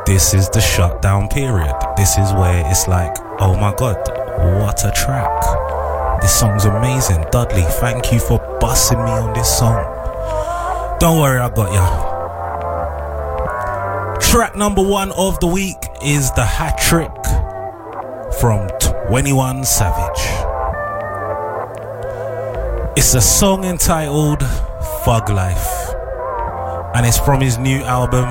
This 0.07 0.33
is 0.33 0.49
the 0.49 0.61
shutdown 0.61 1.27
period. 1.27 1.75
This 1.97 2.17
is 2.17 2.31
where 2.31 2.63
it's 2.71 2.87
like, 2.87 3.13
oh 3.41 3.57
my 3.59 3.73
god, 3.75 3.97
what 4.57 4.85
a 4.85 4.91
track. 4.91 6.21
This 6.21 6.33
song's 6.33 6.63
amazing. 6.63 7.25
Dudley, 7.29 7.63
thank 7.81 8.13
you 8.13 8.19
for 8.19 8.39
bussing 8.61 9.03
me 9.03 9.11
on 9.11 9.33
this 9.33 9.57
song. 9.59 9.83
Don't 11.01 11.19
worry, 11.19 11.41
I 11.41 11.49
got 11.49 11.73
ya. 11.73 11.85
Track 14.19 14.55
number 14.55 14.81
one 14.81 15.11
of 15.11 15.41
the 15.41 15.47
week 15.47 15.75
is 16.01 16.31
the 16.31 16.45
hat 16.45 16.77
trick 16.77 17.11
from 18.39 18.69
21 19.09 19.65
Savage. 19.65 20.23
It's 22.97 23.13
a 23.13 23.19
song 23.19 23.65
entitled 23.65 24.41
Fug 25.03 25.29
Life, 25.29 25.93
and 26.95 27.05
it's 27.05 27.19
from 27.19 27.41
his 27.41 27.57
new 27.57 27.83
album 27.83 28.29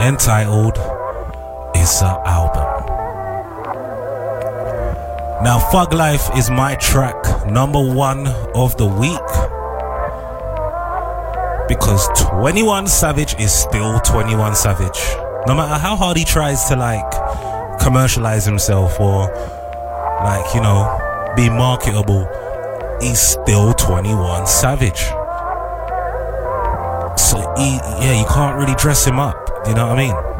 entitled 0.00 0.76
Issa 1.84 2.18
Album. 2.24 2.86
Now, 5.44 5.58
Fug 5.70 5.92
Life 5.92 6.34
is 6.34 6.48
my 6.48 6.76
track 6.76 7.46
number 7.46 7.78
one 7.78 8.26
of 8.54 8.74
the 8.78 8.86
week 8.86 9.28
because 11.68 12.08
21 12.16 12.86
Savage 12.86 13.38
is 13.38 13.52
still 13.52 14.00
21 14.00 14.54
Savage. 14.54 14.98
No 15.46 15.54
matter 15.54 15.74
how 15.74 15.94
hard 15.94 16.16
he 16.16 16.24
tries 16.24 16.64
to 16.70 16.76
like 16.76 17.10
commercialize 17.80 18.46
himself 18.46 18.98
or 18.98 19.26
like, 20.24 20.54
you 20.54 20.62
know, 20.62 20.88
be 21.36 21.50
marketable, 21.50 22.26
he's 23.02 23.20
still 23.20 23.74
21 23.74 24.46
Savage. 24.46 25.02
So 27.20 27.36
he, 27.58 27.76
yeah, 28.00 28.18
you 28.18 28.26
can't 28.26 28.56
really 28.56 28.74
dress 28.76 29.06
him 29.06 29.18
up. 29.18 29.36
You 29.66 29.74
know 29.74 29.88
what 29.88 29.98
I 29.98 30.08
mean? 30.08 30.33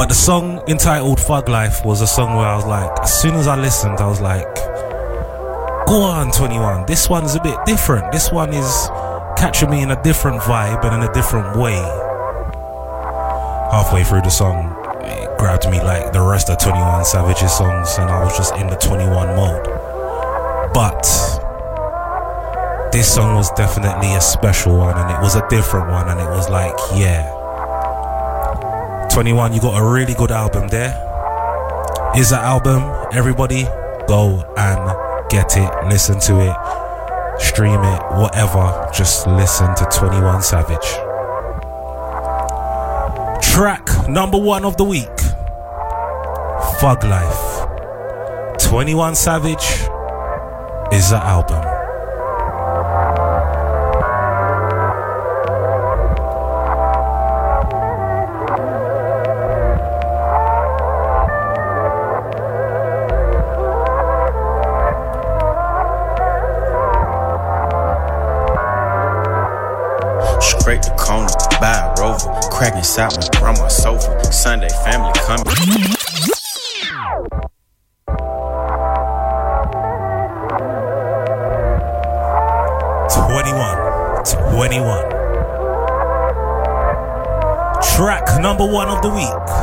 But 0.00 0.08
the 0.08 0.14
song 0.14 0.62
entitled 0.66 1.20
Fug 1.20 1.50
Life 1.50 1.84
was 1.84 2.00
a 2.00 2.06
song 2.06 2.34
where 2.34 2.46
I 2.46 2.56
was 2.56 2.64
like, 2.64 2.90
as 3.02 3.20
soon 3.20 3.34
as 3.34 3.46
I 3.46 3.60
listened, 3.60 3.98
I 3.98 4.08
was 4.08 4.18
like, 4.18 4.46
go 5.86 6.00
on, 6.00 6.32
21. 6.32 6.86
This 6.86 7.10
one's 7.10 7.34
a 7.34 7.40
bit 7.42 7.58
different. 7.66 8.10
This 8.10 8.32
one 8.32 8.54
is 8.54 8.88
catching 9.36 9.68
me 9.68 9.82
in 9.82 9.90
a 9.90 10.02
different 10.02 10.40
vibe 10.40 10.82
and 10.86 10.94
in 11.02 11.10
a 11.10 11.12
different 11.12 11.54
way. 11.54 11.76
Halfway 13.70 14.02
through 14.04 14.22
the 14.22 14.30
song, 14.30 14.74
it 15.02 15.36
grabbed 15.36 15.68
me 15.68 15.82
like 15.82 16.14
the 16.14 16.22
rest 16.22 16.48
of 16.48 16.56
21 16.56 17.04
Savage's 17.04 17.52
songs, 17.52 17.98
and 17.98 18.08
I 18.08 18.24
was 18.24 18.34
just 18.34 18.56
in 18.56 18.68
the 18.68 18.76
21 18.76 19.36
mode. 19.36 19.64
But 20.72 21.02
this 22.90 23.14
song 23.14 23.36
was 23.36 23.50
definitely 23.50 24.14
a 24.14 24.20
special 24.22 24.78
one, 24.78 24.96
and 24.96 25.10
it 25.10 25.20
was 25.20 25.34
a 25.34 25.46
different 25.50 25.90
one, 25.90 26.08
and 26.08 26.18
it 26.18 26.30
was 26.30 26.48
like, 26.48 26.72
yeah. 26.94 27.36
21, 29.12 29.52
you 29.52 29.60
got 29.60 29.76
a 29.76 29.84
really 29.84 30.14
good 30.14 30.30
album 30.30 30.68
there. 30.68 30.90
Is 32.16 32.30
that 32.30 32.44
album? 32.44 32.82
Everybody 33.12 33.64
go 34.06 34.44
and 34.56 35.30
get 35.30 35.56
it, 35.56 35.70
listen 35.88 36.20
to 36.20 36.40
it, 36.40 37.40
stream 37.40 37.80
it, 37.80 38.02
whatever. 38.12 38.88
Just 38.94 39.26
listen 39.26 39.74
to 39.74 39.84
21 39.92 40.42
Savage. 40.42 40.90
Track 43.42 44.08
number 44.08 44.38
one 44.38 44.64
of 44.64 44.76
the 44.76 44.84
week 44.84 45.08
Fug 46.80 47.02
Life. 47.04 47.66
21 48.60 49.16
Savage 49.16 49.88
is 50.92 51.10
the 51.10 51.20
album. 51.20 51.79
Cracking 72.90 73.20
sap 73.20 73.32
my 73.32 73.40
grandma's 73.40 73.76
sofa. 73.76 74.32
Sunday 74.32 74.68
family 74.84 75.12
coming. 75.20 75.44
Twenty-one, 83.28 83.78
twenty-one. 84.54 85.10
Track 87.96 88.40
number 88.40 88.66
one 88.66 88.88
of 88.88 89.02
the 89.02 89.10
week. 89.10 89.59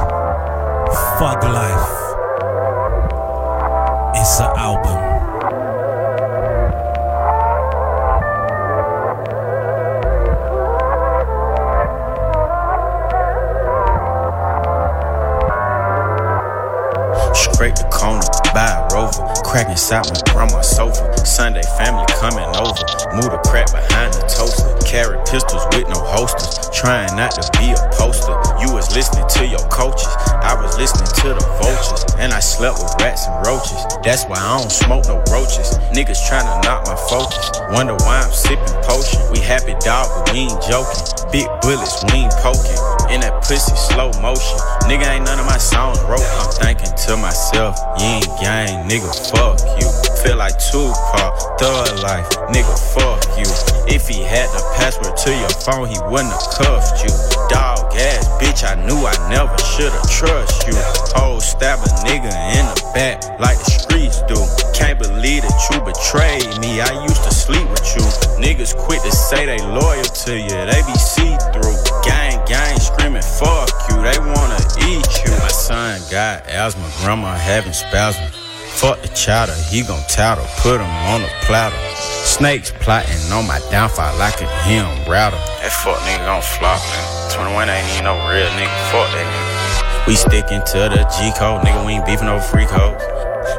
Cracking 19.58 19.76
sap 19.76 20.06
my 20.06 20.22
grandma's 20.30 20.70
sofa. 20.70 21.02
Sunday 21.26 21.66
family 21.82 22.06
coming 22.22 22.46
over. 22.62 22.78
Move 23.18 23.34
the 23.34 23.42
crack 23.50 23.66
behind 23.74 24.14
the 24.14 24.22
toaster. 24.30 24.70
Carry 24.86 25.18
pistols 25.26 25.66
with 25.74 25.90
no 25.90 25.98
holsters. 25.98 26.70
Trying 26.70 27.10
not 27.18 27.34
to 27.34 27.44
be 27.58 27.74
a 27.74 27.82
poster. 27.98 28.38
You 28.62 28.70
was 28.70 28.94
listening 28.94 29.26
to 29.26 29.50
your 29.50 29.66
coaches. 29.74 30.14
I 30.46 30.54
was 30.62 30.78
listening 30.78 31.10
to 31.26 31.34
the 31.34 31.46
vultures. 31.58 32.06
And 32.22 32.38
I 32.38 32.40
slept 32.40 32.78
with 32.86 32.94
rats 33.02 33.26
and 33.26 33.42
roaches. 33.50 33.82
That's 34.06 34.30
why 34.30 34.38
I 34.38 34.62
don't 34.62 34.70
smoke 34.70 35.10
no 35.10 35.26
roaches. 35.34 35.74
Niggas 35.90 36.22
trying 36.30 36.46
to 36.46 36.56
knock 36.62 36.86
my 36.86 36.94
focus. 37.10 37.50
Wonder 37.74 37.98
why 38.06 38.22
I'm 38.22 38.30
sipping 38.30 38.78
potion. 38.86 39.26
We 39.34 39.42
happy 39.42 39.74
dog, 39.82 40.06
but 40.14 40.38
we 40.38 40.54
ain't 40.54 40.62
joking. 40.70 41.02
Big 41.34 41.50
bullets, 41.66 42.06
we 42.06 42.30
ain't 42.30 42.38
poking. 42.46 42.78
In 43.10 43.22
that 43.22 43.44
pussy, 43.44 43.76
slow 43.76 44.12
motion. 44.20 44.58
Nigga 44.84 45.08
ain't 45.08 45.26
none 45.26 45.40
of 45.40 45.46
my 45.46 45.58
songs 45.58 46.00
wrote. 46.04 46.28
I'm 46.44 46.52
thinking 46.60 46.92
to 47.08 47.16
myself, 47.16 47.80
you 48.00 48.20
ain't 48.20 48.28
gang, 48.40 48.88
nigga, 48.88 49.08
fuck 49.32 49.60
you. 49.80 49.88
Feel 50.24 50.38
like 50.38 50.60
Tupac, 50.60 51.60
thug 51.60 52.04
life, 52.04 52.28
nigga, 52.52 52.76
fuck 52.94 53.24
you. 53.40 53.48
If 53.88 54.08
he 54.08 54.24
had 54.24 54.50
the 54.52 54.62
password 54.76 55.16
to 55.16 55.32
your 55.32 55.50
phone, 55.64 55.88
he 55.88 55.98
wouldn't 56.12 56.36
have 56.36 56.48
cuffed 56.60 57.04
you. 57.08 57.37
Dog 57.50 57.96
ass 57.96 58.28
bitch, 58.40 58.68
I 58.68 58.76
knew 58.86 59.08
I 59.08 59.16
never 59.30 59.58
should've 59.58 60.04
trust 60.12 60.68
you. 60.68 60.76
Whole 61.16 61.40
stab 61.40 61.80
a 61.80 61.90
nigga 62.04 62.32
in 62.58 62.66
the 62.68 62.92
back 62.94 63.24
like 63.40 63.58
the 63.60 63.72
streets 63.72 64.22
do. 64.28 64.36
Can't 64.74 65.00
believe 65.00 65.44
that 65.44 65.58
you 65.72 65.80
betrayed 65.82 66.60
me. 66.60 66.82
I 66.82 66.92
used 67.04 67.24
to 67.24 67.32
sleep 67.34 67.68
with 67.70 67.88
you. 67.96 68.04
Niggas 68.44 68.76
quit 68.76 69.02
to 69.04 69.12
say 69.12 69.46
they 69.46 69.60
loyal 69.64 70.04
to 70.04 70.38
you. 70.38 70.50
They 70.50 70.82
be 70.86 70.94
see 71.00 71.36
through. 71.54 71.78
Gang, 72.04 72.44
gang, 72.46 72.78
screaming 72.80 73.22
fuck 73.24 73.72
you. 73.90 73.96
They 74.04 74.20
wanna 74.20 74.60
eat 74.84 75.08
you. 75.24 75.32
My 75.40 75.48
son 75.48 76.02
got 76.12 76.48
asthma, 76.48 76.90
grandma 77.02 77.36
having 77.36 77.74
spasms. 77.74 78.36
Fuck 78.78 79.02
the 79.02 79.08
chowder, 79.08 79.56
he 79.72 79.82
gon' 79.82 80.04
tattle, 80.08 80.46
put 80.60 80.80
him 80.80 80.94
on 81.10 81.24
the 81.24 81.30
platter. 81.42 81.76
Snakes 81.96 82.72
plotting 82.80 83.32
on 83.32 83.48
my 83.48 83.60
downfall 83.72 84.16
like 84.20 84.40
a 84.42 84.48
him 84.62 84.86
router. 85.10 85.38
That 85.64 85.72
fuck 85.72 85.98
nigga 86.02 86.26
gon' 86.26 86.42
flop, 86.44 86.80
man. 86.80 87.17
21 87.34 87.70
ain't 87.70 87.88
even 87.94 88.06
no 88.06 88.16
real 88.30 88.48
nigga. 88.56 88.78
Fuck 88.92 89.10
that 89.12 89.28
nigga. 89.28 90.08
We 90.08 90.16
sticking 90.16 90.64
to 90.72 90.80
the 90.88 91.04
G 91.12 91.32
code, 91.38 91.62
nigga. 91.68 91.86
We 91.86 91.94
ain't 92.00 92.06
beefing 92.06 92.28
no 92.28 92.40
free 92.40 92.66
codes. 92.66 93.04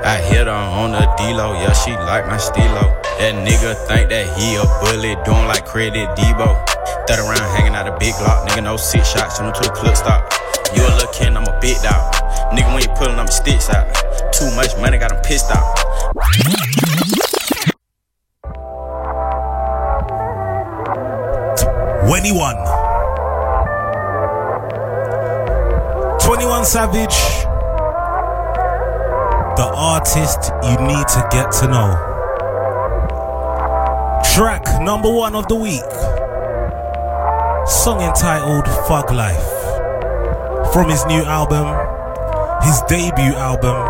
I 0.04 0.20
hit 0.20 0.46
her 0.46 0.52
on 0.52 0.92
the 0.92 1.04
D-Lo, 1.16 1.52
yeah, 1.54 1.72
she 1.72 1.92
like 1.92 2.26
my 2.26 2.36
stilo. 2.36 2.92
That 3.18 3.34
nigga 3.44 3.74
think 3.88 4.08
that 4.10 4.28
he 4.36 4.56
a 4.56 4.64
bully, 4.80 5.16
doing 5.24 5.46
like 5.48 5.64
credit 5.64 6.08
Debo. 6.16 6.48
That 7.08 7.18
around 7.18 7.44
hanging 7.56 7.74
out 7.74 7.88
a 7.88 7.96
big 7.98 8.14
lock, 8.20 8.48
nigga, 8.48 8.64
no 8.64 8.76
six 8.76 9.12
shots, 9.12 9.36
send 9.36 9.48
him 9.48 9.54
to 9.54 9.68
the 9.68 9.74
clip 9.74 9.96
stop. 9.96 10.32
You 10.74 10.82
a 10.84 10.92
little 10.96 11.12
kid, 11.12 11.32
I'm 11.32 11.44
a 11.44 11.58
big 11.60 11.80
dog. 11.82 12.14
Nigga, 12.52 12.72
when 12.72 12.82
you 12.82 12.92
pulling 12.96 13.16
them 13.16 13.28
sticks 13.28 13.68
out. 13.68 13.88
Too 14.32 14.48
much 14.54 14.76
money, 14.80 14.98
got 14.98 15.12
him 15.12 15.20
pissed 15.22 15.50
off. 15.50 15.78
21. 22.18 22.78
21 26.39 26.64
Savage. 26.66 27.16
The 29.57 29.72
artist 29.74 30.53
you 30.62 30.76
need 30.86 31.09
to 31.09 31.28
get 31.32 31.51
to 31.59 31.66
know. 31.66 31.91
Track 34.22 34.80
number 34.80 35.12
one 35.12 35.34
of 35.34 35.49
the 35.49 35.57
week. 35.57 35.82
Song 37.66 38.03
entitled 38.03 38.68
Fug 38.86 39.11
Life. 39.11 39.43
From 40.72 40.89
his 40.89 41.05
new 41.07 41.24
album, 41.24 41.66
his 42.62 42.82
debut 42.82 43.34
album, 43.34 43.82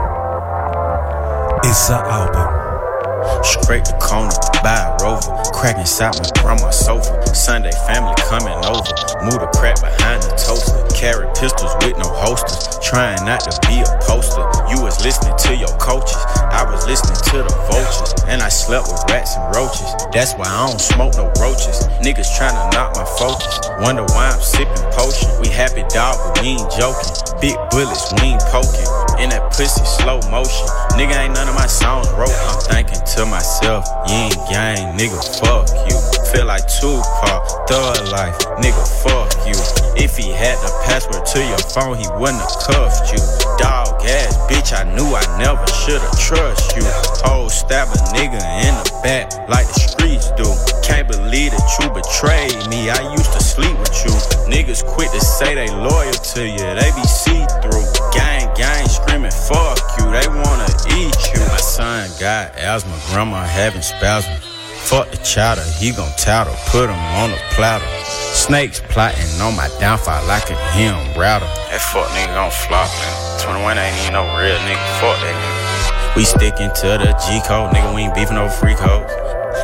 Issa 1.69 1.97
album. 1.97 3.45
Straight 3.45 3.85
to 3.85 3.93
corner, 3.99 4.33
buy 4.63 4.97
a 4.99 5.05
rover. 5.05 5.37
Cracking 5.53 5.85
sap 5.85 6.15
my 6.47 6.71
sofa. 6.71 7.18
Sunday 7.35 7.73
family 7.87 8.15
coming 8.29 8.57
over. 8.65 8.93
Move 9.25 9.41
the 9.41 9.51
crack 9.57 9.81
behind 9.81 10.23
the 10.23 10.33
toaster. 10.37 10.79
Carry 10.95 11.27
pistols 11.35 11.73
with 11.83 11.97
no 11.99 12.09
holsters. 12.09 12.79
Trying 12.83 13.25
not 13.25 13.41
to 13.47 13.53
be 13.69 13.81
a 13.81 13.91
poster. 14.05 14.45
You 14.71 14.83
was 14.83 15.03
listening 15.05 15.37
to 15.49 15.57
your 15.57 15.73
coaches. 15.79 16.19
I 16.53 16.65
was 16.65 16.87
listening 16.87 17.19
to 17.33 17.47
the 17.47 17.55
vultures. 17.71 18.13
And 18.29 18.43
I 18.43 18.49
slept 18.49 18.89
with 18.89 19.03
rats 19.09 19.37
and 19.37 19.47
roaches. 19.55 19.89
That's 20.13 20.35
why 20.35 20.47
I 20.47 20.67
don't 20.67 20.81
smoke 20.81 21.15
no 21.17 21.33
roaches. 21.41 21.87
Niggas 22.05 22.29
trying 22.37 22.57
to 22.57 22.65
knock 22.77 22.97
my 22.97 23.07
focus. 23.19 23.61
Wonder 23.81 24.05
why 24.15 24.31
I'm 24.33 24.43
sipping 24.43 24.85
potion. 24.93 25.29
We 25.41 25.49
happy 25.49 25.85
dog, 25.89 26.19
but 26.19 26.43
we 26.43 26.59
ain't 26.59 26.71
joking. 26.75 27.11
Big 27.41 27.57
bullets, 27.71 28.11
we 28.19 28.35
ain't 28.35 28.43
poking. 28.51 28.89
In 29.23 29.31
that 29.31 29.55
pussy, 29.55 29.85
slow 29.85 30.19
motion. 30.31 30.67
Nigga 30.99 31.15
ain't 31.15 31.35
none 31.35 31.49
of 31.49 31.55
my 31.55 31.67
songs 31.67 32.11
wrote. 32.19 32.35
I'm 32.35 32.61
thinking 32.67 32.99
to 33.15 33.27
myself, 33.27 33.87
you 34.09 34.15
ain't 34.15 34.39
gang, 34.51 34.99
nigga, 34.99 35.19
fuck 35.39 35.71
you. 35.87 36.18
Feel 36.33 36.45
like 36.45 36.69
Tupac, 36.69 37.69
thug 37.69 38.09
life, 38.13 38.37
nigga, 38.61 38.85
fuck 39.03 39.33
you. 39.49 39.57
If 39.97 40.17
he 40.17 40.31
had 40.31 40.61
the 40.61 40.71
password 40.85 41.25
to 41.25 41.41
your 41.41 41.59
phone, 41.73 41.97
he 41.97 42.07
wouldn't 42.21 42.39
have 42.39 42.57
cuffed 42.69 43.11
you. 43.11 43.19
Dog 43.57 44.05
ass 44.05 44.37
bitch, 44.45 44.77
I 44.77 44.85
knew 44.95 45.09
I 45.17 45.25
never 45.41 45.65
should've 45.67 46.05
trust 46.21 46.77
you. 46.77 46.85
Whole 47.25 47.49
stab 47.49 47.89
a 47.89 47.99
nigga 48.13 48.39
in 48.63 48.75
the 48.77 49.01
back 49.03 49.33
like 49.49 49.67
the 49.69 49.81
streets 49.81 50.31
do. 50.37 50.45
Can't 50.85 51.09
believe 51.09 51.53
that 51.53 51.65
you 51.81 51.89
betrayed 51.91 52.61
me. 52.69 52.91
I 52.91 53.01
used 53.11 53.33
to 53.33 53.43
sleep 53.43 53.77
with 53.79 53.97
you. 54.05 54.13
Niggas 54.53 54.85
quit 54.85 55.11
to 55.13 55.21
say 55.21 55.55
they 55.55 55.69
loyal 55.69 56.13
to 56.13 56.47
you. 56.47 56.67
They 56.77 56.91
be 56.95 57.05
see 57.09 57.43
through. 57.65 57.89
Gang, 58.13 58.53
gang, 58.55 58.87
screaming 58.87 59.33
fuck 59.33 59.81
you. 59.99 60.05
They 60.13 60.29
wanna 60.29 60.69
eat 60.93 61.17
you. 61.33 61.41
My 61.49 61.57
son 61.57 62.09
got 62.21 62.55
asthma, 62.57 62.97
grandma 63.11 63.43
having 63.45 63.83
spasms. 63.83 64.48
Fuck 64.87 65.11
the 65.11 65.19
chowder, 65.19 65.65
he 65.79 65.93
gon' 65.93 66.11
tattle, 66.17 66.55
put 66.69 66.89
him 66.89 66.99
on 67.19 67.31
the 67.31 67.39
platter. 67.51 67.87
Snakes 68.05 68.81
plotting 68.89 69.41
on 69.41 69.57
my 69.57 69.69
downfall 69.81 70.25
like 70.27 70.51
a 70.51 70.57
him 70.73 70.97
router. 71.19 71.47
That 71.69 71.81
fuck 71.81 72.09
nigga 72.15 72.35
gon' 72.35 72.51
flop, 72.51 72.89
man. 73.01 73.41
21 73.41 73.79
ain't 73.79 73.97
even 74.03 74.15
no 74.15 74.25
real 74.39 74.57
nigga. 74.65 74.87
Fuck 75.01 75.19
that 75.21 75.37
nigga. 75.37 76.17
We 76.17 76.25
stickin' 76.25 76.73
to 76.83 76.99
the 76.99 77.13
G 77.27 77.41
code, 77.47 77.75
nigga. 77.75 77.95
We 77.95 78.03
ain't 78.03 78.15
beefin' 78.15 78.39
over 78.39 78.51
free 78.51 78.75
codes. 78.75 79.13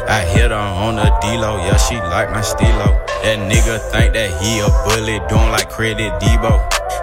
I 0.08 0.20
hit 0.20 0.50
her 0.50 0.56
on 0.56 0.96
the 0.96 1.08
D-Lo, 1.22 1.56
yeah, 1.64 1.76
she 1.76 1.96
like 1.96 2.30
my 2.30 2.42
stilo. 2.42 2.92
That 3.24 3.40
nigga 3.40 3.80
think 3.90 4.12
that 4.12 4.28
he 4.42 4.60
a 4.60 4.68
bully, 4.84 5.20
doing 5.28 5.50
like 5.50 5.70
credit 5.70 6.12
Debo. 6.20 6.60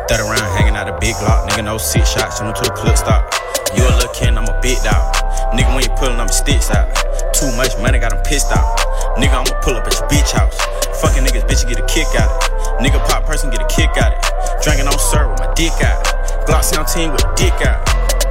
That 0.07 0.19
around 0.19 0.45
hanging 0.57 0.75
out 0.75 0.87
a 0.87 0.97
big 0.99 1.15
lock, 1.23 1.49
nigga, 1.49 1.63
no 1.65 1.77
six 1.77 2.11
shots, 2.11 2.37
send 2.37 2.49
him 2.49 2.55
to 2.55 2.63
the 2.69 2.75
clip 2.75 2.97
stop. 2.97 3.33
You 3.75 3.83
a 3.83 3.91
little 3.95 4.13
kid, 4.13 4.35
I'm 4.35 4.45
a 4.45 4.59
big 4.61 4.77
dog. 4.83 5.15
Nigga, 5.55 5.73
when 5.73 5.83
you 5.83 5.89
pulling 5.97 6.17
them 6.17 6.27
sticks 6.27 6.69
out. 6.69 6.91
Too 7.33 7.51
much 7.55 7.77
money, 7.81 7.97
got 7.97 8.13
him 8.13 8.21
pissed 8.23 8.51
off. 8.51 8.77
Nigga, 9.17 9.41
I'ma 9.41 9.59
pull 9.61 9.75
up 9.75 9.87
at 9.87 9.93
your 9.93 10.07
bitch 10.09 10.31
house. 10.31 10.57
Fucking 11.01 11.23
niggas, 11.23 11.47
bitch, 11.47 11.63
you 11.63 11.75
get 11.75 11.79
a 11.79 11.87
kick 11.87 12.07
out 12.19 12.29
it. 12.29 12.51
Nigga, 12.83 12.99
pop 13.07 13.25
person, 13.25 13.49
get 13.49 13.61
a 13.61 13.67
kick 13.67 13.89
out 13.97 14.13
it. 14.13 14.63
Drinking 14.63 14.87
on 14.87 14.99
syrup 14.99 15.31
with 15.31 15.39
my 15.39 15.53
dick 15.53 15.73
out. 15.83 16.03
Glock 16.45 16.63
17 16.63 17.11
with 17.11 17.23
a 17.23 17.35
dick 17.35 17.53
out. 17.65 17.81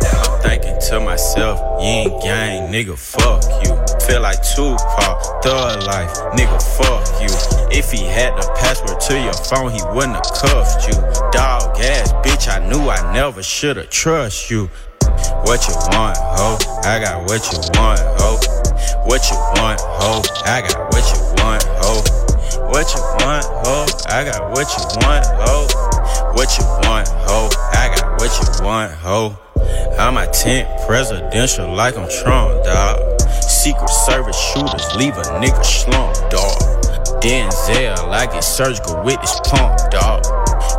I'm 0.03 0.41
thinking 0.43 0.77
to 0.89 1.01
myself, 1.01 1.59
you 1.81 1.87
ain't 1.87 2.23
gang, 2.23 2.73
nigga, 2.73 2.97
fuck 2.97 3.43
you. 3.65 3.75
Feel 4.07 4.23
like 4.23 4.43
Tupac, 4.43 5.43
thug 5.43 5.83
life, 5.85 6.15
nigga, 6.37 6.61
fuck 6.77 7.07
you. 7.21 7.31
If 7.71 7.91
he 7.91 8.05
had 8.05 8.37
the 8.37 8.47
password 8.59 9.01
to 9.01 9.21
your 9.21 9.33
phone, 9.33 9.71
he 9.71 9.81
wouldn't 9.95 10.15
have 10.15 10.33
cuffed 10.35 10.89
you. 10.89 10.95
Dog 11.33 11.79
ass 11.81 12.13
bitch, 12.25 12.49
I 12.49 12.67
knew 12.69 12.89
I 12.89 13.13
never 13.13 13.43
should've 13.43 13.91
trust 13.91 14.51
you. 14.51 14.71
What 15.45 15.67
you 15.69 15.75
want, 15.93 16.17
ho? 16.19 16.59
I 16.85 17.01
got 17.01 17.25
what 17.29 17.43
you 17.53 17.59
want, 17.79 18.01
ho. 18.21 18.70
What 19.05 19.29
you 19.31 19.37
want, 19.57 19.81
ho? 19.81 20.23
I 20.45 20.61
got 20.63 20.93
what 20.93 21.05
you 21.13 21.21
want, 21.43 21.63
ho. 21.81 22.03
What 22.69 22.87
you 22.95 23.03
want, 23.25 23.45
ho? 23.45 23.87
I 24.09 24.25
got 24.25 24.51
what 24.51 24.69
you 24.71 24.85
want, 25.03 25.27
ho. 25.27 25.67
What 26.35 26.59
you 26.59 26.65
want, 26.87 27.09
ho? 27.09 27.49
I 27.73 27.95
got 27.95 28.21
what 28.21 28.31
you 28.39 28.65
want, 28.65 28.93
ho. 28.93 29.37
I'm 29.99 30.17
a 30.17 30.27
10th 30.27 30.87
presidential 30.87 31.75
like 31.75 31.97
I'm 31.97 32.09
Trump, 32.23 32.65
dog. 32.65 33.21
Secret 33.43 33.91
Service 33.91 34.39
shooters 34.39 34.95
leave 34.97 35.17
a 35.17 35.23
nigga 35.43 35.65
slump, 35.65 36.15
dog. 36.31 36.57
Denzel, 37.21 38.09
I 38.09 38.27
get 38.27 38.41
surgical 38.41 39.03
with 39.05 39.21
this 39.21 39.39
pump, 39.45 39.79
dog. 39.91 40.23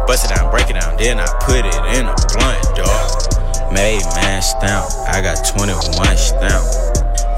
Bust 0.07 0.25
it 0.25 0.35
down, 0.35 0.49
break 0.49 0.69
it 0.69 0.73
down, 0.73 0.97
then 0.97 1.19
I 1.19 1.27
put 1.41 1.59
it 1.59 1.75
in 1.95 2.07
a 2.07 2.15
blunt, 2.33 2.61
dog. 2.75 3.71
Made 3.71 4.01
man 4.15 4.41
stamp, 4.41 4.89
I 5.07 5.21
got 5.21 5.45
21 5.45 6.17
stamp. 6.17 6.90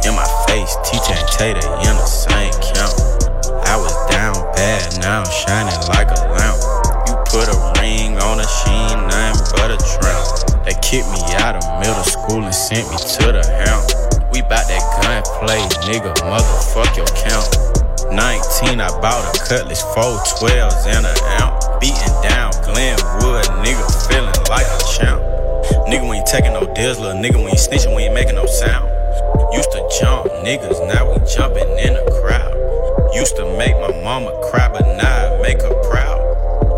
In 0.04 0.16
my 0.16 0.28
face, 0.52 0.76
and 0.76 1.28
Tater 1.32 1.64
in 1.64 1.96
the 1.96 2.04
same 2.04 2.52
count. 2.76 2.92
I 3.64 3.80
was 3.80 3.96
down 4.12 4.36
bad, 4.52 5.00
now 5.00 5.24
I'm 5.24 5.32
shining 5.32 5.80
like 5.88 6.12
a 6.12 6.28
lamp. 6.28 6.60
You 7.08 7.16
put 7.32 7.48
a 7.48 7.56
ring 7.80 8.20
on 8.20 8.44
a 8.44 8.44
sheen, 8.44 9.00
nothing 9.08 9.48
but 9.56 9.72
a 9.72 9.80
tramp. 9.80 10.68
They 10.68 10.76
kicked 10.84 11.08
me 11.08 11.24
out 11.40 11.56
of 11.56 11.64
middle 11.80 12.04
school 12.04 12.44
and 12.44 12.52
sent 12.52 12.84
me 12.92 13.00
to 13.00 13.32
the 13.32 13.48
hound. 13.64 14.28
We 14.36 14.44
bout 14.44 14.68
that 14.68 14.84
gunplay, 15.08 15.64
nigga, 15.88 16.12
motherfuck 16.28 16.92
your 17.00 17.08
count. 17.24 17.48
19, 18.12 18.84
I 18.84 18.92
bought 19.00 19.24
a 19.24 19.40
cutlass, 19.40 19.88
four 19.96 20.20
12s 20.44 20.84
and 20.84 21.08
an 21.08 21.16
ounce. 21.40 21.64
Beating 21.80 22.16
down 22.28 22.52
Glenwood, 22.68 23.48
nigga, 23.64 23.88
feeling 24.12 24.36
like 24.52 24.68
a 24.68 24.80
champ. 25.00 25.24
Nigga, 25.88 26.04
we 26.04 26.18
ain't 26.20 26.28
taking 26.28 26.52
no 26.52 26.68
deals, 26.76 27.00
little 27.00 27.16
nigga, 27.16 27.40
we 27.40 27.56
ain't 27.56 27.64
snitching, 27.64 27.96
we 27.96 28.04
ain't 28.04 28.14
making 28.14 28.36
no 28.36 28.46
sound. 28.46 28.92
Used 29.54 29.72
to 29.72 29.88
jump 30.00 30.26
niggas, 30.44 30.82
now 30.88 31.12
we 31.12 31.18
jumping 31.30 31.70
in 31.78 31.96
a 31.96 32.06
crowd. 32.22 33.14
Used 33.14 33.36
to 33.36 33.46
make 33.56 33.76
my 33.80 33.92
mama 34.04 34.32
cry, 34.50 34.68
but 34.68 34.82
now 34.98 35.38
I 35.38 35.42
make 35.44 35.62
her 35.62 35.74
proud. 35.90 36.20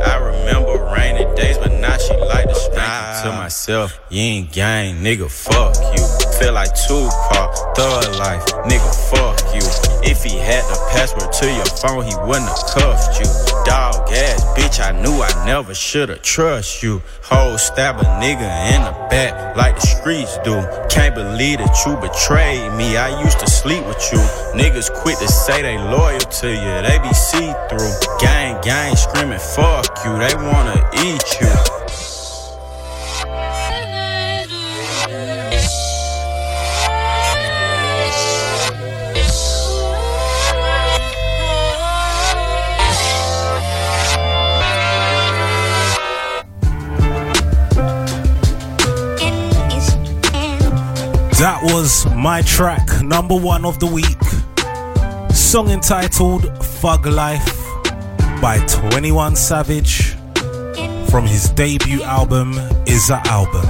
I 0.03 0.17
remember 0.17 0.83
rainy 0.93 1.23
days, 1.35 1.57
but 1.57 1.71
now 1.71 1.97
she 1.97 2.13
like 2.17 2.49
to 2.49 2.55
smile. 2.55 3.23
To 3.23 3.31
myself, 3.31 3.99
you 4.09 4.19
ain't 4.19 4.51
gang, 4.51 4.95
nigga, 4.95 5.31
fuck 5.31 5.75
you. 5.95 6.03
Feel 6.37 6.53
like 6.53 6.75
Tupac, 6.75 7.55
thug 7.77 8.15
life, 8.19 8.45
nigga, 8.67 8.91
fuck 9.09 9.39
you. 9.55 9.63
If 10.03 10.23
he 10.23 10.37
had 10.37 10.63
the 10.65 10.77
password 10.91 11.31
to 11.31 11.45
your 11.45 11.65
phone, 11.79 12.03
he 12.03 12.13
wouldn't 12.27 12.49
have 12.49 12.65
cuffed 12.75 13.19
you. 13.19 13.54
Dog 13.65 14.11
ass 14.11 14.45
bitch, 14.55 14.79
I 14.79 14.91
knew 15.01 15.21
I 15.21 15.45
never 15.45 15.73
should've 15.73 16.21
trust 16.21 16.83
you. 16.83 17.01
Whole 17.23 17.57
stab 17.57 17.99
a 17.99 18.03
nigga 18.21 18.47
in 18.75 18.83
the 18.83 18.91
back 19.09 19.57
like 19.57 19.75
the 19.75 19.81
streets 19.81 20.37
do. 20.43 20.61
Can't 20.89 21.15
believe 21.15 21.57
that 21.57 21.75
you 21.85 21.95
betrayed 21.97 22.71
me. 22.73 22.95
I 22.95 23.19
used 23.23 23.39
to 23.39 23.49
sleep 23.49 23.85
with 23.87 24.01
you. 24.11 24.19
Niggas 24.53 24.93
quit 25.01 25.17
to 25.17 25.27
say 25.27 25.61
they 25.63 25.77
loyal 25.77 26.19
to 26.19 26.49
you. 26.49 26.73
They 26.87 26.99
be 27.01 27.13
see 27.13 27.51
through. 27.69 27.91
Gang, 28.19 28.61
gang 28.61 28.95
screaming, 28.95 29.39
fuck 29.39 30.05
you. 30.05 30.17
They 30.17 30.35
wanna 30.35 30.89
eat 31.03 31.23
you. 31.41 31.74
That 51.45 51.61
was 51.61 52.07
my 52.15 52.41
track, 52.41 53.03
number 53.03 53.35
one 53.35 53.65
of 53.65 53.79
the 53.79 53.85
week. 53.85 54.19
Song 55.31 55.69
entitled 55.69 56.65
Fug 56.65 57.05
Life 57.05 57.55
by 58.41 58.65
21 58.67 59.35
Savage 59.35 60.15
from 61.11 61.27
his 61.27 61.51
debut 61.51 62.01
album, 62.01 62.53
Issa 62.87 63.21
Album. 63.25 63.63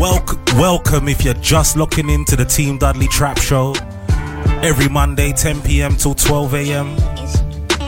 Welc- 0.00 0.36
welcome 0.54 1.06
if 1.06 1.24
you're 1.24 1.34
just 1.34 1.76
looking 1.76 2.10
into 2.10 2.34
the 2.34 2.44
Team 2.44 2.78
Dudley 2.78 3.06
Trap 3.06 3.38
Show 3.38 3.76
every 4.64 4.88
Monday, 4.88 5.32
10 5.32 5.62
p.m. 5.62 5.94
till 5.94 6.16
12 6.16 6.54
a.m. 6.54 6.96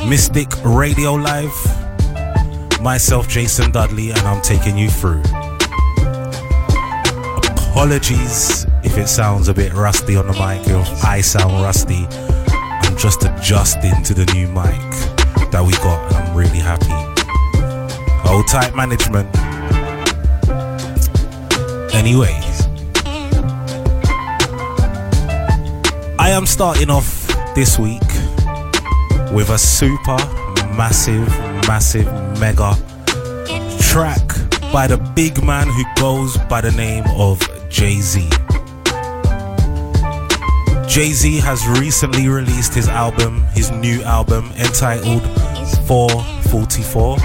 Mystic 0.09 0.47
Radio 0.64 1.14
Live. 1.14 2.80
Myself, 2.80 3.26
Jason 3.26 3.72
Dudley, 3.72 4.11
and 4.11 4.20
I'm 4.20 4.41
taking 4.43 4.78
you 4.78 4.88
through. 4.88 5.24
Apologies 7.70 8.66
if 8.82 8.98
it 8.98 9.08
sounds 9.08 9.48
a 9.48 9.54
bit 9.54 9.72
rusty 9.72 10.16
on 10.16 10.26
the 10.26 10.32
mic, 10.32 10.66
if 10.66 11.04
I 11.04 11.20
sound 11.20 11.62
rusty. 11.62 12.04
I'm 12.50 12.96
just 12.96 13.22
adjusting 13.22 14.02
to 14.02 14.12
the 14.12 14.26
new 14.34 14.48
mic 14.48 14.90
that 15.52 15.62
we 15.64 15.72
got, 15.74 16.04
and 16.08 16.16
I'm 16.16 16.36
really 16.36 16.58
happy. 16.58 16.86
Hold 18.28 18.48
tight 18.48 18.74
management. 18.74 19.28
Anyway, 21.94 22.36
I 26.18 26.30
am 26.30 26.46
starting 26.46 26.90
off 26.90 27.26
this 27.54 27.78
week 27.78 28.02
with 29.32 29.50
a 29.50 29.58
super 29.58 30.16
massive, 30.76 31.28
massive, 31.68 32.06
mega 32.40 32.74
track 33.80 34.26
by 34.72 34.86
the 34.86 34.96
big 35.14 35.42
man 35.42 35.66
who 35.68 35.84
goes 35.96 36.36
by 36.48 36.60
the 36.60 36.72
name 36.72 37.04
of 37.16 37.40
Jay 37.70 38.00
Z. 38.00 38.28
Jay 40.88 41.12
Z 41.12 41.38
has 41.38 41.66
recently 41.78 42.28
released 42.28 42.74
his 42.74 42.88
album, 42.88 43.44
his 43.54 43.70
new 43.70 44.02
album 44.02 44.50
entitled 44.58 45.22
444, 45.86 47.16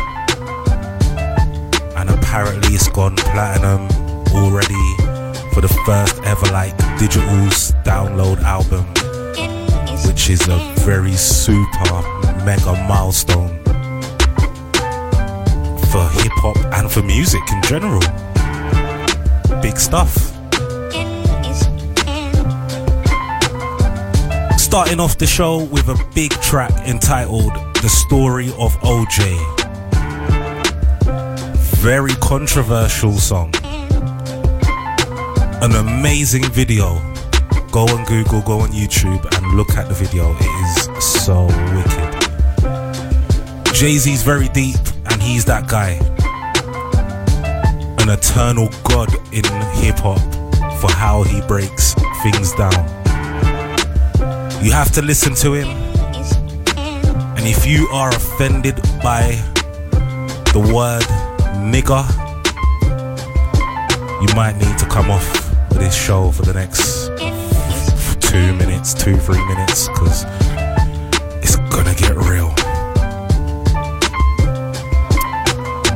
and 1.98 2.10
apparently 2.12 2.76
it's 2.76 2.88
gone 2.90 3.16
platinum 3.16 3.90
already 4.36 4.76
for 5.52 5.62
the 5.62 5.82
first 5.84 6.22
ever 6.24 6.46
like 6.54 6.78
digital 7.00 7.24
download 7.84 8.40
album, 8.44 8.86
which 10.08 10.30
is 10.30 10.48
a 10.48 10.58
very 10.86 11.14
super 11.14 12.02
mega 12.46 12.74
milestone 12.88 13.58
for 15.90 16.08
hip 16.22 16.32
hop 16.38 16.58
and 16.76 16.92
for 16.92 17.02
music 17.02 17.42
in 17.52 17.62
general. 17.64 18.02
Big 19.62 19.80
stuff. 19.80 20.35
Starting 24.76 25.00
off 25.00 25.18
the 25.18 25.26
show 25.26 25.64
with 25.64 25.88
a 25.88 25.96
big 26.14 26.32
track 26.42 26.74
entitled 26.86 27.54
The 27.76 27.88
Story 27.88 28.50
of 28.60 28.76
OJ. 28.82 29.40
Very 31.78 32.14
controversial 32.16 33.14
song. 33.14 33.54
An 35.64 35.76
amazing 35.76 36.44
video. 36.52 37.00
Go 37.72 37.86
on 37.86 38.04
Google, 38.04 38.42
go 38.42 38.60
on 38.60 38.72
YouTube, 38.72 39.24
and 39.38 39.56
look 39.56 39.78
at 39.78 39.88
the 39.88 39.94
video. 39.94 40.36
It 40.42 40.44
is 40.44 40.90
so 41.02 41.46
wicked. 41.74 42.14
Jay 43.74 43.98
Z's 43.98 44.24
very 44.24 44.50
deep, 44.50 44.76
and 45.06 45.22
he's 45.22 45.46
that 45.46 45.70
guy. 45.70 45.92
An 48.02 48.10
eternal 48.10 48.68
god 48.84 49.14
in 49.32 49.46
hip 49.80 50.00
hop 50.00 50.20
for 50.82 50.92
how 50.92 51.24
he 51.24 51.40
breaks 51.48 51.94
things 52.24 52.52
down. 52.56 53.05
You 54.66 54.72
have 54.72 54.92
to 54.94 55.02
listen 55.04 55.36
to 55.36 55.54
him, 55.54 55.68
and 57.38 57.46
if 57.46 57.68
you 57.68 57.88
are 57.94 58.10
offended 58.10 58.82
by 59.04 59.40
the 60.54 60.60
word 60.74 61.04
nigger, 61.62 62.04
you 64.24 64.36
might 64.36 64.58
need 64.58 64.76
to 64.80 64.88
come 64.88 65.12
off 65.12 65.52
of 65.70 65.78
this 65.78 65.94
show 65.94 66.32
for 66.32 66.42
the 66.42 66.54
next 66.54 67.10
two 68.28 68.54
minutes, 68.56 68.96
two, 68.96 69.18
three 69.18 69.46
minutes, 69.46 69.88
because 69.90 70.24
it's 71.44 71.58
gonna 71.70 71.94
get 71.94 72.16
real. 72.16 72.50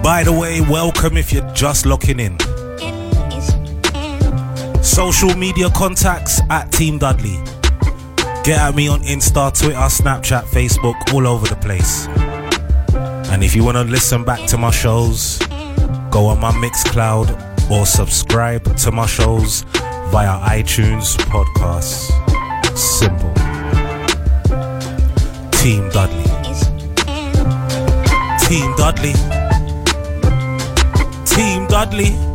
By 0.04 0.22
the 0.24 0.32
way, 0.32 0.62
welcome 0.62 1.18
if 1.18 1.34
you're 1.34 1.52
just 1.54 1.88
locking 1.88 2.20
in. 2.20 2.38
Social 4.84 5.36
media 5.36 5.72
contacts 5.72 6.40
at 6.52 6.72
Team 6.72 7.00
Dudley. 7.00 7.40
Get 8.50 8.62
at 8.62 8.74
me 8.74 8.88
on 8.88 9.02
Insta, 9.02 9.56
Twitter, 9.56 9.78
Snapchat, 9.78 10.45
Facebook, 10.45 11.14
all 11.14 11.28
over 11.28 11.45
the 11.45 11.56
place. 11.58 12.08
And 13.32 13.43
if 13.43 13.56
you 13.56 13.64
want 13.64 13.78
to 13.78 13.84
listen 13.84 14.24
back 14.24 14.43
to 14.47 14.58
my 14.58 14.72
shows, 14.72 15.38
go 16.10 16.26
on 16.26 16.39
my 16.39 16.52
Mixcloud 16.54 17.70
or 17.70 17.86
subscribe 17.86 18.76
to 18.78 18.91
my 18.91 19.06
shows 19.06 19.62
via 20.10 20.39
iTunes 20.50 21.16
podcasts. 21.30 22.10
Simple. 22.76 23.32
Team 25.52 25.88
Dudley. 25.91 26.24
Team 28.47 28.76
Dudley. 28.78 29.14
Team 31.24 31.68
Dudley. 31.68 32.29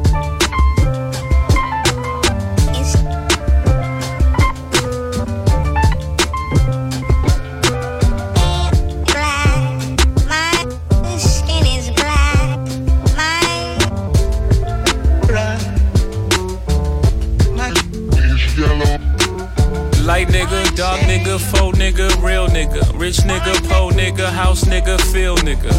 Real 22.45 22.67
nigga, 22.67 22.99
rich 22.99 23.19
nigga, 23.19 23.53
po 23.69 23.91
nigga, 23.91 24.31
house 24.31 24.65
nigga, 24.65 25.01
feel 25.13 25.37
nigga. 25.37 25.73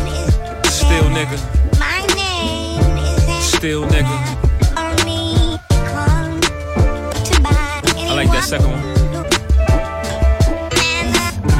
Still 0.66 1.04
nigga. 1.10 1.38
Still 3.42 3.84
nigga. 3.86 4.16
I 7.98 8.14
like 8.16 8.32
that 8.32 8.44
second 8.44 8.72
one. 8.72 8.84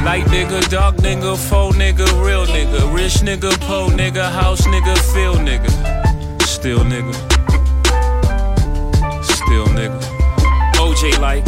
Light 0.04 0.24
nigga, 0.26 0.68
dark 0.70 0.96
nigga, 0.96 1.36
faux 1.36 1.76
nigga, 1.76 2.06
real 2.24 2.46
nigga, 2.46 2.94
rich 2.94 3.22
nigga, 3.22 3.50
po 3.66 3.88
nigga, 3.88 4.30
house 4.30 4.62
nigga, 4.66 4.96
feel 5.12 5.34
nigga. 5.34 5.70
Still 6.42 6.80
nigga. 6.80 7.14
Still 9.22 9.66
nigga. 9.66 10.00
OJ 10.78 11.18
like, 11.20 11.44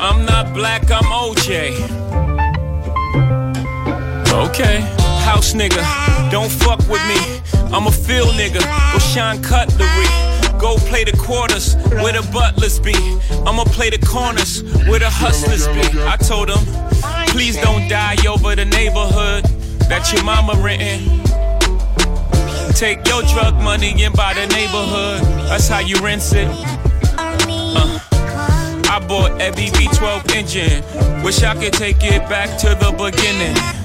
I'm 0.00 0.24
not 0.24 0.54
black, 0.54 0.90
I'm 0.90 1.04
OJ. 1.04 1.89
Okay, 4.32 4.80
house 5.24 5.52
nigga, 5.54 5.82
don't 6.30 6.50
fuck 6.50 6.78
with 6.88 7.02
me. 7.08 7.40
I'm 7.72 7.86
a 7.86 7.92
feel 7.92 8.26
nigga, 8.26 8.60
go 8.92 8.98
shine 8.98 9.42
cutlery. 9.42 10.30
Go 10.60 10.76
play 10.76 11.04
the 11.04 11.16
quarters 11.16 11.74
where 12.02 12.12
the 12.12 12.28
butlers 12.30 12.78
be. 12.78 12.92
I'ma 13.46 13.64
play 13.64 13.88
the 13.88 13.98
corners 14.06 14.62
where 14.86 14.98
the 14.98 15.08
hustlers 15.08 15.66
be. 15.68 15.80
I 16.02 16.16
told 16.18 16.50
them, 16.50 16.58
please 17.28 17.56
don't 17.56 17.88
die 17.88 18.16
over 18.28 18.54
the 18.54 18.66
neighborhood 18.66 19.44
that 19.88 20.12
your 20.12 20.22
mama 20.22 20.52
renting. 20.62 21.08
Take 22.74 23.08
your 23.08 23.22
drug 23.22 23.54
money 23.54 24.04
and 24.04 24.14
buy 24.14 24.34
the 24.34 24.46
neighborhood. 24.48 25.22
That's 25.48 25.66
how 25.66 25.80
you 25.80 25.96
rinse 26.04 26.32
it. 26.34 26.48
Uh, 27.16 27.98
I 28.90 29.02
bought 29.08 29.40
a 29.40 29.50
BB12 29.52 30.34
engine. 30.34 31.24
Wish 31.24 31.42
I 31.42 31.54
could 31.54 31.72
take 31.72 32.04
it 32.04 32.28
back 32.28 32.58
to 32.60 32.68
the 32.68 32.92
beginning. 32.92 33.79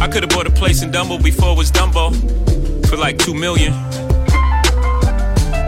I 0.00 0.06
could 0.06 0.22
have 0.22 0.30
bought 0.30 0.46
a 0.46 0.50
place 0.50 0.82
in 0.82 0.90
Dumbo 0.90 1.22
before 1.22 1.52
it 1.52 1.58
was 1.58 1.70
Dumbo 1.72 2.12
for 2.88 2.96
like 2.96 3.18
two 3.18 3.34
million. 3.34 3.72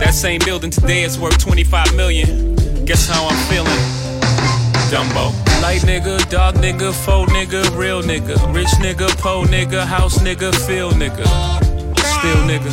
That 0.00 0.12
same 0.14 0.40
building 0.44 0.70
today 0.70 1.02
is 1.02 1.18
worth 1.18 1.38
25 1.38 1.94
million. 1.96 2.54
Guess 2.84 3.08
how 3.08 3.26
I'm 3.26 3.36
feeling? 3.50 3.80
Dumbo. 4.90 5.32
Light 5.62 5.82
nigga, 5.82 6.28
dark 6.30 6.56
nigga, 6.56 6.92
faux 6.92 7.30
nigga, 7.32 7.76
real 7.76 8.02
nigga, 8.02 8.36
rich 8.54 8.70
nigga, 8.78 9.08
po 9.18 9.44
nigga, 9.44 9.84
house 9.84 10.18
nigga, 10.18 10.54
feel 10.66 10.90
nigga, 10.92 11.26
still 11.98 12.40
nigga, 12.46 12.72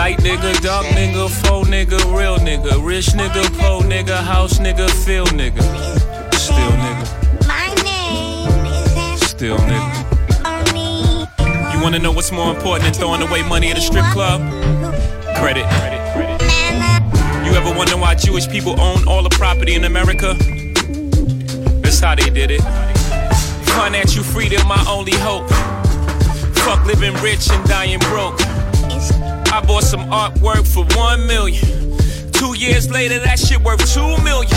Light 0.00 0.16
nigga, 0.20 0.58
dark 0.62 0.86
nigga, 0.96 1.28
faux 1.28 1.68
nigga, 1.68 1.98
real 2.16 2.38
nigga, 2.38 2.82
rich 2.82 3.08
nigga, 3.08 3.44
poor 3.58 3.82
nigga, 3.82 4.16
house 4.16 4.58
nigga, 4.58 4.88
feel 5.04 5.26
nigga, 5.26 5.60
still 6.32 6.72
nigga, 6.84 7.06
My 7.46 7.68
name 7.84 8.48
is 9.12 9.20
still 9.20 9.58
nigga. 9.58 11.74
You 11.74 11.82
wanna 11.82 11.98
know 11.98 12.12
what's 12.12 12.32
more 12.32 12.50
important 12.50 12.84
than 12.84 12.94
throwing 12.94 13.20
away 13.20 13.42
money 13.46 13.70
at 13.70 13.76
a 13.76 13.80
strip 13.82 14.06
club? 14.06 14.40
Credit. 15.36 15.66
You 17.44 17.52
ever 17.52 17.70
wonder 17.76 17.98
why 17.98 18.14
Jewish 18.14 18.48
people 18.48 18.80
own 18.80 19.06
all 19.06 19.22
the 19.22 19.36
property 19.36 19.74
in 19.74 19.84
America? 19.84 20.32
That's 21.82 22.00
how 22.00 22.14
they 22.14 22.30
did 22.30 22.50
it. 22.50 22.62
Financial 23.76 24.24
freedom, 24.24 24.66
my 24.66 24.82
only 24.88 25.16
hope. 25.16 25.50
Fuck 26.64 26.86
living 26.86 27.12
rich 27.22 27.50
and 27.50 27.62
dying 27.68 27.98
broke. 27.98 28.40
I 29.52 29.60
bought 29.66 29.82
some 29.82 30.08
artwork 30.10 30.66
for 30.66 30.84
one 30.96 31.26
million. 31.26 31.66
Two 32.32 32.56
years 32.56 32.88
later, 32.90 33.18
that 33.18 33.38
shit 33.38 33.60
worth 33.60 33.82
two 33.92 34.16
million. 34.22 34.54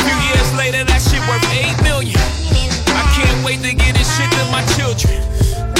Few 0.00 0.18
years 0.32 0.48
later, 0.56 0.82
that 0.84 1.00
shit 1.04 1.20
worth 1.28 1.44
eight 1.52 1.76
million. 1.84 2.16
I 2.88 3.04
can't 3.12 3.44
wait 3.44 3.60
to 3.60 3.74
get 3.74 3.94
this 3.94 4.08
shit 4.16 4.30
to 4.32 4.44
my 4.50 4.64
children. 4.76 5.20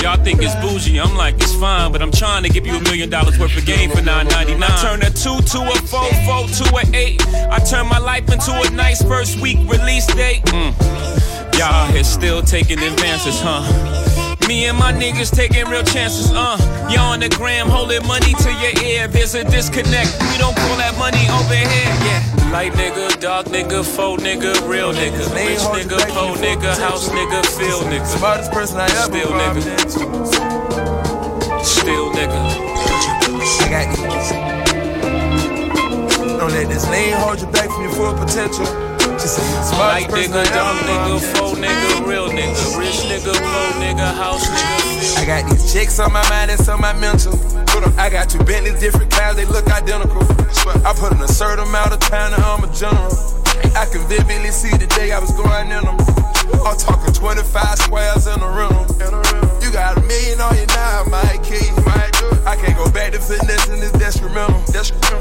Y'all 0.02 0.22
think 0.22 0.42
it's 0.42 0.54
bougie, 0.56 1.00
I'm 1.00 1.16
like, 1.16 1.36
it's 1.36 1.54
fine, 1.54 1.90
but 1.90 2.02
I'm 2.02 2.12
trying 2.12 2.42
to 2.42 2.50
give 2.50 2.66
you 2.66 2.76
a 2.76 2.80
million 2.82 3.08
dollars 3.08 3.38
worth 3.38 3.56
of 3.56 3.64
game 3.64 3.90
for 3.90 4.02
9.99. 4.02 4.62
I 4.62 4.82
turn 4.82 5.00
a 5.00 5.08
two 5.08 5.40
to 5.40 5.58
a 5.64 5.74
four, 5.88 6.12
four 6.28 6.46
to 6.46 6.76
an 6.76 6.94
eight. 6.94 7.26
I 7.48 7.58
turn 7.60 7.88
my 7.88 7.98
life 7.98 8.30
into 8.30 8.52
a 8.52 8.70
nice 8.70 9.02
first 9.02 9.40
week 9.40 9.56
release 9.66 10.06
date. 10.08 10.44
Mm. 10.52 10.76
Y'all 11.58 11.96
out 11.96 12.04
still 12.04 12.42
taking 12.42 12.78
advances, 12.78 13.40
huh? 13.40 13.62
Me 14.48 14.66
and 14.66 14.76
my 14.76 14.92
niggas 14.92 15.34
taking 15.34 15.64
real 15.68 15.82
chances, 15.82 16.30
uh. 16.32 16.58
Y'all 16.90 17.12
on 17.12 17.20
the 17.20 17.30
gram 17.30 17.66
holding 17.66 18.06
money 18.06 18.34
to 18.34 18.52
your 18.52 18.84
ear. 18.84 19.08
There's 19.08 19.34
a 19.34 19.42
disconnect. 19.42 20.20
We 20.30 20.36
don't 20.36 20.54
call 20.54 20.76
that 20.76 20.94
money 20.98 21.24
over 21.32 21.54
here, 21.54 21.94
yeah. 22.04 22.20
Light 22.52 22.72
nigga, 22.74 23.18
dark 23.20 23.46
nigga, 23.46 23.82
faux 23.82 24.22
nigga, 24.22 24.52
real 24.68 24.92
nigga, 24.92 25.24
rich 25.34 25.60
nigga, 25.72 25.98
po 26.12 26.34
nigga, 26.34 26.76
house 26.78 27.08
nigga, 27.08 27.42
feel 27.56 27.80
nigga. 27.88 28.06
Smartest 28.06 28.52
person 28.52 28.78
I 28.80 28.84
ever 28.84 29.16
Still 29.16 29.32
nigga. 29.32 29.78
Still 31.64 32.12
nigga. 32.12 32.40
I 33.60 33.68
got 33.70 33.88
these. 33.96 34.30
Don't 36.38 36.52
let 36.52 36.68
this 36.68 36.86
lane 36.90 37.14
hold 37.14 37.40
you 37.40 37.46
back 37.46 37.70
from 37.70 37.82
your 37.82 37.92
full 37.92 38.12
potential. 38.12 38.93
Just 39.24 39.40
say 39.40 39.48
the 39.56 39.80
Light 39.80 40.04
smartest 40.04 40.10
person 40.12 40.32
nigga, 40.36 40.52
ever 40.52 40.84
nigga, 40.84 41.32
faux 41.32 41.58
nigga, 41.58 42.06
real 42.06 42.28
nigga, 42.28 42.76
rich 42.76 43.00
nigga, 43.08 43.32
po 43.32 43.60
nigga, 43.80 44.12
house 44.20 44.44
nigga, 44.44 45.16
I 45.16 45.24
got 45.24 45.50
these 45.50 45.72
chicks 45.72 45.98
on 45.98 46.12
my 46.12 46.20
mind 46.28 46.50
and 46.50 46.60
some 46.60 46.82
my 46.82 46.92
mental. 46.92 47.32
I 47.96 48.10
got 48.10 48.28
two 48.28 48.44
Bentleys, 48.44 48.78
different 48.78 49.10
cars, 49.10 49.36
they 49.36 49.46
look 49.46 49.64
identical. 49.72 50.20
I 50.84 50.92
put 50.92 51.12
in 51.12 51.22
a 51.22 51.28
certain 51.28 51.64
amount 51.64 51.94
of 51.94 52.00
time 52.00 52.34
and 52.34 52.44
I'm 52.44 52.64
a 52.64 52.72
general. 52.74 53.16
I 53.72 53.88
can 53.88 54.06
vividly 54.12 54.50
see 54.50 54.76
the 54.76 54.86
day 54.92 55.12
I 55.12 55.18
was 55.18 55.32
going 55.32 55.72
in 55.72 55.84
them. 55.88 55.96
I'm 56.60 56.76
talking 56.76 57.14
25 57.14 57.78
squares 57.78 58.26
in 58.26 58.38
a 58.42 58.50
room. 58.52 58.84
You 59.64 59.72
got 59.72 59.96
a 59.96 60.02
million 60.02 60.38
on 60.42 60.54
you 60.54 60.66
now, 60.66 61.04
my 61.08 61.40
key. 61.42 61.64
I 62.46 62.56
can't 62.56 62.76
go 62.76 62.90
back 62.90 63.12
to 63.12 63.20
fitness 63.20 63.68
in 63.68 63.80
this 63.80 63.92
detrimental. 63.92 64.60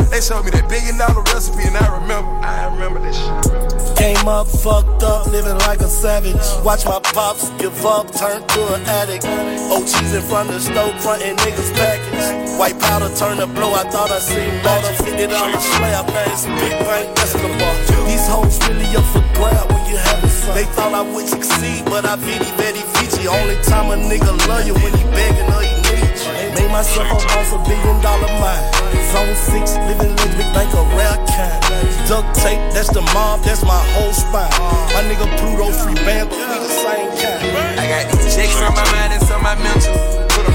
They 0.09 0.21
showed 0.21 0.43
me 0.45 0.51
that 0.51 0.67
billion 0.69 0.97
dollar 0.97 1.21
recipe 1.33 1.63
and 1.67 1.77
I 1.77 1.87
remember. 2.01 2.29
I 2.41 2.65
remember 2.73 2.99
this 2.99 3.17
shit. 3.17 3.97
Came 3.97 4.27
up, 4.27 4.47
fucked 4.47 5.03
up, 5.03 5.27
living 5.27 5.57
like 5.63 5.79
a 5.79 5.87
savage. 5.87 6.41
Watch 6.65 6.85
my 6.85 6.99
pops 7.13 7.49
give 7.61 7.85
up, 7.85 8.11
turn 8.11 8.45
to 8.45 8.61
an 8.73 8.81
addict. 8.85 9.25
OGs 9.71 10.13
in 10.13 10.21
front 10.23 10.49
of 10.49 10.55
the 10.55 10.61
stove, 10.61 10.95
frontin' 11.01 11.37
niggas 11.37 11.71
package. 11.73 12.59
White 12.59 12.79
powder 12.79 13.09
turn 13.15 13.37
to 13.37 13.47
blue, 13.47 13.71
I 13.73 13.83
thought 13.89 14.11
I 14.11 14.19
seen 14.19 14.53
bought 14.63 14.83
a 14.85 14.93
$50 15.03 15.29
slab, 15.29 16.07
man, 16.13 16.29
it's 16.29 16.45
a 16.45 16.49
big 16.61 16.75
bank 16.85 17.15
basketball. 17.15 17.75
These 18.05 18.27
hoes 18.27 18.59
really 18.67 18.85
up 18.95 19.05
for 19.09 19.25
grab 19.33 19.71
when 19.71 19.85
you 19.89 19.97
have 19.97 20.23
it. 20.23 20.33
They 20.53 20.65
thought 20.75 20.93
I 20.93 21.01
would 21.01 21.27
succeed, 21.27 21.85
but 21.85 22.05
I 22.05 22.15
vidi 22.15 22.51
vidi 22.61 22.83
vici. 22.99 23.27
Only 23.27 23.55
time 23.63 23.89
a 23.89 23.97
nigga 23.97 24.31
love 24.47 24.67
you 24.67 24.73
when 24.75 24.93
he 24.93 25.03
begging 25.15 25.49
or 25.49 25.63
he 25.63 25.73
need. 25.87 26.12
Made 26.55 26.71
myself 26.71 27.09
a 27.09 27.19
boss, 27.27 27.53
a 27.53 27.59
billion 27.65 27.97
dollar 28.01 28.31
mind. 28.37 28.65
Zone 29.09 29.35
six, 29.35 29.77
living 29.89 30.13
little 30.13 30.33
big 30.37 30.49
bank, 30.53 30.69
a 30.73 30.83
rare 30.97 31.17
kind. 31.29 31.61
Duct 32.07 32.29
tape, 32.35 32.61
that's 32.73 32.89
the 32.89 33.01
mob, 33.13 33.41
that's 33.41 33.63
my 33.63 33.81
whole 33.93 34.13
spine. 34.13 34.49
My 34.93 35.01
nigga 35.09 35.25
Pluto 35.37 35.71
free 35.71 35.95
band, 36.05 36.29
but 36.29 36.37
we 36.37 36.45
the 36.45 36.69
same 36.69 37.09
kind. 37.17 37.79
I 37.79 37.85
got 37.89 38.03
these 38.11 38.35
chicks 38.35 38.57
on 38.61 38.73
my 38.73 38.85
mind 38.93 39.13
and 39.13 39.23
some 39.23 39.41
my 39.43 39.55
mental. 39.61 39.93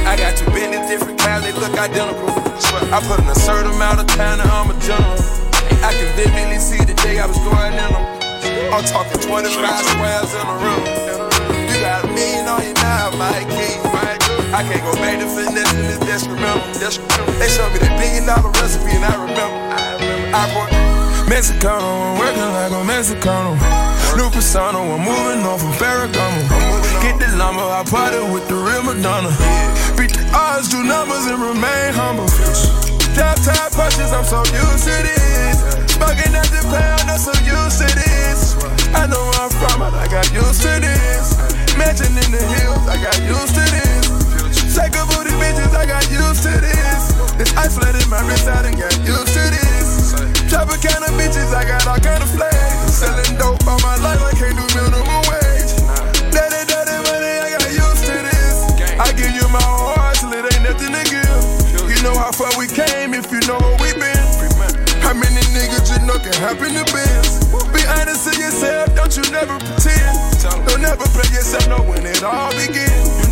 I 0.08 0.16
got 0.16 0.36
two 0.36 0.46
Bentleys, 0.50 0.88
different 0.88 1.18
cars, 1.20 1.44
they 1.44 1.52
look 1.52 1.76
identical. 1.78 2.30
I 2.88 3.00
put 3.04 3.20
in 3.20 3.28
a 3.28 3.34
certain 3.34 3.72
amount 3.72 4.00
of 4.00 4.06
time 4.06 4.40
and 4.40 4.50
I'm 4.50 4.70
a 4.70 4.76
general. 4.80 5.20
I 5.84 5.92
can 5.92 6.08
vividly 6.16 6.58
see 6.58 6.82
the 6.84 6.94
day 7.04 7.18
I 7.18 7.26
was 7.26 7.38
going 7.44 7.76
in 7.76 7.90
them. 7.92 8.04
I'm 8.72 8.84
talking 8.84 9.20
25 9.20 9.84
squares 9.84 10.32
in 10.32 10.46
a 10.46 10.56
room. 10.64 10.82
You 11.68 11.76
got 11.84 12.04
a 12.04 12.08
million 12.08 12.48
on 12.48 12.62
you 12.64 12.74
now, 12.74 13.10
my 13.16 13.44
key. 13.44 13.67
I 14.58 14.66
can't 14.66 14.82
go 14.82 14.90
back 14.98 15.22
to 15.22 15.28
finesse 15.30 15.70
in 15.70 15.86
this 15.86 16.02
detrimental. 16.02 16.66
They 17.38 17.46
showed 17.46 17.70
me 17.70 17.78
that 17.78 17.94
billion 17.94 18.26
dollar 18.26 18.50
recipe 18.58 18.90
and 18.90 19.06
I 19.06 19.14
remember. 19.14 19.54
I 19.70 19.94
remember. 20.02 20.34
Bought 20.50 20.74
Mexicano, 21.30 21.86
I'm 21.86 22.18
working 22.18 22.42
like 22.42 22.74
a 22.74 22.82
Mexicano. 22.82 23.54
New 24.18 24.26
persona, 24.34 24.82
I'm 24.82 24.98
moving 25.06 25.46
on 25.46 25.62
from 25.62 25.70
Ferragamo. 25.78 26.42
Get 27.06 27.22
the 27.22 27.30
llama, 27.38 27.70
I 27.70 27.86
party 27.86 28.18
with 28.34 28.50
the 28.50 28.58
real 28.58 28.82
Madonna. 28.82 29.30
Beat 29.94 30.18
the 30.18 30.26
odds, 30.34 30.66
do 30.74 30.82
numbers, 30.82 31.30
and 31.30 31.38
remain 31.38 31.94
humble. 31.94 32.26
Drop 33.14 33.38
top 33.38 33.70
punches, 33.78 34.10
I'm 34.10 34.26
so 34.26 34.42
used 34.42 34.90
to 34.90 34.96
this. 35.06 35.62
Smoking 35.94 36.34
at 36.34 36.50
the 36.50 36.66
pound, 36.66 37.06
I'm 37.06 37.14
so 37.14 37.30
used 37.46 37.78
to 37.78 37.86
this. 37.94 38.58
I 38.90 39.06
know 39.06 39.22
where 39.22 39.46
I'm 39.46 39.54
from, 39.54 39.86
but 39.86 39.94
I 39.94 40.10
got 40.10 40.26
used 40.34 40.66
to 40.66 40.82
this. 40.82 41.38
Mansion 41.78 42.10
in 42.10 42.34
the 42.34 42.42
hills, 42.58 42.82
I 42.90 42.98
got 42.98 43.14
used 43.22 43.54
to 43.54 43.62
this. 43.62 43.97
A 44.78 45.04
booty 45.10 45.34
bitches, 45.42 45.74
I 45.74 45.86
got 45.86 46.06
used 46.10 46.42
to 46.46 46.54
this. 46.62 47.02
This 47.34 47.50
flooded 47.50 48.06
my 48.08 48.22
wrist, 48.26 48.46
I 48.46 48.62
done 48.62 48.78
got 48.78 48.94
used 49.02 49.34
to 49.34 49.44
this. 49.50 50.14
Drop 50.46 50.70
kind 50.78 51.02
of 51.02 51.12
bitches, 51.18 51.50
I 51.50 51.66
got 51.66 51.86
all 51.86 51.98
kind 51.98 52.22
of 52.22 52.30
flags. 52.30 52.94
Selling 52.94 53.38
dope 53.38 53.66
all 53.66 53.78
my 53.80 53.96
life, 53.98 54.22
I 54.22 54.32
can't 54.38 54.54
do 54.54 54.64
minimum 54.78 55.22
wage. 55.26 55.72
Daddy, 56.30 56.62
daddy, 56.70 56.96
money, 57.10 57.34
I 57.42 57.58
got 57.58 57.66
used 57.74 58.04
to 58.06 58.16
this. 58.22 58.56
I 59.02 59.10
give 59.18 59.34
you 59.34 59.46
my 59.50 59.62
whole 59.66 59.98
heart 59.98 60.16
till 60.22 60.32
it 60.32 60.46
ain't 60.46 60.62
nothing 60.62 60.94
to 60.94 61.02
give. 61.10 61.90
You 61.90 61.98
know 62.06 62.14
how 62.14 62.30
far 62.30 62.54
we 62.58 62.68
came 62.68 63.14
if 63.14 63.32
you 63.32 63.40
know 63.50 63.58
where 63.58 63.78
we 63.82 63.90
been. 63.98 64.26
How 65.02 65.14
many 65.14 65.42
niggas 65.56 65.90
you 65.90 66.06
know 66.06 66.18
fucking 66.18 66.40
happen 66.40 66.74
to 66.74 66.84
biz. 66.92 67.44
Be 67.72 67.86
honest 67.86 68.32
to 68.32 68.38
yourself, 68.38 68.94
don't 68.94 69.16
you 69.16 69.30
never 69.30 69.58
pretend. 69.58 70.66
Don't 70.66 70.82
never 70.82 71.04
play 71.08 71.28
yourself, 71.32 71.68
know 71.68 71.82
when 71.88 72.04
it 72.06 72.22
all 72.22 72.50
begins. 72.52 73.27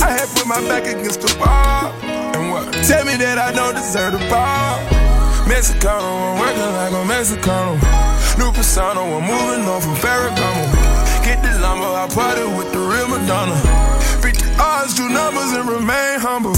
I 0.00 0.10
had 0.16 0.28
put 0.34 0.46
my 0.46 0.60
back 0.66 0.84
against 0.84 1.20
the 1.20 1.32
wall. 1.38 1.92
And 2.34 2.50
what? 2.50 2.72
Tell 2.88 3.04
me 3.04 3.16
that 3.16 3.38
I 3.38 3.52
don't 3.52 3.74
deserve 3.74 4.12
the 4.12 4.22
ball. 4.32 4.80
Mexicano, 5.44 6.32
I'm 6.32 6.38
working 6.40 6.72
like 6.78 6.94
a 6.94 7.02
Mexicano. 7.04 7.74
New 8.38 8.52
persona, 8.52 9.02
I'm 9.02 9.26
moving 9.26 9.66
on 9.68 9.80
from 9.82 9.96
Ferragamo. 10.00 10.64
Get 11.24 11.42
the 11.42 11.52
lumber, 11.60 11.90
I 11.90 12.08
party 12.08 12.46
with 12.56 12.72
the 12.72 12.80
real 12.80 13.08
Madonna. 13.12 13.58
Beat 14.22 14.40
the 14.40 14.48
odds, 14.56 14.94
do 14.94 15.08
numbers, 15.08 15.52
and 15.52 15.68
remain 15.68 16.20
humble. 16.20 16.54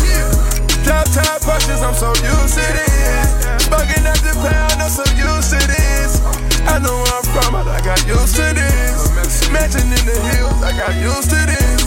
Top 0.86 1.06
top 1.10 1.42
punches, 1.42 1.82
I'm 1.82 1.94
so 1.94 2.14
used 2.22 2.54
to 2.54 2.66
this. 2.78 3.66
Bugging 3.66 4.06
at 4.06 4.20
the 4.22 4.34
pound, 4.38 4.78
I'm 4.78 4.90
so 4.90 5.02
used 5.18 5.50
to 5.50 5.60
this. 5.66 6.22
I 6.68 6.78
know 6.78 6.94
where 6.94 7.16
I'm 7.18 7.26
from, 7.34 7.58
but 7.58 7.66
I 7.66 7.80
got 7.82 7.98
used 8.06 8.36
to 8.36 8.46
this. 8.54 9.50
Mansion 9.50 9.88
in 9.88 10.04
the 10.06 10.18
hills, 10.30 10.62
I 10.62 10.70
got 10.78 10.94
used 11.00 11.30
to 11.30 11.40
this. 11.46 11.81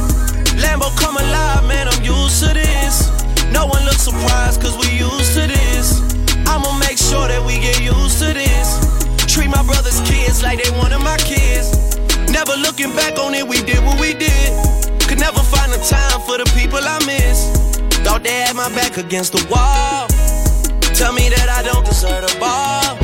Lambo 0.65 0.89
come 0.97 1.17
alive, 1.17 1.63
man, 1.67 1.87
I'm 1.87 2.03
used 2.03 2.43
to 2.43 2.53
this. 2.53 3.09
No 3.53 3.65
one 3.67 3.83
looks 3.85 4.01
surprised, 4.01 4.61
cause 4.61 4.75
we 4.81 4.89
used 4.97 5.33
to 5.37 5.45
this. 5.45 6.01
I'ma 6.49 6.77
make 6.79 6.97
sure 6.97 7.27
that 7.27 7.41
we 7.45 7.59
get 7.59 7.79
used 7.81 8.17
to 8.19 8.33
this. 8.33 8.67
Treat 9.31 9.49
my 9.49 9.63
brother's 9.63 10.01
kids 10.01 10.41
like 10.41 10.63
they 10.63 10.71
one 10.77 10.91
of 10.91 11.01
my 11.01 11.17
kids. 11.17 11.97
Never 12.31 12.55
looking 12.57 12.91
back 12.95 13.19
on 13.19 13.33
it, 13.35 13.47
we 13.47 13.61
did 13.61 13.83
what 13.85 13.99
we 13.99 14.13
did. 14.13 14.49
Could 15.07 15.19
never 15.19 15.39
find 15.39 15.71
the 15.71 15.81
time 15.85 16.19
for 16.25 16.37
the 16.37 16.47
people 16.57 16.81
I 16.81 16.97
miss. 17.05 17.37
Thought 18.03 18.23
they 18.23 18.41
had 18.45 18.55
my 18.55 18.69
back 18.69 18.97
against 18.97 19.33
the 19.33 19.43
wall. 19.49 20.07
Tell 20.93 21.13
me 21.13 21.29
that 21.29 21.47
I 21.49 21.61
don't 21.61 21.85
deserve 21.85 22.21
the 22.27 22.35
ball. 22.39 22.97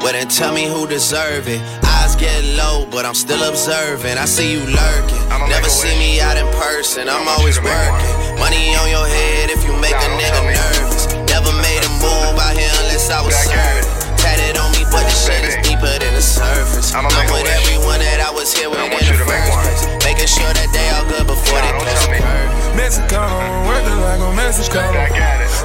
Well, 0.00 0.12
then 0.12 0.28
tell 0.28 0.54
me 0.54 0.64
who 0.66 0.86
deserve 0.86 1.48
it. 1.48 1.85
Eyes 2.16 2.20
get 2.20 2.44
low, 2.56 2.86
but 2.90 3.04
I'm 3.04 3.14
still 3.14 3.42
observing. 3.48 4.18
I 4.18 4.24
see 4.24 4.52
you 4.52 4.60
lurking. 4.60 5.28
Never 5.48 5.68
see 5.68 5.96
me 5.98 6.20
out 6.20 6.36
in 6.36 6.46
person. 6.56 7.08
I'm 7.08 7.28
always 7.28 7.60
working. 7.60 8.38
Money 8.38 8.74
on 8.76 8.88
your 8.88 9.06
head 9.06 9.50
if 9.50 9.64
you 9.64 9.72
make 9.80 9.94
a 9.94 10.10
nigga 10.16 10.42
nervous. 10.48 11.06
Never 11.28 11.52
made 11.60 11.82
a 11.84 11.90
move 12.00 12.36
out 12.40 12.56
here 12.56 12.72
unless 12.84 13.10
I 13.10 13.20
was 13.22 13.34
certain. 13.36 13.84
Tatted 14.16 14.56
on 14.56 14.72
me, 14.72 14.84
but 14.90 15.04
the 15.04 15.12
shit 15.12 15.44
is 15.44 15.56
deeper 15.66 15.92
than 15.98 16.14
the 16.14 16.22
surface. 16.22 16.94
I'm 16.94 17.04
with 17.04 17.48
everyone 17.48 18.00
that 18.00 18.20
I 18.20 18.30
was 18.32 18.52
here 18.52 18.70
with 18.70 18.80
in 18.80 18.90
the 18.90 19.24
first 19.24 19.52
place. 19.52 19.82
Making 20.04 20.28
sure 20.28 20.52
that 20.52 20.68
they 20.72 20.86
all 20.96 21.04
good 21.08 21.26
before 21.26 21.60
they 21.60 21.72
close 21.76 22.00
the 22.06 22.16
curtain. 22.16 22.48
Mexicano, 22.76 23.36
I'm 23.40 23.66
working 23.68 24.00
like 24.00 24.20
a 24.20 24.30
Mexicano. 24.32 25.04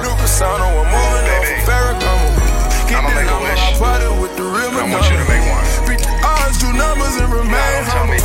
New 0.04 0.14
persona, 0.20 0.64
I'm 0.64 0.88
moving 0.90 1.26
on 1.32 1.40
from 1.48 1.60
Ferragamo. 1.64 2.28
Get 2.88 3.00
the 3.00 3.24
number, 3.24 3.48
I 3.48 3.72
party 3.80 4.08
with 4.20 4.36
the 4.36 4.44
real 4.44 4.68
Madonna. 4.68 5.00
Beat 5.08 5.16
the 5.16 5.71
odds, 6.52 6.60
do 6.60 6.72
numbers, 6.72 7.16
and 7.16 7.32
remain 7.32 7.84
humble. 7.88 8.18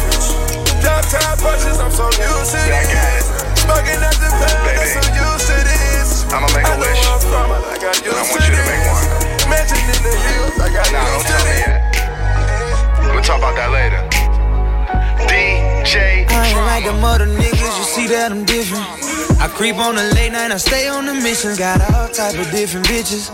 Top 0.82 1.04
top 1.08 1.40
punches, 1.40 1.80
I'm 1.80 1.92
so 1.92 2.06
used 2.06 2.52
to 2.52 2.60
this. 2.60 3.32
Bugging 3.68 4.02
at 4.04 4.16
the 4.20 4.30
pound, 4.30 4.68
I'm 4.68 4.88
so 4.88 5.02
used 5.16 5.48
to 5.48 5.58
this. 5.64 6.26
I'ma 6.32 6.48
make 6.56 6.66
a 6.66 6.72
I 6.72 6.76
know 6.76 6.80
wish. 6.80 7.08
I'm 7.08 7.20
from, 7.20 7.50
but 7.50 7.64
I 7.66 7.78
got 7.80 7.96
And 8.04 8.16
I 8.16 8.22
want 8.22 8.44
to 8.44 8.52
you 8.52 8.56
to 8.56 8.64
make 8.68 8.84
one. 8.88 9.08
Mansion 9.50 9.80
in 9.80 10.02
the 10.04 10.16
hills, 10.16 10.60
I 10.60 10.68
got 10.72 10.92
Nah, 10.92 11.06
don't 11.08 11.22
to 11.22 11.28
tell 11.28 11.44
me 11.44 11.56
this. 11.56 11.68
yet. 11.68 13.14
We'll 13.14 13.24
talk 13.24 13.40
about 13.40 13.56
that 13.56 13.72
later. 13.72 14.02
DJ 15.28 16.28
I 16.30 16.48
ain't 16.48 16.66
like 16.68 16.84
them 16.86 17.04
other 17.04 17.26
niggas, 17.26 17.78
you 17.80 17.84
see 17.84 18.08
that 18.08 18.32
I'm 18.32 18.46
different. 18.46 18.86
I 19.40 19.48
creep 19.48 19.76
on 19.78 19.96
the 19.96 20.04
late 20.16 20.32
night, 20.32 20.52
I 20.52 20.58
stay 20.58 20.88
on 20.88 21.06
the 21.06 21.14
mission. 21.14 21.56
Got 21.56 21.82
all 21.94 22.08
type 22.10 22.38
of 22.38 22.50
different 22.52 22.88
bitches. 22.88 23.32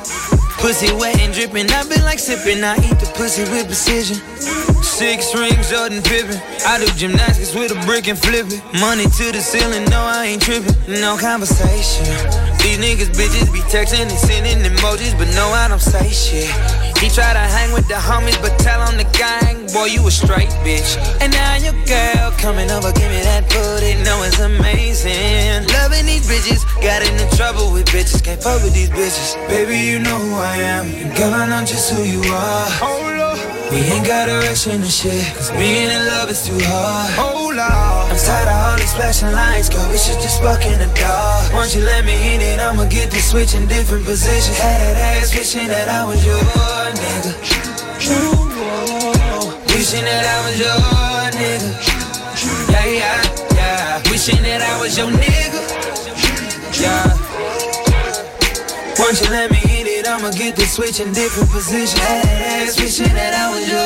Pussy 0.57 0.93
wet 0.93 1.19
and 1.19 1.33
dripping, 1.33 1.69
I 1.71 1.83
been 1.89 2.03
like 2.03 2.19
sipping. 2.19 2.63
I 2.63 2.75
eat 2.77 2.97
the 2.99 3.11
pussy 3.15 3.43
with 3.51 3.67
precision. 3.67 4.17
Six 4.83 5.33
rings, 5.33 5.71
Jordan 5.71 6.03
Pippen. 6.03 6.35
I 6.67 6.77
do 6.77 6.87
gymnastics 6.99 7.55
with 7.55 7.71
a 7.71 7.85
brick 7.85 8.07
and 8.07 8.19
flip 8.19 8.47
it. 8.51 8.61
Money 8.79 9.03
to 9.05 9.31
the 9.31 9.39
ceiling, 9.39 9.85
no, 9.85 10.03
I 10.03 10.25
ain't 10.35 10.41
tripping. 10.41 10.75
No 10.87 11.17
conversation. 11.17 12.05
These 12.59 12.77
niggas 12.83 13.15
bitches 13.15 13.51
be 13.51 13.59
texting 13.71 14.03
and 14.03 14.11
sending 14.11 14.59
emojis, 14.59 15.17
but 15.17 15.27
no, 15.35 15.47
I 15.49 15.67
don't 15.67 15.81
say 15.81 16.09
shit. 16.11 16.51
He 16.99 17.09
try 17.09 17.33
to 17.33 17.39
hang 17.39 17.73
with 17.73 17.87
the 17.87 17.95
homies, 17.95 18.39
but 18.41 18.59
tell 18.59 18.81
on 18.81 18.97
the 18.97 19.07
gang, 19.15 19.67
boy, 19.73 19.85
you 19.85 20.05
a 20.05 20.11
straight 20.11 20.51
bitch. 20.67 20.99
And 21.21 21.31
now 21.31 21.55
your 21.55 21.75
girl 21.87 22.31
coming 22.37 22.69
over, 22.69 22.91
give 22.91 23.09
me 23.11 23.23
that 23.23 23.47
booty, 23.49 23.95
know 24.03 24.23
it's 24.23 24.39
amazing. 24.39 25.67
Loving 25.79 26.05
these 26.05 26.27
bitches, 26.27 26.63
got 26.83 27.01
into 27.03 27.25
trouble 27.35 27.71
with 27.71 27.87
bitches, 27.87 28.23
can't 28.23 28.41
fuck 28.41 28.61
with 28.63 28.73
these 28.73 28.89
bitches. 28.89 29.35
Baby, 29.47 29.79
you 29.79 29.99
know 29.99 30.19
who 30.19 30.35
I 30.35 30.57
am, 30.57 31.15
girl, 31.15 31.33
I 31.33 31.47
know 31.47 31.65
just 31.65 31.91
who 31.91 32.03
you 32.03 32.21
are. 32.31 33.12
We 33.73 33.79
ain't 33.89 34.05
got 34.05 34.29
a 34.29 34.37
rush 34.45 34.67
in 34.67 34.81
the 34.81 34.87
shit, 34.87 35.33
cause 35.33 35.49
being 35.57 35.89
in 35.89 36.05
love 36.05 36.29
is 36.29 36.45
too 36.45 36.53
hard. 36.61 37.09
Oh, 37.17 37.49
Hold 37.49 37.57
up. 37.57 38.05
I'm 38.05 38.17
tired 38.21 38.45
of 38.45 38.53
all 38.53 38.77
these 38.77 38.93
flashing 38.93 39.31
lights, 39.33 39.67
girl, 39.69 39.89
we 39.89 39.97
should 39.97 40.21
just 40.21 40.43
walk 40.45 40.61
in 40.61 40.77
the 40.77 40.85
dark. 40.93 41.51
Once 41.57 41.73
you 41.73 41.81
let 41.81 42.05
me 42.05 42.13
in 42.13 42.41
it, 42.41 42.59
I'ma 42.59 42.85
get 42.85 43.09
to 43.09 43.17
switch 43.17 43.55
in 43.55 43.65
different 43.65 44.05
positions. 44.05 44.61
Had 44.61 44.77
that 44.77 45.17
ass 45.17 45.33
wishing 45.33 45.65
that 45.73 45.89
I 45.89 46.05
was 46.05 46.21
your 46.21 46.37
nigga. 46.37 47.33
Wishing 49.73 50.05
that 50.05 50.21
I 50.21 50.37
was 50.45 50.55
your 50.61 50.77
nigga. 51.33 51.73
Yeah, 52.69 52.85
yeah, 52.85 53.57
yeah. 53.57 54.11
Wishing 54.13 54.41
that 54.45 54.61
I 54.61 54.77
was 54.79 54.93
your 54.95 55.09
nigga. 55.09 55.61
Yeah. 56.77 57.09
Once 59.01 59.17
you 59.25 59.29
let 59.33 59.49
me 59.49 59.57
in 59.65 59.72
I'ma 60.13 60.29
get 60.29 60.55
to 60.57 60.65
switch 60.69 60.99
in 60.99 61.11
different 61.11 61.49
positions. 61.49 61.97
Ass 61.97 62.77
wishing 62.77 63.09
that 63.17 63.33
I 63.33 63.49
was 63.49 63.65
your 63.65 63.81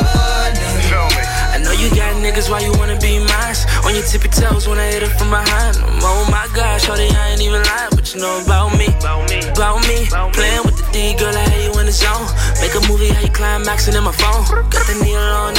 nigga. 0.59 1.07
I 1.55 1.57
know 1.63 1.71
you 1.71 1.87
got 1.95 2.19
niggas 2.19 2.51
why 2.51 2.59
you 2.59 2.75
wanna 2.75 2.99
be 2.99 3.23
mine. 3.23 3.55
On 3.87 3.95
your 3.95 4.03
tippy 4.03 4.27
toes 4.27 4.67
when 4.67 4.75
I 4.75 4.91
hit 4.91 5.07
it 5.07 5.15
from 5.15 5.31
behind. 5.31 5.79
Oh 6.03 6.27
my 6.27 6.43
gosh, 6.51 6.83
shorty, 6.83 7.07
I 7.15 7.31
ain't 7.31 7.39
even 7.39 7.63
lying. 7.63 7.95
But 7.95 8.11
you 8.11 8.19
know 8.19 8.43
about 8.43 8.75
me, 8.75 8.91
about 8.99 9.23
me, 9.31 9.39
about 9.55 9.87
me. 9.87 10.03
Playing 10.35 10.67
with 10.67 10.75
the 10.75 10.85
D, 10.91 11.15
girl, 11.15 11.31
I 11.31 11.47
had 11.47 11.63
you 11.63 11.71
in 11.79 11.87
the 11.87 11.95
zone. 11.95 12.27
Make 12.59 12.75
a 12.75 12.83
movie, 12.91 13.07
how 13.07 13.23
you 13.23 13.31
climaxing 13.31 13.95
in 13.95 14.03
my 14.03 14.11
phone. 14.11 14.43
Got 14.67 14.83
the 14.83 14.99
needle 14.99 15.23
on, 15.31 15.55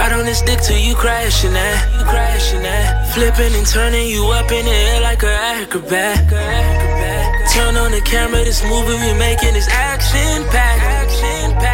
Ride 0.00 0.14
on 0.14 0.24
this 0.24 0.40
dick 0.40 0.60
till 0.62 0.78
you 0.78 0.94
crashing 0.94 1.52
that. 1.52 1.76
You 1.92 2.04
crashing 2.04 2.62
that. 2.62 3.12
Flipping 3.12 3.52
and 3.52 3.66
turning 3.66 4.08
you 4.08 4.24
up 4.28 4.50
in 4.50 4.64
the 4.64 4.72
air 4.72 5.02
like 5.02 5.22
a 5.22 5.28
acrobat. 5.28 6.24
Turn 7.52 7.76
on 7.76 7.92
the 7.92 8.00
camera, 8.00 8.42
this 8.42 8.62
movie 8.64 8.96
we 8.96 9.12
making 9.18 9.54
is 9.54 9.68
action 9.68 10.48
packed. 10.48 11.12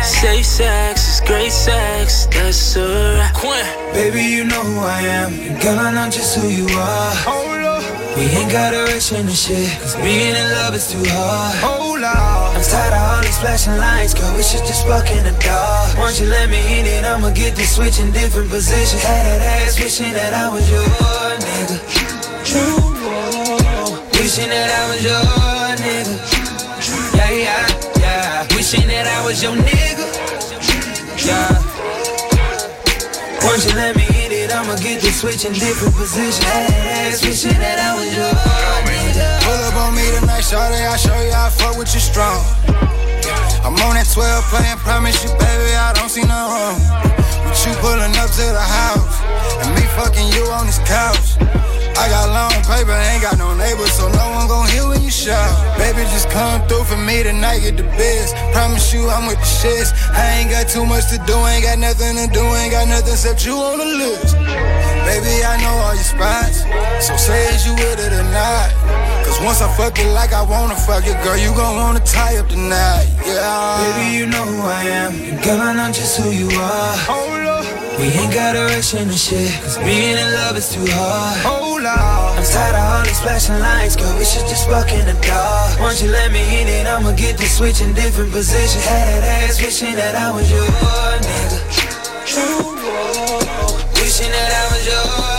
Safe 0.04 0.44
sex 0.44 1.08
is 1.08 1.20
great 1.20 1.52
sex, 1.52 2.26
that's 2.26 2.74
a 2.74 3.14
wrap. 3.16 3.94
Baby, 3.94 4.22
you 4.22 4.44
know 4.44 4.60
who 4.60 4.80
I 4.80 5.02
am. 5.02 5.32
And 5.32 5.62
girl, 5.62 5.78
I 5.78 5.92
know 5.94 6.10
just 6.10 6.36
who 6.36 6.48
you 6.48 6.66
are. 6.76 7.55
We 8.16 8.24
ain't 8.32 8.50
got 8.50 8.72
a 8.72 8.84
rush 8.88 9.12
in 9.12 9.26
the 9.26 9.32
shit. 9.32 9.68
Cause 9.80 9.94
being 9.96 10.34
in 10.34 10.48
love 10.56 10.74
is 10.74 10.88
too 10.90 11.04
hard. 11.12 11.54
Oh, 11.60 11.92
Hold 11.92 12.02
up. 12.02 12.56
I'm 12.56 12.64
tired 12.64 12.92
of 12.96 13.02
all 13.04 13.20
these 13.20 13.38
flashing 13.38 13.76
lights, 13.76 14.14
girl. 14.14 14.32
We 14.36 14.42
should 14.42 14.64
just 14.64 14.88
walk 14.88 15.10
in 15.12 15.22
the 15.24 15.36
dark. 15.44 15.98
Once 15.98 16.20
you 16.20 16.26
let 16.26 16.48
me 16.48 16.56
in 16.80 16.86
it, 16.86 17.04
I'ma 17.04 17.30
get 17.30 17.56
to 17.56 17.66
switch 17.66 18.00
in 18.00 18.10
different 18.12 18.48
positions. 18.48 19.02
Had 19.02 19.24
that 19.26 19.42
ass 19.60 19.76
wishing 19.78 20.12
that 20.12 20.32
I 20.32 20.48
was 20.48 20.64
your 20.70 20.80
nigga. 21.44 21.76
Ooh, 22.56 22.96
wishing 24.16 24.48
that 24.48 24.70
I 24.72 24.82
was 24.88 25.00
your 25.04 25.24
nigga. 25.84 26.16
Yeah, 27.16 27.30
yeah, 27.30 27.68
yeah. 28.00 28.56
Wishing 28.56 28.88
that 28.88 29.06
I 29.06 29.24
was 29.26 29.42
your 29.42 29.52
nigga. 29.52 30.06
Yeah. 31.20 31.52
Once 33.44 33.68
you 33.68 33.76
let 33.76 33.94
me 33.94 34.02
hit 34.02 34.25
it, 34.46 34.54
I'ma 34.54 34.76
get 34.76 35.00
to 35.02 35.10
switch 35.10 35.44
in 35.44 35.52
different 35.52 35.94
positions. 35.94 36.38
Hey, 36.42 37.10
wishing 37.22 37.58
that 37.58 37.78
I 37.82 37.98
was 37.98 38.10
your. 38.14 38.30
Pull 39.42 39.60
up 39.66 39.76
on 39.76 39.94
me 39.94 40.06
tonight, 40.18 40.46
shawty, 40.46 40.86
I 40.86 40.96
show 40.96 41.14
you 41.14 41.34
I 41.34 41.50
fuck 41.50 41.76
with 41.76 41.92
you 41.94 42.00
strong. 42.00 42.42
I'm 43.66 43.74
on 43.82 43.98
that 43.98 44.06
12 44.06 44.44
playing, 44.50 44.78
promise 44.78 45.18
you, 45.24 45.30
baby, 45.38 45.74
I 45.74 45.92
don't 45.94 46.08
see 46.08 46.22
no 46.22 46.38
harm. 46.38 46.78
With 47.46 47.66
you 47.66 47.74
pulling 47.82 48.14
up 48.18 48.30
to 48.30 48.46
the 48.46 48.66
house, 48.66 49.18
and 49.62 49.74
me 49.74 49.82
fucking 49.98 50.28
you 50.34 50.46
on 50.54 50.66
this 50.66 50.78
couch. 50.86 51.38
I 51.96 52.08
got 52.12 52.28
long 52.28 52.52
paper, 52.68 52.92
ain't 52.92 53.22
got 53.22 53.38
no 53.38 53.56
neighbors, 53.56 53.90
so 53.92 54.08
no 54.12 54.24
one 54.36 54.48
gon' 54.48 54.68
hear 54.68 54.86
when 54.86 55.00
you 55.02 55.10
shout. 55.10 55.48
Baby, 55.78 56.04
just 56.12 56.28
come 56.28 56.60
through 56.68 56.84
for 56.84 56.96
me 56.96 57.22
tonight, 57.22 57.60
get 57.60 57.76
the 57.76 57.88
best. 57.96 58.36
Promise 58.52 58.92
you 58.92 59.08
I'm 59.08 59.26
with 59.26 59.40
the 59.40 59.48
shits. 59.48 59.96
I 60.12 60.38
ain't 60.38 60.50
got 60.50 60.68
too 60.68 60.84
much 60.84 61.08
to 61.08 61.18
do, 61.24 61.36
ain't 61.48 61.64
got 61.64 61.78
nothing 61.78 62.20
to 62.20 62.28
do, 62.28 62.44
ain't 62.60 62.72
got 62.72 62.86
nothing 62.88 63.16
except 63.16 63.46
you 63.46 63.56
on 63.56 63.78
the 63.78 63.88
list. 63.88 64.36
Baby, 65.08 65.40
I 65.40 65.56
know 65.64 65.72
all 65.88 65.94
your 65.96 66.04
spots, 66.04 66.68
so 67.00 67.16
say 67.16 67.48
is 67.54 67.64
you 67.64 67.72
with 67.72 67.96
it 67.96 68.12
or 68.12 68.28
not. 68.28 68.68
Cause 69.24 69.40
once 69.40 69.62
I 69.62 69.68
fuck 69.76 69.98
it 69.98 70.12
like 70.12 70.32
I 70.32 70.42
wanna 70.42 70.76
fuck 70.76 71.06
it, 71.06 71.16
girl, 71.24 71.38
you 71.38 71.48
gon' 71.56 71.76
wanna 71.76 72.00
tie 72.00 72.36
up 72.36 72.48
tonight, 72.48 73.08
yeah. 73.24 73.80
Baby, 73.80 74.18
you 74.18 74.26
know 74.26 74.44
who 74.44 74.60
I 74.68 74.84
am. 74.84 75.40
Girl, 75.40 75.60
I 75.60 75.72
know 75.72 75.88
just 75.92 76.20
who 76.20 76.28
you 76.30 76.50
are. 76.60 77.45
We 77.98 78.12
ain't 78.12 78.32
got 78.32 78.54
a 78.54 78.64
rush 78.68 78.92
in 78.92 79.08
the 79.08 79.16
shit. 79.16 79.50
Cause 79.62 79.78
being 79.78 80.18
in 80.18 80.32
love 80.34 80.56
is 80.56 80.68
too 80.68 80.84
hard. 80.84 81.40
moolah. 81.64 82.36
I'm 82.36 82.44
tired 82.44 82.76
of 82.76 82.84
all 82.92 83.04
these 83.04 83.20
flashing 83.20 83.58
lights, 83.58 83.96
girl. 83.96 84.12
We 84.18 84.24
should 84.24 84.46
just 84.46 84.68
fuck 84.68 84.92
in 84.92 85.06
the 85.06 85.16
dark. 85.24 85.80
Once 85.80 86.02
you 86.02 86.10
let 86.10 86.30
me 86.30 86.42
in 86.60 86.68
it, 86.68 86.86
I'ma 86.86 87.12
get 87.12 87.38
to 87.38 87.48
switch 87.48 87.80
in 87.80 87.94
different 87.94 88.32
positions. 88.32 88.84
Had 88.84 89.22
that 89.22 89.48
ass 89.48 89.62
wishing 89.62 89.96
that 89.96 90.14
I 90.14 90.30
was 90.30 90.50
your 90.50 90.66
nigga. 91.24 91.58
Wishing 93.96 94.30
that 94.30 94.52
I 94.52 94.64
was 94.72 94.86
your 94.86 95.35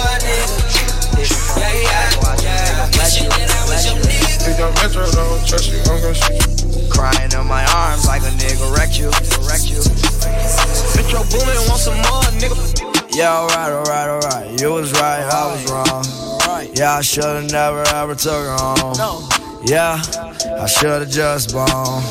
your 4.56 4.69
nigga. 4.69 4.78
Think 4.78 4.95
I'm 4.95 5.03
metro, 5.03 5.11
don't 5.11 5.48
trust 5.48 5.72
you, 5.72 5.80
I'm 5.80 6.02
gonna 6.02 6.14
shoot 6.14 6.82
you. 6.82 6.90
Crying 6.90 7.32
in 7.32 7.48
my 7.48 7.65
arms 7.76 8.06
like 8.07 8.22
a 8.22 8.32
nigga 8.38 8.76
wrecked 8.76 8.99
you, 8.99 9.10
wrecked 9.48 9.69
you. 9.69 9.82
Metro 10.95 11.24
Boomin, 11.28 11.57
want 11.68 11.82
some 11.82 11.98
more, 11.98 12.24
nigga. 12.40 13.15
Yeah, 13.15 13.34
alright, 13.34 13.72
alright, 13.72 14.10
alright. 14.10 14.61
You 14.61 14.74
was 14.74 14.91
right, 14.94 15.24
I 15.24 15.52
was 15.52 15.72
wrong. 15.72 16.06
Yeah, 16.76 16.95
I 16.95 17.02
should've 17.02 17.52
never 17.52 17.84
ever 17.88 18.15
took 18.15 18.45
her 18.45 18.57
home. 18.60 19.30
Yeah, 19.65 20.02
I 20.60 20.65
should've 20.68 21.10
just 21.10 21.52
blown. 21.52 22.03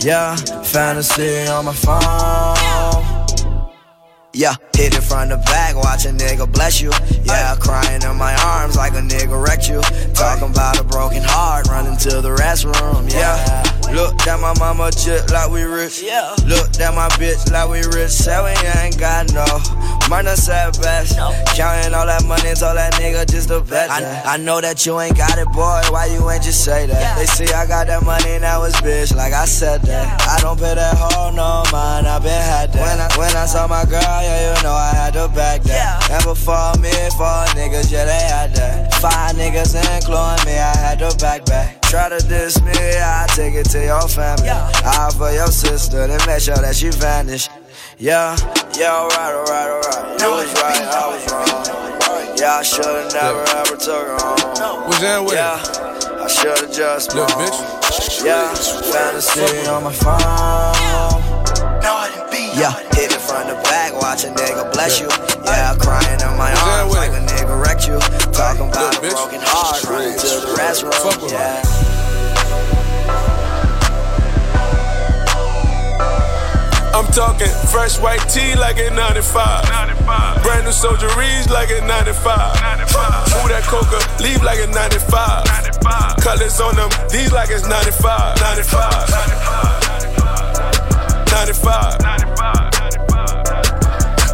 Yeah, 0.00 0.36
fantasy 0.36 1.46
on 1.48 1.64
my 1.64 1.72
phone. 1.74 3.09
Yeah, 4.32 4.54
hit 4.76 4.94
it 4.94 5.02
from 5.02 5.28
the 5.28 5.38
back, 5.38 5.74
watch 5.74 6.06
a 6.06 6.10
nigga 6.10 6.50
bless 6.50 6.80
you. 6.80 6.92
Yeah, 7.24 7.56
crying 7.58 8.02
in 8.02 8.16
my 8.16 8.34
arms 8.44 8.76
like 8.76 8.92
a 8.92 9.02
nigga 9.02 9.34
wrecked 9.34 9.68
you. 9.68 9.80
Talking 10.14 10.50
about 10.50 10.78
a 10.78 10.84
broken 10.84 11.22
heart, 11.22 11.66
running 11.66 11.96
to 11.98 12.20
the 12.20 12.30
restroom. 12.30 13.10
Yeah, 13.10 13.64
look 13.94 14.14
at 14.26 14.40
my 14.40 14.54
mama 14.58 14.90
chip 14.90 15.30
like 15.30 15.50
we 15.50 15.62
rich. 15.62 16.02
Yeah, 16.02 16.34
look 16.46 16.68
at 16.80 16.94
my 16.94 17.08
bitch 17.18 17.50
like 17.50 17.68
we 17.68 17.80
rich. 17.96 18.10
Say 18.10 18.36
we 18.42 18.54
ain't 18.80 18.98
got 18.98 19.32
no 19.32 19.46
money, 20.08 20.34
said 20.36 20.72
best. 20.80 21.16
Counting 21.56 21.94
all 21.94 22.06
that 22.06 22.24
money, 22.26 22.54
told 22.54 22.76
that 22.76 22.94
nigga 22.94 23.28
just 23.30 23.48
to 23.48 23.60
bet. 23.60 23.90
I, 23.90 24.34
I 24.34 24.36
know 24.36 24.60
that 24.60 24.84
you 24.84 24.98
ain't 25.00 25.16
got 25.16 25.38
it, 25.38 25.46
boy. 25.52 25.80
Why 25.90 26.06
you 26.06 26.28
ain't 26.30 26.42
just 26.42 26.64
say 26.64 26.86
that? 26.86 27.16
They 27.18 27.26
see 27.26 27.52
I 27.52 27.66
got 27.66 27.86
that 27.86 28.04
money, 28.04 28.38
now 28.38 28.62
it's 28.64 28.80
bitch. 28.80 29.14
Like 29.14 29.32
I 29.32 29.44
said 29.44 29.82
that. 29.82 30.20
I 30.28 30.40
don't 30.40 30.58
pay 30.58 30.74
that 30.74 30.96
hoe 30.96 31.30
no 31.30 31.62
mind. 31.72 32.06
I 32.06 32.18
been 32.18 32.30
had 32.30 32.72
that. 32.72 32.82
When 32.82 32.98
I 33.00 33.08
when 33.18 33.36
I 33.36 33.46
saw 33.46 33.66
my 33.66 33.84
girl, 33.84 34.02
yeah, 34.02 34.56
you 34.56 34.62
know 34.62 34.72
I 34.72 34.92
had 34.94 35.14
to 35.14 35.28
back 35.28 35.62
that. 35.62 36.10
And 36.10 36.24
before 36.24 36.74
me, 36.82 36.90
four 37.16 37.46
niggas, 37.54 37.90
yeah, 37.90 38.04
they 38.04 38.22
had 38.26 38.54
that. 38.56 38.94
Five 38.94 39.36
niggas 39.36 39.74
including 39.74 40.44
me, 40.46 40.58
I 40.58 40.76
had 40.76 40.98
to 40.98 41.16
back 41.18 41.44
back. 41.46 41.79
Try 41.90 42.08
to 42.08 42.18
diss 42.28 42.62
me, 42.62 42.70
I 42.72 43.26
take 43.34 43.54
it 43.54 43.64
to 43.70 43.84
your 43.84 44.06
family. 44.06 44.48
I 44.48 45.10
for 45.18 45.32
your 45.32 45.48
sister, 45.48 46.06
then 46.06 46.20
make 46.24 46.40
sure 46.40 46.54
that 46.54 46.76
she 46.76 46.88
vanish. 46.90 47.48
Yeah, 47.98 48.36
yeah, 48.78 48.94
alright, 48.94 49.34
alright, 49.34 49.70
alright. 49.74 50.20
You 50.22 50.30
was 50.30 50.54
right, 50.62 50.86
I 50.86 51.10
was 51.10 51.32
wrong. 51.34 52.36
Yeah, 52.38 52.58
I 52.58 52.62
should've 52.62 53.12
never 53.12 53.42
ever 53.42 53.76
took 53.76 54.06
her 54.06 54.16
home. 54.22 54.86
What's 54.86 55.00
that 55.00 55.18
with 55.18 55.34
Yeah, 55.34 55.58
I 56.22 56.28
should've 56.28 56.70
just 56.70 57.12
Little 57.12 57.26
blown. 57.26 57.50
bitch. 57.50 58.24
Yeah, 58.24 58.54
fantasy 58.54 59.66
on 59.66 59.82
my 59.82 59.92
phone. 59.92 60.20
Yeah, 62.54 62.76
hit 62.94 63.10
it 63.10 63.20
from 63.24 63.48
the 63.48 63.54
back, 63.64 63.94
watch 63.94 64.24
a 64.24 64.28
nigga 64.28 64.70
bless 64.72 65.00
you. 65.00 65.08
Yeah, 65.44 65.74
crying 65.80 66.20
in 66.20 66.36
my 66.36 66.52
arms 66.52 66.94
like 66.94 67.10
a 67.10 67.22
nigga 67.24 67.39
wrecked 67.88 67.88
you. 67.88 67.98
Talking 68.32 68.68
about 68.68 68.96
a 68.96 69.00
broken 69.00 69.40
heart, 69.42 69.82
running 69.84 70.18
to 70.18 70.26
the 70.26 70.54
restroom. 70.58 71.30
Yeah. 71.30 71.62
I'm 76.92 77.06
talking 77.12 77.46
fresh 77.70 78.00
white 78.00 78.18
tee 78.28 78.56
like 78.56 78.78
a 78.78 78.90
95. 78.90 79.64
Brand 80.42 80.64
new 80.66 80.72
soldieries 80.72 81.48
like 81.48 81.70
a 81.70 81.80
95. 81.80 81.86
Move 81.86 81.94
that 83.48 83.62
coca, 83.64 84.00
leave 84.22 84.42
like 84.42 84.58
a 84.58 84.66
95. 84.66 85.46
Colors 86.20 86.60
on 86.60 86.74
them, 86.76 86.90
these 87.10 87.32
like 87.32 87.48
it's 87.50 87.66
'95. 87.66 88.38
'95. 88.40 89.10
95. 89.10 89.80
95. 91.30 92.02
95. 92.02 92.29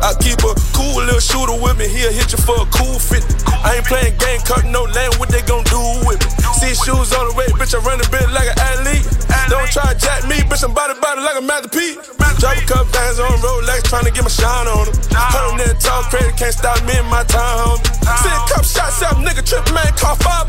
I 0.06 0.14
keep 0.22 0.38
a 0.46 0.54
cool 0.70 1.02
little 1.02 1.18
shooter 1.18 1.58
with 1.58 1.74
me, 1.82 1.90
he'll 1.90 2.14
hit 2.14 2.30
you 2.30 2.38
for 2.38 2.54
a 2.62 2.66
cool 2.70 2.94
50. 2.94 3.26
I 3.58 3.82
ain't 3.82 3.86
playing 3.90 4.14
game, 4.22 4.38
cutting 4.46 4.70
no 4.70 4.86
lane, 4.86 5.10
what 5.18 5.34
they 5.34 5.42
gon' 5.42 5.66
do 5.66 5.82
with 6.06 6.22
me? 6.22 6.30
See 6.62 6.78
shoes 6.78 7.10
on 7.10 7.26
the 7.26 7.34
way, 7.34 7.50
bitch, 7.58 7.74
I 7.74 7.82
run 7.82 7.98
a 7.98 8.06
bit 8.06 8.30
like 8.30 8.46
an 8.46 8.54
athlete. 8.54 9.02
Don't 9.50 9.66
try 9.66 9.90
to 9.90 9.98
jack 9.98 10.22
me, 10.30 10.46
bitch, 10.46 10.62
I'm 10.62 10.70
body 10.70 10.94
body 11.02 11.26
like 11.26 11.34
a 11.34 11.42
Master 11.42 11.74
P. 11.74 11.98
Drop 12.38 12.54
a 12.54 12.62
couple 12.70 12.86
bands 12.94 13.18
on 13.18 13.34
Rolex, 13.42 13.90
trying 13.90 14.06
to 14.06 14.14
get 14.14 14.22
my 14.22 14.30
shine 14.30 14.70
on 14.70 14.86
them. 14.86 14.94
Hundred 15.10 15.74
there, 15.74 15.74
talk 15.82 16.06
crazy, 16.06 16.30
can't 16.38 16.54
stop 16.54 16.78
me 16.86 16.94
in 16.94 17.06
my 17.10 17.26
time, 17.26 17.66
homie. 17.66 17.82
See 18.22 18.30
a 18.30 18.38
couple 18.46 18.62
shots 18.62 19.02
out, 19.02 19.18
nigga, 19.18 19.42
trip 19.42 19.66
man, 19.74 19.90
call 19.98 20.14
5 20.22 20.46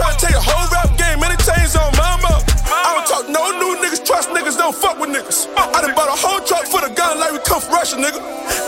Try 0.00 0.16
to 0.16 0.16
take 0.16 0.32
a 0.32 0.40
whole 0.40 0.64
rap 0.72 0.96
game, 0.96 1.20
many 1.20 1.36
chains 1.44 1.76
on 1.76 1.92
my 1.92 2.16
mama. 2.24 2.57
I 2.70 2.94
don't 2.94 3.06
talk 3.08 3.24
no 3.28 3.50
new 3.58 3.80
niggas, 3.80 4.04
trust 4.04 4.30
niggas, 4.30 4.56
don't 4.56 4.74
fuck 4.74 4.98
with 4.98 5.10
niggas. 5.10 5.48
I 5.56 5.80
done 5.80 5.94
bought 5.94 6.08
a 6.08 6.18
whole 6.18 6.40
truck 6.44 6.66
for 6.66 6.80
the 6.80 6.92
gun 6.92 7.18
like 7.18 7.32
we 7.32 7.38
come 7.40 7.60
from 7.60 7.74
Russia, 7.74 7.96
nigga. 7.96 8.20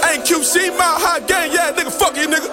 Ain't 0.09 0.25
QC 0.25 0.73
my 0.77 0.85
hot 0.85 1.29
gang, 1.29 1.53
yeah, 1.53 1.73
nigga, 1.73 1.93
fuck 1.93 2.17
you, 2.17 2.27
nigga. 2.27 2.49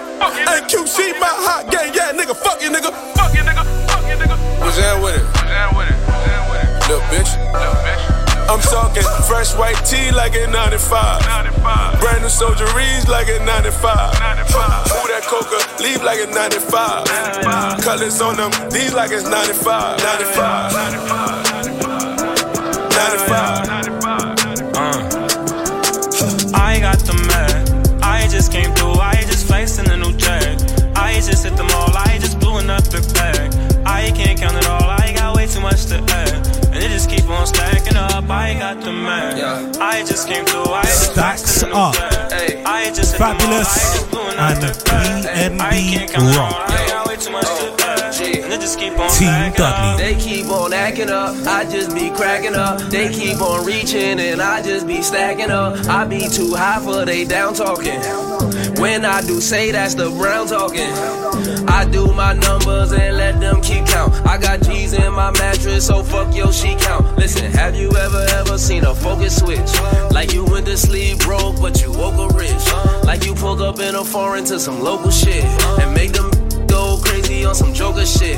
Ain't 0.52 0.68
QC 0.68 1.20
my 1.20 1.32
hot 1.32 1.72
gang, 1.72 1.94
yeah, 1.94 2.12
nigga, 2.12 2.36
fuck 2.36 2.62
you, 2.62 2.70
nigga. 2.70 2.92
Fuck 3.16 3.34
you, 3.34 3.42
nigga, 3.42 3.64
fuck 3.88 4.04
you, 4.06 4.16
nigga. 4.20 4.38
What's 4.60 4.78
that 4.78 5.00
with 5.02 5.16
it? 5.16 5.24
What's 5.24 5.48
that 5.48 5.70
with 5.76 5.90
it? 5.90 5.98
What's 6.08 6.26
that 6.28 6.44
with 6.52 6.64
it? 6.64 6.90
Little 6.92 7.06
bitch. 7.12 7.32
Little 7.54 7.80
bitch. 7.84 8.18
I'm 8.48 8.62
talking 8.62 9.04
fresh 9.28 9.54
white 9.56 9.76
tee 9.84 10.10
like 10.12 10.34
a 10.36 10.48
95. 10.48 11.26
95. 11.28 12.00
Brand 12.00 12.22
new 12.24 12.30
soldieries 12.30 13.08
like 13.08 13.28
a 13.28 13.44
95. 13.44 14.20
95. 14.20 14.88
Move 14.96 15.12
that 15.12 15.24
coca, 15.28 15.60
leave 15.84 16.02
like 16.02 16.20
a 16.20 16.32
95. 16.32 17.06
95. 17.44 17.82
Colors 17.84 18.22
on 18.22 18.38
them, 18.38 18.52
these 18.72 18.94
like 18.94 19.12
it's 19.12 19.28
95. 19.28 20.00
95. 20.00 20.74
95. 20.74 21.17
95. 23.08 24.28
I 26.54 26.80
got 26.82 27.00
the 27.00 27.14
mad. 27.28 28.04
I 28.04 28.28
just 28.28 28.52
came 28.52 28.74
through. 28.76 29.00
I 29.00 29.16
just 29.22 29.48
flexed 29.48 29.80
in 29.80 29.90
a 29.90 29.98
new 29.98 30.12
jag. 30.18 30.60
I 30.96 31.14
just 31.22 31.46
hit 31.46 31.56
the 31.56 31.64
mall. 31.64 31.92
I 31.96 32.18
just 32.20 32.40
blew 32.40 32.58
another 32.58 33.02
bag. 33.14 33.54
I 33.86 34.12
can't 34.12 34.38
count 34.38 34.58
it 34.58 34.68
all. 34.68 34.84
I 34.84 35.14
got 35.16 35.36
way 35.36 35.48
too 35.48 35.62
much 35.62 35.86
to 35.86 35.96
add. 35.96 36.48
And 36.68 36.84
it 36.84 36.90
just 36.90 37.10
keep 37.10 37.30
on 37.30 37.48
stacking 37.48 37.96
up. 37.96 38.30
I 38.30 38.54
got 38.56 38.82
the 38.82 38.92
mad. 38.92 39.78
I 39.78 40.04
just 40.04 40.28
came 40.28 40.46
through. 40.46 40.66
I 40.74 40.84
just 40.84 41.14
Stacks 41.14 41.64
up. 41.64 41.96
I 41.96 42.92
just 42.94 43.14
hit 43.14 43.22
Fabolous 43.22 44.10
the 44.12 44.18
mall. 44.18 44.28
and 45.28 45.60
PNB 45.60 46.36
Rock. 46.36 46.70
I 46.70 46.88
got 46.90 47.08
way 47.08 47.16
too 47.16 47.32
much 47.32 47.46
to 47.46 47.52
oh. 47.52 47.67
Add. 48.28 48.44
And 48.44 48.54
it 48.54 48.62
just 48.62 48.80
keep 48.80 48.94
on 48.94 49.10
Team 49.10 49.28
stacking. 49.28 49.54
Dudley. 49.58 50.04
They 50.04 50.20
keep 50.20 50.48
on 50.48 50.74
acting 50.74 51.10
up, 51.10 51.36
I 51.48 51.64
just 51.66 51.94
be 51.94 52.10
cracking 52.12 52.56
up. 52.56 52.80
They 52.90 53.10
keep 53.12 53.42
on 53.42 53.66
reaching 53.66 54.20
and 54.20 54.42
I 54.42 54.62
just 54.62 54.88
be 54.88 55.02
stacking 55.02 55.52
up. 55.52 55.86
I 55.88 56.06
be 56.06 56.28
too 56.28 56.54
high 56.54 56.80
for 56.80 57.06
they 57.06 57.26
down 57.26 57.54
talking. 57.54 58.00
When 58.82 59.06
I 59.06 59.22
do 59.22 59.42
say 59.42 59.72
that's 59.72 59.96
the 59.96 60.10
brown 60.10 60.48
talking. 60.48 60.92
I 61.68 61.86
do 61.86 62.12
my 62.14 62.34
numbers 62.34 62.92
and 62.92 63.18
let 63.18 63.40
them 63.40 63.62
keep 63.62 63.86
count. 63.86 64.14
I 64.26 64.38
got 64.38 64.62
G's 64.62 64.94
in 64.94 65.14
my 65.14 65.32
mattress, 65.32 65.86
so 65.88 66.04
fuck 66.04 66.36
your 66.36 66.52
sheet 66.52 66.80
count. 66.80 67.18
Listen, 67.18 67.52
have 67.52 67.76
you 67.76 67.96
ever 67.96 68.26
ever 68.32 68.58
seen 68.58 68.84
a 68.86 68.96
focus 68.96 69.38
switch? 69.40 69.70
Like 70.12 70.34
you 70.34 70.46
went 70.46 70.66
to 70.68 70.78
sleep 70.78 71.20
broke, 71.20 71.60
but 71.62 71.82
you 71.82 71.92
woke 71.92 72.16
up 72.16 72.38
rich. 72.38 72.52
Like 73.04 73.26
you 73.26 73.36
pulled 73.36 73.62
up 73.62 73.80
in 73.80 73.96
a 73.96 74.04
foreign 74.04 74.46
to 74.46 74.60
some 74.60 74.80
local 74.82 75.12
shit 75.12 75.44
and 75.44 75.94
make 75.94 76.14
them 76.14 76.32
on 77.28 77.56
some 77.56 77.74
joker 77.74 78.06
shit. 78.06 78.38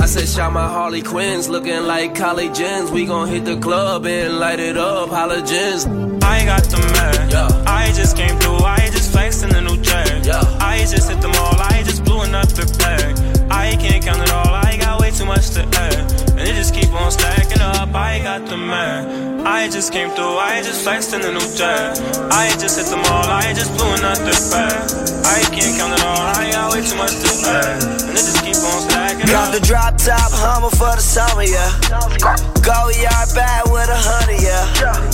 I 0.00 0.06
said, 0.06 0.28
shot 0.28 0.52
my 0.52 0.68
Harley 0.68 1.02
Quinns 1.02 1.48
looking 1.48 1.82
like 1.84 2.14
Kylie 2.14 2.54
Jenns. 2.54 2.90
We 2.90 3.04
gon' 3.04 3.28
hit 3.28 3.44
the 3.44 3.58
club 3.58 4.06
and 4.06 4.38
light 4.38 4.60
it 4.60 4.76
up, 4.76 5.08
halogens. 5.10 5.86
I 6.22 6.44
got 6.44 6.62
the 6.64 6.78
mad. 6.78 7.34
I 7.66 7.92
just 7.92 8.16
came 8.16 8.38
through. 8.38 8.58
I 8.58 8.78
just 8.92 9.10
flexed 9.10 9.42
in 9.42 9.50
the 9.50 9.60
new 9.60 9.76
jag. 9.82 10.26
I 10.60 10.78
just 10.78 11.10
hit 11.10 11.20
the 11.20 11.28
mall. 11.28 11.56
I 11.58 11.82
just 11.84 12.04
blew 12.04 12.20
another 12.20 12.66
bag. 12.78 13.18
I 13.50 13.76
can't 13.76 14.04
count 14.04 14.22
it 14.22 14.30
all. 14.30 14.54
I 14.54 14.76
got 14.76 15.00
way 15.00 15.10
too 15.10 15.26
much 15.26 15.50
to 15.50 15.62
add. 15.62 16.12
And 16.38 16.40
it 16.40 16.54
just 16.54 16.74
keep 16.74 16.92
on 16.92 17.10
stacking 17.10 17.57
up. 17.88 17.94
I 17.94 18.18
got 18.22 18.46
the 18.46 18.56
man. 18.56 19.46
I 19.46 19.68
just 19.68 19.92
came 19.92 20.10
through. 20.10 20.36
I 20.38 20.62
just 20.62 20.82
flexed 20.82 21.14
in 21.14 21.22
a 21.22 21.32
new 21.32 21.48
jag. 21.56 21.96
I 22.32 22.50
just 22.58 22.78
hit 22.78 22.88
the 22.90 22.96
mall. 22.96 23.26
I 23.26 23.52
just 23.54 23.72
blew 23.76 23.88
another 23.88 24.36
bag. 24.50 24.90
I 25.24 25.40
can't 25.54 25.74
count 25.78 25.92
it 25.94 26.04
all. 26.04 26.24
I 26.36 26.50
got 26.50 26.72
way 26.72 26.82
too 26.84 26.96
much 26.96 27.12
to 27.12 27.30
add. 27.48 27.82
And 28.08 28.14
it 28.16 28.24
just 28.24 28.44
keep 28.44 28.57
Got 29.26 29.50
the 29.52 29.60
drop 29.60 29.98
top 29.98 30.30
Hummer 30.30 30.70
for 30.70 30.94
the 30.94 31.02
summer, 31.02 31.42
yeah. 31.42 31.74
Go 32.62 32.88
yard 32.94 33.28
bad 33.34 33.66
with 33.66 33.90
a 33.90 33.98
honey, 33.98 34.38
yeah. 34.38 34.62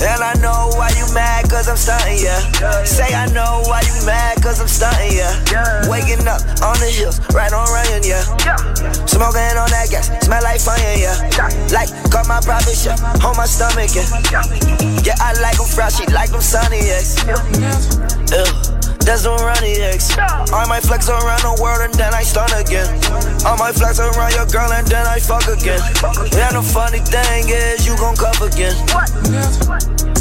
And 0.04 0.20
I 0.20 0.36
know 0.44 0.68
why 0.76 0.92
you 0.92 1.08
mad, 1.14 1.48
cause 1.48 1.68
I'm 1.68 1.76
stunting, 1.76 2.20
yeah. 2.20 2.38
Say 2.84 3.14
I 3.14 3.26
know 3.32 3.64
why 3.64 3.80
you 3.80 3.96
mad, 4.04 4.42
cause 4.42 4.60
I'm 4.60 4.68
stunting, 4.68 5.16
yeah. 5.16 5.88
Waking 5.88 6.28
up 6.28 6.44
on 6.60 6.76
the 6.84 6.90
hills, 6.92 7.16
right 7.32 7.52
on 7.52 7.64
Ryan, 7.72 8.04
yeah. 8.04 8.22
Smoking 9.08 9.56
on 9.56 9.72
that 9.72 9.88
gas, 9.88 10.12
smell 10.20 10.42
like 10.44 10.60
fire, 10.60 11.00
yeah. 11.00 11.16
Like, 11.72 11.88
got 12.12 12.28
my 12.28 12.40
private 12.44 12.76
chef 12.76 13.00
on 13.24 13.36
my 13.36 13.46
stomach, 13.48 13.96
yeah. 13.96 14.04
Yeah, 15.00 15.16
I 15.24 15.32
like 15.40 15.56
them 15.56 15.66
fresh, 15.66 15.96
like 16.12 16.30
them 16.30 16.44
sunny, 16.44 16.84
yeah. 16.84 17.00
Ew. 18.36 18.83
That's 19.04 19.24
the 19.24 19.36
runny 19.36 19.74
X. 19.82 20.16
I 20.18 20.64
might 20.66 20.82
flex 20.82 21.08
around 21.10 21.42
the 21.42 21.60
world 21.60 21.82
and 21.82 21.92
then 21.94 22.14
I 22.14 22.22
stun 22.22 22.50
again. 22.56 22.88
I 23.44 23.54
might 23.58 23.74
flex 23.74 24.00
around 24.00 24.32
your 24.32 24.46
girl 24.46 24.72
and 24.72 24.86
then 24.86 25.06
I 25.06 25.18
fuck 25.20 25.46
again. 25.46 25.80
And 26.40 26.56
the 26.56 26.62
funny 26.62 27.00
thing 27.00 27.48
is, 27.48 27.86
you 27.86 27.96
gon' 27.98 28.16
cuff 28.16 28.40
again. 28.40 30.13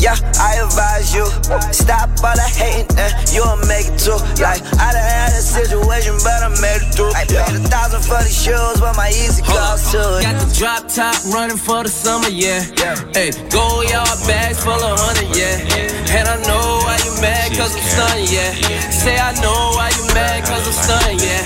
Yeah, 0.00 0.16
I 0.40 0.60
advise 0.64 1.12
you. 1.14 1.26
Stop 1.72 2.08
all 2.24 2.34
the 2.34 2.48
hating 2.56 2.88
and 2.96 3.12
you'll 3.30 3.60
make 3.68 3.86
it 3.88 3.98
too. 4.00 4.16
Like, 4.40 4.64
I 4.80 4.92
done 4.96 5.04
had 5.04 5.36
a 5.36 5.42
situation, 5.44 6.16
but 6.24 6.40
I 6.40 6.48
made 6.60 6.80
it 6.80 6.90
through. 6.96 7.12
I 7.12 7.24
paid 7.28 7.56
a 7.56 7.62
thousand 7.68 8.02
for 8.02 8.20
these 8.24 8.36
shoes, 8.36 8.80
but 8.80 8.96
my 8.96 9.10
easy 9.10 9.42
cost 9.42 9.92
too. 9.92 10.00
Got 10.24 10.40
the 10.40 10.48
drop 10.56 10.88
top 10.88 11.16
running 11.32 11.60
for 11.60 11.82
the 11.84 11.92
summer, 11.92 12.28
yeah. 12.28 12.64
Hey, 13.12 13.30
go 13.52 13.82
yard 13.84 14.18
bags 14.24 14.62
full 14.62 14.72
of 14.72 14.96
hundred, 14.98 15.30
yeah. 15.36 16.16
And 16.16 16.26
I 16.26 16.36
know 16.48 16.80
why 16.84 16.96
you 17.04 17.12
mad, 17.20 17.52
cause 17.52 17.76
I'm 17.76 17.84
stunning, 17.84 18.28
yeah. 18.32 18.52
Say 18.90 19.18
I 19.18 19.32
know 19.44 19.76
why 19.76 19.92
you 19.92 20.04
mad, 20.14 20.44
cause 20.48 20.64
I'm 20.64 20.74
stunning, 20.74 21.20
yeah. 21.20 21.44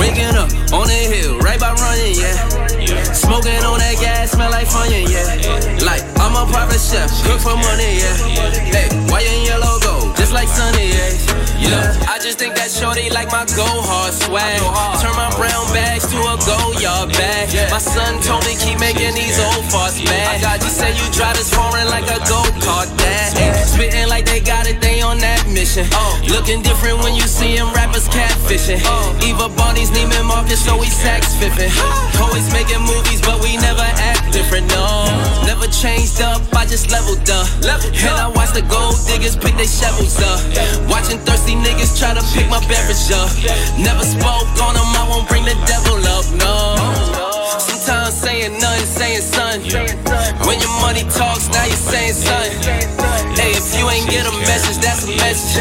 Waking 0.00 0.34
up 0.34 0.50
on 0.74 0.86
the 0.90 1.00
hill, 1.12 1.38
right 1.38 1.60
by 1.60 1.72
running, 1.72 2.18
yeah. 2.18 2.61
Smoking 3.14 3.64
on 3.64 3.78
that 3.78 3.96
gas, 4.00 4.32
smell 4.32 4.50
like 4.50 4.66
funyun, 4.68 5.08
yeah. 5.08 5.84
Like, 5.84 6.02
I'm 6.20 6.36
a 6.36 6.44
private 6.50 6.80
chef, 6.80 7.10
cook 7.24 7.40
for 7.40 7.56
money, 7.56 7.98
yeah. 7.98 8.16
Hey, 8.72 8.88
white 9.10 9.26
and 9.26 9.46
yellow 9.46 9.78
gold, 9.80 9.81
just 10.32 10.34
like 10.34 10.48
Sunny, 10.48 10.88
yeah. 10.88 11.42
Yeah, 11.62 12.10
I 12.10 12.18
just 12.18 12.38
think 12.38 12.56
that 12.56 12.70
shorty 12.70 13.10
like 13.10 13.30
my 13.30 13.44
go 13.54 13.68
hard 13.68 14.12
swag. 14.12 14.58
Turn 14.98 15.14
my 15.14 15.30
brown 15.38 15.64
bags 15.70 16.08
to 16.10 16.18
a 16.18 16.34
go 16.42 16.58
yard 16.80 17.12
bag. 17.14 17.52
My 17.70 17.78
son 17.78 18.18
told 18.24 18.42
me 18.48 18.56
keep 18.58 18.80
making 18.80 19.14
these 19.14 19.38
old 19.38 19.64
farts 19.70 20.02
mad. 20.02 20.42
I 20.42 20.58
You 20.58 20.72
say 20.72 20.90
you 20.96 21.06
drive 21.12 21.36
this 21.36 21.52
foreign 21.52 21.86
like 21.88 22.08
a 22.10 22.18
go 22.26 22.42
kart 22.64 22.90
dad. 22.98 23.30
Spitting 23.66 24.08
like 24.08 24.26
they 24.26 24.40
got 24.40 24.66
it, 24.66 24.80
they 24.80 25.02
on 25.02 25.18
that 25.18 25.46
mission. 25.46 25.86
Oh. 25.92 26.18
Looking 26.28 26.62
different 26.62 26.98
when 27.04 27.14
you 27.14 27.26
see 27.28 27.54
them 27.54 27.70
rappers 27.72 28.08
catfishing. 28.08 28.82
Oh. 28.82 29.14
Eva 29.22 29.48
Bonnie's 29.54 29.90
Neiman 29.90 30.26
Marcus, 30.26 30.64
so 30.64 30.74
we 30.78 30.86
sax 30.86 31.36
fiffin'. 31.38 31.70
Always 32.18 32.50
making 32.56 32.82
movies, 32.82 33.20
but 33.22 33.38
we 33.38 33.56
never 33.56 33.86
act 34.02 34.32
different, 34.32 34.66
no. 34.74 35.06
Never 35.46 35.66
changed 35.70 36.20
up, 36.20 36.42
I 36.56 36.66
just 36.66 36.90
leveled 36.90 37.28
up. 37.30 37.46
And 37.62 38.16
I 38.18 38.28
watch 38.34 38.50
the 38.50 38.62
gold 38.66 38.98
diggers 39.06 39.36
pick 39.36 39.54
their 39.54 39.70
shovels 39.70 40.21
up. 40.22 40.40
Watching 40.88 41.18
thirsty 41.26 41.54
niggas 41.54 41.98
try 41.98 42.14
to 42.14 42.22
pick 42.32 42.48
my 42.48 42.60
beverage 42.66 43.10
up. 43.12 43.30
Never 43.78 44.04
spoke 44.04 44.48
on 44.62 44.74
them, 44.74 44.88
I 44.96 45.06
won't 45.08 45.28
bring 45.28 45.44
the 45.44 45.56
devil 45.66 45.98
up, 46.06 46.26
no. 46.38 46.78
Sometimes 47.58 48.14
saying 48.14 48.58
nothing, 48.58 48.86
saying 48.86 49.22
son. 49.22 49.60
When 50.46 50.56
your 50.60 50.74
money 50.80 51.04
talks, 51.10 51.48
now 51.50 51.64
you're 51.66 51.76
saying 51.76 52.14
son. 52.14 52.48
Hey, 53.36 53.52
if 53.52 53.74
you 53.76 53.88
ain't 53.90 54.08
get 54.08 54.26
a 54.26 54.34
message, 54.46 54.78
that's 54.78 55.04
a 55.04 55.12
message. 55.18 55.58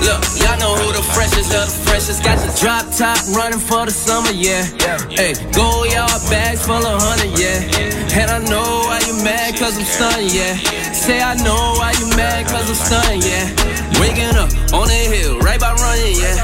Look, 0.00 0.22
y'all 0.40 0.58
know 0.58 0.74
who 0.78 0.92
the 0.94 1.02
freshest 1.14 1.52
of 1.54 1.66
the 1.66 1.78
freshest. 1.88 2.22
Got 2.22 2.38
the 2.38 2.52
drop 2.60 2.86
top 2.94 3.18
running 3.34 3.58
for 3.60 3.84
the 3.84 3.92
summer, 3.92 4.30
yeah. 4.30 4.64
Hey, 5.10 5.34
go 5.52 5.84
yard 5.84 6.22
bags 6.30 6.64
full 6.64 6.80
of 6.80 7.02
honey, 7.02 7.30
yeah. 7.36 8.18
And 8.18 8.30
I 8.30 8.38
know 8.48 8.86
why 8.88 9.00
you 9.06 9.14
mad, 9.22 9.56
cause 9.58 9.76
I'm 9.78 9.84
stunned, 9.84 10.32
yeah. 10.32 10.56
Say 11.08 11.22
I 11.22 11.32
know 11.40 11.72
why 11.80 11.96
you 11.96 12.04
mad, 12.20 12.44
cause 12.52 12.68
I'm 12.68 12.76
stunned, 12.76 13.24
yeah. 13.24 13.48
Waking 13.96 14.28
up 14.36 14.52
on 14.76 14.92
the 14.92 15.00
hill, 15.08 15.40
right 15.40 15.58
by 15.58 15.72
running, 15.72 16.20
yeah. 16.20 16.36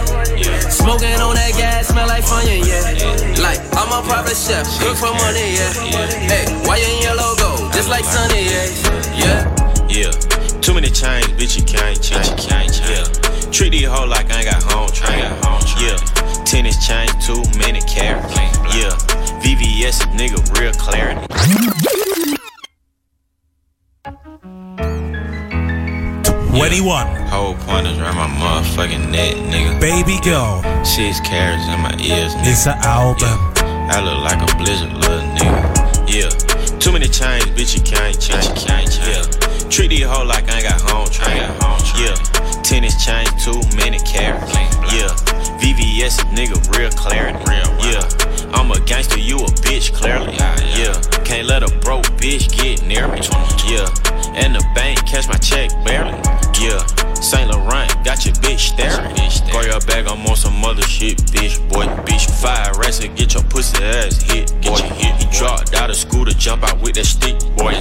Smoking 0.72 1.20
on 1.20 1.36
that 1.36 1.52
gas, 1.52 1.88
smell 1.88 2.08
like 2.08 2.24
funyun, 2.24 2.64
yeah. 2.64 3.44
Like, 3.44 3.60
I'm 3.76 3.92
a 3.92 4.00
private 4.08 4.32
chef, 4.32 4.64
cook 4.80 4.96
for 4.96 5.12
money, 5.12 5.60
yeah. 5.60 5.68
Hey, 6.32 6.48
why 6.64 6.80
you 6.80 6.88
in 6.96 7.02
yellow 7.04 7.36
gold, 7.36 7.76
just 7.76 7.90
like 7.92 8.08
Sunny, 8.08 8.48
yeah. 8.48 8.72
Yeah. 9.12 10.08
Yeah. 10.08 10.10
Too 10.64 10.72
many 10.72 10.88
chains, 10.88 11.28
bitch, 11.36 11.60
you 11.60 11.64
can't 11.68 12.00
change. 12.00 12.80
Yeah. 12.88 13.04
Treat 13.52 13.76
these 13.76 13.84
hoes 13.84 14.08
like 14.08 14.32
I 14.32 14.40
ain't 14.40 14.48
got 14.48 14.64
home 14.64 14.88
train. 14.96 15.28
Yeah. 15.76 16.00
Tennis 16.48 16.80
chains, 16.80 17.12
too 17.20 17.44
many 17.60 17.84
carats. 17.84 18.32
Yeah. 18.72 18.96
VVS, 19.44 20.08
nigga, 20.16 20.40
real 20.56 20.72
clarity. 20.72 21.20
21. 24.04 24.20
Whole 27.28 27.54
point 27.54 27.86
is 27.86 27.98
around 27.98 28.16
my 28.16 28.26
motherfucking 28.28 29.10
neck, 29.10 29.34
nigga. 29.34 29.80
Baby 29.80 30.18
girl. 30.22 30.62
Six 30.84 31.20
carats 31.20 31.66
in 31.72 31.80
my 31.80 31.96
ears, 32.04 32.34
nigga. 32.34 32.52
It's 32.52 32.66
an 32.66 32.76
album. 32.82 33.40
I 33.88 34.02
look 34.04 34.18
like 34.22 34.42
a 34.42 34.46
blizzard, 34.56 34.92
little 34.92 35.22
nigga. 35.32 36.04
Yeah. 36.06 36.28
Too 36.78 36.92
many 36.92 37.08
chains, 37.08 37.46
bitch, 37.56 37.74
you 37.74 37.80
can't 37.82 38.20
change. 38.20 38.98
Yeah. 38.98 39.22
Treat 39.70 39.88
these 39.88 40.04
hoes 40.04 40.26
like 40.26 40.50
I 40.50 40.56
ain't 40.56 40.64
got 40.68 40.82
home 40.82 41.08
train. 41.08 41.40
Yeah. 41.96 42.14
Tennis 42.62 43.02
chains, 43.02 43.32
too 43.42 43.62
many 43.74 44.00
carats. 44.00 44.52
Yeah. 44.92 45.08
VVS, 45.64 46.20
nigga, 46.36 46.60
real 46.76 46.90
clarity. 46.90 47.38
Real 47.48 47.72
yeah. 47.80 48.04
I'm 48.54 48.70
a 48.70 48.80
gangster, 48.86 49.18
you 49.18 49.38
a 49.38 49.48
bitch, 49.66 49.92
clearly. 49.92 50.34
Yeah. 50.34 50.94
Can't 51.24 51.46
let 51.46 51.62
a 51.62 51.78
broke 51.80 52.04
bitch 52.16 52.48
get 52.56 52.86
near 52.86 53.08
me. 53.08 53.20
Yeah. 53.66 53.88
And 54.34 54.54
the 54.54 54.64
bank 54.74 55.04
catch 55.06 55.28
my 55.28 55.36
check 55.38 55.70
barely. 55.84 56.43
Yeah. 56.60 56.78
Saint 57.20 57.50
Laurent 57.50 57.90
got 58.04 58.24
your 58.26 58.34
bitch 58.36 58.72
staring. 58.72 59.14
Throw 59.50 59.62
your 59.62 59.80
bag, 59.80 60.06
I'm 60.06 60.26
on 60.26 60.36
some 60.36 60.64
other 60.64 60.82
shit, 60.82 61.18
bitch, 61.32 61.58
boy. 61.70 61.86
Bitch, 62.04 62.30
fire 62.40 62.72
rats 62.78 63.00
and 63.00 63.16
get 63.16 63.34
your 63.34 63.42
pussy 63.44 63.82
ass 63.82 64.22
hit, 64.22 64.52
boy. 64.62 64.76
Hit. 64.76 65.22
He 65.22 65.38
dropped 65.38 65.74
out 65.74 65.90
of 65.90 65.96
school 65.96 66.24
to 66.24 66.36
jump 66.36 66.62
out 66.64 66.80
with 66.82 66.94
that 66.96 67.06
stick, 67.06 67.38
boy. 67.56 67.74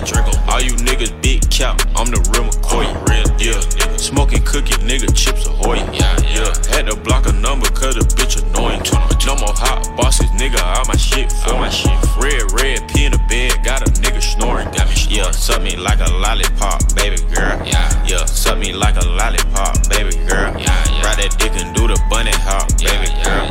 All 0.50 0.62
you 0.62 0.74
niggas 0.84 1.14
big 1.22 1.50
cap, 1.50 1.82
I'm 1.96 2.08
the 2.10 2.22
real 2.32 2.50
McCoy. 2.50 2.88
Real, 3.10 3.28
yeah. 3.40 3.60
Nigga. 3.60 4.00
Smoking 4.00 4.44
cookie, 4.44 4.76
nigga, 4.84 5.14
chips 5.16 5.46
ahoy. 5.46 5.78
Yeah, 5.92 6.16
yeah. 6.24 6.54
Had 6.70 6.88
to 6.88 6.96
block 6.96 7.28
a 7.28 7.34
number 7.34 7.68
cause 7.68 7.96
the 7.96 8.06
bitch 8.16 8.42
annoying. 8.42 8.82
No 9.26 9.36
more 9.36 9.56
hot 9.56 9.96
bosses, 9.96 10.30
nigga, 10.32 10.62
all 10.62 10.86
my 10.88 10.98
shit 10.98 11.32
for 11.32 11.54
my 11.54 11.70
shit. 11.70 11.92
Red, 12.18 12.52
red, 12.52 12.88
pee 12.90 13.06
in 13.06 13.12
the 13.12 13.22
bed, 13.30 13.64
got 13.64 13.82
a 13.82 13.92
nigga 14.02 14.22
snoring. 14.22 14.70
Got 14.72 14.88
me 14.90 14.96
yeah, 15.10 15.32
suck 15.32 15.62
me 15.62 15.76
like 15.76 16.00
a 16.00 16.12
lollipop, 16.12 16.96
baby 16.96 17.18
girl. 17.34 17.56
Yeah, 17.66 17.88
yeah, 18.06 18.26
suck 18.26 18.58
me 18.58 18.63
like 18.72 18.96
a 18.96 19.06
lollipop, 19.06 19.90
baby 19.90 20.16
girl. 20.30 20.56
Yeah, 20.56 20.72
yeah. 20.88 21.04
Ride 21.04 21.20
that 21.20 21.36
dick 21.38 21.52
and 21.60 21.76
do 21.76 21.88
the 21.88 22.00
bunny 22.10 22.32
hop, 22.48 22.72
baby 22.80 23.12
girl. 23.20 23.44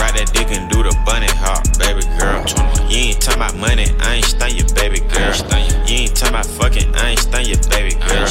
Ride 0.00 0.16
that 0.16 0.32
dick 0.32 0.48
and 0.56 0.70
do 0.70 0.73
the 0.84 0.94
bunny 1.04 1.28
hop, 1.40 1.64
baby 1.80 2.04
girl. 2.20 2.44
You 2.88 3.10
ain't 3.10 3.20
talking 3.20 3.40
about 3.40 3.56
money, 3.56 3.88
I 4.00 4.20
ain't 4.20 4.24
stun 4.24 4.54
you, 4.54 4.64
baby 4.76 5.00
girl. 5.00 5.32
You 5.88 6.04
ain't 6.04 6.14
talking 6.14 6.36
about 6.36 6.46
fucking, 6.46 6.94
I 6.94 7.16
ain't 7.16 7.20
stun 7.20 7.44
you, 7.44 7.56
baby 7.72 7.96
girl. 7.96 8.28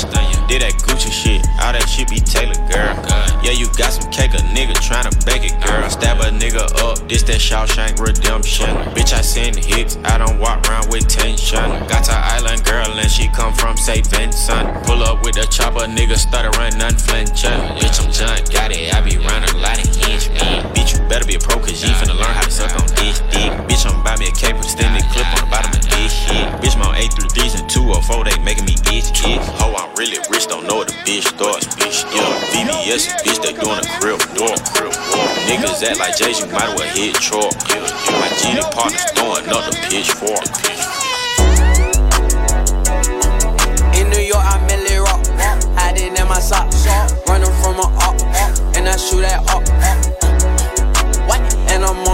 Did 0.48 0.62
that 0.62 0.78
Gucci 0.86 1.10
shit, 1.10 1.42
all 1.60 1.74
that 1.74 1.90
shit 1.90 2.10
be 2.10 2.20
Taylor, 2.22 2.54
girl. 2.70 2.94
Yeah, 3.42 3.58
you 3.58 3.68
got 3.76 3.92
some 3.92 4.10
cake, 4.12 4.38
a 4.38 4.42
nigga 4.54 4.78
tryna 4.80 5.12
bake 5.26 5.50
it, 5.50 5.58
girl. 5.66 5.90
Stab 5.90 6.22
a 6.22 6.30
nigga 6.30 6.64
up, 6.80 7.02
this 7.10 7.24
that 7.24 7.42
Shawshank 7.42 8.00
redemption. 8.00 8.70
Bitch, 8.94 9.14
I 9.14 9.22
send 9.22 9.58
hits, 9.58 9.98
I 10.06 10.18
don't 10.18 10.40
walk 10.40 10.68
around 10.70 10.92
with 10.92 11.08
tension. 11.10 11.66
Got 11.90 12.06
to 12.06 12.14
island 12.14 12.64
girl 12.64 12.88
and 12.88 13.10
she 13.10 13.28
come 13.30 13.54
from 13.54 13.76
St. 13.78 14.06
Vincent. 14.08 14.86
Pull 14.86 15.02
up 15.04 15.24
with 15.26 15.36
the 15.36 15.48
chopper, 15.50 15.90
nigga 15.90 16.18
stuttering, 16.18 16.78
unflinching. 16.80 17.60
Bitch, 17.82 17.98
I'm 18.00 18.12
done, 18.14 18.44
got 18.54 18.72
it, 18.72 18.94
I 18.94 19.02
be 19.02 19.18
running 19.18 19.50
a 19.50 19.58
lot 19.58 19.80
of 19.80 19.90
inch. 20.08 20.30
Bitch, 20.76 20.94
you 20.94 21.00
better 21.10 21.26
be 21.26 21.36
a 21.36 21.40
pro, 21.40 21.58
cause 21.60 21.82
you 21.82 21.90
finna 22.00 22.16
learn 22.16 22.32
how 22.32 22.43
to 22.44 22.52
suck 22.52 22.76
on 22.76 22.88
this 23.00 23.20
dick. 23.32 23.52
Bitch, 23.66 23.88
I'm 23.88 24.04
buy 24.04 24.18
me 24.18 24.28
a 24.28 24.32
cape 24.32 24.60
with 24.60 24.68
a 24.68 24.74
extended 24.76 25.04
clip 25.12 25.28
on 25.32 25.40
the 25.44 25.50
bottom 25.50 25.72
of 25.72 25.84
this 25.88 26.12
shit. 26.12 26.46
Bitch, 26.60 26.76
my 26.78 26.92
833s 27.00 27.60
and 27.60 27.70
204, 27.70 28.24
they 28.28 28.38
making 28.44 28.66
me 28.66 28.76
itch, 28.92 29.10
itch. 29.24 29.44
Ho, 29.60 29.74
I'm 29.74 29.96
really 29.96 30.20
rich, 30.30 30.48
don't 30.48 30.68
know 30.68 30.84
what 30.84 30.88
the 30.88 30.98
bitch 31.08 31.26
starts, 31.32 31.68
bitch. 31.80 32.04
Yeah, 32.12 32.28
VVS, 32.52 33.24
bitch, 33.24 33.40
they 33.40 33.54
doing 33.56 33.80
a 33.80 33.88
crib 34.00 34.20
door, 34.36 34.56
crib 34.76 34.92
door. 34.92 35.28
Niggas 35.48 35.84
act 35.88 36.00
like 36.00 36.16
Jay, 36.20 36.36
you 36.36 36.48
might 36.52 36.68
as 36.68 36.76
well 36.76 36.90
hit 36.92 37.16
truck. 37.16 37.54
Yeah, 37.72 37.88
yeah. 37.88 38.20
My 38.20 38.30
GD 38.40 38.60
partners 38.76 39.06
throwing 39.16 39.48
up 39.50 39.64
the 39.72 39.76
pitchfork. 39.88 40.44
In 43.96 44.10
New 44.10 44.20
York, 44.20 44.44
I 44.44 44.58
merely 44.68 44.98
rock. 44.98 45.22
Hiding 45.78 46.16
in 46.16 46.28
my 46.28 46.40
socks. 46.40 46.86
Running 47.28 47.54
from 47.62 47.80
a 47.80 47.88
up. 48.04 48.20
And 48.76 48.90
I 48.90 48.98
shoot 48.98 49.24
at 49.24 49.40
up. 49.50 49.64
What? 51.28 51.42
And 51.70 51.86
I'm 51.86 51.98
on 52.08 52.13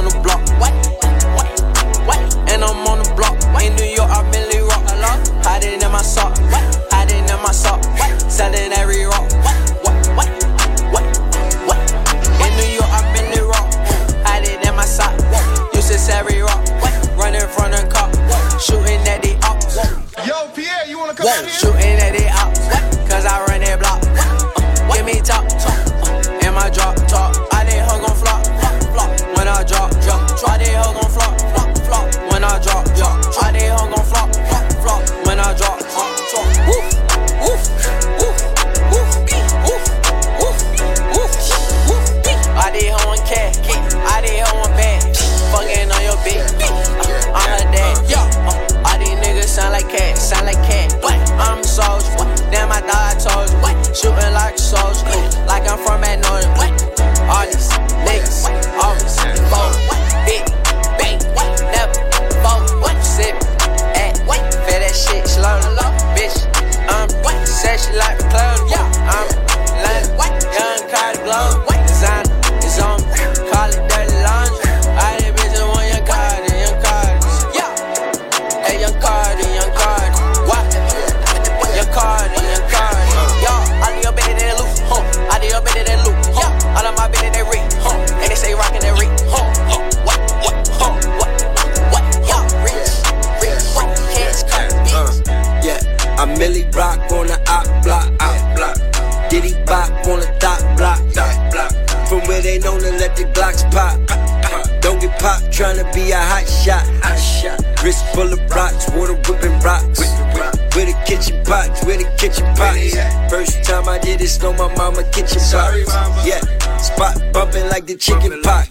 the 117.90 117.98
chicken 117.98 118.41
pot. 118.44 118.70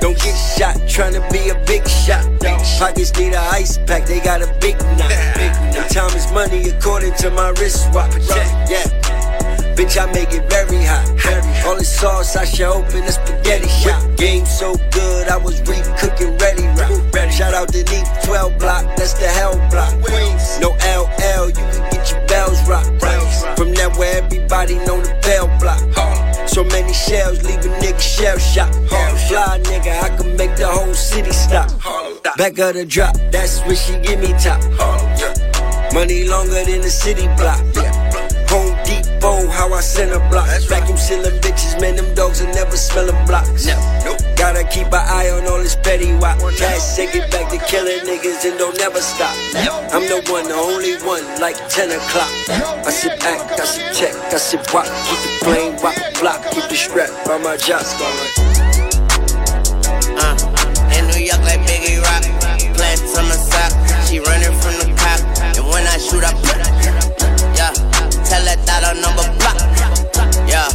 Don't 0.00 0.16
get 0.18 0.36
shot 0.36 0.78
trying 0.88 1.14
to 1.14 1.22
be 1.32 1.48
a 1.48 1.58
big 1.66 1.86
shot. 1.88 2.22
Pockets 2.78 3.10
need 3.18 3.34
a 3.34 3.40
ice 3.50 3.78
pack, 3.78 4.06
they 4.06 4.20
got 4.20 4.42
a 4.42 4.46
big 4.60 4.78
knife. 4.96 5.90
Time 5.90 6.14
is 6.14 6.30
money 6.30 6.68
according 6.70 7.14
to 7.14 7.30
my 7.30 7.48
wristwatch. 7.58 8.14
Yeah, 8.30 8.70
yeah. 8.70 9.74
Bitch, 9.74 9.98
I 9.98 10.06
make 10.12 10.32
it 10.32 10.48
very 10.48 10.84
hot. 10.84 11.66
All 11.66 11.76
the 11.76 11.84
sauce, 11.84 12.36
I 12.36 12.44
should 12.44 12.66
open 12.66 13.02
a 13.02 13.10
spaghetti 13.10 13.68
shop. 13.68 14.00
Game 14.16 14.46
so 14.46 14.76
good, 14.92 15.28
I 15.28 15.36
was 15.36 15.60
re-cooking 15.62 16.38
ready 16.38 16.66
rap. 16.78 17.32
Shout 17.32 17.54
out 17.54 17.68
to 17.72 17.82
the 17.82 18.20
12 18.24 18.58
block, 18.58 18.84
that's 18.96 19.14
the 19.14 19.26
hell 19.26 19.54
block. 19.70 19.94
No 20.60 20.70
LL, 20.78 21.48
you 21.48 21.54
can 21.54 21.90
get 21.90 22.10
your 22.12 22.24
bells 22.28 22.62
rocked. 22.68 22.86
From 23.58 23.74
that 23.74 23.96
where 23.98 24.22
everybody 24.22 24.76
know 24.86 25.00
the 25.00 25.18
bell 25.22 25.48
block. 25.58 25.82
So 26.54 26.62
many 26.62 26.92
shells, 26.92 27.42
leave 27.42 27.58
a 27.66 27.68
nigga 27.82 27.98
shell 27.98 28.38
shot. 28.38 28.70
Harlem 28.88 29.18
fly, 29.26 29.58
nigga, 29.64 29.90
I 30.04 30.16
can 30.16 30.36
make 30.36 30.54
the 30.54 30.68
whole 30.68 30.94
city 30.94 31.32
stop. 31.32 31.66
Back 32.36 32.56
of 32.60 32.74
the 32.74 32.86
drop, 32.86 33.16
that's 33.32 33.58
where 33.66 33.74
she 33.74 33.98
give 34.06 34.20
me 34.20 34.30
top. 34.38 34.62
Money 35.92 36.28
longer 36.28 36.62
than 36.62 36.80
the 36.80 36.90
city 36.90 37.26
block. 37.34 37.58
Home 38.54 38.70
Depot, 38.86 39.50
how 39.50 39.74
I 39.74 39.80
send 39.80 40.12
a 40.12 40.20
block. 40.30 40.46
Vacuum 40.70 40.96
sealing 40.96 41.34
bitches, 41.40 41.80
man, 41.80 41.96
them 41.96 42.14
dogs 42.14 42.40
will 42.40 42.54
never 42.54 42.76
smell 42.76 43.06
them 43.06 43.26
blocks. 43.26 43.66
Gotta 44.36 44.62
keep 44.62 44.86
an 44.86 45.02
eye 45.10 45.30
on 45.30 45.48
all 45.48 45.58
this 45.58 45.74
petty 45.74 46.14
wop. 46.22 46.38
Cash, 46.54 46.94
take 46.94 47.16
it 47.16 47.32
back 47.32 47.50
to 47.50 47.58
killing 47.66 47.98
niggas 48.06 48.46
and 48.46 48.56
don't 48.58 48.78
never 48.78 49.00
stop. 49.00 49.34
I'm 49.90 50.06
the 50.06 50.22
one, 50.30 50.46
the 50.46 50.54
only 50.54 50.94
one, 51.02 51.24
like 51.40 51.58
10 51.68 51.90
o'clock. 51.90 52.30
I 52.86 52.90
sit 52.90 53.18
back, 53.18 53.58
I 53.58 53.64
sit 53.64 53.92
check, 53.92 54.14
I 54.32 54.36
sit 54.36 54.62
watch, 54.72 54.86
keep 55.10 55.18
the 55.18 55.30
flame 55.42 55.76
rock 55.82 56.03
flock, 56.24 56.40
keep 56.52 56.64
the 56.70 56.74
strap 56.74 57.10
by 57.26 57.36
my 57.36 57.54
jock. 57.60 57.84
Uh, 60.16 60.32
in 60.96 61.04
New 61.12 61.20
York 61.20 61.42
like 61.44 61.60
Biggie 61.68 62.00
Rock, 62.00 62.24
plants 62.72 63.12
on 63.20 63.28
the 63.28 63.36
sock. 63.36 63.72
She 64.08 64.20
running 64.24 64.56
from 64.64 64.72
the 64.80 64.88
cop, 64.96 65.20
and 65.52 65.66
when 65.68 65.84
I 65.84 66.00
shoot, 66.00 66.24
I 66.24 66.32
put. 66.40 66.56
Yeah, 67.52 67.76
tell 68.24 68.40
her 68.40 68.56
that 68.56 68.96
number 69.04 69.28
block. 69.36 69.60
Yeah, 70.48 70.68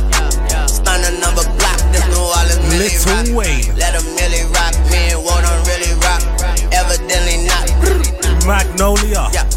stun 0.70 1.02
number 1.18 1.46
block. 1.58 1.80
This 1.90 2.06
New 2.14 2.30
Orleans 2.30 2.70
really 2.70 3.26
rock. 3.34 3.66
Let 3.74 3.98
rock, 4.54 4.74
really 5.66 5.94
rock. 6.06 6.22
Evidently 6.70 7.50
not. 7.50 7.66
Magnolia. 8.46 9.30
Yeah. 9.34 9.49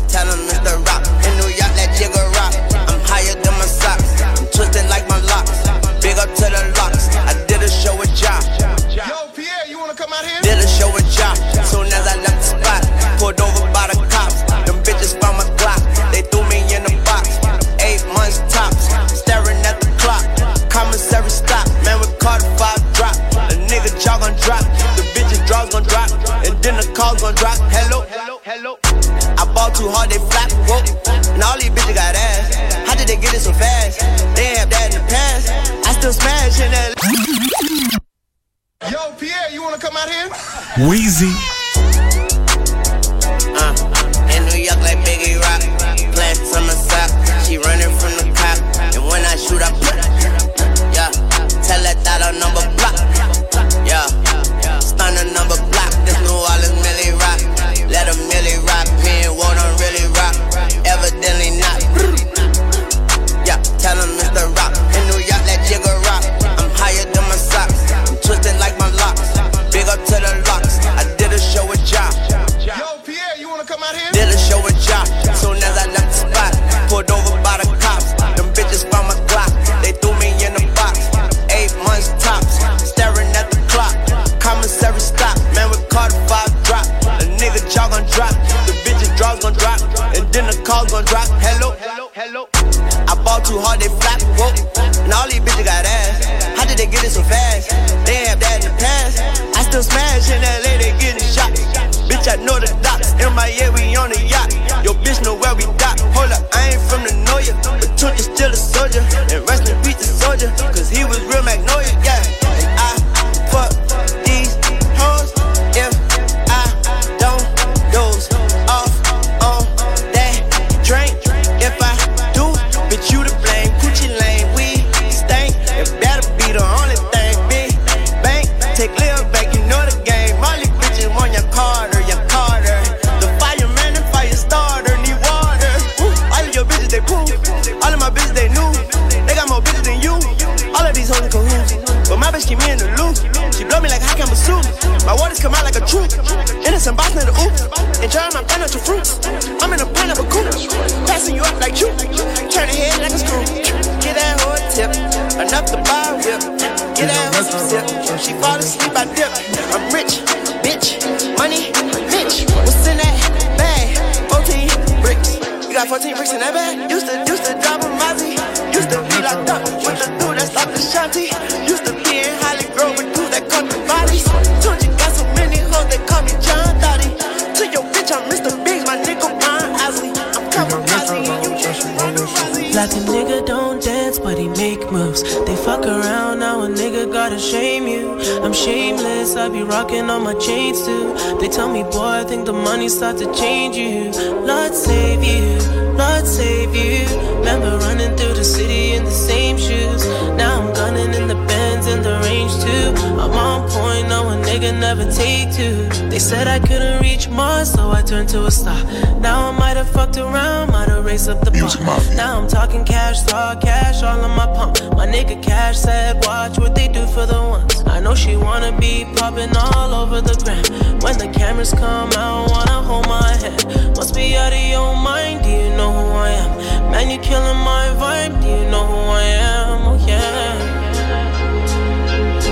I'm 212.43 212.49
talking 212.49 212.85
cash, 212.85 213.23
raw 213.31 213.55
cash, 213.55 214.03
all 214.03 214.21
on 214.21 214.37
my 214.37 214.47
pump. 214.47 214.81
My 214.97 215.07
nigga 215.07 215.41
Cash 215.41 215.79
said, 215.79 216.17
watch 216.27 216.59
what 216.59 216.75
they 216.75 216.89
do 216.89 217.07
for 217.07 217.25
the 217.25 217.41
ones. 217.41 217.85
I 217.87 218.01
know 218.01 218.17
she 218.17 218.35
wanna 218.35 218.77
be 218.81 219.05
popping 219.15 219.57
all 219.57 219.95
over 219.95 220.21
the 220.21 220.35
ground. 220.43 220.69
When 221.05 221.17
the 221.19 221.29
cameras 221.29 221.73
come 221.73 222.11
out, 222.15 222.51
wanna 222.51 222.83
hold 222.83 223.07
my 223.07 223.31
hand. 223.37 223.97
Must 223.97 224.13
be 224.13 224.37
out 224.37 224.53
of 224.53 224.59
your 224.59 224.97
mind, 224.97 225.45
do 225.45 225.51
you 225.51 225.71
know 225.77 225.93
who 225.93 226.05
I 226.19 226.31
am? 226.31 226.91
Man, 226.91 227.11
you 227.11 227.19
killing 227.19 227.59
my 227.59 227.87
vibe, 228.03 228.43
do 228.43 228.49
you 228.49 228.69
know 228.69 228.87
who 228.87 228.97
I 228.97 229.23
am? 229.23 229.87
Oh 229.87 230.05
yeah. 230.05 230.59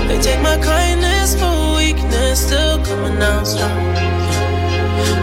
They 0.07 0.21
take 0.21 0.39
my 0.41 0.57
kindness 0.63 1.35
for 1.35 1.75
weakness, 1.75 2.47
still 2.47 2.79
coming 2.85 3.21
out 3.21 3.45
strong. 3.45 3.97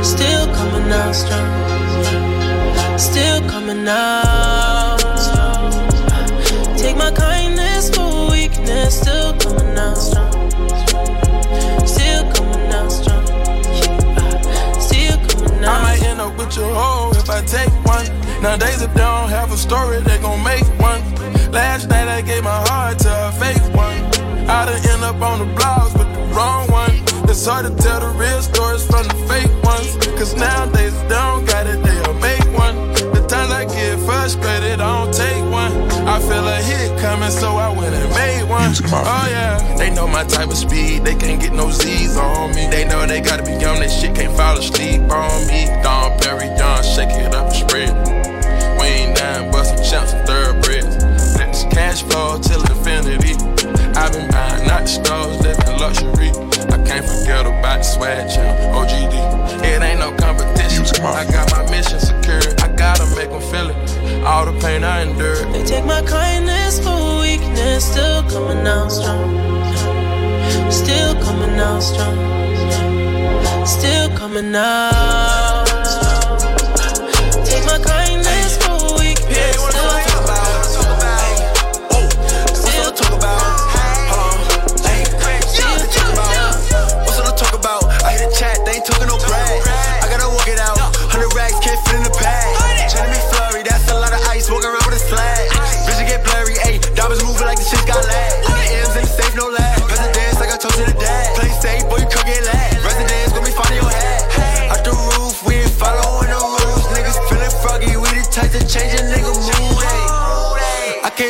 Still 0.04 0.46
coming 0.54 0.92
out 0.92 1.14
strong. 1.14 2.27
Still 2.98 3.40
coming 3.48 3.86
out. 3.86 4.98
Take 6.76 6.96
my 6.96 7.12
kindness 7.12 7.90
for 7.94 8.28
weakness, 8.30 9.00
still 9.00 9.34
coming 9.38 9.78
out 9.78 9.96
strong. 9.96 10.50
Still 11.86 12.24
coming 12.32 12.72
out 12.72 12.90
strong. 12.90 13.24
Still 14.80 15.16
coming 15.28 15.64
out. 15.64 15.78
I 15.78 15.82
might 15.82 16.02
end 16.02 16.20
up 16.20 16.36
with 16.36 16.56
your 16.56 16.74
hoe 16.74 17.12
if 17.12 17.30
I 17.30 17.40
take 17.42 17.72
one. 17.86 18.04
Nowadays, 18.42 18.82
if 18.82 18.92
they 18.94 19.00
don't 19.00 19.28
have 19.28 19.52
a 19.52 19.56
story, 19.56 20.00
they 20.00 20.18
gon' 20.18 20.42
make 20.42 20.66
one. 20.80 21.00
Last 21.52 21.88
night, 21.88 22.08
I 22.08 22.20
gave 22.20 22.42
my 22.42 22.60
heart 22.68 22.98
to 23.00 23.28
a 23.28 23.32
fake 23.32 23.62
one. 23.76 23.96
I 24.50 24.66
done 24.66 24.90
end 24.90 25.04
up 25.04 25.22
on 25.22 25.38
the 25.38 25.54
blogs 25.54 25.96
with 25.96 26.12
the 26.14 26.34
wrong 26.34 26.68
one. 26.70 26.90
It's 27.30 27.46
hard 27.46 27.66
to 27.66 27.82
tell 27.82 28.00
the 28.00 28.08
real 28.18 28.42
stories 28.42 28.84
from 28.86 29.06
the 29.06 29.14
fake 29.28 29.52
ones. 29.62 29.94
Cause 30.18 30.34
nowadays, 30.34 31.00
they 31.02 31.08
don't 31.10 31.46
got 31.46 31.66
it, 31.68 31.87
get 34.28 34.42
frustrated, 34.42 34.80
I 34.80 35.04
don't 35.04 35.14
take 35.14 35.42
one. 35.50 35.72
I 36.06 36.18
feel 36.20 36.46
a 36.46 36.56
hit 36.62 36.98
coming, 37.00 37.30
so 37.30 37.56
I 37.56 37.70
went 37.70 37.94
and 37.94 38.10
made 38.10 38.44
one. 38.48 38.72
Oh 38.92 39.28
yeah, 39.30 39.76
they 39.76 39.90
know 39.90 40.06
my 40.06 40.24
type 40.24 40.48
of 40.48 40.56
speed, 40.56 41.04
they 41.04 41.14
can't 41.14 41.40
get 41.40 41.52
no 41.52 41.70
Z's 41.70 42.16
on 42.16 42.54
me. 42.54 42.66
They 42.68 42.84
know 42.84 43.06
they 43.06 43.20
gotta 43.20 43.42
be 43.42 43.52
on 43.64 43.80
that 43.80 43.90
shit, 43.90 44.14
can't 44.14 44.36
fall 44.36 44.58
asleep 44.58 45.02
on 45.10 45.46
me. 45.46 45.66
Don 45.82 46.18
Perry, 46.20 46.46
Young, 46.56 46.82
shake 46.82 47.10
it 47.10 47.34
up 47.34 47.46
and 47.46 47.56
spread. 47.56 47.90
We 48.78 48.86
ain't 48.86 49.16
down, 49.16 49.50
but 49.50 49.64
some 49.64 49.82
champs 49.84 50.12
and 50.12 50.26
thoroughbreds. 50.26 50.96
Let 51.38 51.52
this 51.52 51.64
cash 51.70 52.02
flow 52.02 52.38
till 52.40 52.60
infinity. 52.60 53.34
I've 53.96 54.12
been 54.12 54.30
buying 54.30 54.66
not 54.66 54.88
stores, 54.88 55.40
living 55.40 55.78
luxury. 55.78 56.30
I 56.68 56.78
can't 56.84 57.04
forget 57.04 57.46
about 57.46 57.78
the 57.78 57.82
swag 57.82 58.30
champ, 58.30 58.58
OGD. 58.74 59.64
It 59.64 59.82
ain't 59.82 60.00
no 60.00 60.14
competition. 60.16 60.84
I 61.04 61.24
got 61.30 61.50
my 61.50 61.68
mission 61.70 61.98
secured. 62.00 62.60
I 62.60 62.68
gotta 62.74 63.06
make 63.16 63.30
them 63.30 63.42
feel 63.42 63.70
it. 63.70 63.97
All 64.24 64.44
the 64.44 64.58
pain 64.60 64.84
I 64.84 65.02
endured. 65.02 65.52
They 65.52 65.64
take 65.64 65.84
my 65.84 66.02
kindness 66.02 66.78
for 66.80 67.20
weakness, 67.20 67.90
still 67.90 68.22
coming 68.24 68.66
out 68.66 68.88
strong. 68.90 69.28
Still 70.70 71.14
coming 71.22 71.58
out 71.58 71.80
strong. 71.80 72.16
Still 73.66 74.08
coming 74.16 74.54
out 74.54 75.47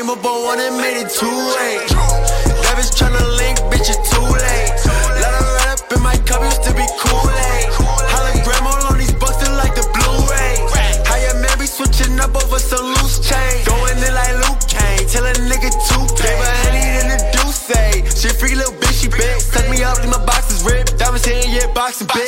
came 0.09 0.19
up 0.19 0.25
on 0.25 0.45
one 0.45 0.59
and 0.59 0.77
made 0.77 1.01
it 1.05 1.11
two, 1.11 1.27
ayy. 1.27 1.85
That 2.65 2.75
bitch 2.77 2.93
tryna 2.97 3.21
link, 3.37 3.59
bitch, 3.69 3.93
it's 3.93 4.09
too 4.09 4.25
late. 4.25 4.73
Let 5.21 5.33
her 5.37 5.45
run 5.45 5.69
up 5.69 5.93
in 5.93 6.01
my 6.03 6.17
cup, 6.25 6.41
used 6.45 6.65
to 6.65 6.73
be 6.73 6.87
Kool-Aid. 7.01 7.69
Hologram 7.77 8.65
all 8.65 8.93
on 8.93 8.99
these 8.99 9.13
bucks, 9.15 9.45
like 9.61 9.75
the 9.75 9.85
Blu-ray. 9.93 10.55
How 11.05 11.17
your 11.17 11.37
man 11.41 11.59
be 11.59 11.67
switching 11.67 12.19
up 12.21 12.35
over 12.37 12.59
some 12.59 12.87
loose 12.97 13.21
change. 13.21 13.67
Going 13.67 13.99
in 14.01 14.15
like 14.15 14.35
Luke 14.49 14.63
Kane, 14.65 15.05
tell 15.09 15.27
a 15.27 15.35
nigga 15.45 15.69
to 15.69 15.97
pay. 16.17 16.37
But 16.41 16.57
honey 16.65 16.85
than 16.97 17.09
the 17.13 17.19
deuce 17.37 17.61
say. 17.69 18.05
She 18.17 18.29
freaky 18.33 18.57
little 18.57 18.73
bitch, 18.81 19.03
she 19.03 19.09
big. 19.09 19.41
Suck 19.41 19.69
me 19.69 19.83
up, 19.85 20.01
leave 20.01 20.11
my 20.11 20.25
boxes 20.25 20.65
ripped. 20.65 20.97
Diamonds 20.97 21.27
here, 21.27 21.43
yeah, 21.45 21.69
boxing 21.75 22.07
bitch. 22.09 22.28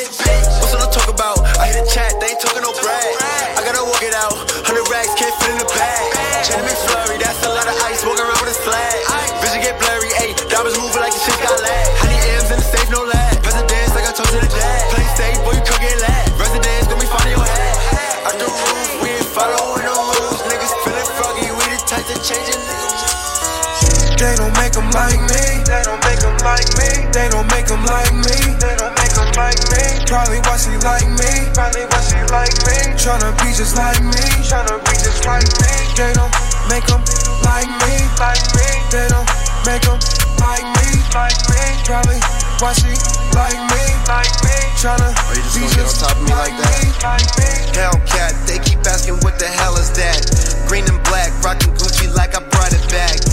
Why 30.51 30.59
she 30.59 30.75
like 30.83 31.07
me. 31.15 31.31
Probably 31.55 31.87
why 31.87 32.01
she 32.03 32.19
like 32.27 32.51
me. 32.67 32.75
Tryna 32.99 33.31
be 33.39 33.55
just 33.55 33.79
like 33.79 34.03
me. 34.03 34.19
Tryna 34.43 34.83
be 34.83 34.93
just 34.99 35.23
like 35.23 35.47
me. 35.63 35.71
They 35.95 36.11
don't 36.11 36.27
make 36.67 36.83
them 36.91 36.99
like 37.47 37.71
me. 37.87 37.95
Like 38.19 38.43
me. 38.51 38.67
They 38.91 39.07
don't 39.07 39.23
make 39.63 39.83
them 39.87 39.95
like 40.43 40.67
me. 40.75 40.87
Like 41.15 41.39
me. 41.47 41.63
Probably 41.87 42.19
why 42.59 42.75
she 42.75 42.91
like 43.31 43.59
me. 43.71 43.83
Like 44.11 44.35
me. 44.43 44.55
Tryna 44.75 45.15
Are 45.15 45.35
you 45.39 45.43
just 45.47 45.55
be 45.55 45.63
gonna 45.63 45.71
get 45.71 45.87
on 45.87 45.87
just 45.87 46.03
top 46.03 46.19
of 46.19 46.23
me 46.27 46.35
like 46.35 46.55
that? 46.59 46.99
like 46.99 47.31
me. 47.39 47.49
Hellcat, 47.71 48.33
they 48.43 48.59
keep 48.59 48.83
asking 48.83 49.23
what 49.23 49.39
the 49.39 49.47
hell 49.47 49.77
is 49.79 49.91
that? 49.95 50.19
Green 50.67 50.83
and 50.83 50.99
black, 51.07 51.31
rocking 51.43 51.71
Gucci 51.79 52.11
like 52.13 52.35
I 52.35 52.43
brought 52.51 52.73
it 52.75 52.83
back. 52.91 53.30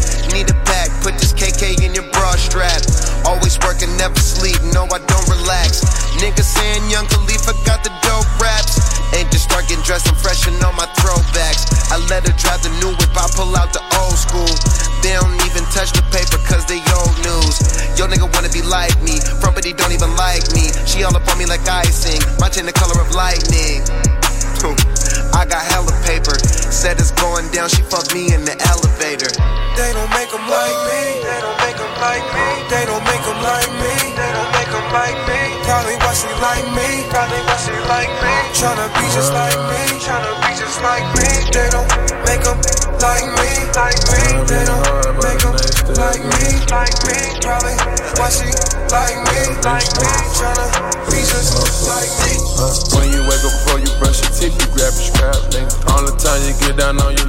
Your 56.99 57.13
you 57.13 57.28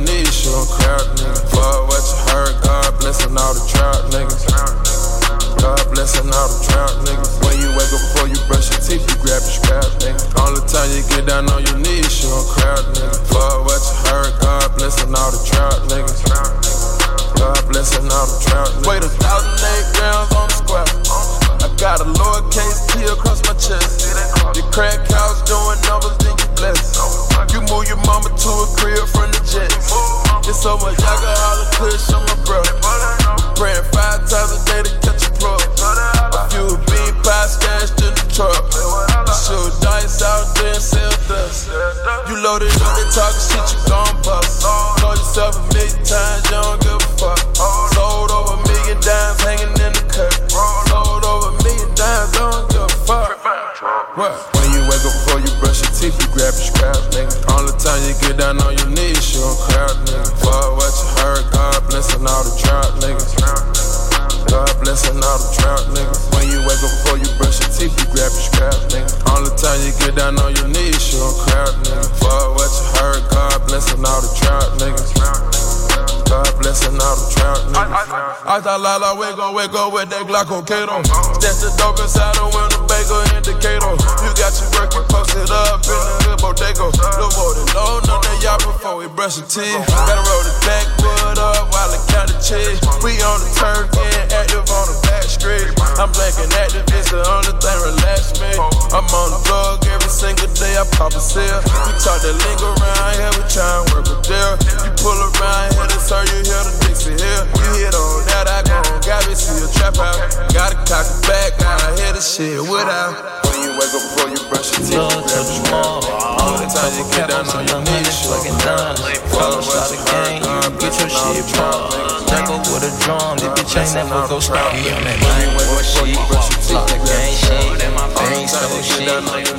Wake 79.50 79.74
up 79.74 79.92
with 79.92 80.08
that 80.14 80.24
Glock 80.30 80.54
on 80.54 80.64
Kato. 80.64 81.02
That's 81.42 81.66
the 81.66 81.74
dope 81.76 81.98
inside 82.00 82.38
the 82.38 82.48
window, 82.54 82.86
bagel 82.88 83.20
indicator. 83.36 83.98
You 84.24 84.32
got 84.38 84.56
your 84.56 84.70
work, 84.78 84.94
you 84.94 85.04
posted 85.10 85.52
up 85.52 85.84
in 85.84 86.00
the 86.00 86.16
hood 86.24 86.40
bodega. 86.40 86.88
Look 87.18 87.34
more 87.36 87.58
than 87.58 87.68
know 87.74 88.00
none 88.08 88.24
of 88.24 88.38
y'all 88.40 88.62
before 88.62 88.96
we 89.02 89.10
brush 89.12 89.42
your 89.42 89.50
teeth. 89.50 89.84
Gotta 89.90 90.22
roll 90.22 90.44
the 90.48 90.54
backwood 90.64 91.42
up 91.42 91.66
while 91.76 91.92
I 91.92 92.00
count 92.08 92.32
the 92.32 92.38
cheese. 92.40 92.80
We 93.04 93.20
on 93.26 93.42
the 93.44 93.50
turf, 93.58 93.92
getting 93.92 94.32
active 94.32 94.64
on 94.70 94.86
the 94.86 94.96
back 95.10 95.26
street. 95.28 95.68
I'm 96.00 96.14
blanking 96.16 96.54
active, 96.56 96.88
it's 96.96 97.12
the 97.12 97.20
only 97.20 97.52
thing 97.60 97.78
relax 97.84 98.38
me. 98.40 98.54
I'm 98.96 99.08
on 99.12 99.28
the 99.34 99.40
drug 99.44 99.84
every 99.92 100.14
single 100.14 100.48
day, 100.56 100.78
I 100.80 100.88
pop 100.96 101.12
a 101.18 101.20
seal. 101.20 101.60
We 101.84 101.92
talk 102.00 102.24
that 102.24 102.38
lingo 102.48 102.72
around 102.80 103.12
here, 103.18 103.34
we 103.36 103.44
try 103.52 103.68
and 103.68 103.86
work 103.92 104.08
a 104.08 104.16
deal. 104.24 104.56
You 104.88 104.92
pull 104.96 105.20
around 105.20 105.74
here, 105.74 105.90
that's 105.90 106.08
how 106.08 106.24
you 106.24 106.40
hear 106.48 106.64
the 106.64 106.79
Dixie 107.00 107.16
Hill. 107.16 107.48
You 107.48 107.72
hit 107.80 107.96
on 107.96 108.28
that, 108.28 108.52
I 108.52 108.60
go 108.68 108.76
on, 108.76 109.00
got 109.08 109.24
me 109.24 109.32
see 109.32 109.56
a 109.64 109.68
trap 109.72 109.96
out. 110.04 110.20
Gotta 110.52 110.76
cock 110.84 111.08
it 111.08 111.20
back, 111.24 111.56
gotta 111.56 111.96
hear 111.96 112.12
the 112.12 112.20
shit 112.20 112.60
without. 112.60 113.16
When 113.48 113.64
you 113.64 113.72
wake 113.80 113.96
up 113.96 114.04
before 114.04 114.28
you 114.28 114.42
brush 114.52 114.76
your 114.76 114.84
teeth, 114.84 115.00
you 115.00 115.24
grab 115.24 115.48
your 115.48 115.64
small. 115.64 116.04
All 116.44 116.60
the 116.60 116.68
time 116.68 116.92
you 117.00 117.08
get 117.16 117.32
down 117.32 117.48
on 117.56 117.64
your 117.72 117.80
knees, 117.88 118.28
fucking 118.28 118.60
done. 118.68 119.00
Follow 119.32 119.64
shot 119.64 119.88
the 119.88 120.00
game, 120.12 120.44
you 120.44 120.76
get 120.76 120.92
your 121.00 121.08
shit 121.08 121.48
pumped. 121.56 121.96
Jack 122.28 122.52
up 122.52 122.68
with 122.68 122.84
a 122.84 122.92
drum, 123.08 123.40
this 123.40 123.48
bitch 123.56 123.80
ain't 123.80 123.96
never 123.96 124.28
go 124.28 124.44
stop 124.44 124.68
me 124.76 124.92
on 124.92 125.00
that 125.08 125.20
nine 125.24 125.56
war 125.56 125.80
shit. 125.80 126.20
Slot 126.68 126.84
the 126.92 127.00
gang 127.00 127.32
shit, 127.32 127.80
bang 127.80 128.44
so 128.44 128.60
shit. 128.84 129.08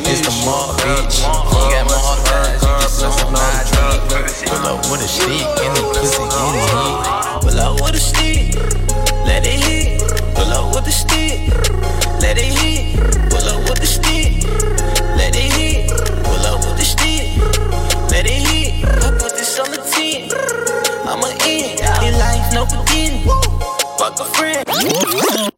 It's 0.04 0.20
the 0.28 0.32
mob, 0.44 0.76
bitch. 0.84 1.24
You 1.24 1.64
got 1.72 1.88
more 1.88 2.20
guys, 2.20 2.60
you 2.60 2.84
just 2.84 3.00
on 3.24 3.32
my 3.32 3.48
dick. 3.64 4.28
Pull 4.44 4.76
up 4.76 4.84
with 4.92 5.00
a 5.00 5.08
stick 5.08 5.48
and 5.64 5.72
the 5.72 5.82
pussy 5.88 6.20
get 6.20 6.52
it 6.52 6.68
hit. 6.68 7.19
Pull 7.40 7.58
up 7.58 7.80
with 7.80 7.94
a 7.94 7.98
stick, 7.98 8.54
let 9.24 9.46
it 9.46 9.60
hit. 9.64 10.00
Pull 10.34 10.52
up 10.52 10.74
with 10.74 10.84
the 10.84 10.90
stick, 10.90 11.48
let 12.20 12.36
it 12.36 12.52
hit. 12.60 13.00
Pull 13.30 13.48
up 13.48 13.68
with 13.68 13.80
the 13.80 13.86
stick, 13.86 14.44
let 15.16 15.34
it 15.34 15.52
hit. 15.52 15.90
Pull 16.24 16.46
up 16.46 16.60
with 16.64 16.76
the 16.76 16.84
stick, 16.84 17.38
let 18.10 18.26
it 18.26 18.42
hit. 18.46 18.84
I 18.84 19.10
put 19.18 19.32
this 19.36 19.58
on 19.58 19.70
the 19.70 19.78
10. 19.78 20.30
I'm 21.08 21.22
a 21.24 21.30
in, 21.48 21.78
in 22.04 22.18
life, 22.18 22.52
no 22.52 22.66
beginning. 22.66 23.26
Fuck 23.98 24.20
a 24.20 24.24
friend. 24.24 25.49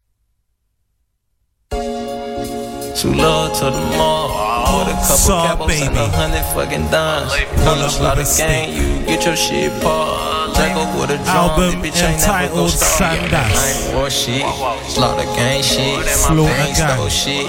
Too 2.95 3.11
low 3.13 3.51
to 3.53 3.65
the 3.65 3.83
mall. 3.97 4.29
With 4.79 4.87
a 4.87 4.91
couple 4.93 5.17
Saw, 5.17 5.45
capos 5.57 5.81
and 5.81 5.97
a 5.97 6.05
baby. 6.05 6.15
hundred 6.15 6.45
fucking 6.53 6.87
dimes. 6.89 7.33
Pull 7.65 7.81
up 7.81 8.17
with 8.17 8.25
a 8.25 8.37
gang, 8.37 8.73
you 8.73 9.05
get 9.05 9.25
your 9.25 9.35
shit. 9.35 9.71
Jack 10.53 10.77
up 10.77 10.93
with 10.99 11.09
a 11.09 11.17
drum, 11.25 11.27
Album 11.57 11.81
bitch 11.81 11.97
ain't 12.01 12.21
never 12.21 12.53
go 12.53 12.65
entitled. 12.65 12.69
Sandals. 12.71 13.33
I 13.33 13.69
ain't 13.73 13.95
war 13.97 14.09
shit, 14.09 14.45
slaughter 14.89 15.25
gang 15.35 15.63
shit, 15.63 16.05
Slaughter 16.05 16.43
bang 16.53 16.73
gang. 16.77 17.09
shit. 17.09 17.47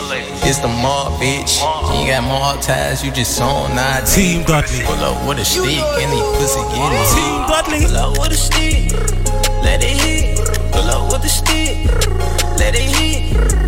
It's 0.49 0.59
the 0.59 0.69
mob, 0.69 1.21
bitch. 1.21 1.61
You 2.01 2.09
got 2.09 2.25
more 2.25 2.61
ties, 2.63 3.05
you 3.05 3.13
just 3.13 3.41
on 3.41 3.75
nine. 3.77 4.05
Team 4.07 4.43
Dudley. 4.45 4.83
Pull 4.85 4.97
up 5.05 5.29
with 5.29 5.39
a 5.39 5.45
stick 5.45 5.65
these 5.65 6.29
pussy 6.41 6.61
get 6.73 6.93
it. 6.93 7.07
Team 7.15 7.41
Dudley. 7.47 7.85
Pull 7.87 7.97
up 7.97 8.19
with 8.19 8.33
a 8.33 8.41
stick, 8.41 8.93
let 9.63 9.85
it 9.85 9.97
hit. 10.01 10.39
Pull 10.73 10.89
up 10.89 11.13
with 11.13 11.25
a 11.25 11.29
stick, 11.29 11.85
let 12.59 12.75
it 12.75 12.89
hit. 12.97 13.64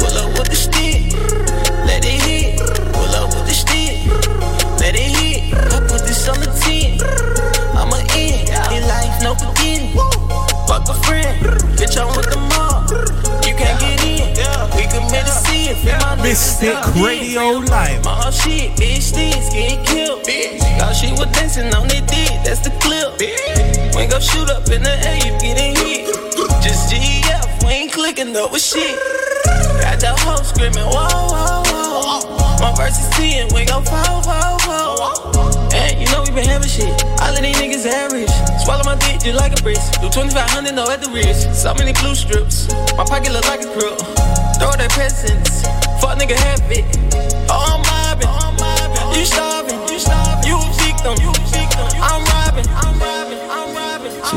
No 9.27 9.35
beginning. 9.35 9.91
Fuck 10.71 10.87
a 10.89 10.95
friend, 11.03 11.35
bitch, 11.75 11.99
I'm 11.99 12.07
with 12.15 12.31
the 12.31 12.39
mob. 12.55 12.87
You 13.43 13.55
can't 13.59 13.75
get 13.83 13.99
in, 14.07 14.23
we 14.79 14.87
committed 14.87 15.35
sin. 15.35 15.75
Feel 15.83 15.99
my 15.99 16.15
Mystic. 16.23 16.79
Radio 16.95 17.59
Live. 17.67 18.05
My 18.05 18.15
whole 18.23 18.31
shit, 18.31 18.71
bitch, 18.79 19.11
things 19.11 19.51
getting 19.51 19.83
killed, 19.85 20.23
bitch. 20.23 20.63
Y'all 20.79 20.95
she 20.95 21.11
was 21.11 21.27
dancing 21.35 21.75
on 21.75 21.89
their 21.89 22.07
dick, 22.07 22.39
that's 22.47 22.61
the 22.61 22.71
clip, 22.79 23.19
bitch. 23.19 23.97
When 23.97 24.09
go 24.09 24.21
shoot 24.21 24.49
up 24.49 24.71
in 24.71 24.83
the 24.85 24.95
air, 24.95 25.19
you 25.27 25.33
getting 25.43 25.75
hit. 25.75 26.07
Just 26.63 26.93
GF, 26.93 27.67
we 27.67 27.73
ain't 27.83 27.93
clicking 27.93 28.37
up 28.37 28.53
with 28.53 28.63
shit. 28.63 28.95
Got 29.83 29.99
that 30.07 30.15
hoe 30.21 30.43
screaming, 30.43 30.87
whoa, 30.87 31.09
whoa, 31.35 32.31
whoa. 32.31 32.46
My 32.61 32.73
verse 32.77 32.99
is 32.99 33.09
10, 33.17 33.55
we 33.55 33.65
go 33.65 33.81
fall, 33.83 34.23
fall, 34.23 34.59
fall. 34.61 35.73
And 35.73 36.01
you 36.01 36.07
know 36.13 36.23
we 36.23 36.31
been 36.31 36.49
having 36.49 36.69
shit. 36.69 36.89
All 37.21 37.35
of 37.35 37.43
these 37.43 37.57
niggas 37.57 37.87
average. 37.87 38.33
Swallow 38.65 38.85
my 38.85 38.97
dick 38.97 39.21
just 39.21 39.37
like 39.37 39.59
a 39.59 39.63
brisk. 39.63 40.01
Do 40.01 40.09
2500, 40.09 40.75
no 40.75 40.91
at 40.91 41.03
the 41.03 41.11
wrist. 41.11 41.55
So 41.55 41.75
many 41.75 41.93
blue 41.93 42.15
strips. 42.15 42.69
My 42.97 43.05
pocket 43.05 43.33
look 43.33 43.47
like 43.47 43.61
a 43.61 43.71
crook. 43.73 43.99
Throw 44.59 44.73
their 44.73 44.89
presents. 44.91 45.63
Fuck 46.01 46.19
nigga 46.19 46.37
have 46.37 46.63
it. 46.71 46.85
Oh, 47.49 47.77
I'm 47.77 47.83
mobbing. 47.85 48.29
Starving. 48.29 49.21
You 49.21 49.27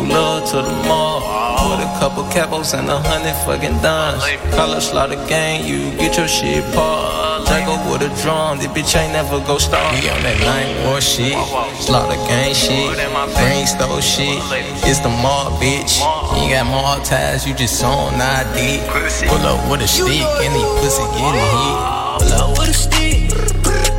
low 0.10 0.44
to 0.46 0.58
the 0.62 0.76
mall. 0.88 1.22
With 1.70 1.86
a 1.86 1.90
couple 2.00 2.24
capos 2.34 2.78
and 2.78 2.90
a 2.90 2.98
hundred 3.00 3.36
fucking 3.46 3.82
dimes. 3.82 4.24
Call 4.56 4.72
up 4.72 4.82
slaughter 4.82 5.22
gang, 5.28 5.66
you 5.66 5.92
get 5.98 6.18
your 6.18 6.28
shit 6.28 6.64
paused. 6.74 7.48
Drago 7.48 7.78
with 7.92 8.02
a 8.02 8.12
drum, 8.22 8.58
this 8.58 8.68
bitch 8.68 8.96
ain't 9.00 9.14
never 9.14 9.40
go 9.46 9.58
stop. 9.58 9.94
He 9.96 10.10
on 10.10 10.22
that 10.24 10.40
nine 10.46 10.70
boy 10.86 11.00
shit, 11.00 11.38
slaughter 11.82 12.20
gang 12.30 12.54
shit, 12.54 12.94
green 13.38 13.66
stove 13.66 14.04
shit. 14.04 14.38
It's 14.86 15.00
the 15.00 15.10
mall, 15.10 15.52
bitch. 15.62 16.00
You 16.42 16.54
got 16.54 16.66
mall 16.66 17.02
ties, 17.02 17.48
you 17.48 17.54
just 17.56 17.84
on 17.84 18.14
ID. 18.14 18.82
Pull 19.28 19.46
up 19.46 19.60
with 19.70 19.82
a 19.82 19.88
stick 19.88 20.26
these 20.54 20.74
pussy 20.80 21.06
getting 21.18 21.50
hit. 21.60 21.78
Pull 22.20 22.34
up 22.38 22.50
with 22.58 22.70
a 22.70 22.74
stick, 22.74 23.30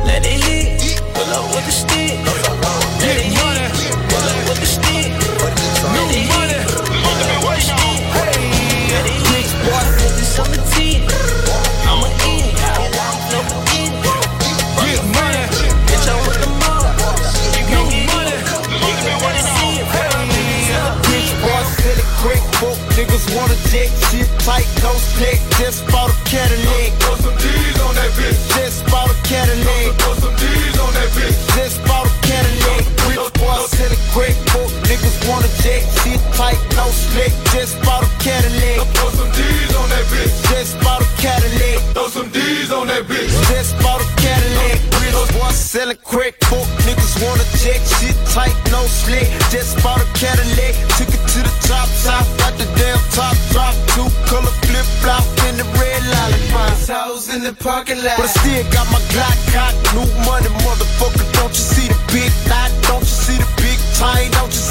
let 0.05 0.25
it 0.25 0.39
hit. 0.43 1.01
Pull 1.13 1.29
up 1.35 1.45
with 1.55 1.67
a 1.67 1.71
stick, 1.71 2.10
jet, 23.71 23.89
shit 24.11 24.27
tight. 24.39 24.71
Just 25.57 25.85
bought 25.87 26.09
a 26.09 26.29
Cadillac. 26.29 26.91
Throw 26.99 27.15
some 27.15 27.37
D's 27.37 27.79
on 27.81 27.95
that 27.95 28.11
bitch. 28.11 28.55
Just 28.55 28.85
bought 28.87 29.09
a 29.09 29.13
Cadillac. 29.23 29.95
Throw 29.99 30.13
some 30.15 30.35
D's 30.35 30.79
on 30.79 30.93
that 30.93 31.09
bitch. 31.15 31.50
Jet, 35.61 35.83
shit 36.01 36.21
tight, 36.33 36.59
no 36.75 36.87
split. 36.89 37.33
Just 37.51 37.81
bought 37.83 38.03
a 38.03 38.09
Cadillac. 38.23 38.87
Throw 38.95 39.09
some 39.11 39.31
D's 39.31 39.75
on 39.75 39.89
that 39.89 40.05
bitch. 40.07 40.33
Just 40.49 40.79
bought 40.79 41.01
a 41.01 41.09
Cadillac. 41.19 41.79
Throw 41.93 42.07
some 42.07 42.29
D's 42.29 42.71
on 42.71 42.87
that 42.87 43.03
bitch. 43.05 43.31
Just 43.51 43.75
bought 43.83 44.01
a 44.01 44.07
Cadillac. 44.21 44.79
Rich 45.01 45.33
boy, 45.35 45.51
selling 45.51 45.97
quick, 46.03 46.39
book 46.49 46.67
niggas 46.85 47.15
wanna 47.23 47.45
jet, 47.59 47.81
shit 47.99 48.15
tight, 48.31 48.55
no 48.71 48.81
slick. 48.87 49.27
Just 49.51 49.81
bought 49.83 50.01
a 50.01 50.07
Cadillac. 50.17 50.73
Took 50.97 51.09
it 51.09 51.23
to 51.35 51.39
the 51.43 51.53
top, 51.67 51.89
top, 52.05 52.25
got 52.39 52.53
the 52.57 52.67
damn 52.79 52.99
top 53.11 53.35
drop. 53.51 53.75
Two 53.93 54.07
color 54.29 54.53
flip 54.65 54.87
flop 55.01 55.25
in 55.49 55.57
the 55.57 55.67
red 55.79 56.01
lollipop. 56.13 56.71
House 56.87 57.33
in 57.33 57.43
the 57.43 57.53
parking 57.53 58.03
lot. 58.03 58.17
But 58.17 58.27
I 58.27 58.33
still 58.39 58.63
got 58.71 58.87
my 58.91 58.99
Glock 59.13 59.37
cock. 59.53 59.73
New 59.95 60.07
money, 60.27 60.51
motherfucker. 60.63 61.27
Don't 61.39 61.53
you 61.55 61.65
see 61.75 61.87
the 61.87 61.99
big 62.11 62.31
knot? 62.47 62.71
Don't 62.87 62.99
you 62.99 63.15
see 63.25 63.37
the 63.37 63.47
big 63.59 63.79
tie? 63.95 64.27
Don't 64.35 64.51
you 64.51 64.59
see 64.59 64.70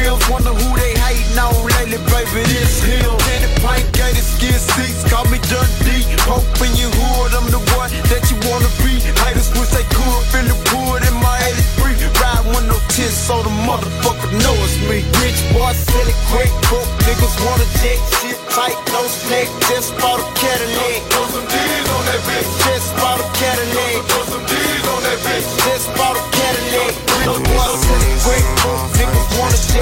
grills? 0.00 0.22
Wonder 0.28 0.52
who 0.56 0.68
they 0.76 0.96
hating 0.96 1.36
on 1.36 1.52
lately, 1.76 2.00
baby. 2.08 2.42
This 2.48 2.80
hill. 2.82 3.16
Candy 3.28 3.50
pint 3.60 3.84
gated 3.92 4.24
skin 4.24 4.56
seats. 4.56 5.04
Call 5.10 5.24
me 5.28 5.38
Dundee. 5.52 6.04
Hope 6.24 6.46
in 6.64 6.72
your 6.80 6.92
hood. 6.92 7.36
I'm 7.36 7.48
the 7.52 7.60
one 7.76 7.92
that 8.08 8.22
you 8.32 8.36
wanna 8.48 8.70
be. 8.80 8.96
Haters 9.20 9.52
wish 9.56 9.70
they 9.76 9.84
could. 9.92 10.22
Feel 10.32 10.46
the 10.48 10.58
wood 10.72 11.04
in 11.04 11.14
my 11.20 11.36
83. 11.76 12.00
Ride 12.20 12.44
with 12.48 12.66
no 12.68 12.78
tits 12.88 13.16
so 13.16 13.42
the 13.42 13.52
motherfucker 13.68 14.30
know 14.40 14.56
it's 14.64 14.76
me. 14.88 15.04
Rich 15.20 15.40
boy, 15.52 15.72
silly 15.72 16.16
quick. 16.32 16.50
Broke 16.68 16.90
niggas 17.04 17.36
wanna 17.44 17.68
jet. 17.80 18.00
Shit 18.20 18.38
tight, 18.50 18.78
no 18.92 19.02
snack. 19.06 19.48
Just 19.68 19.96
bought 20.00 20.20
a 20.20 20.26
Cadillac. 20.40 21.00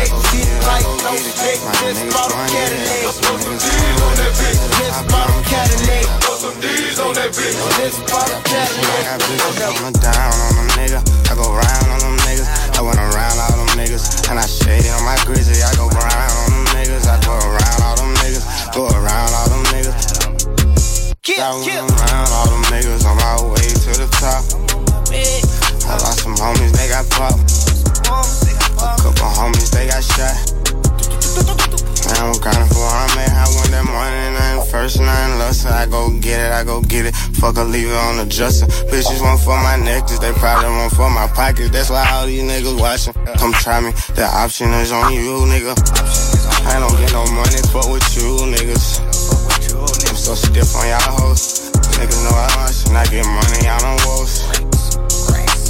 Shit 0.07 0.47
tight, 0.63 0.87
no 1.03 1.11
snack. 1.19 1.59
Just 1.83 2.07
bought 2.15 2.31
a 2.31 2.39
Cadillac. 2.47 3.15
Throw 3.19 3.37
some 3.39 3.59
D's 3.59 3.99
on 3.99 4.15
that 4.15 4.33
bitch. 4.39 4.63
Just 4.79 5.03
bought 5.11 5.27
a 5.27 5.43
Cadillac. 5.43 6.07
Throw 6.23 6.35
some 6.39 6.61
D's 6.61 6.99
on 7.01 7.15
that 7.15 7.31
bitch. 7.35 7.59
Just 7.83 8.07
bought 8.07 8.31
a 8.31 8.39
Cadillac. 8.47 8.95
I 8.95 9.19
got 9.19 9.21
bitches 9.27 9.87
on 9.87 9.93
down 9.99 10.33
on 10.33 10.58
it. 37.57 37.65
Leave 37.65 37.89
it 37.89 37.97
on 37.97 38.19
the 38.19 38.27
dresser. 38.27 38.67
Bitches 38.91 39.23
want 39.23 39.41
for 39.41 39.57
my 39.57 39.77
necklace, 39.77 40.19
they 40.19 40.33
probably 40.33 40.69
want 40.69 40.93
for 40.93 41.09
my 41.09 41.27
pockets. 41.29 41.71
That's 41.71 41.89
why 41.89 42.05
all 42.11 42.27
these 42.27 42.43
niggas 42.43 42.81
watching. 42.81 43.15
Come 43.39 43.53
try 43.53 43.81
me, 43.81 43.93
the 44.13 44.27
option 44.27 44.69
is 44.83 44.93
on 44.93 45.13
you, 45.13 45.47
nigga. 45.49 45.73
I 46.67 46.79
don't 46.81 46.93
get 47.01 47.13
no 47.13 47.25
money, 47.33 47.63
fuck 47.73 47.89
with 47.89 48.05
you, 48.17 48.45
niggas. 48.53 49.01
I'm 50.09 50.17
so 50.17 50.35
stiff 50.35 50.75
on 50.77 50.89
y'all 50.89 51.17
hoes. 51.17 51.71
Niggas 51.97 52.21
know 52.25 52.37
I 52.37 52.49
hustle, 52.59 52.97
I 52.97 53.05
get 53.07 53.25
money 53.25 53.67
out 53.69 53.85
on 53.85 53.97
woes. 54.05 54.45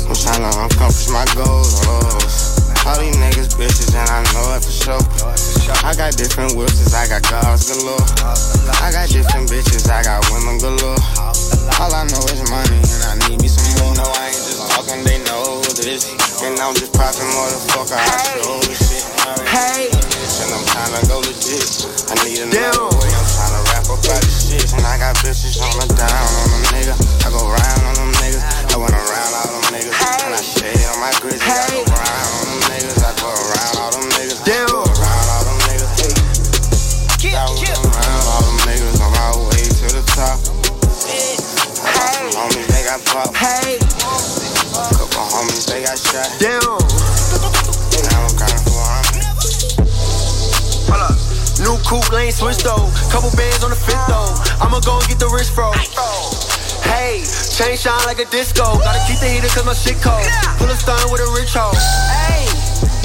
I'm 0.08 0.16
tryna 0.16 0.50
accomplish 0.66 1.08
my 1.10 1.24
goals. 1.36 1.84
All 2.86 2.98
these 2.98 3.16
niggas 3.16 3.52
bitches, 3.54 3.92
and 3.94 4.08
I 4.08 4.24
know 4.32 4.56
it 4.56 4.64
for 4.64 4.72
sure. 4.72 5.47
I 5.84 5.92
got 5.92 6.16
different 6.16 6.56
whips, 6.56 6.94
I 6.96 7.08
got 7.08 7.22
cars 7.22 7.68
galore. 7.68 8.00
I 8.80 8.88
got 8.88 9.08
different 9.08 9.52
bitches, 9.52 9.84
I 9.88 10.02
got 10.02 10.24
women 10.32 10.56
galore. 10.56 10.96
All 11.76 11.92
I 11.92 12.08
know 12.08 12.24
is 12.32 12.40
money, 12.48 12.80
and 12.80 13.02
I 13.04 13.14
need 13.28 13.40
me 13.40 13.48
some 13.48 13.68
more. 13.84 13.92
No, 13.94 14.08
I 14.08 14.32
ain't 14.32 14.40
just 14.40 14.64
talking, 14.64 15.04
they 15.04 15.20
know 15.28 15.60
this. 15.76 16.08
And 16.40 16.56
I'm 16.58 16.72
just 16.72 16.96
popping, 16.96 17.28
motherfucker, 17.36 18.00
I 18.00 18.16
show 18.40 18.60
this 18.64 18.80
shit. 18.80 19.04
Hey. 19.48 19.92
And 19.92 20.50
I'm 20.56 20.64
tryna 20.72 21.02
go 21.08 21.20
legit. 21.20 21.68
I 22.08 22.14
need 22.24 22.40
another 22.48 22.88
way, 22.88 23.10
I'm 23.12 23.26
tryna 23.28 23.60
rap 23.68 23.84
up 23.92 24.00
all 24.00 24.20
this 24.24 24.48
shit. 24.48 24.64
And 24.72 24.84
I 24.88 24.96
got 24.96 25.16
bitches 25.20 25.60
on 25.60 25.72
the 25.84 25.86
down 25.94 26.08
on 26.08 26.48
them 26.48 26.64
niggas. 26.72 27.00
I 27.24 27.28
go 27.28 27.44
round 27.44 27.82
on 27.92 27.94
them 27.96 28.12
niggas. 28.24 28.44
I 28.72 28.76
went 28.80 28.96
around 28.96 29.30
all 29.36 29.52
them 29.52 29.64
niggas. 29.72 29.96
And 30.24 30.32
I 30.32 30.40
shade 30.40 30.84
on 30.92 31.00
my 31.00 31.12
grizzly. 31.20 31.87
Got 42.98 43.26
popped. 43.26 43.36
Hey. 43.36 43.78
Couple 43.78 45.26
homies, 45.30 45.66
they 45.66 45.82
got 45.82 45.98
shot. 45.98 46.28
Damn. 46.38 46.60
Now 48.10 48.26
I'm 48.26 48.34
grinding 48.36 48.64
for 48.64 48.78
Hold 50.88 51.02
up. 51.02 51.16
New 51.60 51.76
coupe 51.84 52.10
lane 52.12 52.32
switched 52.32 52.64
though. 52.64 52.90
Couple 53.10 53.30
bands 53.36 53.62
on 53.64 53.70
the 53.70 53.76
fifth 53.76 54.06
though. 54.08 54.34
I'ma 54.64 54.80
go 54.80 54.98
and 54.98 55.08
get 55.08 55.18
the 55.18 55.28
wrist 55.28 55.54
fro. 55.54 55.72
Hey, 56.82 57.22
chain 57.54 57.76
shine 57.76 58.02
like 58.06 58.18
a 58.18 58.26
disco. 58.30 58.64
Gotta 58.78 59.00
keep 59.06 59.18
the 59.20 59.28
heater 59.28 59.48
cause 59.48 59.66
my 59.66 59.74
shit 59.74 60.00
cold. 60.02 60.26
Pull 60.58 60.70
a 60.70 60.76
stun 60.76 60.98
with 61.12 61.20
a 61.20 61.30
rich 61.34 61.54
hoe. 61.54 61.74
Hey. 62.10 62.97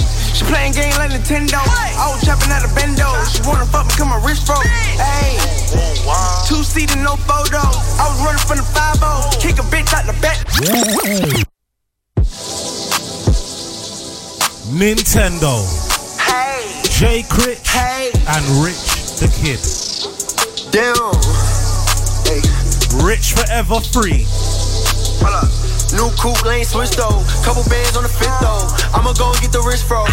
She 0.44 0.50
playing 0.52 0.74
game 0.74 0.92
like 0.98 1.12
Nintendo. 1.12 1.56
I 1.56 2.12
was 2.12 2.24
trapping 2.24 2.52
at 2.52 2.64
a 2.64 2.68
bendo. 2.76 3.08
She 3.32 3.42
wanna 3.48 3.66
fuck 3.66 3.86
me, 3.88 3.94
come 3.96 4.10
my 4.10 4.20
wrist 4.26 4.46
fro. 4.46 4.56
Hey. 4.60 5.38
Two 6.48 6.64
seater, 6.64 6.98
no 6.98 7.16
photo. 7.16 7.60
I 7.60 8.12
was 8.12 8.20
running 8.26 8.44
from 8.44 8.58
the 8.58 8.64
5 8.64 9.40
Kick 9.40 9.60
a 9.60 9.64
bitch 9.72 9.94
out 9.94 10.06
the 10.06 10.14
back. 10.22 10.38
Nintendo. 14.74 15.64
Hey. 16.20 16.82
Jay 16.90 17.24
Critch 17.30 17.66
Hey. 17.70 18.12
and 18.28 18.44
Rich 18.64 19.20
the 19.20 19.30
Kid. 19.40 19.60
Damn. 20.72 21.14
Hey. 22.28 22.42
Rich 23.06 23.34
forever 23.34 23.80
free. 23.80 24.26
Hold 25.22 25.46
up. 25.46 25.63
New 25.94 26.10
coupe 26.18 26.44
lane 26.46 26.66
switch 26.66 26.92
though. 26.98 27.22
Couple 27.46 27.64
bands 27.70 27.96
on 27.96 28.04
the 28.04 28.10
fifth 28.10 28.40
though. 28.42 28.66
I'ma 28.98 29.14
go 29.14 29.30
and 29.30 29.42
get 29.42 29.52
the 29.52 29.62
wrist 29.62 29.86
fro. 29.88 30.06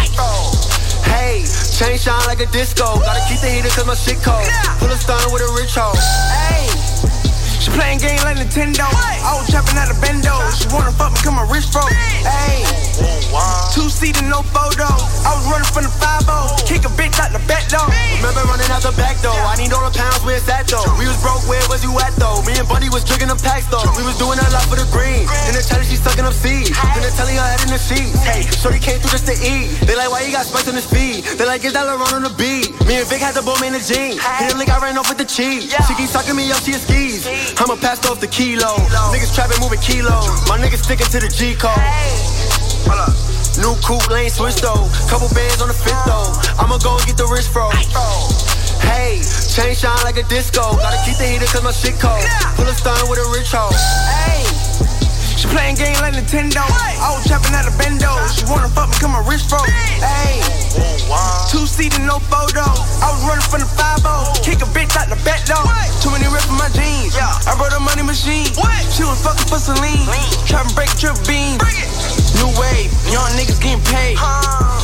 Hey, 1.03 1.43
chain 1.77 1.97
shine 1.97 2.25
like 2.27 2.39
a 2.39 2.45
disco. 2.47 2.85
Gotta 3.01 3.21
keep 3.27 3.41
the 3.41 3.49
heater 3.49 3.69
cause 3.69 3.85
my 3.85 3.95
shit 3.95 4.21
cold. 4.21 4.45
Pull 4.79 4.89
a 4.89 4.97
stun 4.97 5.21
with 5.33 5.41
a 5.41 5.51
rich 5.57 5.73
hoe. 5.75 5.93
Hey. 6.29 7.20
She 7.61 7.69
playing 7.77 8.01
game 8.01 8.17
like 8.25 8.41
Nintendo. 8.41 8.89
I 8.89 9.37
was 9.37 9.45
trapping 9.45 9.77
at 9.77 9.93
a 9.93 9.97
bendo. 10.01 10.33
She 10.57 10.65
wanna 10.73 10.89
fuck 10.97 11.13
me, 11.13 11.21
come 11.21 11.37
my 11.37 11.45
wrist 11.45 11.69
fro. 11.69 11.85
Hey. 12.25 12.65
Two 13.69 13.85
seater, 13.85 14.25
no 14.25 14.41
photo. 14.49 14.89
I 15.21 15.29
was 15.37 15.45
running 15.45 15.69
from 15.69 15.85
the 15.85 15.93
5 15.93 16.11
Kick 16.65 16.87
a 16.87 16.91
bitch 16.97 17.19
out 17.21 17.29
the 17.29 17.41
back 17.45 17.69
door. 17.69 17.85
Remember 18.17 18.41
running 18.49 18.65
out 18.73 18.81
the 18.81 18.95
back 18.97 19.21
door. 19.21 19.35
I 19.35 19.59
need 19.61 19.69
all 19.73 19.85
the 19.85 19.93
pounds, 19.93 20.25
where's 20.25 20.45
that 20.49 20.65
though? 20.67 20.87
We 20.97 21.05
was 21.05 21.19
broke, 21.21 21.45
where 21.45 21.61
was 21.69 21.85
you 21.85 21.93
at 22.01 22.17
though? 22.17 22.41
Me 22.49 22.57
and 22.57 22.65
Buddy 22.65 22.89
was 22.89 23.05
drinking 23.05 23.29
them 23.29 23.37
packs 23.37 23.69
though. 23.69 23.85
We 23.93 24.01
was 24.07 24.17
doing 24.17 24.41
a 24.41 24.47
lot 24.49 24.65
for 24.65 24.79
the 24.79 24.87
green. 24.89 25.27
In 25.45 25.53
the 25.53 25.61
chat, 25.61 25.85
she 25.85 26.01
sucking 26.01 26.25
up 26.25 26.33
seeds. 26.33 26.73
Then 26.73 27.03
they 27.03 27.13
telling 27.13 27.37
her 27.37 27.45
head 27.45 27.61
in 27.61 27.75
the 27.75 27.81
sheets. 27.81 28.23
Hey, 28.23 28.41
shorty 28.57 28.79
came 28.81 28.97
through 29.03 29.13
just 29.13 29.29
to 29.29 29.35
eat. 29.37 29.69
They 29.85 29.93
like, 29.93 30.09
why 30.09 30.25
you 30.25 30.31
got 30.33 30.49
spice 30.49 30.65
on 30.65 30.75
his 30.75 30.87
feet? 30.87 31.27
They 31.37 31.45
like, 31.45 31.61
is 31.61 31.75
that 31.77 31.85
LeBron 31.85 32.17
on 32.17 32.23
the 32.23 32.33
beat? 32.39 32.71
Me 32.87 33.03
and 33.03 33.07
Vic 33.07 33.21
had 33.21 33.35
the 33.35 33.43
bowman 33.43 33.75
in 33.75 33.79
the 33.79 33.83
jeans. 33.83 34.17
Hit 34.17 34.51
him 34.51 34.57
like 34.57 34.71
I 34.71 34.79
ran 34.79 34.97
off 34.97 35.11
with 35.11 35.19
the 35.19 35.27
cheese. 35.27 35.69
She 35.87 35.93
keeps 35.99 36.15
talking 36.15 36.35
me 36.35 36.47
up, 36.55 36.63
she 36.63 36.71
a 36.71 36.79
skis. 36.79 37.27
I'ma 37.57 37.75
pass 37.75 37.99
off 38.09 38.19
the 38.19 38.27
kilo. 38.27 38.77
Niggas 39.11 39.33
trapping, 39.33 39.59
moving 39.59 39.79
kilos. 39.79 40.27
My 40.47 40.57
niggas 40.57 40.83
sticking 40.83 41.07
to 41.07 41.19
the 41.19 41.29
G 41.29 41.55
code. 41.55 41.75
Hold 42.87 43.09
up. 43.09 43.13
New 43.59 43.75
coupe 43.83 44.07
lane 44.09 44.29
switch 44.29 44.55
though. 44.61 44.87
Couple 45.09 45.27
bands 45.35 45.61
on 45.61 45.67
the 45.67 45.73
fifth 45.73 46.05
though. 46.05 46.31
I'ma 46.61 46.77
go 46.79 46.95
and 46.95 47.05
get 47.05 47.17
the 47.17 47.27
wrist 47.27 47.51
fro. 47.51 47.69
Hey, 48.79 49.21
chain 49.51 49.75
shine 49.75 49.99
like 50.03 50.17
a 50.17 50.23
disco. 50.23 50.61
Gotta 50.77 50.97
keep 51.05 51.17
the 51.17 51.27
heater 51.27 51.45
cause 51.45 51.63
my 51.63 51.71
shit 51.71 51.99
cold. 51.99 52.23
Pull 52.55 52.67
a 52.67 52.73
stun 52.73 53.09
with 53.09 53.19
a 53.19 53.27
rich 53.31 53.51
hoe. 53.51 53.71
Hey. 54.07 54.60
She 55.41 55.49
playing 55.49 55.73
game 55.73 55.97
like 56.05 56.13
Nintendo. 56.13 56.61
I 56.61 57.17
was 57.17 57.25
trapping 57.25 57.57
at 57.57 57.65
a 57.65 57.73
bendo. 57.73 58.13
She 58.29 58.45
wanna 58.45 58.69
fuck 58.69 58.93
me, 58.93 58.95
come 59.01 59.17
my 59.17 59.25
wrist 59.25 59.49
froze. 59.49 59.65
Hey, 59.97 60.37
two 61.49 61.65
seater, 61.65 61.97
no 62.05 62.21
photo. 62.29 62.61
I 63.01 63.09
was 63.09 63.25
running 63.25 63.49
from 63.49 63.65
the 63.65 63.69
5 63.73 64.05
Kick 64.45 64.61
a 64.61 64.69
bitch 64.69 64.93
out 65.01 65.09
the 65.09 65.17
back 65.25 65.41
door. 65.49 65.65
Too 65.97 66.13
many 66.13 66.29
rips 66.29 66.45
in 66.45 66.61
my 66.61 66.69
jeans. 66.77 67.17
I 67.17 67.57
brought 67.57 67.73
a 67.73 67.81
money 67.81 68.05
machine. 68.05 68.53
She 68.93 69.01
was 69.01 69.17
fucking 69.25 69.49
for 69.49 69.57
Celine. 69.57 70.05
Trapping 70.45 70.77
break 70.77 70.93
trip 70.93 71.17
beans. 71.25 71.57
New 72.37 72.53
wave, 72.61 72.93
young 73.09 73.25
niggas 73.33 73.57
getting 73.57 73.81
paid. 73.89 74.21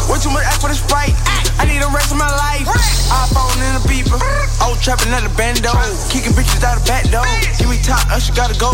Way 0.10 0.18
too 0.18 0.34
much 0.34 0.42
act 0.50 0.58
for 0.58 0.74
the 0.74 0.78
sprite. 0.82 1.14
I 1.62 1.70
need 1.70 1.86
the 1.86 1.92
rest 1.94 2.10
of 2.10 2.18
my 2.18 2.34
life. 2.34 2.66
iPhone 3.14 3.62
in 3.62 3.78
the 3.78 3.84
beeper. 3.86 4.18
I 4.58 4.74
was 4.74 4.82
trapping 4.82 5.14
at 5.14 5.22
the 5.22 5.30
bando. 5.38 5.70
Kicking 6.10 6.34
bitches 6.34 6.66
out 6.66 6.82
the 6.82 6.86
back 6.90 7.06
door. 7.14 7.30
Give 7.62 7.70
me 7.70 7.78
top, 7.86 8.10
Usher 8.10 8.34
gotta 8.34 8.58
go. 8.58 8.74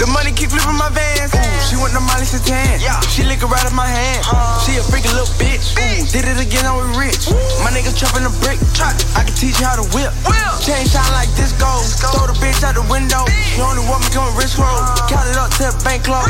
The 0.00 0.08
money 0.08 0.32
keep 0.32 0.48
flipping 0.48 0.80
my 0.80 0.88
vans. 0.88 1.36
Ooh, 1.36 1.60
she 1.60 1.76
went 1.76 1.92
to 1.92 2.00
Molly 2.00 2.24
Satan. 2.24 2.80
Yeah. 2.80 2.96
She 3.04 3.20
lick 3.20 3.44
right 3.44 3.60
out 3.60 3.76
my 3.76 3.84
hand. 3.84 4.24
She 4.64 4.80
a 4.80 4.82
freaking 4.84 5.12
little 5.12 5.28
bitch. 5.36 5.76
Ooh, 5.76 6.08
did 6.08 6.24
it 6.24 6.40
again, 6.40 6.64
now 6.64 6.80
we 6.80 6.88
rich. 6.96 7.28
My 7.60 7.68
niggas 7.68 7.92
chopping 8.00 8.24
the 8.24 8.32
brick. 8.40 8.56
I 8.80 9.28
can 9.28 9.36
teach 9.36 9.60
you 9.60 9.68
how 9.68 9.76
to 9.76 9.84
whip. 9.92 10.08
Chain 10.64 10.88
shine 10.88 11.04
like 11.12 11.28
this 11.36 11.52
disco. 11.52 11.68
Throw 12.16 12.32
the 12.32 12.36
bitch 12.40 12.64
out 12.64 12.80
the 12.80 12.86
window. 12.88 13.28
She 13.28 13.60
only 13.60 13.84
want 13.88 14.00
me 14.00 14.08
coming 14.08 14.32
wrist 14.40 14.56
roll. 14.56 14.80
Count 15.04 15.28
it 15.28 15.36
up 15.36 15.52
to 15.60 15.68
the 15.68 15.76
bank 15.84 16.08
close. 16.08 16.24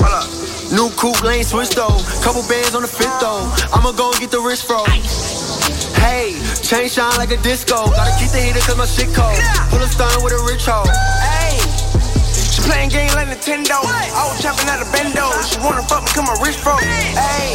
Hold 0.00 0.24
up. 0.24 0.28
New 0.72 0.88
coupe 0.96 1.20
lane 1.20 1.44
switch 1.44 1.76
though. 1.76 2.00
Couple 2.24 2.40
bands 2.48 2.72
on 2.72 2.80
the 2.80 2.88
fifth 2.88 3.20
though. 3.20 3.44
I'ma 3.76 3.92
go 3.92 4.08
and 4.08 4.20
get 4.20 4.32
the 4.32 4.40
wrist 4.40 4.64
fro. 4.64 4.88
Hey, 6.00 6.40
chain 6.64 6.88
shine 6.88 7.12
like 7.20 7.30
a 7.30 7.40
disco. 7.44 7.92
Gotta 7.92 8.12
keep 8.16 8.32
the 8.32 8.40
heater 8.40 8.64
cause 8.64 8.76
my 8.80 8.88
shit 8.88 9.12
cold. 9.12 9.36
Pull 9.68 9.84
a 9.84 9.88
stun 9.88 10.08
with 10.24 10.32
a 10.32 10.40
rich 10.48 10.64
hoe. 10.64 10.88
Hey. 11.20 11.43
She 12.64 12.70
playing 12.70 12.88
game 12.88 13.12
like 13.12 13.28
Nintendo. 13.28 13.76
I 13.76 14.24
was 14.24 14.40
trapping 14.40 14.68
at 14.72 14.80
a 14.80 14.88
bendo. 14.88 15.28
She 15.44 15.60
wanna 15.60 15.82
fuck 15.82 16.00
me, 16.02 16.08
come 16.16 16.24
my 16.24 16.36
wrist 16.40 16.60
froze. 16.60 16.80
Hey, 16.80 17.52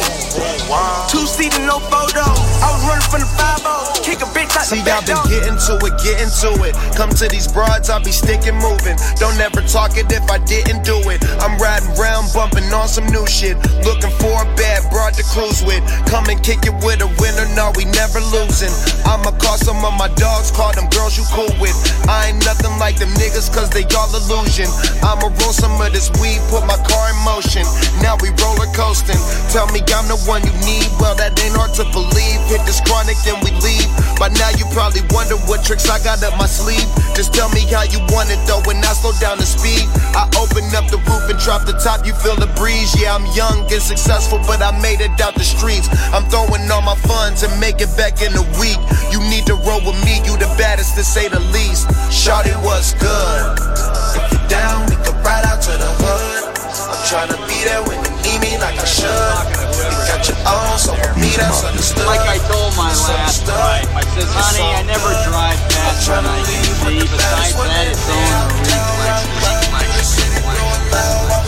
two 1.10 1.26
seater, 1.26 1.66
no 1.66 1.80
photo. 1.90 2.22
I 2.62 2.70
was 2.70 2.86
running 2.86 3.10
from 3.10 3.20
the 3.20 3.26
5 3.26 3.60
Kick 4.06 4.22
a 4.22 4.28
bitch 4.32 4.54
out 4.56 4.64
See, 4.64 4.80
the 4.80 4.90
y'all 4.90 5.02
back 5.02 5.06
been 5.06 5.18
door. 5.18 5.28
getting 5.28 5.58
to 5.66 5.74
it, 5.82 5.94
getting 6.00 6.32
to 6.40 6.50
it. 6.64 6.74
Come 6.96 7.10
to 7.10 7.26
these 7.28 7.50
broads, 7.50 7.90
I'll 7.90 8.02
be 8.02 8.14
sticking 8.14 8.56
moving. 8.56 8.96
Don't 9.18 9.38
ever 9.38 9.60
talk 9.66 9.98
it 9.98 10.10
if 10.10 10.24
I 10.30 10.38
didn't 10.46 10.82
do 10.86 10.96
it. 11.10 11.20
I'm 11.42 11.58
riding 11.58 11.90
round, 11.98 12.32
bumping 12.32 12.70
on 12.72 12.88
some 12.88 13.06
new 13.12 13.26
shit. 13.26 13.58
Looking 13.84 14.10
for 14.22 14.34
a 14.40 14.46
bad 14.56 14.88
broad 14.90 15.14
to 15.14 15.24
cruise 15.30 15.62
with. 15.62 15.84
Come 16.06 16.26
and 16.30 16.40
kick 16.42 16.64
it 16.64 16.74
with 16.80 17.04
a 17.04 17.10
winner, 17.20 17.46
no, 17.54 17.74
we 17.76 17.84
never 17.92 18.18
losing. 18.32 18.72
I'ma 19.04 19.34
call 19.42 19.58
some 19.58 19.82
of 19.84 19.92
my 19.98 20.08
dogs, 20.16 20.50
call 20.50 20.72
them 20.72 20.88
girls 20.90 21.18
you 21.18 21.26
cool 21.34 21.52
with. 21.60 21.76
I 22.08 22.32
ain't 22.32 22.40
nothing 22.46 22.72
like 22.78 22.96
them 22.96 23.10
niggas, 23.20 23.52
cause 23.52 23.68
they 23.70 23.84
all 23.94 24.08
illusion. 24.10 24.70
I'ma 25.02 25.32
roll 25.42 25.54
some 25.54 25.74
of 25.80 25.92
this 25.92 26.12
weed, 26.20 26.40
put 26.52 26.64
my 26.68 26.76
car 26.84 27.10
in 27.10 27.18
motion. 27.24 27.64
Now 28.04 28.16
we 28.20 28.30
roller 28.40 28.68
coasting. 28.76 29.18
Tell 29.48 29.66
me 29.72 29.80
I'm 29.96 30.06
the 30.06 30.20
one 30.28 30.44
you 30.44 30.52
need, 30.64 30.86
well, 31.00 31.16
that 31.16 31.34
ain't 31.40 31.56
hard 31.56 31.72
to 31.80 31.84
believe. 31.90 32.38
Hit 32.46 32.62
this 32.68 32.80
chronic, 32.84 33.16
then 33.24 33.40
we 33.40 33.50
leave. 33.64 33.88
By 34.20 34.28
now 34.36 34.52
you 34.54 34.68
probably 34.76 35.00
wonder 35.10 35.40
what 35.48 35.64
tricks 35.64 35.88
I 35.88 35.98
got 36.04 36.22
up 36.22 36.36
my 36.36 36.46
sleeve. 36.46 36.84
Just 37.16 37.32
tell 37.32 37.48
me 37.50 37.64
how 37.72 37.84
you 37.88 38.00
want 38.12 38.28
it 38.28 38.40
though, 38.44 38.60
when 38.68 38.78
I 38.84 38.92
slow 38.92 39.16
down 39.18 39.40
the 39.40 39.48
speed. 39.48 39.88
I 40.12 40.28
open 40.36 40.68
up 40.76 40.86
the 40.92 41.00
roof 41.08 41.24
and 41.32 41.38
drop 41.40 41.64
the 41.64 41.76
top, 41.80 42.04
you 42.04 42.12
feel 42.20 42.36
the 42.36 42.50
breeze. 42.54 42.92
Yeah, 43.00 43.16
I'm 43.16 43.26
young 43.32 43.64
and 43.72 43.82
successful, 43.82 44.38
but 44.44 44.60
I 44.60 44.76
made 44.80 45.00
it 45.00 45.16
out 45.20 45.34
the 45.34 45.44
streets. 45.44 45.88
I'm 46.12 46.28
throwing 46.28 46.68
all 46.70 46.82
my 46.82 46.96
funds 47.08 47.42
and 47.42 47.52
make 47.60 47.80
it 47.80 47.90
back 47.96 48.20
in 48.20 48.32
a 48.36 48.44
week. 48.60 48.80
You 49.10 49.20
need 49.28 49.46
to 49.46 49.56
roll 49.66 49.80
with 49.80 49.98
me, 50.04 50.20
you 50.24 50.36
the 50.36 50.50
baddest 50.60 50.94
to 50.96 51.04
say 51.04 51.28
the 51.28 51.40
least. 51.52 51.88
Shawty, 52.12 52.52
what's 52.62 52.94
good? 52.94 53.99
If 54.16 54.26
you 54.32 54.40
down, 54.48 54.86
we 54.90 54.96
can 54.98 55.14
ride 55.22 55.44
out 55.46 55.62
to 55.62 55.72
the 55.74 55.90
hood. 56.02 56.42
I'm 56.90 57.00
tryna 57.06 57.38
be 57.46 57.58
there 57.62 57.82
when 57.86 57.98
you 58.02 58.12
need 58.26 58.40
me 58.42 58.52
like 58.58 58.78
I 58.78 58.86
should. 58.86 59.06
You 59.06 60.02
got 60.10 60.26
your 60.26 60.38
own, 60.46 60.78
so 60.78 60.94
for 60.94 61.14
me 61.18 61.30
that's 61.36 61.62
understood. 61.62 62.06
Like 62.06 62.26
I 62.26 62.38
told 62.50 62.74
my 62.76 62.90
last 62.90 63.46
wife, 63.46 63.86
I 63.94 64.02
honey, 64.06 64.66
I 64.74 64.82
never 64.82 65.12
drive 65.26 65.60
fast 65.70 66.10
when 66.10 66.26
I 66.26 66.42
see. 66.42 67.06
Besides 67.06 67.54
that, 67.54 67.86
it's 67.90 68.08
on 68.10 68.48
the 68.50 68.70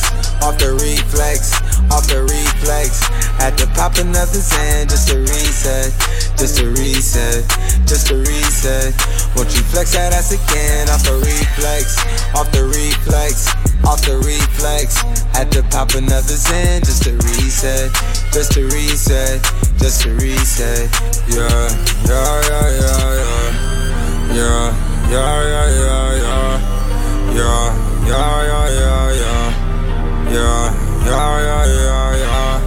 off 0.44 0.58
the 0.58 0.72
reflex, 0.78 1.56
off 1.92 2.06
the 2.08 2.22
reflex. 2.24 3.02
Had 3.40 3.58
to 3.58 3.68
pop 3.74 3.98
another 3.98 4.40
Xan 4.40 4.90
just 4.90 5.08
to 5.10 5.18
reset, 5.20 5.92
just 6.38 6.58
to 6.58 6.70
reset, 6.78 7.48
just 7.88 8.08
to 8.08 8.16
reset. 8.22 8.94
Won't 9.36 9.50
you 9.56 9.64
flex 9.72 9.94
that 9.94 10.14
ass 10.14 10.32
again? 10.32 10.90
Off 10.90 11.04
the 11.04 11.18
reflex, 11.18 11.98
off 12.36 12.52
the 12.52 12.68
reflex, 12.68 13.50
off 13.86 14.02
the 14.06 14.18
reflex. 14.20 15.02
Had 15.34 15.52
to 15.54 15.64
pop 15.72 15.96
another 15.96 16.38
Xan 16.38 16.84
just 16.86 17.04
to 17.04 17.16
reset, 17.34 17.90
just 18.32 18.52
to 18.54 18.68
reset, 18.68 19.42
just 19.80 20.04
to 20.04 20.14
reset. 20.16 20.92
Yeah, 21.28 21.48
yeah, 22.06 22.42
yeah, 22.46 22.68
yeah, 22.78 23.14
yeah. 23.16 23.80
Yeah, 24.30 24.89
yeah, 25.12 25.42
yeah, 25.54 25.68
yeah, 25.80 26.16
yeah. 26.24 26.78
Yeah, 27.30 27.68
yeah, 28.08 28.44
yeah, 28.50 28.68
yeah, 28.80 29.14
yeah. 29.14 29.70
Yeah, 30.30 30.74
yeah, 31.06 31.40
yeah, 31.40 31.66
yeah, 31.66 32.16
yeah. 32.16 32.62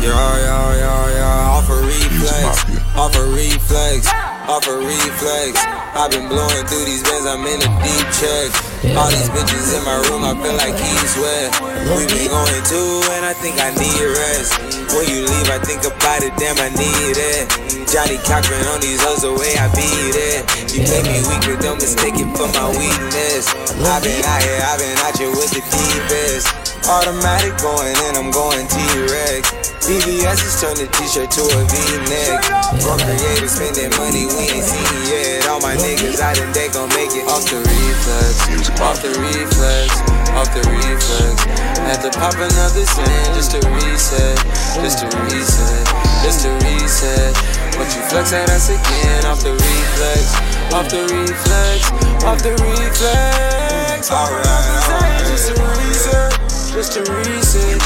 Yeah, 0.00 0.38
yeah, 0.38 0.76
yeah, 0.76 1.10
yeah. 1.18 1.54
Off 1.56 1.68
a 1.68 1.76
reflex, 1.82 2.96
off 2.96 3.14
a 3.16 3.24
reflex, 3.26 4.08
off 4.50 4.66
a 4.66 4.74
reflex. 4.74 5.62
I've 5.94 6.10
been 6.10 6.26
blowing 6.26 6.66
through 6.66 6.82
these 6.82 7.06
bands, 7.06 7.22
I'm 7.22 7.46
in 7.46 7.62
a 7.62 7.70
deep 7.86 8.06
check. 8.18 8.50
All 8.98 9.06
these 9.06 9.30
bitches 9.30 9.78
in 9.78 9.82
my 9.86 9.94
room, 10.10 10.26
I 10.26 10.34
feel 10.42 10.58
like 10.58 10.74
he's 10.74 11.14
wet. 11.22 11.54
We 11.94 12.02
been 12.10 12.26
going 12.26 12.64
too, 12.66 12.98
and 13.14 13.22
I 13.22 13.30
think 13.30 13.62
I 13.62 13.70
need 13.78 14.02
rest. 14.02 14.58
When 14.90 15.06
you 15.06 15.22
leave, 15.22 15.48
I 15.54 15.62
think 15.62 15.86
about 15.86 16.26
it, 16.26 16.34
damn, 16.34 16.58
I 16.58 16.66
need 16.74 17.14
it. 17.14 17.46
Johnnie 17.86 18.18
Cochran 18.26 18.66
on 18.74 18.82
these 18.82 18.98
hoes, 18.98 19.22
the 19.22 19.30
way 19.30 19.54
I 19.54 19.70
beat 19.70 20.18
it. 20.18 20.42
You 20.74 20.82
make 20.82 21.06
me 21.06 21.22
weak, 21.30 21.46
but 21.46 21.62
don't 21.62 21.78
mistake 21.78 22.18
it 22.18 22.30
for 22.34 22.50
my 22.50 22.66
weakness. 22.74 23.54
I've 23.86 24.02
been 24.02 24.18
out 24.26 24.42
here, 24.42 24.62
I've 24.66 24.82
been 24.82 24.98
out 24.98 25.14
here 25.14 25.30
with 25.30 25.54
the 25.54 25.62
deepest. 25.62 26.69
Automatic 26.90 27.54
going 27.62 27.94
in, 28.10 28.18
I'm 28.18 28.34
going 28.34 28.66
T-Rex. 28.66 29.46
BBS 29.86 30.42
has 30.42 30.58
turned 30.58 30.82
the 30.82 30.90
t-shirt 30.90 31.30
to 31.38 31.42
a 31.46 31.60
V-neck. 31.70 32.42
For 32.82 32.98
creators 32.98 33.54
spending 33.54 33.94
money 33.94 34.26
we 34.26 34.50
ain't 34.50 34.66
seen 34.66 34.98
yet. 35.06 35.46
All 35.46 35.62
my 35.62 35.78
niggas 35.78 36.18
out 36.18 36.34
and 36.42 36.50
they 36.50 36.66
gon' 36.74 36.90
make 36.98 37.14
it 37.14 37.30
off 37.30 37.46
the 37.46 37.62
reflex, 37.62 38.74
off 38.82 38.98
the 39.06 39.14
reflex, 39.22 40.02
off 40.34 40.50
the 40.50 40.66
reflex. 40.66 41.34
Had 41.78 42.02
to 42.02 42.10
pop 42.10 42.34
another 42.34 42.82
sin 42.82 43.22
just 43.38 43.54
to 43.54 43.62
reset, 43.70 44.34
just 44.82 44.98
to 44.98 45.06
reset, 45.30 45.86
just 46.26 46.42
to 46.42 46.50
reset. 46.58 47.32
But 47.78 47.86
you 47.94 48.02
flex 48.10 48.34
at 48.34 48.50
us 48.50 48.66
again 48.66 49.30
off 49.30 49.46
the 49.46 49.54
reflex, 49.54 50.26
off 50.74 50.90
the 50.90 51.06
reflex, 51.06 51.86
off 52.26 52.42
the 52.42 52.50
reflex. 52.58 54.10
Alright, 54.10 54.42
alright. 54.90 55.22
Just 55.30 55.54
to 55.54 55.62
reset, 55.62 56.29
just 56.72 56.92
to 56.92 57.00
reset. 57.00 57.82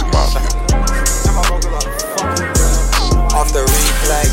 Off 3.35 3.52
the 3.52 3.62
reflex, 3.65 4.31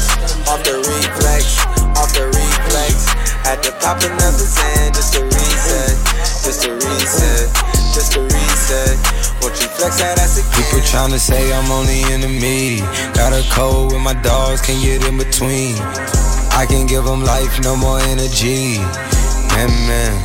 off 0.48 0.64
the 0.64 0.76
reflex, 0.78 1.65
off 1.98 2.11
the 2.14 2.26
reflex. 2.28 3.07
Had 3.48 3.64
to 3.64 3.72
pop 3.80 4.03
another 4.03 4.45
Xan 4.45 4.94
just 4.94 5.14
to 5.14 5.23
reset, 5.23 5.95
just 6.44 6.61
to 6.64 6.73
reset, 6.73 7.48
just 7.95 8.11
to 8.14 8.22
reset. 8.22 8.95
Won't 9.41 9.60
you 9.61 9.68
flex 9.68 9.98
that 9.99 10.19
ass? 10.19 10.38
People 10.56 10.80
tryna 10.86 11.19
say 11.19 11.52
I'm 11.53 11.72
only 11.72 12.02
in 12.14 12.22
the 12.22 12.28
media. 12.28 12.86
Got 13.14 13.34
a 13.34 13.44
code 13.52 13.94
with 13.94 14.02
my 14.02 14.14
dogs, 14.22 14.61
can 14.61 14.82
get 14.82 15.07
in 15.07 15.18
between. 15.18 15.76
I 16.53 16.65
can 16.68 16.86
give 16.88 17.06
them 17.06 17.23
life, 17.23 17.60
no 17.61 17.76
more 17.76 17.99
energy. 17.99 18.78
Amen, 19.57 20.22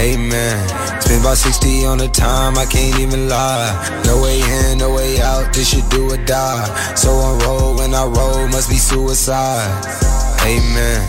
amen. 0.00 0.85
Spent 1.06 1.20
about 1.20 1.36
60 1.36 1.86
on 1.86 1.98
the 1.98 2.08
time, 2.08 2.58
I 2.58 2.66
can't 2.66 2.98
even 2.98 3.28
lie. 3.28 3.70
No 4.06 4.20
way 4.22 4.40
in, 4.42 4.78
no 4.78 4.92
way 4.92 5.20
out, 5.20 5.54
this 5.54 5.70
should 5.70 5.88
do 5.88 6.10
or 6.10 6.16
die. 6.16 6.66
So 6.96 7.10
I 7.12 7.38
roll, 7.44 7.76
when 7.76 7.94
I 7.94 8.04
roll, 8.06 8.48
must 8.48 8.68
be 8.68 8.74
suicide. 8.74 9.70
Amen. 10.42 11.06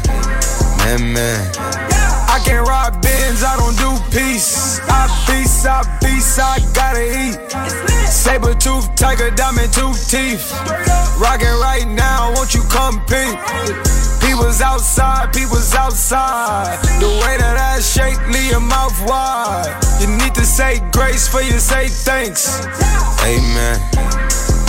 man. 1.02 1.52
I 2.30 2.40
can 2.45 2.64
rob 2.64 3.02
bins, 3.02 3.41
I 3.41 3.57
don't 3.57 3.76
do 3.76 3.98
peace. 4.14 4.80
I 4.86 5.10
beast, 5.26 5.65
I 5.65 5.82
beast, 5.99 6.38
I 6.40 6.60
gotta 6.78 7.02
eat. 7.02 8.07
Saber 8.07 8.53
tooth, 8.53 8.94
tiger, 8.94 9.32
diamond 9.32 9.74
tooth 9.74 10.11
teeth. 10.11 10.53
Rockin' 11.18 11.57
right 11.57 11.88
now, 11.88 12.32
won't 12.36 12.53
you 12.53 12.61
come 12.69 13.03
peep? 13.07 13.34
People's 14.27 14.59
outside, 14.59 15.31
people's 15.33 15.73
outside. 15.73 16.83
The 16.99 17.07
way 17.07 17.37
that 17.39 17.55
I 17.55 17.79
shake, 17.79 18.19
leave 18.27 18.51
your 18.51 18.59
mouth 18.59 18.91
wide. 19.07 19.71
You 20.01 20.11
need 20.19 20.35
to 20.35 20.43
say 20.43 20.83
grace 20.91 21.29
for 21.29 21.41
you 21.41 21.59
say 21.59 21.87
thanks. 21.87 22.59
Amen. 23.23 23.79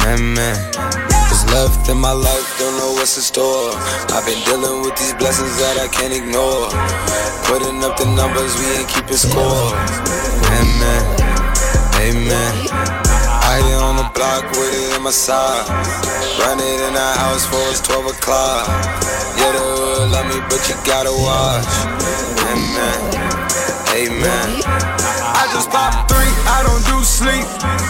Amen. 0.07 0.55
There's 1.27 1.45
love 1.51 1.75
in 1.91 1.99
my 1.99 2.13
life, 2.13 2.47
don't 2.61 2.79
know 2.79 2.93
what's 2.93 3.17
in 3.17 3.23
store. 3.23 3.75
I've 4.15 4.25
been 4.25 4.39
dealing 4.47 4.83
with 4.83 4.95
these 4.95 5.15
blessings 5.15 5.59
that 5.59 5.77
I 5.83 5.89
can't 5.91 6.15
ignore. 6.15 6.71
Putting 7.51 7.83
up 7.83 7.99
the 7.99 8.07
numbers, 8.15 8.55
we 8.63 8.79
ain't 8.79 8.89
keeping 8.89 9.19
score. 9.19 9.75
Amen. 10.55 11.03
Amen. 11.99 13.08
On 13.59 13.97
the 13.97 14.07
block 14.15 14.45
with 14.53 14.71
it 14.71 14.97
in 14.97 15.03
my 15.03 15.11
side. 15.11 15.67
Run 16.39 16.61
it 16.63 16.79
in 16.87 16.95
the 16.95 17.09
house 17.19 17.43
for 17.47 17.59
it's 17.75 17.83
12 17.83 18.15
o'clock. 18.15 18.69
Yeah, 19.35 19.51
the 19.51 19.59
hood 19.59 20.13
love 20.15 20.31
me, 20.31 20.39
but 20.47 20.63
you 20.71 20.79
gotta 20.87 21.11
watch. 21.11 21.67
Amen. 22.55 23.01
Amen. 23.99 24.47
I 24.63 25.51
just 25.51 25.71
pop 25.75 26.07
three, 26.07 26.31
I 26.47 26.63
don't 26.63 26.85
do 26.87 27.03
sleep. 27.03 27.43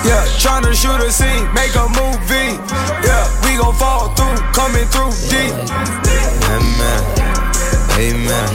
Yeah, 0.09 0.25
tryna 0.41 0.73
shoot 0.73 1.05
a 1.05 1.13
scene, 1.13 1.45
make 1.53 1.77
a 1.77 1.85
movie. 2.01 2.57
Yeah, 3.05 3.29
we 3.45 3.61
gon' 3.61 3.77
fall 3.77 4.09
through, 4.17 4.41
coming 4.57 4.89
through 4.89 5.13
deep. 5.29 5.53
Amen. 6.49 7.03
Amen. 8.01 8.49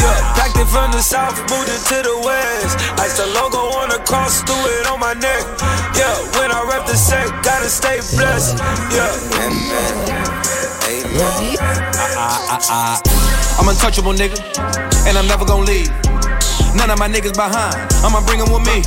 Yeah, 0.00 0.16
packed 0.32 0.56
it 0.56 0.68
from 0.72 0.92
the 0.92 1.02
south, 1.02 1.36
moved 1.50 1.68
it 1.68 1.82
to 1.92 1.98
the 2.00 2.16
west. 2.24 2.78
Ice 3.02 3.18
the 3.18 3.26
logo 3.36 3.74
on 3.84 3.90
the 3.90 4.00
cross, 4.06 4.40
threw 4.46 4.56
it 4.80 4.86
on 4.86 5.00
my 5.00 5.12
neck. 5.12 5.44
Set, 7.04 7.28
gotta 7.44 7.68
stay 7.68 8.00
blessed. 8.16 8.56
Yeah. 8.88 9.12
Amen. 9.44 9.92
Amen. 10.88 11.56
I, 12.16 12.32
I, 12.48 12.58
I, 12.64 13.58
I'm 13.60 13.68
untouchable, 13.68 14.12
nigga, 14.12 14.40
and 15.06 15.18
I'm 15.18 15.28
never 15.28 15.44
gonna 15.44 15.68
leave. 15.68 15.92
None 16.74 16.90
of 16.90 16.98
my 16.98 17.06
niggas 17.06 17.36
behind, 17.36 17.76
I'ma 18.02 18.24
bring 18.26 18.40
them 18.40 18.50
with 18.50 18.64
me. 18.66 18.82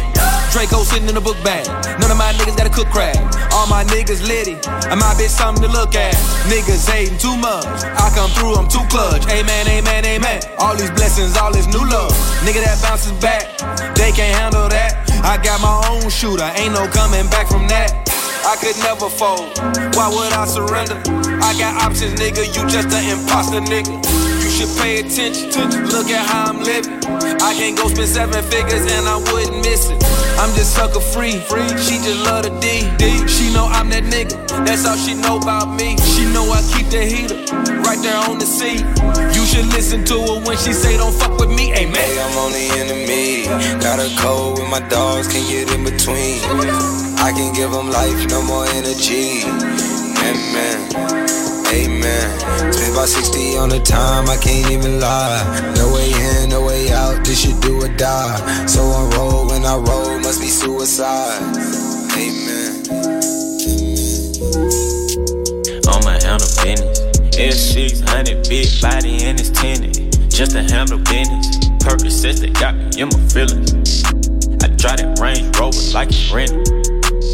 Draco 0.52 0.84
sitting 0.84 1.07
in 1.07 1.15
the 1.15 1.22
book 1.22 1.38
bag. 1.44 1.68
None 2.02 2.10
of 2.10 2.18
my 2.18 2.34
niggas 2.34 2.57
got 2.57 2.65
a 2.65 2.73
cook 2.73 2.89
crab. 2.89 3.15
All 3.53 3.68
my 3.68 3.84
niggas 3.85 4.26
litty. 4.27 4.57
I 4.89 4.95
might 4.95 5.18
be 5.18 5.27
something 5.27 5.61
to 5.64 5.69
look 5.69 5.95
at. 5.95 6.15
Niggas 6.49 6.89
hating 6.89 7.18
too 7.18 7.38
much. 7.38 7.65
I 7.65 8.10
come 8.15 8.31
through, 8.31 8.56
I'm 8.56 8.68
too 8.68 8.84
clutch. 8.89 9.27
Amen, 9.30 9.68
amen, 9.68 10.06
amen. 10.06 10.41
All 10.57 10.76
these 10.76 10.91
blessings, 10.91 11.38
all 11.38 11.52
this 11.52 11.68
new 11.68 11.84
love. 11.85 12.11
Nigga 12.44 12.64
that 12.65 12.81
bounces 12.81 13.14
back, 13.22 13.57
they 13.95 14.11
can't 14.11 14.35
handle 14.35 14.68
that. 14.69 15.06
I 15.23 15.39
got 15.41 15.61
my 15.61 15.88
own 15.89 16.10
shooter, 16.10 16.49
ain't 16.56 16.73
no 16.73 16.88
coming 16.88 17.27
back 17.30 17.48
from 17.48 17.68
that. 17.68 18.07
I 18.45 18.56
could 18.56 18.77
never 18.80 19.10
fold. 19.10 19.57
Why 19.95 20.07
would 20.07 20.31
I 20.34 20.45
surrender? 20.45 21.02
I 21.44 21.53
got 21.60 21.84
options, 21.84 22.19
nigga. 22.19 22.48
You 22.48 22.68
just 22.68 22.88
an 22.95 23.19
imposter, 23.19 23.60
nigga. 23.60 24.26
Should 24.57 24.75
pay 24.81 25.01
attention. 25.01 25.51
To 25.51 25.61
look 25.93 26.09
at 26.09 26.25
how 26.25 26.49
I'm 26.49 26.57
living. 26.63 26.97
I 27.45 27.53
can't 27.53 27.77
go 27.77 27.89
spend 27.89 28.09
seven 28.09 28.41
figures 28.49 28.89
and 28.89 29.05
I 29.05 29.17
wouldn't 29.29 29.61
miss 29.61 29.91
it. 29.91 30.01
I'm 30.41 30.49
just 30.57 30.73
sucker 30.73 30.99
free. 30.99 31.38
She 31.77 32.01
just 32.01 32.25
love 32.25 32.41
the 32.41 32.49
D. 32.57 32.89
She 33.27 33.53
know 33.53 33.67
I'm 33.69 33.88
that 33.91 34.05
nigga. 34.05 34.34
That's 34.65 34.88
all 34.88 34.97
she 34.97 35.13
know 35.13 35.38
about 35.38 35.77
me. 35.77 35.95
She 36.01 36.25
know 36.34 36.49
I 36.49 36.65
keep 36.73 36.89
the 36.89 37.05
heater 37.05 37.38
right 37.85 38.01
there 38.01 38.17
on 38.17 38.39
the 38.39 38.49
seat. 38.49 38.81
You 39.38 39.45
should 39.45 39.67
listen 39.77 40.03
to 40.05 40.17
her 40.25 40.41
when 40.41 40.57
she 40.57 40.73
say 40.73 40.97
don't 40.97 41.13
fuck 41.13 41.38
with 41.38 41.49
me. 41.53 41.73
Amen. 41.77 41.93
Hey, 41.93 42.17
I'm 42.17 42.38
on 42.41 42.51
the 42.51 42.65
enemy. 42.81 43.45
Got 43.77 44.01
a 44.01 44.09
code 44.17 44.57
with 44.57 44.69
my 44.71 44.81
dogs, 44.89 45.27
can't 45.27 45.47
get 45.47 45.69
in 45.69 45.84
between. 45.84 46.41
I 47.21 47.29
can 47.29 47.53
give 47.53 47.69
them 47.69 47.91
life, 47.91 48.25
no 48.25 48.41
more 48.41 48.65
energy. 48.73 49.45
Amen. 50.25 51.47
Amen. 51.73 52.72
Spent 52.72 52.94
about 52.94 53.10
60 53.10 53.57
on 53.57 53.69
the 53.69 53.80
time, 53.80 54.30
I 54.30 54.38
can't 54.38 54.72
even 54.72 54.99
lie. 54.99 55.44
No 55.76 55.94
way 55.94 56.11
in, 56.11 56.49
no 56.49 56.65
way 56.65 56.91
out, 56.91 57.26
this 57.26 57.41
shit 57.44 57.61
do 57.61 57.84
or 57.84 57.89
die. 57.98 58.65
So 58.68 58.81
I 58.84 59.10
roll 59.15 59.48
when 59.48 59.65
I 59.65 59.76
roll, 59.76 60.19
must 60.19 60.39
be 60.39 60.48
suicide. 60.48 61.44
Amen. 62.15 62.84
I'ma 65.88 66.15
handle 66.23 66.48
business. 66.64 66.99
S600, 67.35 68.49
big 68.49 68.68
body 68.81 69.26
and 69.26 69.39
it's 69.39 69.49
tinted. 69.49 70.11
Just 70.31 70.52
to 70.52 70.64
handle 70.64 70.99
business. 70.99 71.57
Purpose 71.84 72.22
says 72.22 72.41
they 72.41 72.49
got 72.49 72.76
me 72.76 72.89
in 72.98 73.10
my 73.10 73.19
feelings. 73.27 74.03
I 74.64 74.68
drive 74.80 75.03
that 75.03 75.19
Range 75.22 75.56
Rover 75.60 75.77
like 75.94 76.10
it's 76.10 76.31
rented. 76.31 76.68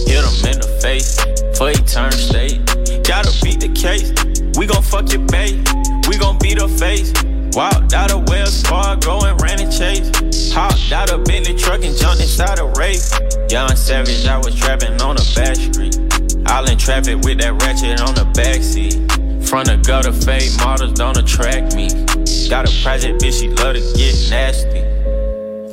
Hit 0.10 0.26
him 0.26 0.36
in 0.52 0.60
the 0.60 0.80
face, 0.82 1.18
for 1.58 1.70
he 1.70 1.76
turn 1.86 2.12
state. 2.12 2.62
Gotta 3.04 3.32
beat 3.44 3.60
the 3.60 3.70
case. 3.70 4.12
We 4.58 4.66
gon' 4.66 4.84
fuck 4.84 5.12
your 5.12 5.26
babe. 5.28 5.68
We 6.08 6.18
gon' 6.18 6.38
beat 6.40 6.60
her 6.62 6.68
face. 6.68 7.12
Walked 7.54 7.94
out 7.94 8.12
of 8.12 8.28
Wells 8.30 8.64
Fargo 8.64 9.22
and 9.26 9.40
ran 9.42 9.62
and 9.62 9.72
chased. 9.72 10.54
Hopped 10.54 10.92
out 10.92 11.12
of 11.12 11.24
Bentley 11.26 11.56
truck 11.56 11.84
and 11.84 11.96
jumped 11.96 12.22
inside 12.22 12.60
a 12.60 12.66
race. 12.80 13.14
Young 13.50 13.76
Savage, 13.76 14.26
I 14.26 14.38
was 14.38 14.56
trapping 14.56 15.00
on 15.02 15.18
a 15.18 15.26
back 15.36 15.56
street. 15.56 15.98
All 16.50 16.70
in 16.70 16.78
traffic 16.78 17.22
with 17.22 17.40
that 17.40 17.54
ratchet 17.62 18.02
on 18.02 18.16
the 18.16 18.26
backseat. 18.34 19.48
Front 19.48 19.70
of 19.70 19.86
gutter 19.86 20.12
fade 20.12 20.52
models 20.60 20.94
don't 20.94 21.18
attract 21.18 21.76
me. 21.76 21.90
Got 22.50 22.68
a 22.68 22.84
project 22.84 23.22
bitch, 23.22 23.40
she 23.40 23.50
love 23.50 23.76
to 23.76 23.82
get 23.96 24.16
nasty. 24.30 24.82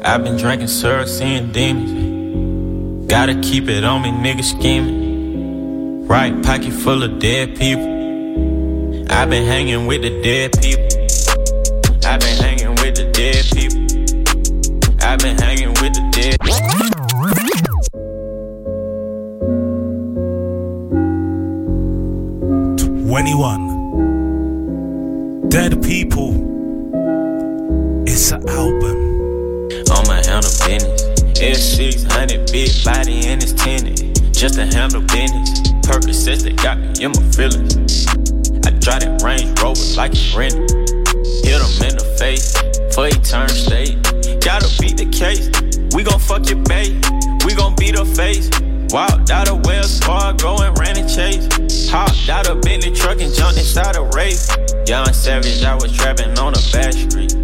I've 0.03 0.25
been 0.25 0.37
drinking 0.37 0.69
syrup, 0.69 1.09
seeing 1.09 1.53
demons. 1.53 3.07
Gotta 3.11 3.41
keep 3.41 3.69
it 3.69 3.85
on 3.85 4.03
me, 4.03 4.11
nigga 4.11 4.45
scheming. 4.45 5.00
Right 6.11 6.35
pocket 6.43 6.73
full 6.73 7.05
of 7.05 7.21
dead 7.21 7.57
people. 7.57 7.87
I've 9.13 9.31
been 9.31 9.47
hanging 9.47 9.87
with 9.87 10.03
the 10.03 10.11
dead 10.25 10.51
people. 10.61 10.89
I've 12.05 12.19
been 12.19 12.37
hanging 12.37 12.75
with 12.83 12.97
the 12.97 13.05
dead 13.13 13.45
people. 13.55 13.87
I've 15.07 15.21
been 15.21 15.39
hanging 15.39 15.69
with 15.69 15.95
the 15.95 16.03
dead. 16.11 16.37
21. 23.07 25.49
Dead 25.49 25.81
People. 25.81 26.35
It's 28.05 28.33
an 28.33 28.49
album. 28.49 28.99
I'ma 29.93 30.15
handle 30.27 30.51
business. 30.67 31.03
S600, 31.39 32.51
big 32.51 32.73
body 32.85 33.29
and 33.29 33.41
it's 33.41 33.53
tinted. 33.53 34.13
Just 34.35 34.55
to 34.57 34.67
handle 34.67 35.03
business. 35.03 35.70
Purpose 35.91 36.25
says 36.25 36.45
they 36.45 36.53
got 36.53 36.79
me 36.79 36.87
in 37.03 37.11
my 37.11 37.23
feelings. 37.35 38.07
I 38.63 38.71
drive 38.79 39.03
that 39.03 39.19
Range 39.27 39.59
Rover 39.59 39.83
like 39.99 40.13
it's 40.15 40.31
rented. 40.39 40.71
Hit 41.43 41.59
him 41.59 41.75
in 41.83 41.99
the 41.99 42.07
face, 42.15 42.55
for 42.95 43.11
he 43.11 43.19
turn 43.27 43.51
state. 43.51 43.99
Gotta 44.39 44.71
beat 44.79 45.03
the 45.03 45.11
case. 45.11 45.51
We 45.91 46.07
gon' 46.07 46.21
fuck 46.23 46.47
your 46.47 46.63
babe. 46.71 47.03
We 47.43 47.59
gon' 47.59 47.75
beat 47.75 47.99
her 47.99 48.07
face. 48.07 48.47
Walked 48.95 49.35
out 49.35 49.51
of 49.51 49.67
Wells 49.67 49.99
Fargo 49.99 50.63
and 50.63 50.79
ran 50.79 50.95
and 50.95 51.11
chased. 51.11 51.91
Hopped 51.91 52.29
out 52.29 52.47
of 52.47 52.63
Bentley 52.63 52.95
truck 52.95 53.19
and 53.19 53.35
jumped 53.35 53.59
inside 53.59 53.97
a 53.97 54.07
race. 54.15 54.47
Young 54.87 55.11
Savage, 55.11 55.65
I 55.65 55.75
was 55.75 55.91
trapping 55.91 56.39
on 56.39 56.55
a 56.55 56.63
back 56.71 56.95
street. 56.95 57.35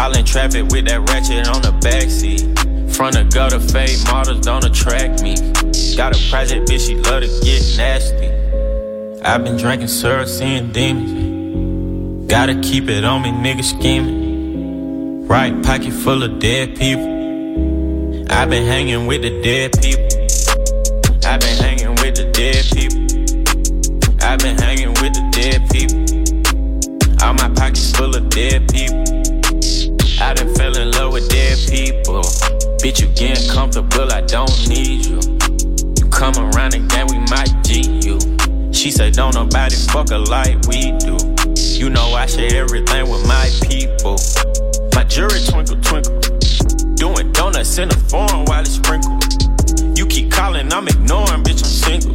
All 0.00 0.16
in 0.16 0.24
traffic 0.24 0.64
with 0.72 0.88
that 0.88 1.04
ratchet 1.12 1.52
on 1.52 1.60
the 1.60 1.76
backseat. 1.84 2.48
Front 2.96 3.20
of 3.20 3.28
gutter 3.28 3.60
fade 3.60 4.00
models 4.08 4.40
don't 4.40 4.64
attract 4.64 5.22
me. 5.22 5.36
Got 6.00 6.16
a 6.16 6.30
project 6.30 6.66
bitch, 6.66 6.86
she 6.86 6.94
love 6.94 7.20
to 7.20 7.28
get 7.44 7.60
nasty. 7.76 8.30
I've 9.22 9.44
been 9.44 9.58
drinking 9.58 9.88
syrup, 9.88 10.28
seeing 10.28 10.72
demons. 10.72 12.26
Gotta 12.26 12.58
keep 12.62 12.88
it 12.88 13.04
on 13.04 13.20
me, 13.20 13.28
nigga 13.32 13.62
scheming. 13.62 15.28
Right 15.28 15.62
pocket 15.62 15.92
full 15.92 16.22
of 16.22 16.38
dead 16.38 16.74
people. 16.78 17.04
I've 18.32 18.48
been 18.48 18.66
hanging 18.66 19.06
with 19.06 19.20
the 19.20 19.42
dead 19.42 19.72
people. 19.82 20.08
I've 21.28 21.40
been 21.40 21.58
hanging 21.58 21.94
with 21.96 22.14
the 22.16 22.30
dead 22.32 22.64
people. 22.72 24.26
I've 24.26 24.38
been 24.38 24.56
hanging 24.56 24.94
with 25.02 25.12
the 25.12 25.28
dead 25.36 25.68
people. 25.68 27.22
All 27.22 27.34
my 27.34 27.50
pockets 27.54 27.92
full 27.92 28.16
of 28.16 28.26
dead 28.30 28.66
people. 28.72 29.00
I 30.18 30.32
done 30.32 30.54
fell 30.54 30.74
in 30.78 30.92
love 30.92 31.12
with 31.12 31.28
dead 31.28 31.58
people. 31.68 32.22
Bitch, 32.80 33.02
you 33.02 33.08
getting 33.08 33.50
comfortable, 33.50 34.10
I 34.10 34.22
don't 34.22 34.66
need 34.66 35.04
you. 35.04 35.39
Come 36.20 36.34
around 36.52 36.74
again, 36.74 37.06
we 37.06 37.16
might 37.30 37.48
G 37.64 37.98
you. 38.04 38.18
She 38.74 38.90
say, 38.90 39.10
don't 39.10 39.34
nobody 39.34 39.74
fuck 39.74 40.10
her 40.10 40.18
like 40.18 40.60
we 40.66 40.92
do. 40.98 41.16
You 41.56 41.88
know 41.88 42.12
I 42.12 42.26
share 42.26 42.62
everything 42.62 43.08
with 43.08 43.26
my 43.26 43.48
people. 43.66 44.20
My 44.94 45.04
jury 45.04 45.40
twinkle 45.48 45.80
twinkle. 45.80 46.20
Doing 46.96 47.32
donuts 47.32 47.78
in 47.78 47.88
the 47.88 47.96
form 48.10 48.44
while 48.44 48.60
it's 48.60 48.72
sprinkled. 48.72 49.96
You 49.96 50.04
keep 50.04 50.30
calling, 50.30 50.70
I'm 50.74 50.88
ignoring, 50.88 51.42
bitch, 51.42 51.64
I'm 51.64 51.72
single. 51.88 52.12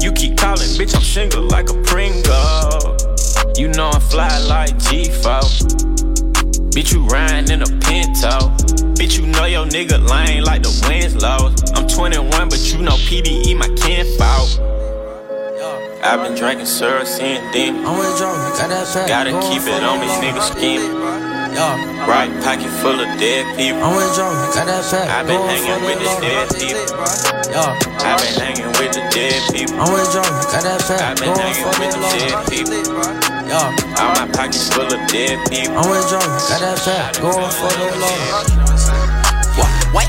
You 0.00 0.12
keep 0.12 0.38
calling, 0.38 0.70
bitch, 0.78 0.94
I'm 0.94 1.02
single 1.02 1.48
like 1.48 1.68
a 1.68 1.74
Pringle. 1.82 2.96
You 3.56 3.66
know 3.74 3.90
I'm 3.90 4.00
fly 4.02 4.38
like 4.46 4.78
G-Fo. 4.78 6.05
Bitch, 6.76 6.92
you 6.92 7.00
riding 7.06 7.48
in 7.48 7.62
a 7.62 7.70
Pinto. 7.88 8.52
Bitch, 9.00 9.16
you 9.16 9.24
know 9.24 9.46
your 9.46 9.64
nigga 9.64 9.96
lame 10.12 10.44
like 10.44 10.60
the 10.60 10.68
Winslows. 10.84 11.72
I'm 11.72 11.88
21, 11.88 12.28
but 12.28 12.60
you 12.68 12.84
know 12.84 13.00
PDE 13.08 13.56
my 13.56 13.72
kinfolk. 13.80 14.60
I've 16.04 16.20
been 16.20 16.36
drinking 16.36 16.66
syrup 16.66 17.06
since 17.06 17.40
then. 17.56 17.80
I'm 17.80 17.96
with 17.96 18.20
Joe, 18.20 18.28
got 18.60 18.68
that 18.68 18.84
pack. 18.92 19.08
Gotta 19.08 19.32
keep 19.48 19.64
it 19.64 19.82
on 19.82 20.04
me, 20.04 20.06
nigga 20.20 20.44
skinny. 20.44 20.92
Right 22.04 22.28
pocket 22.44 22.68
full 22.84 23.00
of 23.00 23.08
dead 23.16 23.48
people. 23.56 23.80
I'm 23.80 23.96
with 23.96 24.12
Joe, 24.12 24.28
got 24.52 24.68
that 24.68 24.84
pack. 24.84 25.08
I've 25.08 25.26
been 25.26 25.40
hanging 25.48 25.80
with 25.80 25.96
the 25.96 26.12
dead 26.20 26.46
people. 26.60 26.92
I've 28.04 28.20
been 28.20 28.36
hanging 28.36 28.68
with 28.76 28.92
the 28.92 29.00
dead 29.16 29.40
people. 29.48 29.80
I'm 29.80 29.88
with 29.96 30.12
Joe, 30.12 30.28
got 30.52 30.60
that 30.60 30.84
pack. 30.84 31.00
I've 31.00 31.16
been 31.16 31.32
hanging 31.40 31.64
with 31.80 31.96
the 31.96 32.04
dead 32.20 32.36
people. 32.52 33.35
All 33.46 33.70
my 33.70 34.26
pockets 34.34 34.68
full 34.74 34.86
of 34.86 34.98
dead 35.06 35.38
people. 35.48 35.78
I'm 35.78 35.86
with 35.88 36.10
Joe, 36.10 36.18
got 36.18 36.60
that 36.60 36.82
pack. 36.82 37.14
Going 37.22 37.50
for 37.54 37.70
the 37.78 37.94
Lord. 37.94 38.46
What? 39.94 40.06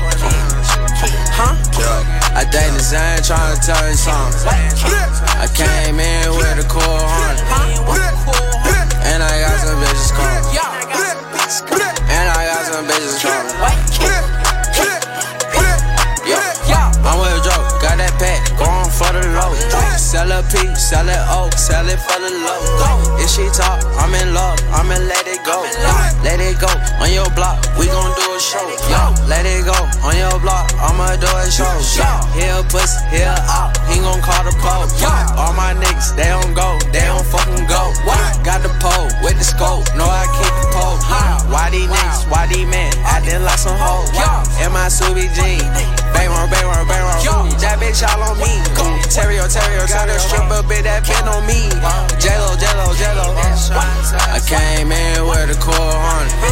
Huh? 1.38 1.54
I 2.34 2.42
think 2.44 2.74
the 2.74 2.82
Zane 2.82 3.22
trying 3.22 3.54
to 3.54 3.60
tell 3.62 3.88
you 3.88 3.94
something. 3.94 4.42
I 5.38 5.46
came 5.54 6.00
in 6.00 6.30
with 6.34 6.58
a 6.58 6.68
cool 6.68 6.82
hundred. 6.82 7.46
And 9.06 9.22
I 9.22 9.40
got 9.40 9.60
some 9.62 9.78
bitches 9.86 10.10
coming. 10.12 11.77
Sell 20.08 20.32
a 20.32 20.40
P, 20.48 20.56
sell 20.74 21.04
it 21.04 21.20
oak, 21.28 21.52
sell 21.52 21.84
it 21.84 22.00
for 22.00 22.16
the 22.16 22.32
low. 22.40 23.20
If 23.20 23.28
she 23.28 23.44
talk, 23.52 23.84
I'm 24.00 24.14
in 24.16 24.32
love, 24.32 24.56
I'ma 24.72 24.96
let 25.04 25.28
it 25.28 25.44
go. 25.44 25.60
Let 26.24 26.40
it 26.40 26.56
go 26.56 26.72
on 26.96 27.12
your 27.12 27.28
block, 27.36 27.60
we 27.76 27.92
gon' 27.92 28.16
do 28.16 28.24
a 28.32 28.40
show. 28.40 28.64
Yo, 28.88 29.12
let 29.28 29.44
it 29.44 29.68
go 29.68 29.76
on 30.00 30.16
your 30.16 30.40
block, 30.40 30.72
I'ma 30.80 31.20
do 31.20 31.28
a 31.28 31.44
show. 31.52 31.68
Here 32.32 32.56
a 32.56 32.64
pussy, 32.72 33.04
here 33.12 33.36
up, 33.52 33.76
he 33.92 34.00
gon' 34.00 34.24
call 34.24 34.48
the 34.48 34.56
pole. 34.64 34.88
All 35.36 35.52
my 35.52 35.76
niggas, 35.76 36.16
they 36.16 36.32
don't 36.32 36.56
go, 36.56 36.80
they 36.88 37.04
don't 37.04 37.28
fucking 37.28 37.68
go. 37.68 37.92
Got 38.48 38.64
the 38.64 38.72
pole 38.80 39.12
with 39.20 39.36
the 39.36 39.44
scope, 39.44 39.84
know 39.92 40.08
I 40.08 40.24
keep 40.40 40.54
the 40.56 40.72
pole. 40.72 40.96
Why 41.52 41.68
these 41.68 41.84
niggas, 41.84 42.24
why 42.32 42.48
these 42.48 42.64
men 42.64 42.96
acting 43.04 43.44
like 43.44 43.60
some 43.60 43.76
hoes? 43.76 44.08
In 44.64 44.72
my 44.72 44.88
Subi 44.88 45.28
jean, 45.36 45.60
bang 46.16 46.32
on, 46.32 46.48
bang 46.48 46.64
on, 46.64 46.88
bang 46.88 47.04
on. 47.04 47.52
That 47.60 47.76
bitch 47.76 48.00
all 48.08 48.24
on 48.24 48.40
me. 48.40 48.56
Terrio, 49.08 49.48
Terrio, 49.48 49.88
got 49.98 50.08
a 50.14 50.18
stripper, 50.18 50.62
bitch 50.70 50.84
that 50.86 51.02
pin 51.02 51.26
on 51.26 51.42
me. 51.42 51.66
Jello, 52.22 52.54
Jello, 52.54 52.94
Jello. 52.94 53.34
I 53.34 54.38
came 54.46 54.92
in 54.92 55.26
with 55.26 55.50
a 55.50 55.58
cool 55.58 55.74
hundred. 55.74 56.47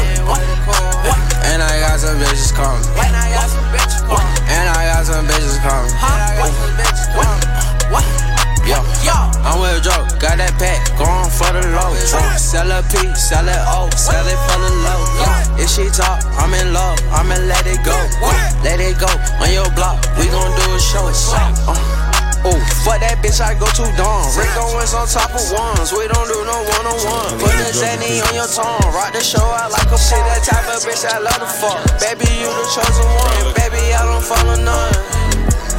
Bitch, 23.26 23.42
I 23.42 23.58
go 23.58 23.66
too 23.74 23.90
dumb. 23.98 24.22
Rick 24.38 24.54
Owens 24.54 24.94
on 24.94 25.02
top 25.10 25.34
of 25.34 25.42
ones, 25.50 25.90
we 25.90 26.06
don't 26.06 26.30
do 26.30 26.38
no 26.46 26.62
one 26.62 26.86
on 26.86 26.98
one. 27.10 27.34
Put 27.42 27.58
the 27.58 27.74
Xanny 27.74 28.22
on 28.22 28.30
your 28.38 28.46
tongue, 28.46 28.78
rock 28.94 29.10
the 29.10 29.18
show 29.18 29.42
out 29.42 29.74
like 29.74 29.90
a 29.90 29.98
shit. 29.98 30.22
That 30.30 30.46
type 30.46 30.70
of 30.70 30.78
bitch 30.86 31.02
I 31.02 31.18
love 31.18 31.42
to 31.42 31.50
fuck. 31.58 31.82
Baby, 31.98 32.22
you 32.38 32.46
the 32.46 32.64
chosen 32.70 33.02
one, 33.02 33.50
baby, 33.58 33.82
I 33.98 34.06
don't 34.06 34.22
follow 34.22 34.54
none. 34.62 34.94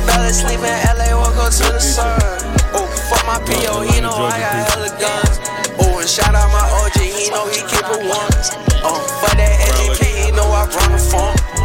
Fell 0.03 0.27
asleep 0.27 0.59
in 0.59 0.75
LA, 0.99 1.15
woke 1.15 1.39
up 1.39 1.55
to 1.55 1.71
the 1.71 1.79
sun. 1.79 2.19
Oh, 2.75 2.83
fuck 3.07 3.23
my 3.23 3.39
PO, 3.39 3.79
he 3.95 4.03
know 4.03 4.11
I 4.11 4.35
got 4.43 4.67
hella 4.67 4.91
guns. 4.99 5.39
Oh, 5.79 6.03
and 6.03 6.09
shout 6.09 6.35
out 6.35 6.51
my 6.51 6.67
OG, 6.83 6.99
he 6.99 7.31
know 7.31 7.47
he 7.47 7.63
keep 7.63 7.87
it 7.87 8.03
one. 8.11 8.27
Uh, 8.83 8.91
oh, 8.91 8.99
fuck 9.23 9.39
that 9.39 9.55
NGP, 9.71 10.03
he 10.03 10.31
know 10.35 10.51
I 10.51 10.67
run 10.67 10.91
the 10.91 10.99
phone. 10.99 11.56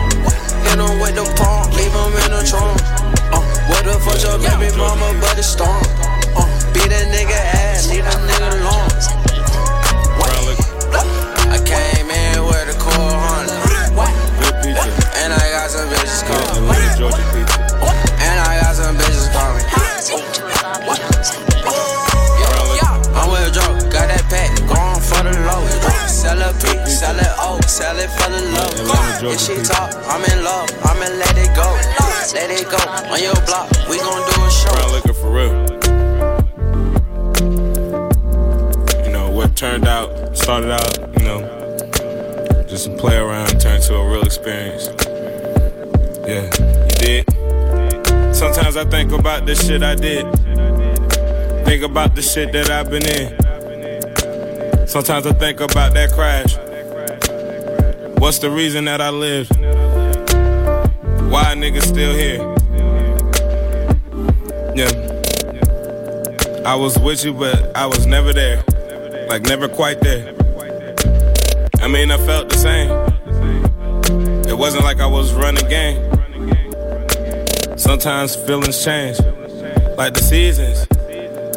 Hit 0.65 0.79
him 0.79 0.99
with 1.01 1.15
the 1.15 1.25
palm, 1.37 1.71
leave 1.73 1.93
him 1.93 2.13
in 2.23 2.31
the 2.31 2.43
trunk. 2.47 2.81
Uh, 3.33 3.41
what 3.69 3.85
the 3.85 3.99
fuck 4.01 4.23
your 4.23 4.39
baby 4.39 4.71
mama, 4.77 5.13
but 5.21 5.39
it's 5.39 5.49
storm. 5.49 5.83
Uh, 6.37 6.47
beat 6.73 6.91
a 6.91 7.05
nigga 7.13 7.35
ass, 7.35 7.89
leave 7.91 8.05
a 8.05 8.11
nigga 8.27 8.53
alone. 8.57 8.89
I 11.53 11.59
came 11.65 12.11
in 12.11 12.43
with 12.45 12.69
a 12.73 12.75
cool 12.81 12.93
hundred. 12.95 13.61
And 15.23 15.33
I 15.33 15.51
got 15.51 15.71
some 15.71 15.89
bitches 15.89 16.23
calling. 16.27 16.69
And 18.21 18.41
I 18.41 18.61
got 18.61 18.75
some 18.77 18.97
bitches 18.97 19.29
calling. 19.33 19.65
Sell 26.23 26.39
a 26.39 26.53
P, 26.55 26.87
sell 26.87 27.19
it 27.19 27.27
O, 27.41 27.59
sell 27.67 27.99
it 27.99 28.09
for 28.09 28.31
the 28.31 28.41
love. 28.55 29.25
If 29.25 29.41
she 29.41 29.57
talk, 29.67 29.93
I'm 30.07 30.23
in 30.23 30.45
love, 30.45 30.71
I'ma 30.85 31.09
let 31.19 31.37
it 31.37 31.51
go. 31.57 31.67
Let 32.33 32.49
it 32.49 32.71
go 32.71 32.79
on 33.11 33.21
your 33.21 33.35
block, 33.45 33.69
we 33.91 33.99
gon' 33.99 34.23
do 34.31 34.41
a 34.41 34.49
show. 34.49 34.71
Brown 34.71 34.93
liquor 34.93 35.15
for 35.15 35.31
real. 35.33 35.53
You 39.05 39.13
know, 39.13 39.31
what 39.31 39.57
turned 39.57 39.89
out, 39.89 40.39
started 40.39 40.71
out, 40.71 40.97
you 41.19 41.25
know, 41.25 41.41
just 42.69 42.87
a 42.87 42.97
play 42.97 43.17
around, 43.17 43.61
turned 43.61 43.83
to 43.83 43.97
a 43.97 44.09
real 44.09 44.23
experience. 44.23 44.91
Yeah, 46.25 46.45
you 46.85 47.25
did. 47.25 47.25
Sometimes 48.33 48.77
I 48.77 48.85
think 48.85 49.11
about 49.11 49.45
the 49.45 49.57
shit 49.57 49.83
I 49.83 49.97
did. 49.97 50.25
Think 51.65 51.83
about 51.83 52.15
the 52.15 52.23
shit 52.23 52.53
that 52.53 52.71
I've 52.71 52.91
been 52.91 53.07
in. 53.07 53.42
Sometimes 54.93 55.27
I 55.27 55.33
think 55.33 55.59
about 55.61 55.95
that 55.95 56.13
crash. 56.13 56.55
What's 58.19 58.41
the 58.41 58.51
reason 58.51 58.85
that 58.85 59.01
I 59.01 59.09
lived? 59.09 59.57
Why 61.31 61.53
a 61.53 61.57
nigga 61.57 61.81
still 61.81 62.13
here? 62.13 62.41
Yeah. 64.77 64.91
I 66.67 66.75
was 66.75 66.99
with 66.99 67.25
you, 67.25 67.33
but 67.33 67.75
I 67.75 67.87
was 67.87 68.05
never 68.05 68.35
there. 68.35 68.63
Like, 69.31 69.45
never 69.45 69.67
quite 69.67 69.99
there. 70.03 70.35
I 71.81 71.89
mean, 71.89 72.11
I 72.11 72.19
felt 72.27 72.51
the 72.51 72.59
same. 72.59 72.91
It 74.47 74.59
wasn't 74.59 74.85
like 74.85 75.01
I 75.01 75.07
was 75.07 75.33
running 75.33 75.67
game. 75.71 76.03
Sometimes 77.79 78.37
feelings 78.37 78.85
change, 78.85 79.19
like 79.97 80.13
the 80.13 80.21
seasons. 80.23 80.87